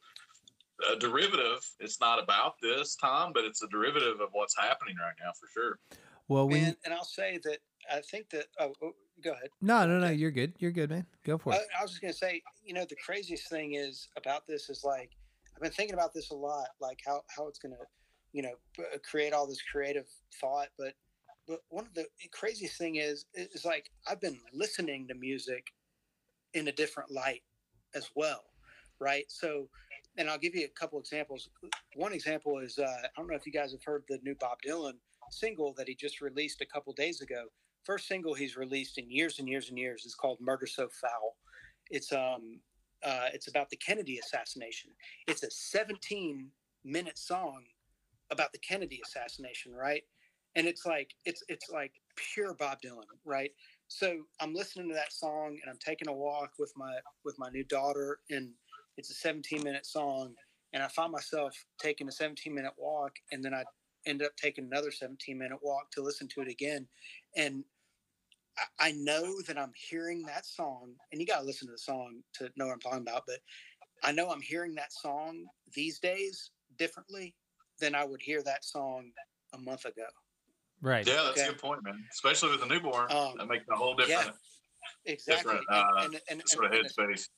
a 0.93 0.97
derivative. 0.97 1.61
It's 1.81 2.01
not 2.01 2.23
about 2.23 2.55
this 2.61 2.97
Tom, 2.97 3.33
but 3.33 3.45
it's 3.45 3.63
a 3.63 3.69
derivative 3.69 4.21
of 4.21 4.29
what's 4.33 4.57
happening 4.57 4.97
right 4.97 5.15
now 5.23 5.33
for 5.41 5.49
sure. 5.53 5.79
Well, 6.29 6.49
when 6.49 6.65
and, 6.65 6.77
and 6.85 6.95
I'll 6.95 7.05
say 7.05 7.39
that 7.45 7.59
I 7.93 8.01
think 8.01 8.31
that 8.31 8.47
oh, 8.59 8.73
oh 8.83 8.93
go 9.23 9.33
ahead 9.33 9.49
no, 9.63 9.87
no, 9.87 9.99
no, 9.99 10.11
you're 10.11 10.31
good. 10.31 10.55
You're 10.59 10.73
good, 10.73 10.91
man. 10.91 11.07
Go 11.25 11.39
for 11.39 11.53
I, 11.53 11.57
it. 11.57 11.63
I 11.79 11.83
was 11.83 11.93
just 11.93 12.03
gonna 12.03 12.13
say, 12.13 12.43
you 12.65 12.75
know, 12.75 12.85
the 12.89 12.97
craziest 12.97 13.49
thing 13.49 13.75
is 13.75 14.09
about 14.17 14.47
this 14.47 14.69
is 14.69 14.83
like 14.83 15.11
I've 15.57 15.63
been 15.63 15.73
thinking 15.73 15.95
about 15.95 16.13
this 16.13 16.31
a 16.31 16.35
lot, 16.35 16.69
like 16.81 17.01
how 17.07 17.23
how 17.35 17.47
it's 17.49 17.59
gonna, 17.59 17.77
you 18.33 18.43
know, 18.43 18.55
uh, 18.79 18.99
create 19.09 19.33
all 19.33 19.47
this 19.47 19.63
creative 19.63 20.07
thought. 20.41 20.69
But 20.79 20.95
but 21.47 21.61
one 21.69 21.87
of 21.87 21.95
the 21.95 22.07
craziest 22.33 22.77
thing 22.77 22.97
is 22.97 23.27
is 23.35 23.65
like 23.65 23.91
I've 24.09 24.21
been 24.21 24.39
listening 24.53 25.07
to 25.09 25.15
music 25.15 25.67
in 26.55 26.69
a 26.69 26.73
different 26.73 27.11
light 27.11 27.43
as 27.95 28.11
well, 28.15 28.45
right? 29.01 29.25
So, 29.29 29.69
and 30.17 30.29
I'll 30.29 30.39
give 30.39 30.55
you 30.55 30.65
a 30.65 30.81
couple 30.81 30.99
examples. 30.99 31.49
One 31.95 32.13
example 32.13 32.59
is 32.59 32.79
uh, 32.79 32.83
I 33.05 33.09
don't 33.17 33.29
know 33.29 33.37
if 33.37 33.47
you 33.47 33.53
guys 33.53 33.73
have 33.73 33.85
heard 33.85 34.05
the 34.09 34.19
new 34.23 34.35
Bob 34.41 34.59
Dylan 34.67 34.95
single 35.31 35.73
that 35.75 35.89
he 35.89 35.95
just 35.95 36.21
released 36.21 36.61
a 36.61 36.67
couple 36.67 36.93
days 36.93 37.21
ago. 37.21 37.45
First 37.85 38.09
single 38.09 38.35
he's 38.35 38.57
released 38.57 38.99
in 38.99 39.11
years 39.11 39.39
and 39.39 39.49
years 39.49 39.69
and 39.69 39.79
years 39.79 40.05
is 40.05 40.15
called 40.15 40.39
"Murder 40.41 40.67
Most 40.79 40.95
Foul." 40.95 41.37
It's 41.91 42.13
um 42.13 42.61
uh, 43.05 43.29
it's 43.33 43.49
about 43.49 43.71
the 43.71 43.77
Kennedy 43.77 44.19
assassination. 44.19 44.91
It's 45.29 45.43
a 45.43 45.51
17 45.51 46.49
minute 46.85 47.19
song 47.19 47.65
about 48.31 48.53
the 48.53 48.59
Kennedy 48.59 49.01
assassination, 49.05 49.75
right? 49.75 50.03
And 50.57 50.67
it's 50.67 50.87
like 50.87 51.11
it's 51.25 51.43
it's 51.49 51.71
like 51.71 51.93
pure 52.17 52.55
Bob 52.55 52.79
Dylan, 52.85 53.05
right? 53.25 53.51
So 53.89 54.23
I'm 54.41 54.55
listening 54.55 54.89
to 54.89 54.95
that 54.95 55.13
song 55.13 55.59
and 55.61 55.71
I'm 55.71 55.79
taking 55.85 56.09
a 56.09 56.13
walk 56.13 56.53
with 56.59 56.73
my 56.77 56.97
with 57.25 57.39
my 57.39 57.51
new 57.51 57.65
daughter, 57.65 58.21
and 58.31 58.51
it's 58.97 59.11
a 59.11 59.15
17 59.15 59.63
minute 59.63 59.85
song, 59.85 60.35
and 60.73 60.83
I 60.83 60.89
find 60.89 61.13
myself 61.13 61.55
taking 61.81 62.09
a 62.09 62.13
17 62.13 62.55
minute 62.55 62.73
walk, 62.79 63.13
and 63.33 63.45
then 63.45 63.53
I 63.53 63.65
end 64.07 64.23
up 64.23 64.37
taking 64.37 64.65
another 64.65 64.91
17 64.91 65.37
minute 65.37 65.59
walk 65.63 65.91
to 65.93 66.03
listen 66.03 66.29
to 66.29 66.41
it 66.41 66.49
again, 66.49 66.87
and 67.37 67.65
I 68.79 68.93
know 68.93 69.41
that 69.43 69.59
I'm 69.59 69.73
hearing 69.75 70.23
that 70.27 70.47
song, 70.47 70.93
and 71.11 71.21
you 71.21 71.27
got 71.27 71.41
to 71.41 71.45
listen 71.47 71.67
to 71.69 71.73
the 71.73 71.79
song 71.79 72.23
to 72.35 72.51
know 72.57 72.67
what 72.67 72.73
I'm 72.75 72.81
talking 72.81 73.01
about. 73.03 73.23
But 73.27 73.41
I 74.03 74.13
know 74.13 74.31
I'm 74.31 74.41
hearing 74.41 74.75
that 74.77 74.93
song 74.93 75.45
these 75.75 75.99
days 75.99 76.51
differently 76.79 77.35
than 77.81 77.95
I 77.95 78.05
would 78.05 78.23
hear 78.23 78.43
that 78.43 78.65
song 78.65 79.11
a 79.55 79.59
month 79.59 79.85
ago. 79.85 80.07
Right. 80.81 81.07
Yeah, 81.07 81.15
that's 81.25 81.39
Okay. 81.41 81.49
a 81.49 81.53
good 81.53 81.61
point, 81.61 81.83
man. 81.85 82.05
Especially 82.13 82.51
with 82.51 82.63
a 82.63 82.67
newborn, 82.67 83.11
Um, 83.11 83.37
that 83.39 83.47
makes 83.47 83.67
a 83.69 83.75
whole 83.75 83.95
different, 83.95 84.37
Exactly. 85.07 85.55
different 85.55 85.67
And- 85.71 85.99
uh, 85.99 86.03
and, 86.05 86.21
and, 86.41 86.49
sort 86.49 86.67
of 86.67 86.73
and- 86.73 86.81
and- 86.87 86.91
headspace. 87.11 87.29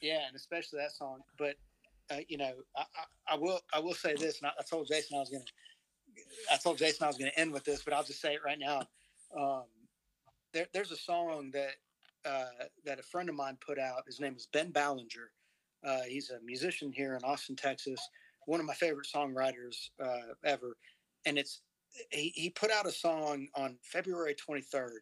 yeah, 0.00 0.26
and 0.26 0.36
especially 0.36 0.78
that 0.78 0.92
song. 0.92 1.22
But 1.38 1.56
uh, 2.10 2.20
you 2.28 2.36
know, 2.36 2.54
I, 2.76 2.82
I, 2.82 3.04
I 3.28 3.34
will 3.36 3.60
I 3.72 3.80
will 3.80 3.94
say 3.94 4.14
this, 4.14 4.38
and 4.38 4.46
I, 4.48 4.52
I 4.58 4.62
told 4.62 4.86
Jason 4.88 5.16
I 5.16 5.20
was 5.20 5.30
gonna 5.30 5.44
I 6.52 6.56
told 6.58 6.76
Jason 6.78 7.04
I 7.04 7.06
was 7.08 7.16
gonna 7.16 7.32
end 7.36 7.52
with 7.52 7.64
this, 7.64 7.82
but 7.82 7.94
I'll 7.94 8.04
just 8.04 8.20
say 8.20 8.34
it 8.34 8.40
right 8.44 8.58
now. 8.58 8.86
Um, 9.36 9.64
there, 10.54 10.66
there's 10.72 10.92
a 10.92 10.96
song 10.96 11.50
that 11.52 11.74
uh, 12.24 12.64
that 12.86 12.98
a 12.98 13.02
friend 13.02 13.28
of 13.28 13.34
mine 13.34 13.58
put 13.64 13.78
out. 13.78 14.06
His 14.06 14.20
name 14.20 14.34
is 14.36 14.48
Ben 14.52 14.70
Ballinger. 14.70 15.30
Uh, 15.86 16.02
he's 16.08 16.30
a 16.30 16.40
musician 16.42 16.90
here 16.90 17.14
in 17.16 17.24
Austin, 17.24 17.56
Texas. 17.56 18.00
One 18.46 18.60
of 18.60 18.66
my 18.66 18.72
favorite 18.72 19.06
songwriters 19.14 19.90
uh, 20.02 20.32
ever, 20.44 20.76
and 21.26 21.36
it's 21.36 21.60
he, 22.10 22.32
he 22.34 22.48
put 22.48 22.70
out 22.70 22.86
a 22.86 22.92
song 22.92 23.48
on 23.54 23.76
February 23.82 24.34
23rd, 24.34 24.98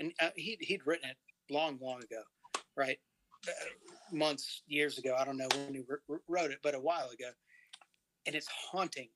and 0.00 0.12
uh, 0.20 0.30
he 0.34 0.56
he'd 0.60 0.86
written 0.86 1.10
it 1.10 1.16
long, 1.52 1.78
long 1.80 2.02
ago, 2.02 2.22
right? 2.76 2.98
Uh, 3.46 3.52
months, 4.10 4.62
years 4.66 4.98
ago. 4.98 5.14
I 5.18 5.24
don't 5.24 5.36
know 5.36 5.48
when 5.54 5.74
he 5.74 5.82
wr- 5.86 6.16
wrote 6.28 6.50
it, 6.50 6.58
but 6.62 6.74
a 6.74 6.80
while 6.80 7.10
ago. 7.10 7.30
And 8.26 8.34
it's 8.34 8.48
haunting 8.48 9.10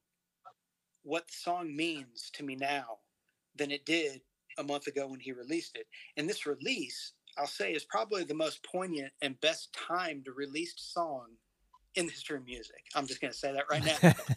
what 1.02 1.27
the 1.27 1.32
song 1.32 1.74
means 1.74 2.31
to 2.35 2.44
me 2.44 2.55
now 2.56 2.98
than 3.56 3.70
it 3.70 3.86
did 3.86 4.20
a 4.59 4.64
month 4.64 4.86
ago 4.86 5.06
when 5.09 5.20
he 5.20 5.32
released 5.32 5.76
it. 5.76 5.86
And 6.16 6.28
this 6.28 6.47
release, 6.47 7.12
I'll 7.39 7.47
say, 7.47 7.72
is 7.72 7.85
probably 7.85 8.24
the 8.24 8.35
most 8.35 8.62
poignant 8.64 9.12
and 9.22 9.40
best 9.40 9.74
timed 9.89 10.26
released 10.35 10.93
song 10.93 11.26
in 11.94 12.06
the 12.06 12.12
history 12.12 12.36
of 12.36 12.44
music. 12.44 12.82
I'm 12.94 13.06
just 13.06 13.20
going 13.20 13.32
to 13.32 13.39
say 13.39 13.52
that 13.52 13.64
right 13.70 13.85
now. 13.85 14.12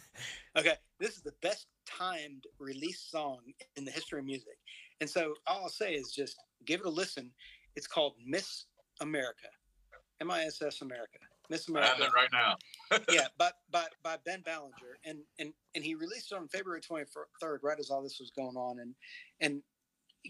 Okay, 0.58 0.76
this 1.00 1.12
is 1.12 1.22
the 1.22 1.34
best 1.42 1.68
timed 1.88 2.44
release 2.60 3.00
song 3.10 3.40
in 3.78 3.86
the 3.86 3.92
history 3.92 4.20
of 4.20 4.26
music. 4.26 4.58
And 5.00 5.10
so 5.10 5.34
all 5.48 5.62
I'll 5.64 5.70
say 5.70 5.94
is 5.94 6.12
just 6.12 6.36
give 6.66 6.82
it 6.82 6.86
a 6.86 6.90
listen. 6.90 7.32
It's 7.76 7.88
called 7.88 8.16
Miss 8.26 8.66
America, 9.00 9.48
M 10.20 10.30
I 10.30 10.44
S 10.44 10.62
S 10.62 10.82
America, 10.82 11.20
Miss 11.50 11.70
I 11.70 11.72
America. 11.72 11.92
have 11.92 12.02
it 12.02 12.14
right 12.14 12.30
now. 12.34 12.58
yeah, 13.10 13.28
by, 13.38 13.52
by 13.72 13.86
by 14.04 14.18
Ben 14.26 14.42
Ballinger, 14.46 15.00
and 15.06 15.20
and 15.40 15.54
and 15.74 15.86
he 15.86 15.96
released 15.96 16.34
it 16.34 16.36
on 16.36 16.50
February 16.50 16.82
twenty 16.82 17.06
third, 17.40 17.62
right 17.64 17.80
as 17.80 17.90
all 17.90 18.04
this 18.04 18.20
was 18.20 18.32
going 18.32 18.58
on, 18.58 18.80
and 18.80 18.94
and 19.40 19.56
you 19.56 19.62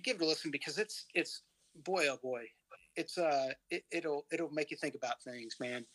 give 0.04 0.18
it 0.18 0.24
a 0.24 0.26
listen 0.26 0.52
because 0.52 0.78
it's 0.78 1.06
it's 1.14 1.44
boy 1.84 2.08
oh 2.10 2.18
boy, 2.22 2.46
it's 2.96 3.18
uh 3.18 3.54
it, 3.70 3.84
it'll 3.92 4.26
it'll 4.32 4.52
make 4.52 4.72
you 4.72 4.78
think 4.78 4.96
about 4.96 5.22
things, 5.24 5.56
man. 5.60 5.86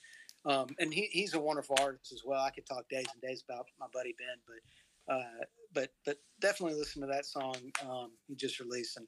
Um, 0.44 0.68
and 0.78 0.94
he, 0.94 1.08
he's 1.10 1.34
a 1.34 1.40
wonderful 1.40 1.76
artist 1.80 2.12
as 2.12 2.22
well. 2.24 2.40
I 2.40 2.50
could 2.50 2.66
talk 2.66 2.88
days 2.88 3.06
and 3.12 3.20
days 3.20 3.42
about 3.48 3.66
my 3.80 3.86
buddy 3.92 4.14
Ben, 4.18 4.38
but 4.46 5.14
uh, 5.14 5.44
but 5.72 5.90
but 6.04 6.18
definitely 6.40 6.78
listen 6.78 7.00
to 7.02 7.08
that 7.08 7.26
song 7.26 7.56
um, 7.88 8.12
he 8.28 8.34
just 8.36 8.60
released, 8.60 8.96
and 8.96 9.06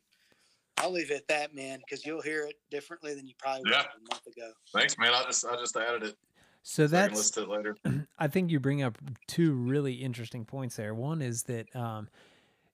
I'll 0.79 0.91
leave 0.91 1.11
it 1.11 1.17
at 1.17 1.29
that, 1.29 1.55
man, 1.55 1.81
because 1.81 2.05
you'll 2.05 2.23
hear 2.23 2.45
it 2.45 2.57
differently 2.71 3.15
than 3.15 3.27
you 3.27 3.35
probably 3.39 3.63
would 3.63 3.71
Yeah. 3.71 3.83
have 3.83 3.87
a 3.97 4.13
month 4.13 4.27
ago. 4.27 4.53
Thanks, 4.73 4.99
man. 4.99 5.13
I 5.15 5.25
just 5.25 5.45
I 5.47 5.57
just 5.57 5.77
added 5.77 6.03
it. 6.05 6.17
So 6.63 6.87
So 6.87 6.99
I 6.99 7.03
can 7.03 7.15
that's 7.15 7.17
listen 7.17 7.47
to 7.47 7.51
it 7.51 7.57
later. 7.57 7.77
I 8.19 8.29
think 8.29 8.51
you 8.51 8.61
bring 8.61 8.83
up 8.83 8.99
two 9.27 9.53
really 9.53 9.95
interesting 9.95 10.45
points 10.45 10.77
there. 10.77 10.95
One 10.95 11.23
is 11.23 11.45
that, 11.45 11.75
um, 11.75 12.09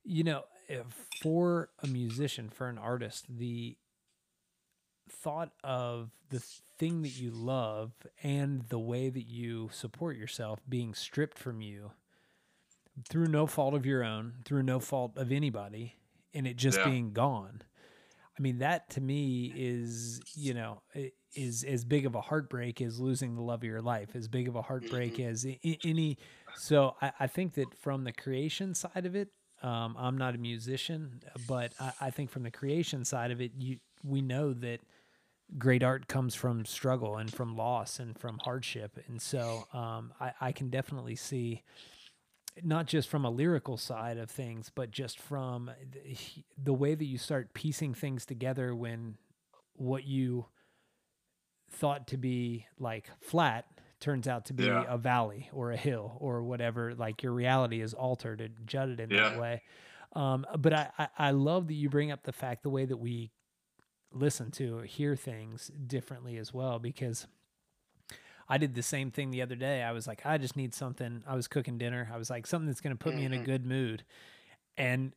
you 0.05 0.25
know, 0.25 0.39
if 0.39 0.45
Eh, 0.69 0.83
for 1.21 1.71
a 1.83 1.87
musician, 1.87 2.49
for 2.51 2.69
an 2.69 2.79
artist, 2.79 3.27
the 3.29 3.77
thought 5.11 5.53
of 5.63 6.11
the 6.31 6.41
thing 6.79 7.03
that 7.03 7.17
you 7.19 7.31
love 7.31 7.93
and 8.23 8.63
the 8.69 8.79
way 8.79 9.09
that 9.11 9.27
you 9.27 9.69
support 9.73 10.17
yourself 10.17 10.61
being 10.69 10.95
stripped 10.95 11.39
from 11.39 11.61
you 11.61 11.93
through 13.09 13.27
no 13.27 13.47
fault 13.47 13.75
of 13.75 13.85
your 13.85 14.03
own, 14.05 14.35
through 14.45 14.63
no 14.63 14.79
fault 14.81 15.17
of 15.17 15.31
anybody, 15.33 15.97
and 16.33 16.47
it 16.47 16.57
just 16.57 16.79
Yeah. 16.79 16.85
being 16.87 17.13
gone. 17.13 17.63
I 18.37 18.43
mean, 18.43 18.59
that 18.59 18.91
to 18.91 19.01
me 19.01 19.53
is, 19.55 20.21
you 20.35 20.55
know, 20.55 20.83
is 21.35 21.63
as 21.65 21.85
big 21.85 22.07
of 22.07 22.15
a 22.15 22.21
heartbreak 22.21 22.81
as 22.81 22.99
losing 22.99 23.35
the 23.35 23.43
love 23.43 23.61
of 23.61 23.65
your 23.65 23.83
life, 23.83 24.17
as 24.17 24.27
big 24.29 24.49
of 24.49 24.57
a 24.57 24.63
heartbreak 24.63 25.15
mm-hmm. 25.15 25.29
as 25.31 25.47
i- 25.47 25.59
i- 25.65 25.79
any. 25.85 26.19
So 26.57 26.97
I, 27.01 27.13
I 27.21 27.27
think 27.27 27.55
that 27.55 27.75
from 27.77 28.05
the 28.05 28.13
creation 28.13 28.75
side 28.75 29.07
of 29.07 29.15
it, 29.15 29.29
um, 29.65 29.97
I'm 29.99 30.19
not 30.19 30.35
a 30.35 30.39
musician, 30.39 31.23
but 31.49 31.73
I, 31.81 31.93
I 32.03 32.11
think 32.11 32.31
from 32.31 32.43
the 32.43 32.51
creation 32.51 33.05
side 33.05 33.31
of 33.31 33.41
it, 33.41 33.53
you 33.59 33.79
we 34.03 34.21
know 34.21 34.53
that 34.53 34.81
great 35.57 35.83
art 35.83 36.07
comes 36.07 36.35
from 36.35 36.67
struggle 36.67 37.17
and 37.17 37.33
from 37.33 37.57
loss 37.57 37.99
and 37.99 38.19
from 38.19 38.39
hardship, 38.45 38.99
and 39.09 39.21
so 39.21 39.67
um, 39.73 40.13
I, 40.21 40.33
I 40.41 40.53
can 40.53 40.69
definitely 40.69 41.17
see 41.17 41.63
not 42.63 42.87
just 42.87 43.09
from 43.09 43.25
a 43.25 43.31
lyrical 43.31 43.77
side 43.79 44.19
of 44.19 44.31
things, 44.31 44.71
but 44.73 44.91
just 44.91 45.19
from 45.19 45.71
the, 45.93 46.17
the 46.63 46.75
way 46.75 46.95
that 46.95 47.05
you 47.07 47.19
start 47.19 47.55
piecing 47.55 47.95
things 47.95 48.27
together 48.27 48.75
when 48.75 49.17
what 49.77 50.07
you 50.07 50.47
thought 51.71 52.07
to 52.09 52.17
be 52.17 52.67
like 52.79 53.11
flat 53.21 53.67
turns 54.01 54.29
out 54.29 54.47
to 54.47 54.53
be 54.53 54.65
Yeah. 54.65 54.85
a 54.89 54.99
valley 54.99 55.49
or 55.53 55.73
a 55.73 55.77
hill 55.77 56.17
or 56.21 56.43
whatever. 56.43 56.95
Like 56.95 57.23
your 57.23 57.33
reality 57.33 57.81
is 57.81 57.95
altered 57.95 58.41
and 58.41 58.55
jutted 58.67 59.01
in 59.01 59.09
that 59.11 59.39
way. 59.39 59.63
Um, 60.15 60.47
but 60.59 60.73
I, 60.73 60.91
I, 60.99 61.09
I 61.19 61.31
love 61.33 61.67
that 61.69 61.75
you 61.75 61.89
bring 61.89 62.11
up 62.13 62.23
the 62.23 62.33
fact 62.33 62.63
the 62.63 62.71
way 62.71 62.85
that 62.85 62.97
we 62.99 63.31
listen 64.13 64.51
to 64.53 64.79
or 64.79 64.85
hear 64.85 65.17
things 65.17 65.71
differently 65.87 66.37
as 66.39 66.55
well 66.55 66.79
because 66.79 67.27
I 68.49 68.59
did 68.59 68.75
the 68.75 68.83
same 68.83 69.11
thing 69.11 69.31
the 69.31 69.43
other 69.43 69.57
day. 69.57 69.83
I 69.83 69.93
was 69.93 70.07
like, 70.07 70.25
I 70.27 70.39
just 70.39 70.55
need 70.57 70.75
something. 70.75 71.25
I 71.27 71.35
was 71.35 71.49
cooking 71.49 71.79
dinner. 71.79 72.11
I 72.13 72.19
was 72.19 72.29
like, 72.31 72.47
something 72.47 72.67
that's 72.69 72.81
going 72.81 72.95
to 72.97 73.03
put 73.03 73.15
me 73.15 73.25
in 73.25 73.33
a 73.33 73.39
Mhm. 73.39 73.45
good 73.45 73.65
mood. 73.67 74.05
And 74.77 75.15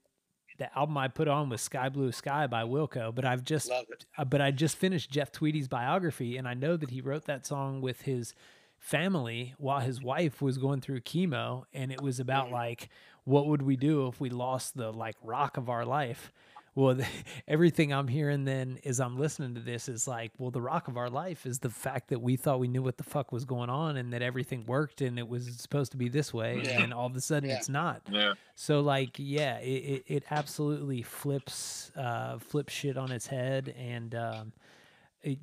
the 0.57 0.75
album 0.77 0.97
I 0.97 1.07
put 1.09 1.27
on 1.27 1.49
was 1.49 1.61
Sky 1.61 1.89
Blue 1.89 2.11
Sky 2.11 2.47
by 2.47 2.63
Wilco, 2.63 3.13
but 3.13 3.25
I've 3.25 3.43
just 3.43 3.69
uh, 4.17 4.25
but 4.25 4.41
I 4.41 4.49
just 4.51 4.77
finished 4.77 5.11
Jeff 5.11 5.31
Tweedy's 5.31 5.67
biography, 5.67 6.37
and 6.37 6.47
I 6.47 6.53
know 6.55 6.77
that 6.77 6.89
he 6.89 7.01
wrote 7.01 7.25
that 7.25 7.45
song 7.45 7.81
with 7.81 8.01
his 8.01 8.33
family 8.79 9.53
while 9.57 9.79
his 9.79 10.01
wife 10.01 10.41
was 10.41 10.57
going 10.57 10.81
through 10.81 11.01
chemo, 11.01 11.65
and 11.73 11.91
it 11.91 12.01
was 12.01 12.19
about 12.19 12.47
Mhm. 12.47 12.51
like, 12.53 12.89
what 13.23 13.47
would 13.47 13.61
we 13.61 13.75
do 13.75 14.07
if 14.07 14.21
we 14.21 14.29
lost 14.29 14.75
the 14.77 14.91
like 14.91 15.15
rock 15.23 15.57
of 15.57 15.69
our 15.69 15.85
life? 15.85 16.31
Well, 16.75 16.93
the, 16.93 17.07
everything 17.47 17.91
I'm 17.91 18.07
hearing 18.07 18.45
then 18.45 18.77
as 18.85 18.99
I'm 18.99 19.17
listening 19.17 19.55
to 19.55 19.59
this 19.61 19.89
is 19.89 20.07
like, 20.07 20.31
well, 20.37 20.51
the 20.51 20.61
rock 20.61 20.87
of 20.87 20.95
our 20.95 21.09
life 21.09 21.45
is 21.47 21.57
the 21.59 21.71
fact 21.71 22.09
that 22.09 22.21
we 22.21 22.35
thought 22.35 22.59
we 22.59 22.67
knew 22.67 22.83
what 22.83 22.97
the 22.97 23.03
fuck 23.03 23.31
was 23.31 23.45
going 23.45 23.71
on 23.71 23.97
and 23.97 24.13
that 24.13 24.21
everything 24.21 24.63
worked 24.67 25.01
and 25.01 25.17
it 25.17 25.27
was 25.27 25.47
supposed 25.57 25.91
to 25.93 25.97
be 25.97 26.07
this 26.07 26.31
way, 26.33 26.61
Yeah. 26.63 26.83
and 26.83 26.93
all 26.93 27.07
of 27.07 27.15
a 27.15 27.21
sudden 27.21 27.49
Yeah. 27.49 27.57
it's 27.57 27.67
not. 27.67 28.03
Yeah. 28.11 28.35
So 28.55 28.79
like, 28.81 29.15
yeah, 29.17 29.57
it, 29.57 29.65
it, 29.67 30.03
it 30.07 30.23
absolutely 30.29 31.01
flips 31.01 31.91
uh, 31.95 32.37
flips 32.37 32.73
shit 32.73 32.95
on 32.95 33.11
its 33.11 33.25
head, 33.27 33.73
and 33.77 34.13
um, 34.13 34.53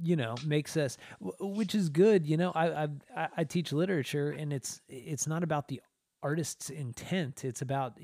you 0.02 0.16
know 0.16 0.34
makes 0.44 0.76
us, 0.76 0.96
which 1.40 1.74
is 1.74 1.88
good. 1.88 2.26
You 2.26 2.36
know, 2.36 2.52
I, 2.54 2.84
I 3.16 3.28
I- 3.36 3.44
teach 3.44 3.72
literature, 3.72 4.30
and 4.30 4.52
it's 4.52 4.80
it's 4.88 5.26
not 5.26 5.42
about 5.42 5.68
the 5.68 5.80
artist's 6.22 6.70
intent. 6.70 7.44
It's 7.44 7.62
about 7.62 7.98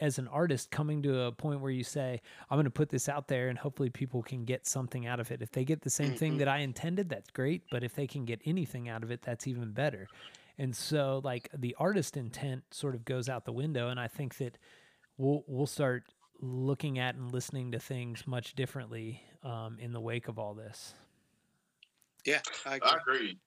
as 0.00 0.18
an 0.18 0.26
artist 0.28 0.70
coming 0.70 1.02
to 1.02 1.20
a 1.24 1.32
point 1.32 1.60
where 1.60 1.70
you 1.70 1.84
say, 1.84 2.20
I'm 2.50 2.56
going 2.56 2.64
to 2.64 2.70
put 2.70 2.88
this 2.88 3.08
out 3.08 3.28
there 3.28 3.50
and 3.50 3.58
hopefully 3.58 3.88
people 3.90 4.20
can 4.22 4.44
get 4.44 4.66
something 4.66 5.06
out 5.06 5.20
of 5.20 5.30
it. 5.30 5.42
If 5.42 5.52
they 5.52 5.64
get 5.64 5.82
the 5.82 5.90
same 5.90 6.14
thing 6.14 6.34
Mhm. 6.34 6.38
that 6.38 6.48
I 6.48 6.58
intended, 6.58 7.08
that's 7.08 7.30
great. 7.30 7.62
But 7.70 7.84
if 7.84 7.94
they 7.94 8.08
can 8.08 8.24
get 8.24 8.40
anything 8.44 8.88
out 8.88 9.04
of 9.04 9.12
it, 9.12 9.22
that's 9.22 9.46
even 9.46 9.70
better. 9.70 10.08
And 10.58 10.74
so 10.74 11.20
like 11.22 11.48
the 11.54 11.76
artist 11.78 12.16
intent 12.16 12.64
sort 12.72 12.96
of 12.96 13.04
goes 13.04 13.28
out 13.28 13.44
the 13.44 13.52
window. 13.52 13.90
And 13.90 14.00
I 14.00 14.08
think 14.08 14.38
that 14.38 14.58
we'll, 15.18 15.44
we'll 15.46 15.66
start 15.68 16.04
looking 16.42 16.98
at 16.98 17.14
and 17.14 17.32
listening 17.32 17.72
to 17.72 17.78
things 17.78 18.26
much 18.26 18.54
differently 18.54 19.22
um, 19.44 19.78
in 19.80 19.92
the 19.92 20.00
wake 20.00 20.28
of 20.28 20.38
all 20.38 20.54
this. 20.54 20.94
Yeah, 22.26 22.40
I 22.66 22.76
agree. 22.76 22.90
I 22.90 22.96
agree. 22.96 23.38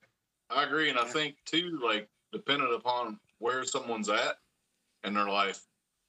I 0.49 0.63
agree, 0.63 0.89
and 0.89 0.99
I 0.99 1.05
think 1.05 1.35
too, 1.45 1.79
like 1.83 2.07
dependent 2.31 2.73
upon 2.73 3.19
where 3.39 3.63
someone's 3.63 4.09
at 4.09 4.37
in 5.03 5.13
their 5.13 5.27
life. 5.27 5.61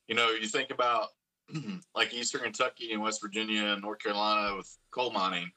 You 0.09 0.15
know, 0.15 0.31
you 0.31 0.47
think 0.47 0.71
about 0.71 1.09
like 1.95 2.15
Eastern 2.15 2.43
Kentucky 2.43 2.93
and 2.93 3.03
West 3.03 3.21
Virginia 3.21 3.65
and 3.65 3.83
North 3.83 3.99
Carolina 3.99 4.57
with 4.57 4.77
coal 4.91 5.11
mining 5.11 5.51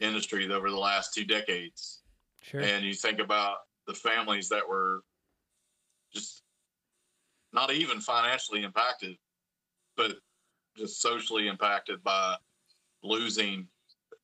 industry 0.00 0.50
over 0.52 0.70
the 0.70 0.76
last 0.76 1.14
two 1.14 1.24
decades. 1.24 2.02
Sure. 2.42 2.60
And 2.60 2.84
you 2.84 2.94
think 2.94 3.18
about 3.18 3.58
the 3.86 3.94
families 3.94 4.48
that 4.48 4.68
were 4.68 5.02
just 6.14 6.42
not 7.52 7.72
even 7.72 8.00
financially 8.00 8.62
impacted, 8.62 9.16
but 9.96 10.16
just 10.76 11.00
socially 11.00 11.48
impacted 11.48 12.02
by 12.02 12.36
losing 13.02 13.66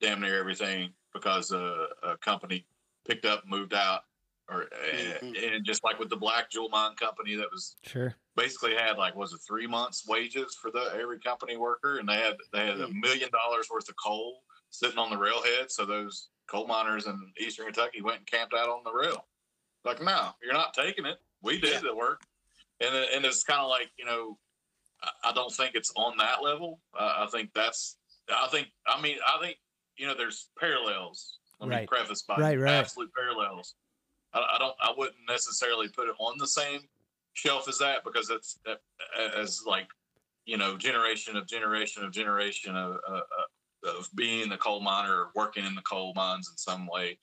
damn 0.01 0.20
near 0.20 0.39
everything 0.39 0.91
because 1.12 1.53
a, 1.53 1.87
a 2.03 2.16
company 2.19 2.66
picked 3.07 3.24
up, 3.24 3.45
moved 3.47 3.74
out, 3.74 4.03
or 4.49 4.66
Mhm. 4.93 5.55
and 5.57 5.65
just 5.65 5.85
like 5.85 5.99
with 5.99 6.11
the 6.11 6.16
Blackjewel 6.16 6.70
Mine 6.70 6.95
Company, 6.97 7.35
that 7.37 7.51
was 7.51 7.77
Sure. 7.85 8.15
basically 8.37 8.74
had 8.74 8.99
like 8.99 9.15
was 9.15 9.33
it 9.33 9.39
three 9.47 9.66
months 9.66 10.07
wages 10.07 10.55
for 10.61 10.70
the 10.70 10.93
every 10.95 11.19
company 11.20 11.57
worker, 11.57 11.99
and 11.99 12.09
they 12.09 12.16
had 12.16 12.37
they 12.53 12.66
had 12.66 12.81
a 12.81 12.89
million 12.89 13.31
dollars 13.31 13.69
worth 13.70 13.89
of 13.89 13.97
coal 13.97 14.43
sitting 14.70 14.99
on 14.99 15.11
the 15.11 15.16
railhead. 15.19 15.70
So 15.70 15.85
those 15.85 16.29
coal 16.49 16.66
miners 16.66 17.07
in 17.07 17.33
Eastern 17.39 17.66
Kentucky 17.66 18.03
went 18.03 18.19
and 18.19 18.27
camped 18.27 18.55
out 18.55 18.69
on 18.69 18.83
the 18.85 18.93
rail. 18.93 19.27
Like, 19.85 20.03
no, 20.03 20.31
you're 20.43 20.53
not 20.53 20.74
taking 20.74 21.07
it. 21.07 21.20
We 21.43 21.59
did 21.61 21.74
Yeah. 21.74 21.81
the 21.81 21.95
work, 21.95 22.23
and 22.81 22.95
and 22.95 23.24
it's 23.24 23.45
kind 23.45 23.61
of 23.61 23.69
like 23.69 23.91
you 23.97 24.05
know, 24.05 24.39
I, 25.24 25.33
don't 25.33 25.53
think 25.53 25.74
it's 25.74 25.93
on 25.97 26.16
that 26.19 26.43
level. 26.43 26.81
Uh, 26.99 27.15
I 27.19 27.27
think 27.27 27.51
that's 27.55 27.97
I 28.33 28.47
think 28.49 28.69
I 28.87 29.01
mean 29.01 29.16
I 29.27 29.41
think 29.41 29.59
you 29.97 30.07
know 30.07 30.15
there's 30.15 30.51
parallels. 30.59 31.39
Let 31.61 31.69
me 31.69 31.77
Right. 31.77 31.89
preface 31.89 32.23
by 32.23 32.41
Right, 32.41 32.59
right. 32.59 32.73
absolute 32.73 33.12
parallels. 33.15 33.74
I, 34.33 34.41
I 34.55 34.59
don't 34.59 34.74
I 34.81 34.93
wouldn't 34.97 35.16
necessarily 35.29 35.89
put 35.89 36.09
it 36.09 36.15
on 36.19 36.39
the 36.39 36.47
same 36.47 36.81
shelf 37.35 37.69
as 37.69 37.79
that 37.79 38.05
because 38.05 38.31
it's 38.31 38.59
as 39.41 39.62
like 39.66 39.89
you 40.45 40.57
know 40.57 40.77
generation 40.77 41.37
of 41.37 41.47
generation 41.47 42.05
of 42.05 42.12
generation 42.12 42.77
of, 42.77 42.97
uh, 43.09 43.20
uh, 43.20 43.99
of 43.99 44.09
being 44.15 44.49
the 44.49 44.57
coal 44.57 44.81
miner 44.81 45.15
or 45.15 45.31
working 45.35 45.65
in 45.65 45.74
the 45.74 45.83
coal 45.83 46.12
mines 46.15 46.49
in 46.51 46.57
some 46.57 46.87
way 46.87 47.19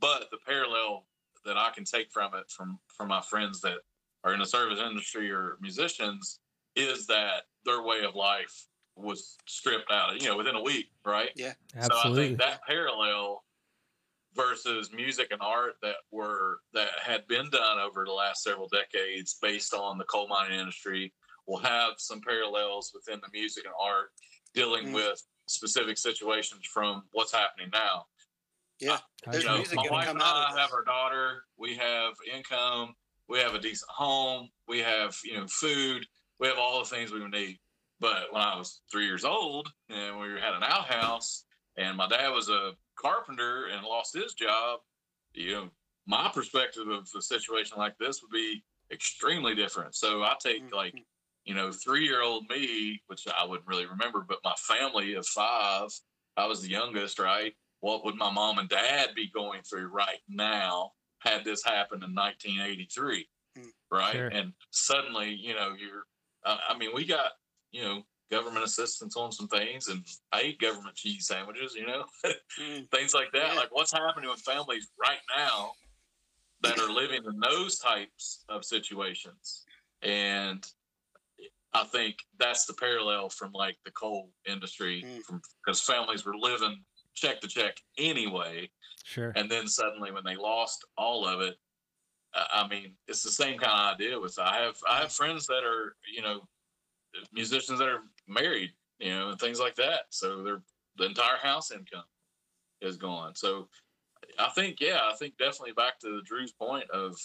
but 0.00 0.28
the 0.30 0.38
parallel 0.46 1.06
that 1.44 1.56
i 1.56 1.70
can 1.70 1.84
take 1.84 2.10
from 2.10 2.34
it 2.34 2.50
from 2.50 2.78
from 2.96 3.08
my 3.08 3.20
friends 3.20 3.60
that 3.60 3.78
are 4.24 4.32
in 4.32 4.40
the 4.40 4.46
service 4.46 4.80
industry 4.80 5.30
or 5.30 5.58
musicians 5.60 6.40
is 6.76 7.06
that 7.06 7.42
their 7.64 7.82
way 7.82 8.00
of 8.04 8.14
life 8.14 8.66
was 8.96 9.36
stripped 9.46 9.90
out 9.90 10.20
you 10.20 10.28
know 10.28 10.36
within 10.36 10.54
a 10.54 10.62
week 10.62 10.86
right 11.04 11.30
Yeah, 11.36 11.52
absolutely. 11.76 12.02
so 12.02 12.22
I 12.22 12.26
think 12.26 12.38
that 12.38 12.60
parallel 12.66 13.42
versus 14.34 14.90
music 14.92 15.28
and 15.30 15.40
art 15.42 15.74
that 15.82 15.96
were 16.10 16.60
that 16.72 16.88
had 17.02 17.26
been 17.26 17.48
done 17.50 17.78
over 17.78 18.04
the 18.04 18.12
last 18.12 18.42
several 18.42 18.68
decades 18.68 19.36
based 19.42 19.74
on 19.74 19.98
the 19.98 20.04
coal 20.04 20.26
mining 20.28 20.58
industry 20.58 21.12
will 21.46 21.58
have 21.58 21.94
some 21.98 22.20
parallels 22.20 22.92
within 22.94 23.20
the 23.22 23.28
music 23.32 23.64
and 23.64 23.74
art 23.80 24.10
dealing 24.54 24.88
Mm. 24.88 24.94
with 24.94 25.22
specific 25.46 25.98
situations 25.98 26.66
from 26.72 27.02
what's 27.12 27.32
happening 27.32 27.68
now. 27.72 28.06
Yeah. 28.78 28.98
There's 29.30 29.42
You 29.44 29.48
know, 29.50 29.56
music 29.56 29.76
my 29.76 29.86
wife 29.90 30.06
come 30.06 30.16
and 30.16 30.22
out 30.22 30.50
of 30.50 30.56
I 30.56 30.60
have 30.60 30.72
our 30.72 30.84
daughter. 30.84 31.44
We 31.58 31.74
have 31.76 32.14
income. 32.32 32.94
We 33.28 33.38
have 33.40 33.54
a 33.54 33.58
decent 33.58 33.90
home. 33.90 34.48
We 34.68 34.78
have 34.80 35.16
you 35.24 35.34
know 35.36 35.46
food. 35.48 36.06
We 36.42 36.48
have 36.48 36.58
all 36.58 36.80
the 36.80 36.90
things 36.90 37.12
we 37.12 37.20
would 37.20 37.30
need. 37.30 37.60
But 38.00 38.32
when 38.32 38.42
I 38.42 38.56
was 38.56 38.80
three 38.90 39.06
years 39.06 39.24
old 39.24 39.72
and 39.88 40.18
we 40.18 40.40
had 40.40 40.54
an 40.54 40.64
outhouse, 40.64 41.44
and 41.76 41.96
my 41.96 42.08
dad 42.08 42.30
was 42.30 42.48
a 42.48 42.72
carpenter 42.96 43.66
and 43.66 43.84
lost 43.86 44.12
his 44.12 44.34
job, 44.34 44.80
you 45.34 45.52
know, 45.52 45.70
my 46.04 46.28
perspective 46.34 46.88
of 46.88 47.06
a 47.16 47.22
situation 47.22 47.78
like 47.78 47.96
this 47.98 48.22
would 48.22 48.32
be 48.32 48.64
extremely 48.90 49.54
different. 49.54 49.94
So 49.94 50.24
I 50.24 50.34
take 50.40 50.64
Mhm. 50.64 50.72
like 50.72 50.94
you 51.44 51.54
know, 51.54 51.70
three 51.72 52.04
year 52.04 52.22
old 52.22 52.48
me, 52.48 53.02
which 53.06 53.26
I 53.28 53.44
wouldn't 53.44 53.68
really 53.68 53.86
remember, 53.86 54.20
but 54.20 54.38
my 54.44 54.54
family 54.54 55.14
of 55.14 55.26
five, 55.26 55.90
I 56.36 56.46
was 56.46 56.62
the 56.62 56.70
youngest, 56.70 57.18
right? 57.20 57.56
What 57.80 58.04
would 58.04 58.16
my 58.16 58.30
mom 58.30 58.58
and 58.58 58.68
dad 58.68 59.14
be 59.14 59.28
going 59.28 59.62
through 59.62 59.88
right 59.88 60.20
now 60.28 60.92
had 61.20 61.44
this 61.44 61.64
happened 61.64 62.02
in 62.04 62.14
1983? 62.14 63.28
Hmm. 63.56 63.68
Right. 63.90 64.12
Sure. 64.14 64.28
And 64.28 64.52
suddenly, 64.70 65.34
you 65.34 65.54
know, 65.54 65.74
you're, 65.74 66.06
uh, 66.44 66.56
I 66.68 66.76
mean, 66.76 66.90
we 66.94 67.04
got, 67.04 67.32
you 67.70 67.82
know, 67.82 68.02
government 68.30 68.64
assistance 68.64 69.16
on 69.16 69.30
some 69.30 69.48
things 69.48 69.88
and 69.88 70.04
I 70.32 70.42
eat 70.42 70.60
government 70.60 70.96
cheese 70.96 71.26
sandwiches, 71.26 71.74
you 71.74 71.86
know, 71.86 72.04
Mm. 72.60 72.90
things 72.90 73.14
like 73.14 73.32
that. 73.32 73.48
Yeah. 73.54 73.60
Like 73.60 73.74
what's 73.74 73.92
happening 73.92 74.28
with 74.30 74.40
families 74.40 74.90
right 75.00 75.20
now 75.36 75.72
that 76.62 76.78
are 76.78 76.90
living 76.90 77.22
in 77.24 77.40
those 77.40 77.78
types 77.78 78.44
of 78.48 78.64
situations. 78.64 79.64
And 80.02 80.64
I 81.74 81.84
think 81.84 82.16
that's 82.38 82.66
the 82.66 82.74
parallel 82.74 83.30
from 83.30 83.50
like 83.52 83.76
the 83.84 83.90
coal 83.92 84.30
industry, 84.46 85.02
Mm. 85.06 85.22
from 85.22 85.40
because 85.64 85.80
families 85.80 86.24
were 86.24 86.36
living 86.36 86.84
check 87.14 87.40
to 87.40 87.48
check 87.48 87.76
anyway, 87.98 88.70
Sure. 89.04 89.32
and 89.36 89.50
then 89.50 89.66
suddenly 89.68 90.10
when 90.12 90.24
they 90.24 90.36
lost 90.36 90.84
all 90.96 91.26
of 91.26 91.40
it, 91.40 91.56
I 92.34 92.66
mean, 92.68 92.94
it's 93.08 93.22
the 93.22 93.30
same 93.30 93.58
kind 93.58 93.72
of 93.72 93.94
idea. 93.94 94.18
With 94.18 94.38
I 94.38 94.62
have 94.62 94.76
I 94.88 95.00
have 95.00 95.12
friends 95.12 95.46
that 95.46 95.64
are 95.64 95.96
you 96.14 96.22
know 96.22 96.40
musicians 97.32 97.78
that 97.78 97.88
are 97.88 98.04
married, 98.26 98.70
you 98.98 99.10
know, 99.10 99.30
and 99.30 99.40
things 99.40 99.60
like 99.60 99.74
that. 99.76 100.02
So 100.10 100.42
their 100.42 100.62
the 100.96 101.06
entire 101.06 101.36
house 101.36 101.70
income 101.70 102.04
is 102.80 102.96
gone. 102.96 103.34
So 103.34 103.68
I 104.38 104.48
think 104.50 104.80
yeah, 104.80 105.00
I 105.10 105.14
think 105.14 105.36
definitely 105.38 105.72
back 105.72 105.98
to 106.00 106.22
Drew's 106.22 106.52
point 106.52 106.88
of 106.90 107.16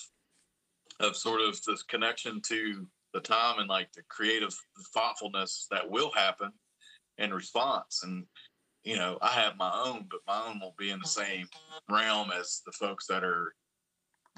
of 1.00 1.16
sort 1.16 1.42
of 1.42 1.62
this 1.64 1.84
connection 1.84 2.42
to 2.48 2.88
the 3.14 3.20
time 3.20 3.60
and 3.60 3.70
like 3.70 3.92
the 3.94 4.02
creative 4.10 4.56
thoughtfulness 4.94 5.68
that 5.72 5.90
will 5.90 6.12
happen 6.12 6.52
in 7.18 7.34
response. 7.34 8.02
And 8.04 8.26
you 8.84 8.96
know, 8.96 9.18
I 9.22 9.30
have 9.30 9.58
my 9.58 9.72
own, 9.86 10.08
but 10.10 10.20
my 10.28 10.48
own 10.48 10.60
won't 10.62 10.78
be 10.78 10.92
in 10.92 11.00
the 11.00 11.08
same 11.08 11.48
realm 11.90 12.32
as 12.38 12.62
the 12.66 12.72
folks 12.72 13.08
that 13.08 13.24
are 13.24 13.54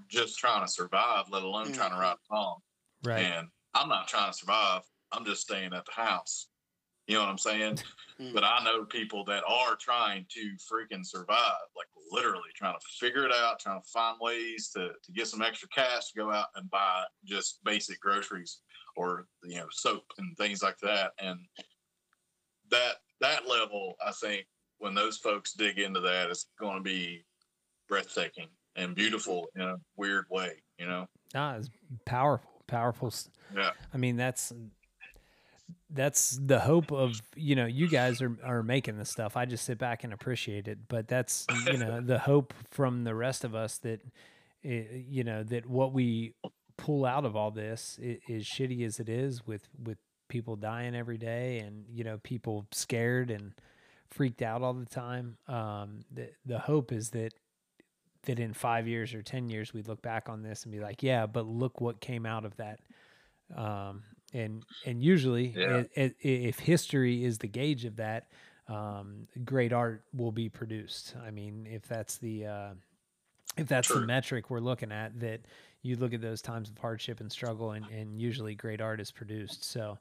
just 0.08 0.38
trying 0.38 0.66
to 0.66 0.72
survive, 0.72 1.26
let 1.30 1.44
alone 1.44 1.72
trying 1.72 1.92
to 1.92 1.98
write 1.98 2.16
a 2.16 2.36
song. 2.36 2.60
Right. 3.04 3.26
And 3.26 3.48
I'm 3.74 3.90
not 3.90 4.08
trying 4.08 4.32
to 4.32 4.38
survive. 4.38 4.82
I'm 5.12 5.26
just 5.26 5.42
staying 5.42 5.74
at 5.74 5.86
the 5.86 5.92
house. 5.92 6.48
You 7.08 7.16
know 7.16 7.22
what 7.22 7.30
I'm 7.30 7.38
saying? 7.38 7.80
Mm. 8.20 8.34
But 8.34 8.44
I 8.44 8.62
know 8.64 8.84
people 8.84 9.24
that 9.26 9.44
are 9.48 9.78
trying 9.80 10.26
to 10.30 10.52
freaking 10.72 11.06
survive, 11.06 11.62
like 11.76 11.88
literally 12.12 12.50
trying 12.56 12.74
to 12.74 12.86
figure 13.00 13.26
it 13.26 13.32
out, 13.32 13.60
trying 13.60 13.82
to 13.82 13.88
find 13.94 14.18
ways 14.20 14.70
to, 14.76 14.90
to 14.90 15.12
get 15.14 15.28
some 15.28 15.42
extra 15.42 15.70
cash 15.70 16.12
to 16.12 16.20
go 16.20 16.32
out 16.32 16.48
and 16.56 16.70
buy 16.70 17.04
just 17.24 17.64
basic 17.64 18.00
groceries 18.02 18.60
or 18.98 19.26
you 19.44 19.56
know 19.56 19.68
soap 19.72 20.04
and 20.18 20.38
things 20.38 20.62
like 20.62 20.78
that. 20.84 21.12
And 21.18 21.40
that 22.72 22.96
that 23.22 23.48
level, 23.48 23.96
I 24.06 24.12
think, 24.12 24.46
when 24.80 24.94
those 24.94 25.18
folks 25.18 25.54
dig 25.54 25.80
into 25.80 26.02
that, 26.02 26.30
it's 26.30 26.48
going 26.60 26.78
to 26.78 26.84
be 26.84 27.26
breathtaking 27.88 28.50
and 28.76 28.96
beautiful 28.96 29.48
in 29.56 29.62
a 29.62 29.76
weird 29.98 30.26
way. 30.30 30.62
You 30.78 30.88
know? 30.88 31.08
Ah, 31.36 31.56
it's 31.56 31.70
powerful, 32.06 32.50
powerful. 32.68 33.14
Yeah. 33.56 33.72
I 33.94 33.98
mean, 33.98 34.16
that's 34.16 34.54
that's 35.90 36.40
the 36.44 36.60
hope 36.60 36.91
of 36.91 37.22
you 37.36 37.56
know 37.56 37.66
you 37.66 37.88
guys 37.88 38.22
are 38.22 38.38
are 38.44 38.64
making 38.64 38.98
this 38.98 39.10
stuff. 39.10 39.36
I 39.36 39.46
just 39.46 39.66
sit 39.66 39.78
back 39.78 40.04
and 40.04 40.14
appreciate 40.14 40.68
it, 40.68 40.80
but 40.88 41.08
that's 41.08 41.46
you 41.68 41.78
know 41.78 42.02
the 42.06 42.20
hope 42.20 42.54
from 42.72 43.04
the 43.04 43.16
rest 43.16 43.44
of 43.44 43.56
us 43.56 43.78
that 43.80 44.02
you 44.62 45.24
know 45.24 45.44
that 45.44 45.66
what 45.66 45.94
we 45.94 46.34
pull 46.78 47.06
out 47.06 47.26
of 47.26 47.36
all 47.36 47.52
this 47.52 48.00
is 48.00 48.48
shitty 48.48 48.86
as 48.86 49.00
it 49.00 49.10
is 49.10 49.46
with 49.46 49.68
with 49.84 49.98
people 50.30 50.56
dying 50.56 50.96
every 50.96 51.18
day 51.18 51.60
and 51.60 51.86
you 51.90 52.04
know 52.04 52.20
people 52.24 52.66
scared 52.72 53.32
and 53.32 53.54
freaked 54.10 54.41
out 54.41 54.62
all 54.62 54.74
the 54.74 54.86
time. 54.86 55.38
Um, 55.48 56.02
the 56.12 56.30
the 56.46 56.60
hope 56.60 56.91
is 56.91 57.10
that 57.10 57.34
that 58.24 58.40
in 58.40 58.54
five 58.54 58.88
years 58.88 59.14
or 59.14 59.22
ten 59.22 59.50
years 59.50 59.74
we'd 59.74 59.88
look 59.88 60.02
back 60.02 60.30
on 60.30 60.41
this 60.44 60.64
and 60.64 60.72
be 60.72 60.80
like, 60.80 61.02
yeah, 61.04 61.26
but 61.26 61.46
look 61.48 61.80
what 61.82 62.00
came 62.02 62.26
out 62.26 62.46
of 62.46 62.56
that. 62.58 62.80
Um, 63.56 64.04
and 64.34 64.64
and 64.86 65.02
usually, 65.02 65.48
Yeah. 65.48 65.84
i- 65.98 66.02
i- 66.02 66.14
if 66.24 66.60
history 66.60 67.24
is 67.24 67.38
the 67.40 67.48
gauge 67.48 67.86
of 67.86 67.96
that, 67.96 68.28
um, 68.68 69.28
great 69.44 69.74
art 69.74 70.04
will 70.14 70.32
be 70.32 70.50
produced. 70.50 71.16
I 71.24 71.32
mean, 71.32 71.66
if 71.66 71.88
that's 71.88 72.18
the 72.18 72.46
uh, 72.46 72.74
if 73.58 73.68
that's 73.68 73.88
the 73.88 74.02
metric 74.02 74.50
we're 74.52 74.60
looking 74.60 74.91
at, 74.91 75.20
that 75.22 75.41
you 75.82 75.96
look 75.96 76.14
at 76.14 76.22
those 76.22 76.41
times 76.41 76.70
of 76.70 76.78
hardship 76.78 77.20
and 77.22 77.32
struggle, 77.32 77.72
and, 77.72 77.86
and 77.88 78.22
usually 78.22 78.54
great 78.54 78.82
art 78.82 79.00
is 79.02 79.12
produced. 79.12 79.64
So 79.64 79.98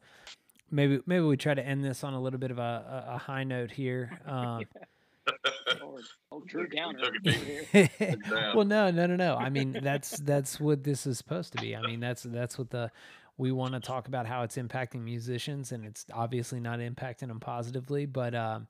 maybe 0.71 1.01
maybe 1.07 1.25
we 1.25 1.37
try 1.39 1.55
to 1.55 1.65
end 1.65 1.83
this 1.83 2.05
on 2.05 2.13
a 2.13 2.21
little 2.21 2.39
bit 2.39 2.51
of 2.51 2.59
a, 2.59 3.05
a, 3.09 3.15
a 3.15 3.19
high 3.19 3.45
note 3.45 3.71
here. 3.71 4.11
Um, 4.27 4.65
Lord, 6.31 6.43
oh, 6.45 6.47
Drew 6.47 6.67
Downer. 6.67 6.99
took 6.99 7.15
it 7.15 7.23
deep. 7.23 7.35
over 7.37 7.89
here. 7.99 8.17
down. 8.17 8.57
well, 8.57 8.65
no, 8.65 8.91
no, 8.91 9.07
no, 9.07 9.17
no. 9.17 9.37
I 9.37 9.51
mean, 9.51 9.79
that's 9.83 10.19
that's 10.21 10.61
what 10.61 10.85
this 10.85 11.07
is 11.07 11.19
supposed 11.19 11.53
to 11.53 11.61
be. 11.61 11.77
I 11.77 11.83
mean, 11.83 12.01
that's 12.01 12.23
that's 12.23 12.59
what 12.59 12.71
the 12.71 12.91
we 13.37 13.53
want 13.53 13.75
to 13.75 13.81
talk 13.81 14.09
about 14.09 14.27
how 14.27 14.43
it's 14.43 14.57
impacting 14.57 15.03
musicians, 15.03 15.73
and 15.73 15.85
it's 15.85 16.05
obviously 16.13 16.61
not 16.61 16.81
impacting 16.81 17.29
them 17.29 17.41
positively. 17.41 18.05
But 18.07 18.35
um, 18.35 18.67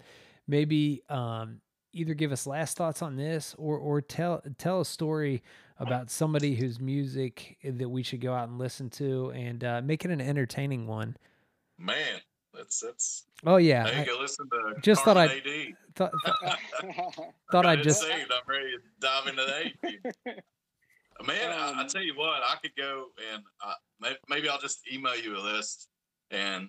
maybe 0.47 1.03
um, 1.09 1.61
either 1.93 2.15
give 2.15 2.33
us 2.33 2.47
last 2.47 2.77
thoughts 2.77 3.03
on 3.03 3.17
this, 3.17 3.55
or 3.59 3.79
or 3.79 4.01
tell 4.01 4.43
tell 4.59 4.81
a 4.81 4.85
story 4.85 5.43
about 5.79 6.11
somebody 6.11 6.55
whose 6.55 6.81
music 6.81 7.57
that 7.65 7.89
we 7.89 8.03
should 8.03 8.21
go 8.21 8.35
out 8.35 8.49
and 8.49 8.59
listen 8.59 8.91
to, 8.91 9.31
and 9.31 9.65
uh, 9.65 9.81
make 9.83 10.05
it 10.05 10.11
an 10.11 10.21
entertaining 10.21 10.87
one. 10.87 11.17
Man, 11.79 12.21
that's 12.55 12.81
that's. 12.81 13.25
Oh 13.47 13.57
yeah, 13.57 13.87
Hey, 13.87 14.03
I 14.03 14.05
go 14.05 14.19
listen 14.21 14.49
to 14.51 14.75
just 14.81 15.05
thought 15.05 15.17
I'd- 15.17 15.35
AD. 15.39 15.75
thought 15.97 16.13
thought 17.53 17.67
I'd 17.67 17.83
just 17.83 18.03
saved. 18.03 18.31
I'm 18.33 18.43
ready 18.49 18.71
to 18.73 18.79
dive 19.01 19.27
into 19.27 19.45
the 19.45 19.67
AP. 20.33 20.37
Man, 21.27 21.51
I, 21.51 21.73
I 21.77 21.81
Um, 21.81 21.89
tell 21.89 22.03
you 22.03 22.15
what, 22.17 22.43
I 22.45 22.55
could 22.63 22.77
go 22.77 23.07
and 23.33 23.43
uh, 23.65 23.75
maybe 24.29 24.49
I'll 24.49 24.61
just 24.61 24.81
email 24.93 25.17
you 25.17 25.37
a 25.37 25.41
list. 25.41 25.89
And 26.31 26.69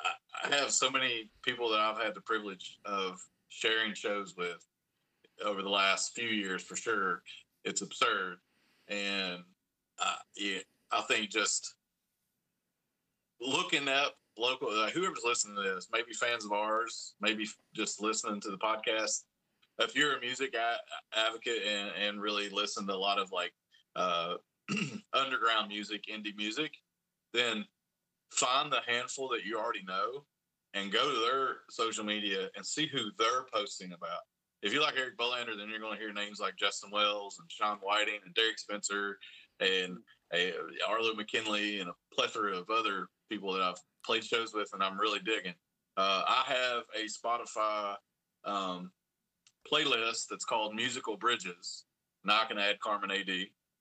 I, 0.00 0.10
I 0.44 0.54
have 0.56 0.70
so 0.70 0.90
many 0.90 1.30
people 1.42 1.70
that 1.70 1.80
I've 1.80 1.96
had 1.98 2.14
the 2.14 2.20
privilege 2.20 2.78
of 2.84 3.18
sharing 3.48 3.94
shows 3.94 4.34
with 4.36 4.62
over 5.42 5.62
the 5.62 5.70
last 5.70 6.14
few 6.14 6.28
years 6.28 6.62
for 6.62 6.76
sure. 6.76 7.22
It's 7.64 7.80
absurd. 7.80 8.36
And 8.88 9.42
uh, 9.98 10.16
yeah, 10.36 10.58
I 10.92 11.00
think 11.02 11.30
just 11.30 11.74
looking 13.40 13.88
up 13.88 14.14
local, 14.38 14.68
uh, 14.68 14.90
whoever's 14.90 15.22
listening 15.24 15.56
to 15.56 15.62
this, 15.62 15.88
maybe 15.92 16.12
fans 16.12 16.44
of 16.44 16.52
ours, 16.52 17.14
maybe 17.20 17.46
just 17.74 18.02
listening 18.02 18.40
to 18.40 18.50
the 18.50 18.58
podcast. 18.58 19.22
If 19.78 19.94
you're 19.94 20.16
a 20.16 20.20
music 20.20 20.54
a- 20.54 21.18
advocate 21.18 21.62
and, 21.66 21.90
and 22.00 22.20
really 22.20 22.48
listen 22.48 22.86
to 22.86 22.94
a 22.94 22.96
lot 22.96 23.18
of 23.18 23.32
like 23.32 23.52
uh, 23.96 24.34
underground 25.12 25.68
music, 25.68 26.04
indie 26.12 26.36
music, 26.36 26.72
then 27.32 27.64
find 28.30 28.72
the 28.72 28.80
handful 28.86 29.28
that 29.28 29.44
you 29.44 29.58
already 29.58 29.84
know 29.86 30.24
and 30.74 30.92
go 30.92 31.12
to 31.12 31.20
their 31.20 31.56
social 31.70 32.04
media 32.04 32.48
and 32.56 32.66
see 32.66 32.86
who 32.86 33.10
they're 33.18 33.46
posting 33.52 33.92
about. 33.92 34.20
If 34.62 34.72
you 34.72 34.80
like 34.80 34.94
Eric 34.96 35.18
Bolander, 35.18 35.56
then 35.56 35.68
you're 35.68 35.78
going 35.78 35.96
to 35.96 36.02
hear 36.02 36.12
names 36.12 36.40
like 36.40 36.56
Justin 36.56 36.90
Wells 36.90 37.38
and 37.38 37.50
Sean 37.50 37.78
Whiting 37.82 38.20
and 38.24 38.34
Derek 38.34 38.58
Spencer 38.58 39.18
and 39.60 39.98
uh, 40.32 40.88
Arlo 40.88 41.14
McKinley 41.14 41.80
and 41.80 41.90
a 41.90 42.14
plethora 42.14 42.56
of 42.56 42.70
other 42.70 43.08
people 43.28 43.52
that 43.52 43.62
I've 43.62 43.80
played 44.04 44.24
shows 44.24 44.52
with 44.54 44.70
and 44.72 44.82
I'm 44.82 44.98
really 44.98 45.20
digging. 45.20 45.54
Uh, 45.96 46.22
I 46.26 46.44
have 46.46 46.82
a 46.94 47.06
Spotify 47.06 47.94
um, 48.44 48.90
playlist 49.70 50.24
that's 50.30 50.44
called 50.44 50.74
Musical 50.74 51.16
Bridges. 51.16 51.84
Now 52.24 52.42
I 52.42 52.46
can 52.46 52.58
add 52.58 52.80
Carman 52.80 53.10
AD 53.10 53.30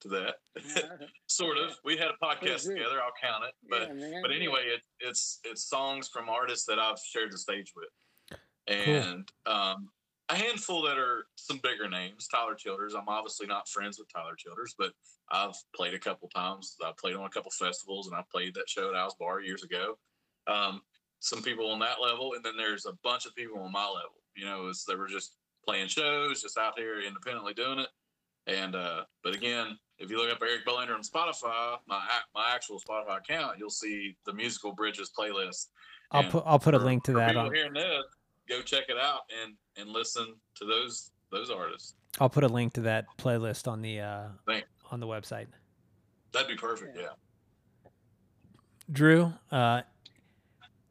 to 0.02 0.08
that. 0.10 0.36
sort 1.28 1.58
of. 1.58 1.72
We 1.84 1.98
had 1.98 2.10
a 2.10 2.26
podcast 2.26 2.68
together. 2.68 3.02
I'll 3.02 3.14
count 3.22 3.46
it. 3.46 3.54
But 3.70 3.96
Yeah, 3.98 4.20
but 4.22 4.32
anyway, 4.32 4.66
it, 4.66 4.82
it's 5.00 5.40
it's 5.44 5.64
songs 5.64 6.10
from 6.10 6.30
artists 6.30 6.66
that 6.68 6.80
I've 6.80 7.00
shared 7.00 7.32
the 7.32 7.38
stage 7.38 7.74
with, 7.76 8.40
and 8.68 9.28
um, 9.46 9.90
a 10.30 10.36
handful 10.36 10.82
that 10.84 10.98
are 10.98 11.26
some 11.36 11.60
bigger 11.64 11.90
names. 11.90 12.28
Tyler 12.28 12.56
Childers. 12.56 12.94
I'm 12.96 13.08
obviously 13.10 13.48
not 13.48 13.68
friends 13.68 14.00
with 14.00 14.08
Tyler 14.14 14.36
Childers, 14.38 14.74
but 14.78 14.92
I've 15.32 15.56
played 15.76 15.94
a 15.94 16.00
couple 16.00 16.30
times. 16.30 16.76
I 16.84 16.92
played 17.00 17.16
on 17.16 17.26
a 17.26 17.30
couple 17.30 17.52
festivals, 17.52 18.08
and 18.08 18.16
I 18.16 18.24
played 18.32 18.54
that 18.56 18.70
show 18.70 18.90
at 18.90 18.96
Al's 18.96 19.16
Bar 19.16 19.42
years 19.42 19.64
ago. 19.64 19.98
Um, 20.48 20.82
some 21.20 21.42
people 21.42 21.70
on 21.72 21.80
that 21.80 22.02
level, 22.02 22.34
and 22.36 22.44
then 22.44 22.56
there's 22.58 22.86
a 22.86 22.94
bunch 23.04 23.26
of 23.26 23.36
people 23.36 23.60
on 23.60 23.72
my 23.72 23.86
level. 23.86 24.22
You 24.36 24.46
know, 24.46 24.68
it's, 24.68 24.84
they 24.86 24.96
were 24.96 25.08
just 25.08 25.36
playing 25.66 25.88
shows, 25.88 26.42
just 26.42 26.58
out 26.58 26.78
here 26.78 27.00
independently 27.02 27.54
doing 27.54 27.80
it. 27.80 27.90
And 28.48 28.76
uh, 28.76 29.04
but 29.24 29.34
again, 29.34 29.78
if 30.00 30.10
you 30.10 30.18
look 30.18 30.30
up 30.34 30.42
Eric 30.42 30.66
Bolander 30.66 30.94
on 30.96 31.02
Spotify, 31.02 31.78
my 31.88 32.02
my 32.36 32.52
actual 32.54 32.80
Spotify 32.82 33.20
account, 33.20 33.58
you'll 33.58 33.70
see 33.70 34.18
the 34.26 34.34
musical 34.34 34.74
bridges 34.74 35.12
playlist. 35.18 35.68
I'll 36.12 36.24
And 36.24 36.32
put 36.32 36.44
I'll 36.46 36.60
put 36.60 36.76
a 36.76 36.80
for- 36.80 36.86
link 36.86 37.04
to 37.06 37.14
that 37.14 37.38
on 37.38 37.54
hearing 37.54 37.74
this, 37.74 38.04
go 38.50 38.62
check 38.62 38.86
it 38.90 38.98
out 38.98 39.22
and 39.44 39.54
and 39.78 39.90
listen 39.90 40.36
to 40.56 40.66
those 40.66 41.12
those 41.32 41.50
artists. 41.50 41.96
I'll 42.20 42.30
put 42.30 42.44
a 42.44 42.48
link 42.48 42.74
to 42.74 42.82
that 42.82 43.06
playlist 43.18 43.68
on 43.68 43.82
the 43.82 44.00
uh 44.02 44.24
Thank- 44.46 44.66
on 44.92 45.00
the 45.00 45.08
website. 45.08 45.48
That'd 46.32 46.48
be 46.48 46.56
perfect. 46.56 46.96
Yeah. 46.96 47.04
Yeah. 47.04 47.90
Drew, 48.92 49.34
uh 49.52 49.82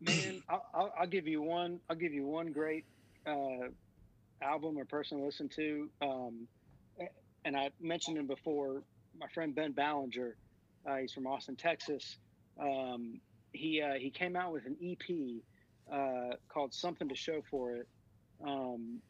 Man, 0.01 0.43
I'll, 0.49 0.67
I'll, 0.75 0.95
I'll 1.01 1.07
give 1.07 1.27
you 1.29 1.43
one. 1.43 1.79
I'll 1.89 1.97
give 1.97 2.13
you 2.13 2.27
one 2.27 2.51
great 2.53 2.85
uh, 3.27 3.69
album 4.43 4.77
or 4.77 4.85
person 4.85 5.19
to 5.19 5.25
listen 5.25 5.49
to. 5.51 5.89
Um, 6.01 6.49
and 7.45 7.57
I 7.57 7.71
mentioned 7.81 8.19
him 8.19 8.27
before. 8.27 8.83
My 9.19 9.27
friend 9.35 9.55
Ben 9.55 9.73
Ballinger. 9.73 10.37
Uh, 10.89 10.97
he's 10.97 11.13
from 11.13 11.27
Austin, 11.29 11.55
Texas. 11.55 12.17
Um, 12.61 13.21
he 13.53 13.81
uh, 13.81 13.95
he 13.95 14.11
came 14.11 14.35
out 14.35 14.53
with 14.53 14.65
an 14.67 14.77
EP 14.83 15.17
uh, 15.93 16.37
called 16.49 16.73
"Something 16.75 17.09
to 17.09 17.15
Show 17.15 17.43
for 17.51 17.77
It." 17.77 17.89
Um, 18.45 19.01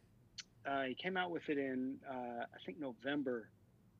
uh, 0.66 0.82
he 0.82 0.94
came 0.94 1.16
out 1.16 1.30
with 1.30 1.48
it 1.48 1.58
in 1.58 1.96
uh, 2.08 2.44
I 2.44 2.58
think 2.64 2.78
November 2.80 3.48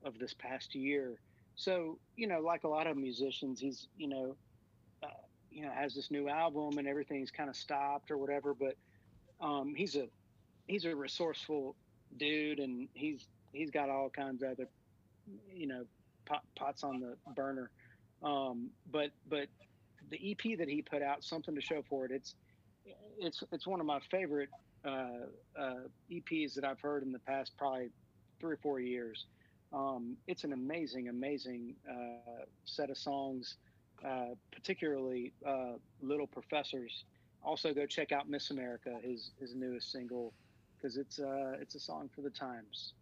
of 0.04 0.18
this 0.18 0.34
past 0.34 0.74
year. 0.74 1.20
So 1.54 1.98
you 2.16 2.26
know, 2.26 2.40
like 2.40 2.64
a 2.64 2.68
lot 2.68 2.86
of 2.86 2.96
musicians, 2.96 3.60
he's 3.60 3.88
you 3.96 4.09
know 4.09 4.36
you 5.52 5.62
know 5.62 5.70
has 5.70 5.94
this 5.94 6.10
new 6.10 6.28
album 6.28 6.78
and 6.78 6.88
everything's 6.88 7.30
kind 7.30 7.50
of 7.50 7.56
stopped 7.56 8.10
or 8.10 8.18
whatever 8.18 8.54
but 8.54 8.76
um 9.40 9.74
he's 9.76 9.96
a 9.96 10.09
he's 10.66 10.84
a 10.84 10.94
resourceful 10.94 11.76
dude 12.16 12.59
and 12.59 12.88
he's 12.94 13.26
he's 13.52 13.70
got 13.70 13.90
all 13.90 14.09
kinds 14.09 14.42
of 14.42 14.50
other 14.52 14.68
you 15.52 15.66
know 15.66 15.84
pot, 16.24 16.42
pots 16.56 16.82
on 16.82 17.00
the 17.00 17.16
burner 17.34 17.70
um 18.22 18.70
but 18.90 19.10
but 19.28 19.46
the 20.10 20.30
ep 20.30 20.59
that 20.59 20.68
he 20.68 20.82
put 20.82 21.02
out 21.02 21.22
something 21.22 21.54
to 21.54 21.60
show 21.60 21.82
for 21.88 22.04
it 22.04 22.10
it's 22.10 22.34
it's 23.18 23.42
it's 23.52 23.66
one 23.66 23.80
of 23.80 23.86
my 23.86 24.00
favorite 24.10 24.50
uh, 24.84 25.26
uh 25.59 25.74
eps 26.10 26.54
that 26.54 26.64
i've 26.64 26.80
heard 26.80 27.02
in 27.02 27.12
the 27.12 27.18
past 27.20 27.52
probably 27.56 27.90
three 28.40 28.52
or 28.52 28.59
four 28.62 28.80
years 28.80 29.26
um 29.72 30.16
it's 30.26 30.44
an 30.44 30.52
amazing 30.52 31.09
amazing 31.09 31.74
uh 31.88 32.42
set 32.64 32.90
of 32.90 32.98
songs 32.98 33.56
uh, 34.04 34.34
particularly 34.52 35.32
uh, 35.46 35.74
Little 36.00 36.26
Professors. 36.26 37.04
Also, 37.44 37.72
go 37.72 37.86
check 37.86 38.12
out 38.12 38.28
Miss 38.28 38.50
America, 38.50 38.98
his 39.02 39.30
his 39.38 39.54
newest 39.54 39.90
single, 39.92 40.32
because 40.76 40.96
it's 40.96 41.18
uh 41.18 41.56
it's 41.60 41.74
a 41.74 41.80
song 41.80 42.09
for 42.14 42.20
the 42.20 42.30
times, 42.30 42.94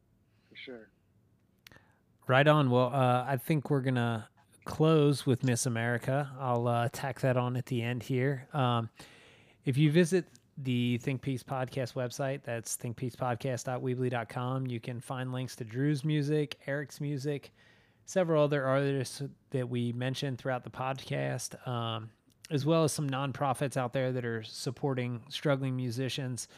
for 0.48 0.56
sure. 0.56 0.90
Right 2.26 2.46
on. 2.46 2.70
Well, 2.70 2.90
I 2.94 3.36
think 3.36 3.70
we're 3.70 3.80
gonna 3.80 4.28
close 4.64 5.26
with 5.26 5.42
Miss 5.42 5.66
America. 5.66 6.30
I'll 6.38 6.88
tack 6.90 7.20
that 7.20 7.36
on 7.36 7.56
at 7.56 7.66
the 7.66 7.82
end 7.82 8.02
here. 8.02 8.46
Um, 8.52 8.88
if 9.64 9.76
you 9.76 9.90
visit 9.90 10.26
the 10.58 10.98
Think 10.98 11.22
Piece 11.22 11.42
Podcast 11.42 11.94
website, 11.94 12.42
that's 12.42 12.76
thinkpiecepodcast.weebly.com, 12.76 14.66
you 14.66 14.80
can 14.80 15.00
find 15.00 15.32
links 15.32 15.56
to 15.56 15.64
Drew's 15.64 16.04
music, 16.04 16.58
Eric's 16.66 17.00
music, 17.00 17.52
several 18.04 18.44
other 18.44 18.64
artists 18.64 19.22
that 19.50 19.68
we 19.68 19.92
mentioned 19.92 20.38
throughout 20.38 20.64
the 20.64 20.70
podcast, 20.70 21.66
um, 21.66 22.10
as 22.50 22.66
well 22.66 22.84
as 22.84 22.92
some 22.92 23.08
nonprofits 23.08 23.76
out 23.76 23.92
there 23.92 24.12
that 24.12 24.24
are 24.24 24.42
supporting 24.42 25.22
struggling 25.28 25.76
musicians. 25.76 26.48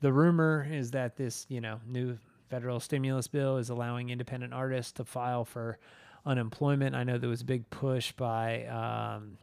The 0.00 0.12
rumor 0.12 0.66
is 0.70 0.92
that 0.92 1.16
this, 1.16 1.44
you 1.48 1.60
know, 1.60 1.80
new 1.86 2.16
federal 2.48 2.80
stimulus 2.80 3.26
bill 3.26 3.58
is 3.58 3.68
allowing 3.68 4.10
independent 4.10 4.54
artists 4.54 4.92
to 4.92 5.04
file 5.04 5.44
for 5.44 5.78
unemployment. 6.24 6.94
I 6.94 7.04
know 7.04 7.18
there 7.18 7.28
was 7.28 7.42
a 7.42 7.46
big 7.46 7.68
push 7.70 8.12
by 8.12 8.64
um, 8.66 9.36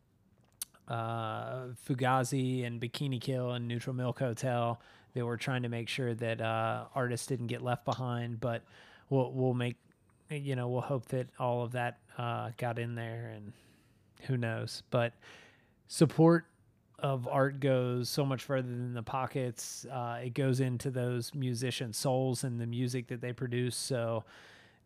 uh, 0.87 1.67
Fugazi 1.87 2.65
and 2.65 2.79
Bikini 2.79 3.19
Kill 3.19 3.51
and 3.51 3.67
Neutral 3.67 3.95
Milk 3.95 4.19
Hotel. 4.19 4.79
They 5.13 5.23
were 5.23 5.37
trying 5.37 5.63
to 5.63 5.69
make 5.69 5.87
sure 5.87 6.13
that 6.13 6.41
uh, 6.41 6.85
artists 6.93 7.27
didn't 7.27 7.47
get 7.47 7.61
left 7.61 7.85
behind, 7.85 8.39
but 8.39 8.63
we'll 9.09 9.31
we'll 9.31 9.53
make 9.53 9.77
you 10.29 10.55
know 10.55 10.67
we'll 10.67 10.81
hope 10.81 11.05
that 11.09 11.27
all 11.39 11.63
of 11.63 11.71
that 11.73 11.99
uh, 12.17 12.51
got 12.57 12.79
in 12.79 12.95
there, 12.95 13.31
and 13.35 13.53
who 14.23 14.37
knows. 14.37 14.83
But 14.89 15.13
support 15.87 16.45
of 16.99 17.27
art 17.27 17.59
goes 17.59 18.09
so 18.09 18.25
much 18.25 18.43
further 18.43 18.67
than 18.67 18.93
the 18.93 19.03
pockets. 19.03 19.85
Uh, 19.91 20.19
it 20.23 20.33
goes 20.33 20.59
into 20.59 20.89
those 20.89 21.33
musicians' 21.33 21.97
souls 21.97 22.43
and 22.43 22.59
the 22.59 22.65
music 22.65 23.07
that 23.07 23.21
they 23.21 23.33
produce, 23.33 23.75
so 23.75 24.23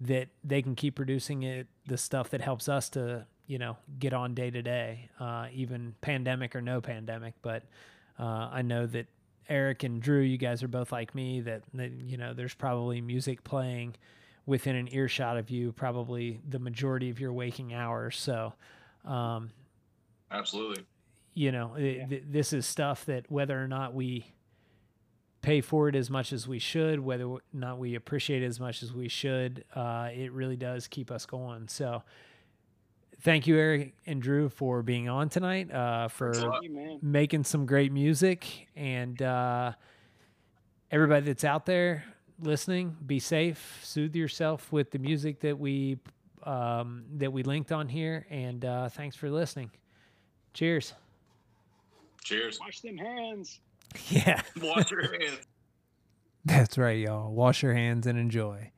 that 0.01 0.29
they 0.43 0.61
can 0.61 0.75
keep 0.75 0.95
producing 0.95 1.43
it, 1.43 1.67
the 1.87 1.97
stuff 1.97 2.29
that 2.29 2.41
helps 2.41 2.69
us 2.69 2.89
to, 2.89 3.25
you 3.49 3.57
know, 3.57 3.75
get 3.99 4.13
on 4.13 4.33
day 4.35 4.49
to 4.49 4.61
day, 4.61 5.09
uh, 5.19 5.47
even 5.51 5.93
pandemic 5.99 6.55
or 6.55 6.61
no 6.61 6.79
pandemic. 6.79 7.33
But 7.41 7.63
uh, 8.17 8.47
I 8.51 8.61
know 8.61 8.85
that 8.85 9.07
Eric 9.49 9.83
and 9.83 10.01
Drew, 10.01 10.21
you 10.21 10.37
guys 10.37 10.63
are 10.63 10.67
both 10.69 10.91
like 10.91 11.13
me. 11.15 11.41
That, 11.41 11.63
that 11.73 11.91
you 11.91 12.15
know, 12.15 12.33
there's 12.33 12.53
probably 12.53 13.01
music 13.01 13.43
playing 13.43 13.95
within 14.45 14.75
an 14.75 14.87
earshot 14.93 15.35
of 15.35 15.49
you, 15.49 15.71
probably 15.71 16.39
the 16.47 16.59
majority 16.59 17.09
of 17.09 17.19
your 17.19 17.33
waking 17.33 17.73
hours. 17.73 18.15
So. 18.15 18.53
Um, 19.03 19.51
Absolutely. 20.31 20.85
you 21.33 21.51
know 21.51 21.71
th- 21.75 22.07
th- 22.09 22.23
this 22.29 22.53
is 22.53 22.65
stuff 22.65 23.05
that 23.05 23.31
whether 23.31 23.59
or 23.59 23.67
not 23.67 23.93
we 23.95 24.25
pay 25.41 25.61
for 25.61 25.87
it 25.89 25.95
as 25.95 26.09
much 26.09 26.31
as 26.33 26.47
we 26.47 26.59
should 26.59 26.99
whether 26.99 27.23
or 27.23 27.41
not 27.53 27.79
we 27.79 27.95
appreciate 27.95 28.43
it 28.43 28.45
as 28.45 28.59
much 28.59 28.83
as 28.83 28.93
we 28.93 29.07
should 29.07 29.63
uh, 29.75 30.09
it 30.13 30.31
really 30.33 30.57
does 30.57 30.87
keep 30.87 31.09
us 31.09 31.25
going 31.25 31.67
so 31.67 32.03
thank 33.21 33.47
you 33.47 33.57
eric 33.57 33.93
and 34.05 34.21
drew 34.21 34.49
for 34.49 34.81
being 34.81 35.09
on 35.09 35.29
tonight 35.29 35.71
uh, 35.73 36.07
for 36.07 36.33
Thanks 36.33 36.43
a 36.45 36.49
lot. 36.49 36.61
Thank 36.61 36.73
you, 36.73 36.99
making 37.01 37.43
some 37.43 37.65
great 37.65 37.91
music 37.91 38.67
and 38.75 39.21
uh, 39.21 39.73
everybody 40.91 41.25
that's 41.25 41.43
out 41.43 41.65
there 41.65 42.03
listening 42.41 42.95
be 43.05 43.19
safe 43.19 43.79
soothe 43.83 44.15
yourself 44.15 44.71
with 44.71 44.91
the 44.91 44.99
music 44.99 45.39
that 45.41 45.57
we 45.57 45.97
um, 46.43 47.03
that 47.17 47.31
we 47.33 47.43
linked 47.43 47.71
on 47.71 47.87
here 47.89 48.25
and 48.29 48.63
uh, 48.63 48.89
thanks 48.89 49.15
for 49.15 49.29
listening 49.29 49.69
cheers 50.53 50.93
Cheers. 52.23 52.59
Wash 52.59 52.81
them 52.81 52.97
hands. 52.97 53.59
yeah 54.09 54.41
Wash 54.61 54.91
your 54.91 55.03
hands. 55.19 55.39
That's 56.45 56.77
right, 56.77 56.99
y'all. 56.99 57.31
Wash 57.31 57.63
your 57.63 57.73
hands 57.73 58.07
and 58.07 58.17
enjoy. 58.17 58.71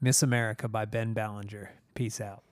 Miss 0.00 0.22
America 0.22 0.68
by 0.68 0.84
Ben 0.84 1.12
Ballinger. 1.12 1.72
Peace 1.94 2.20
out. 2.20 2.42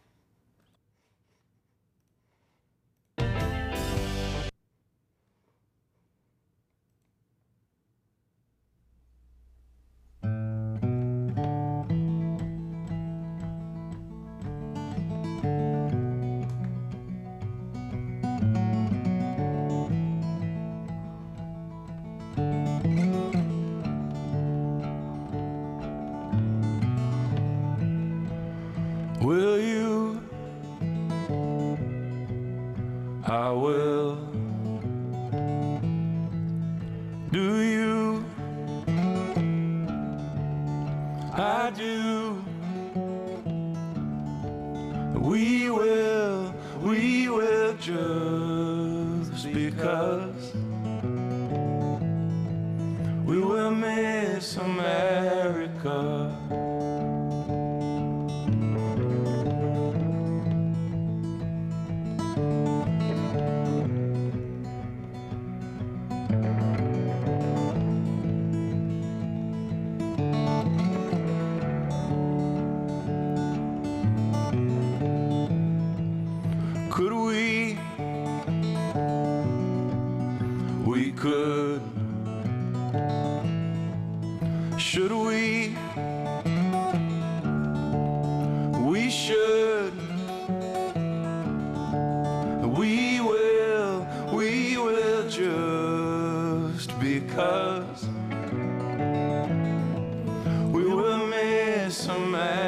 Miss 102.08 102.16
America. 102.16 102.67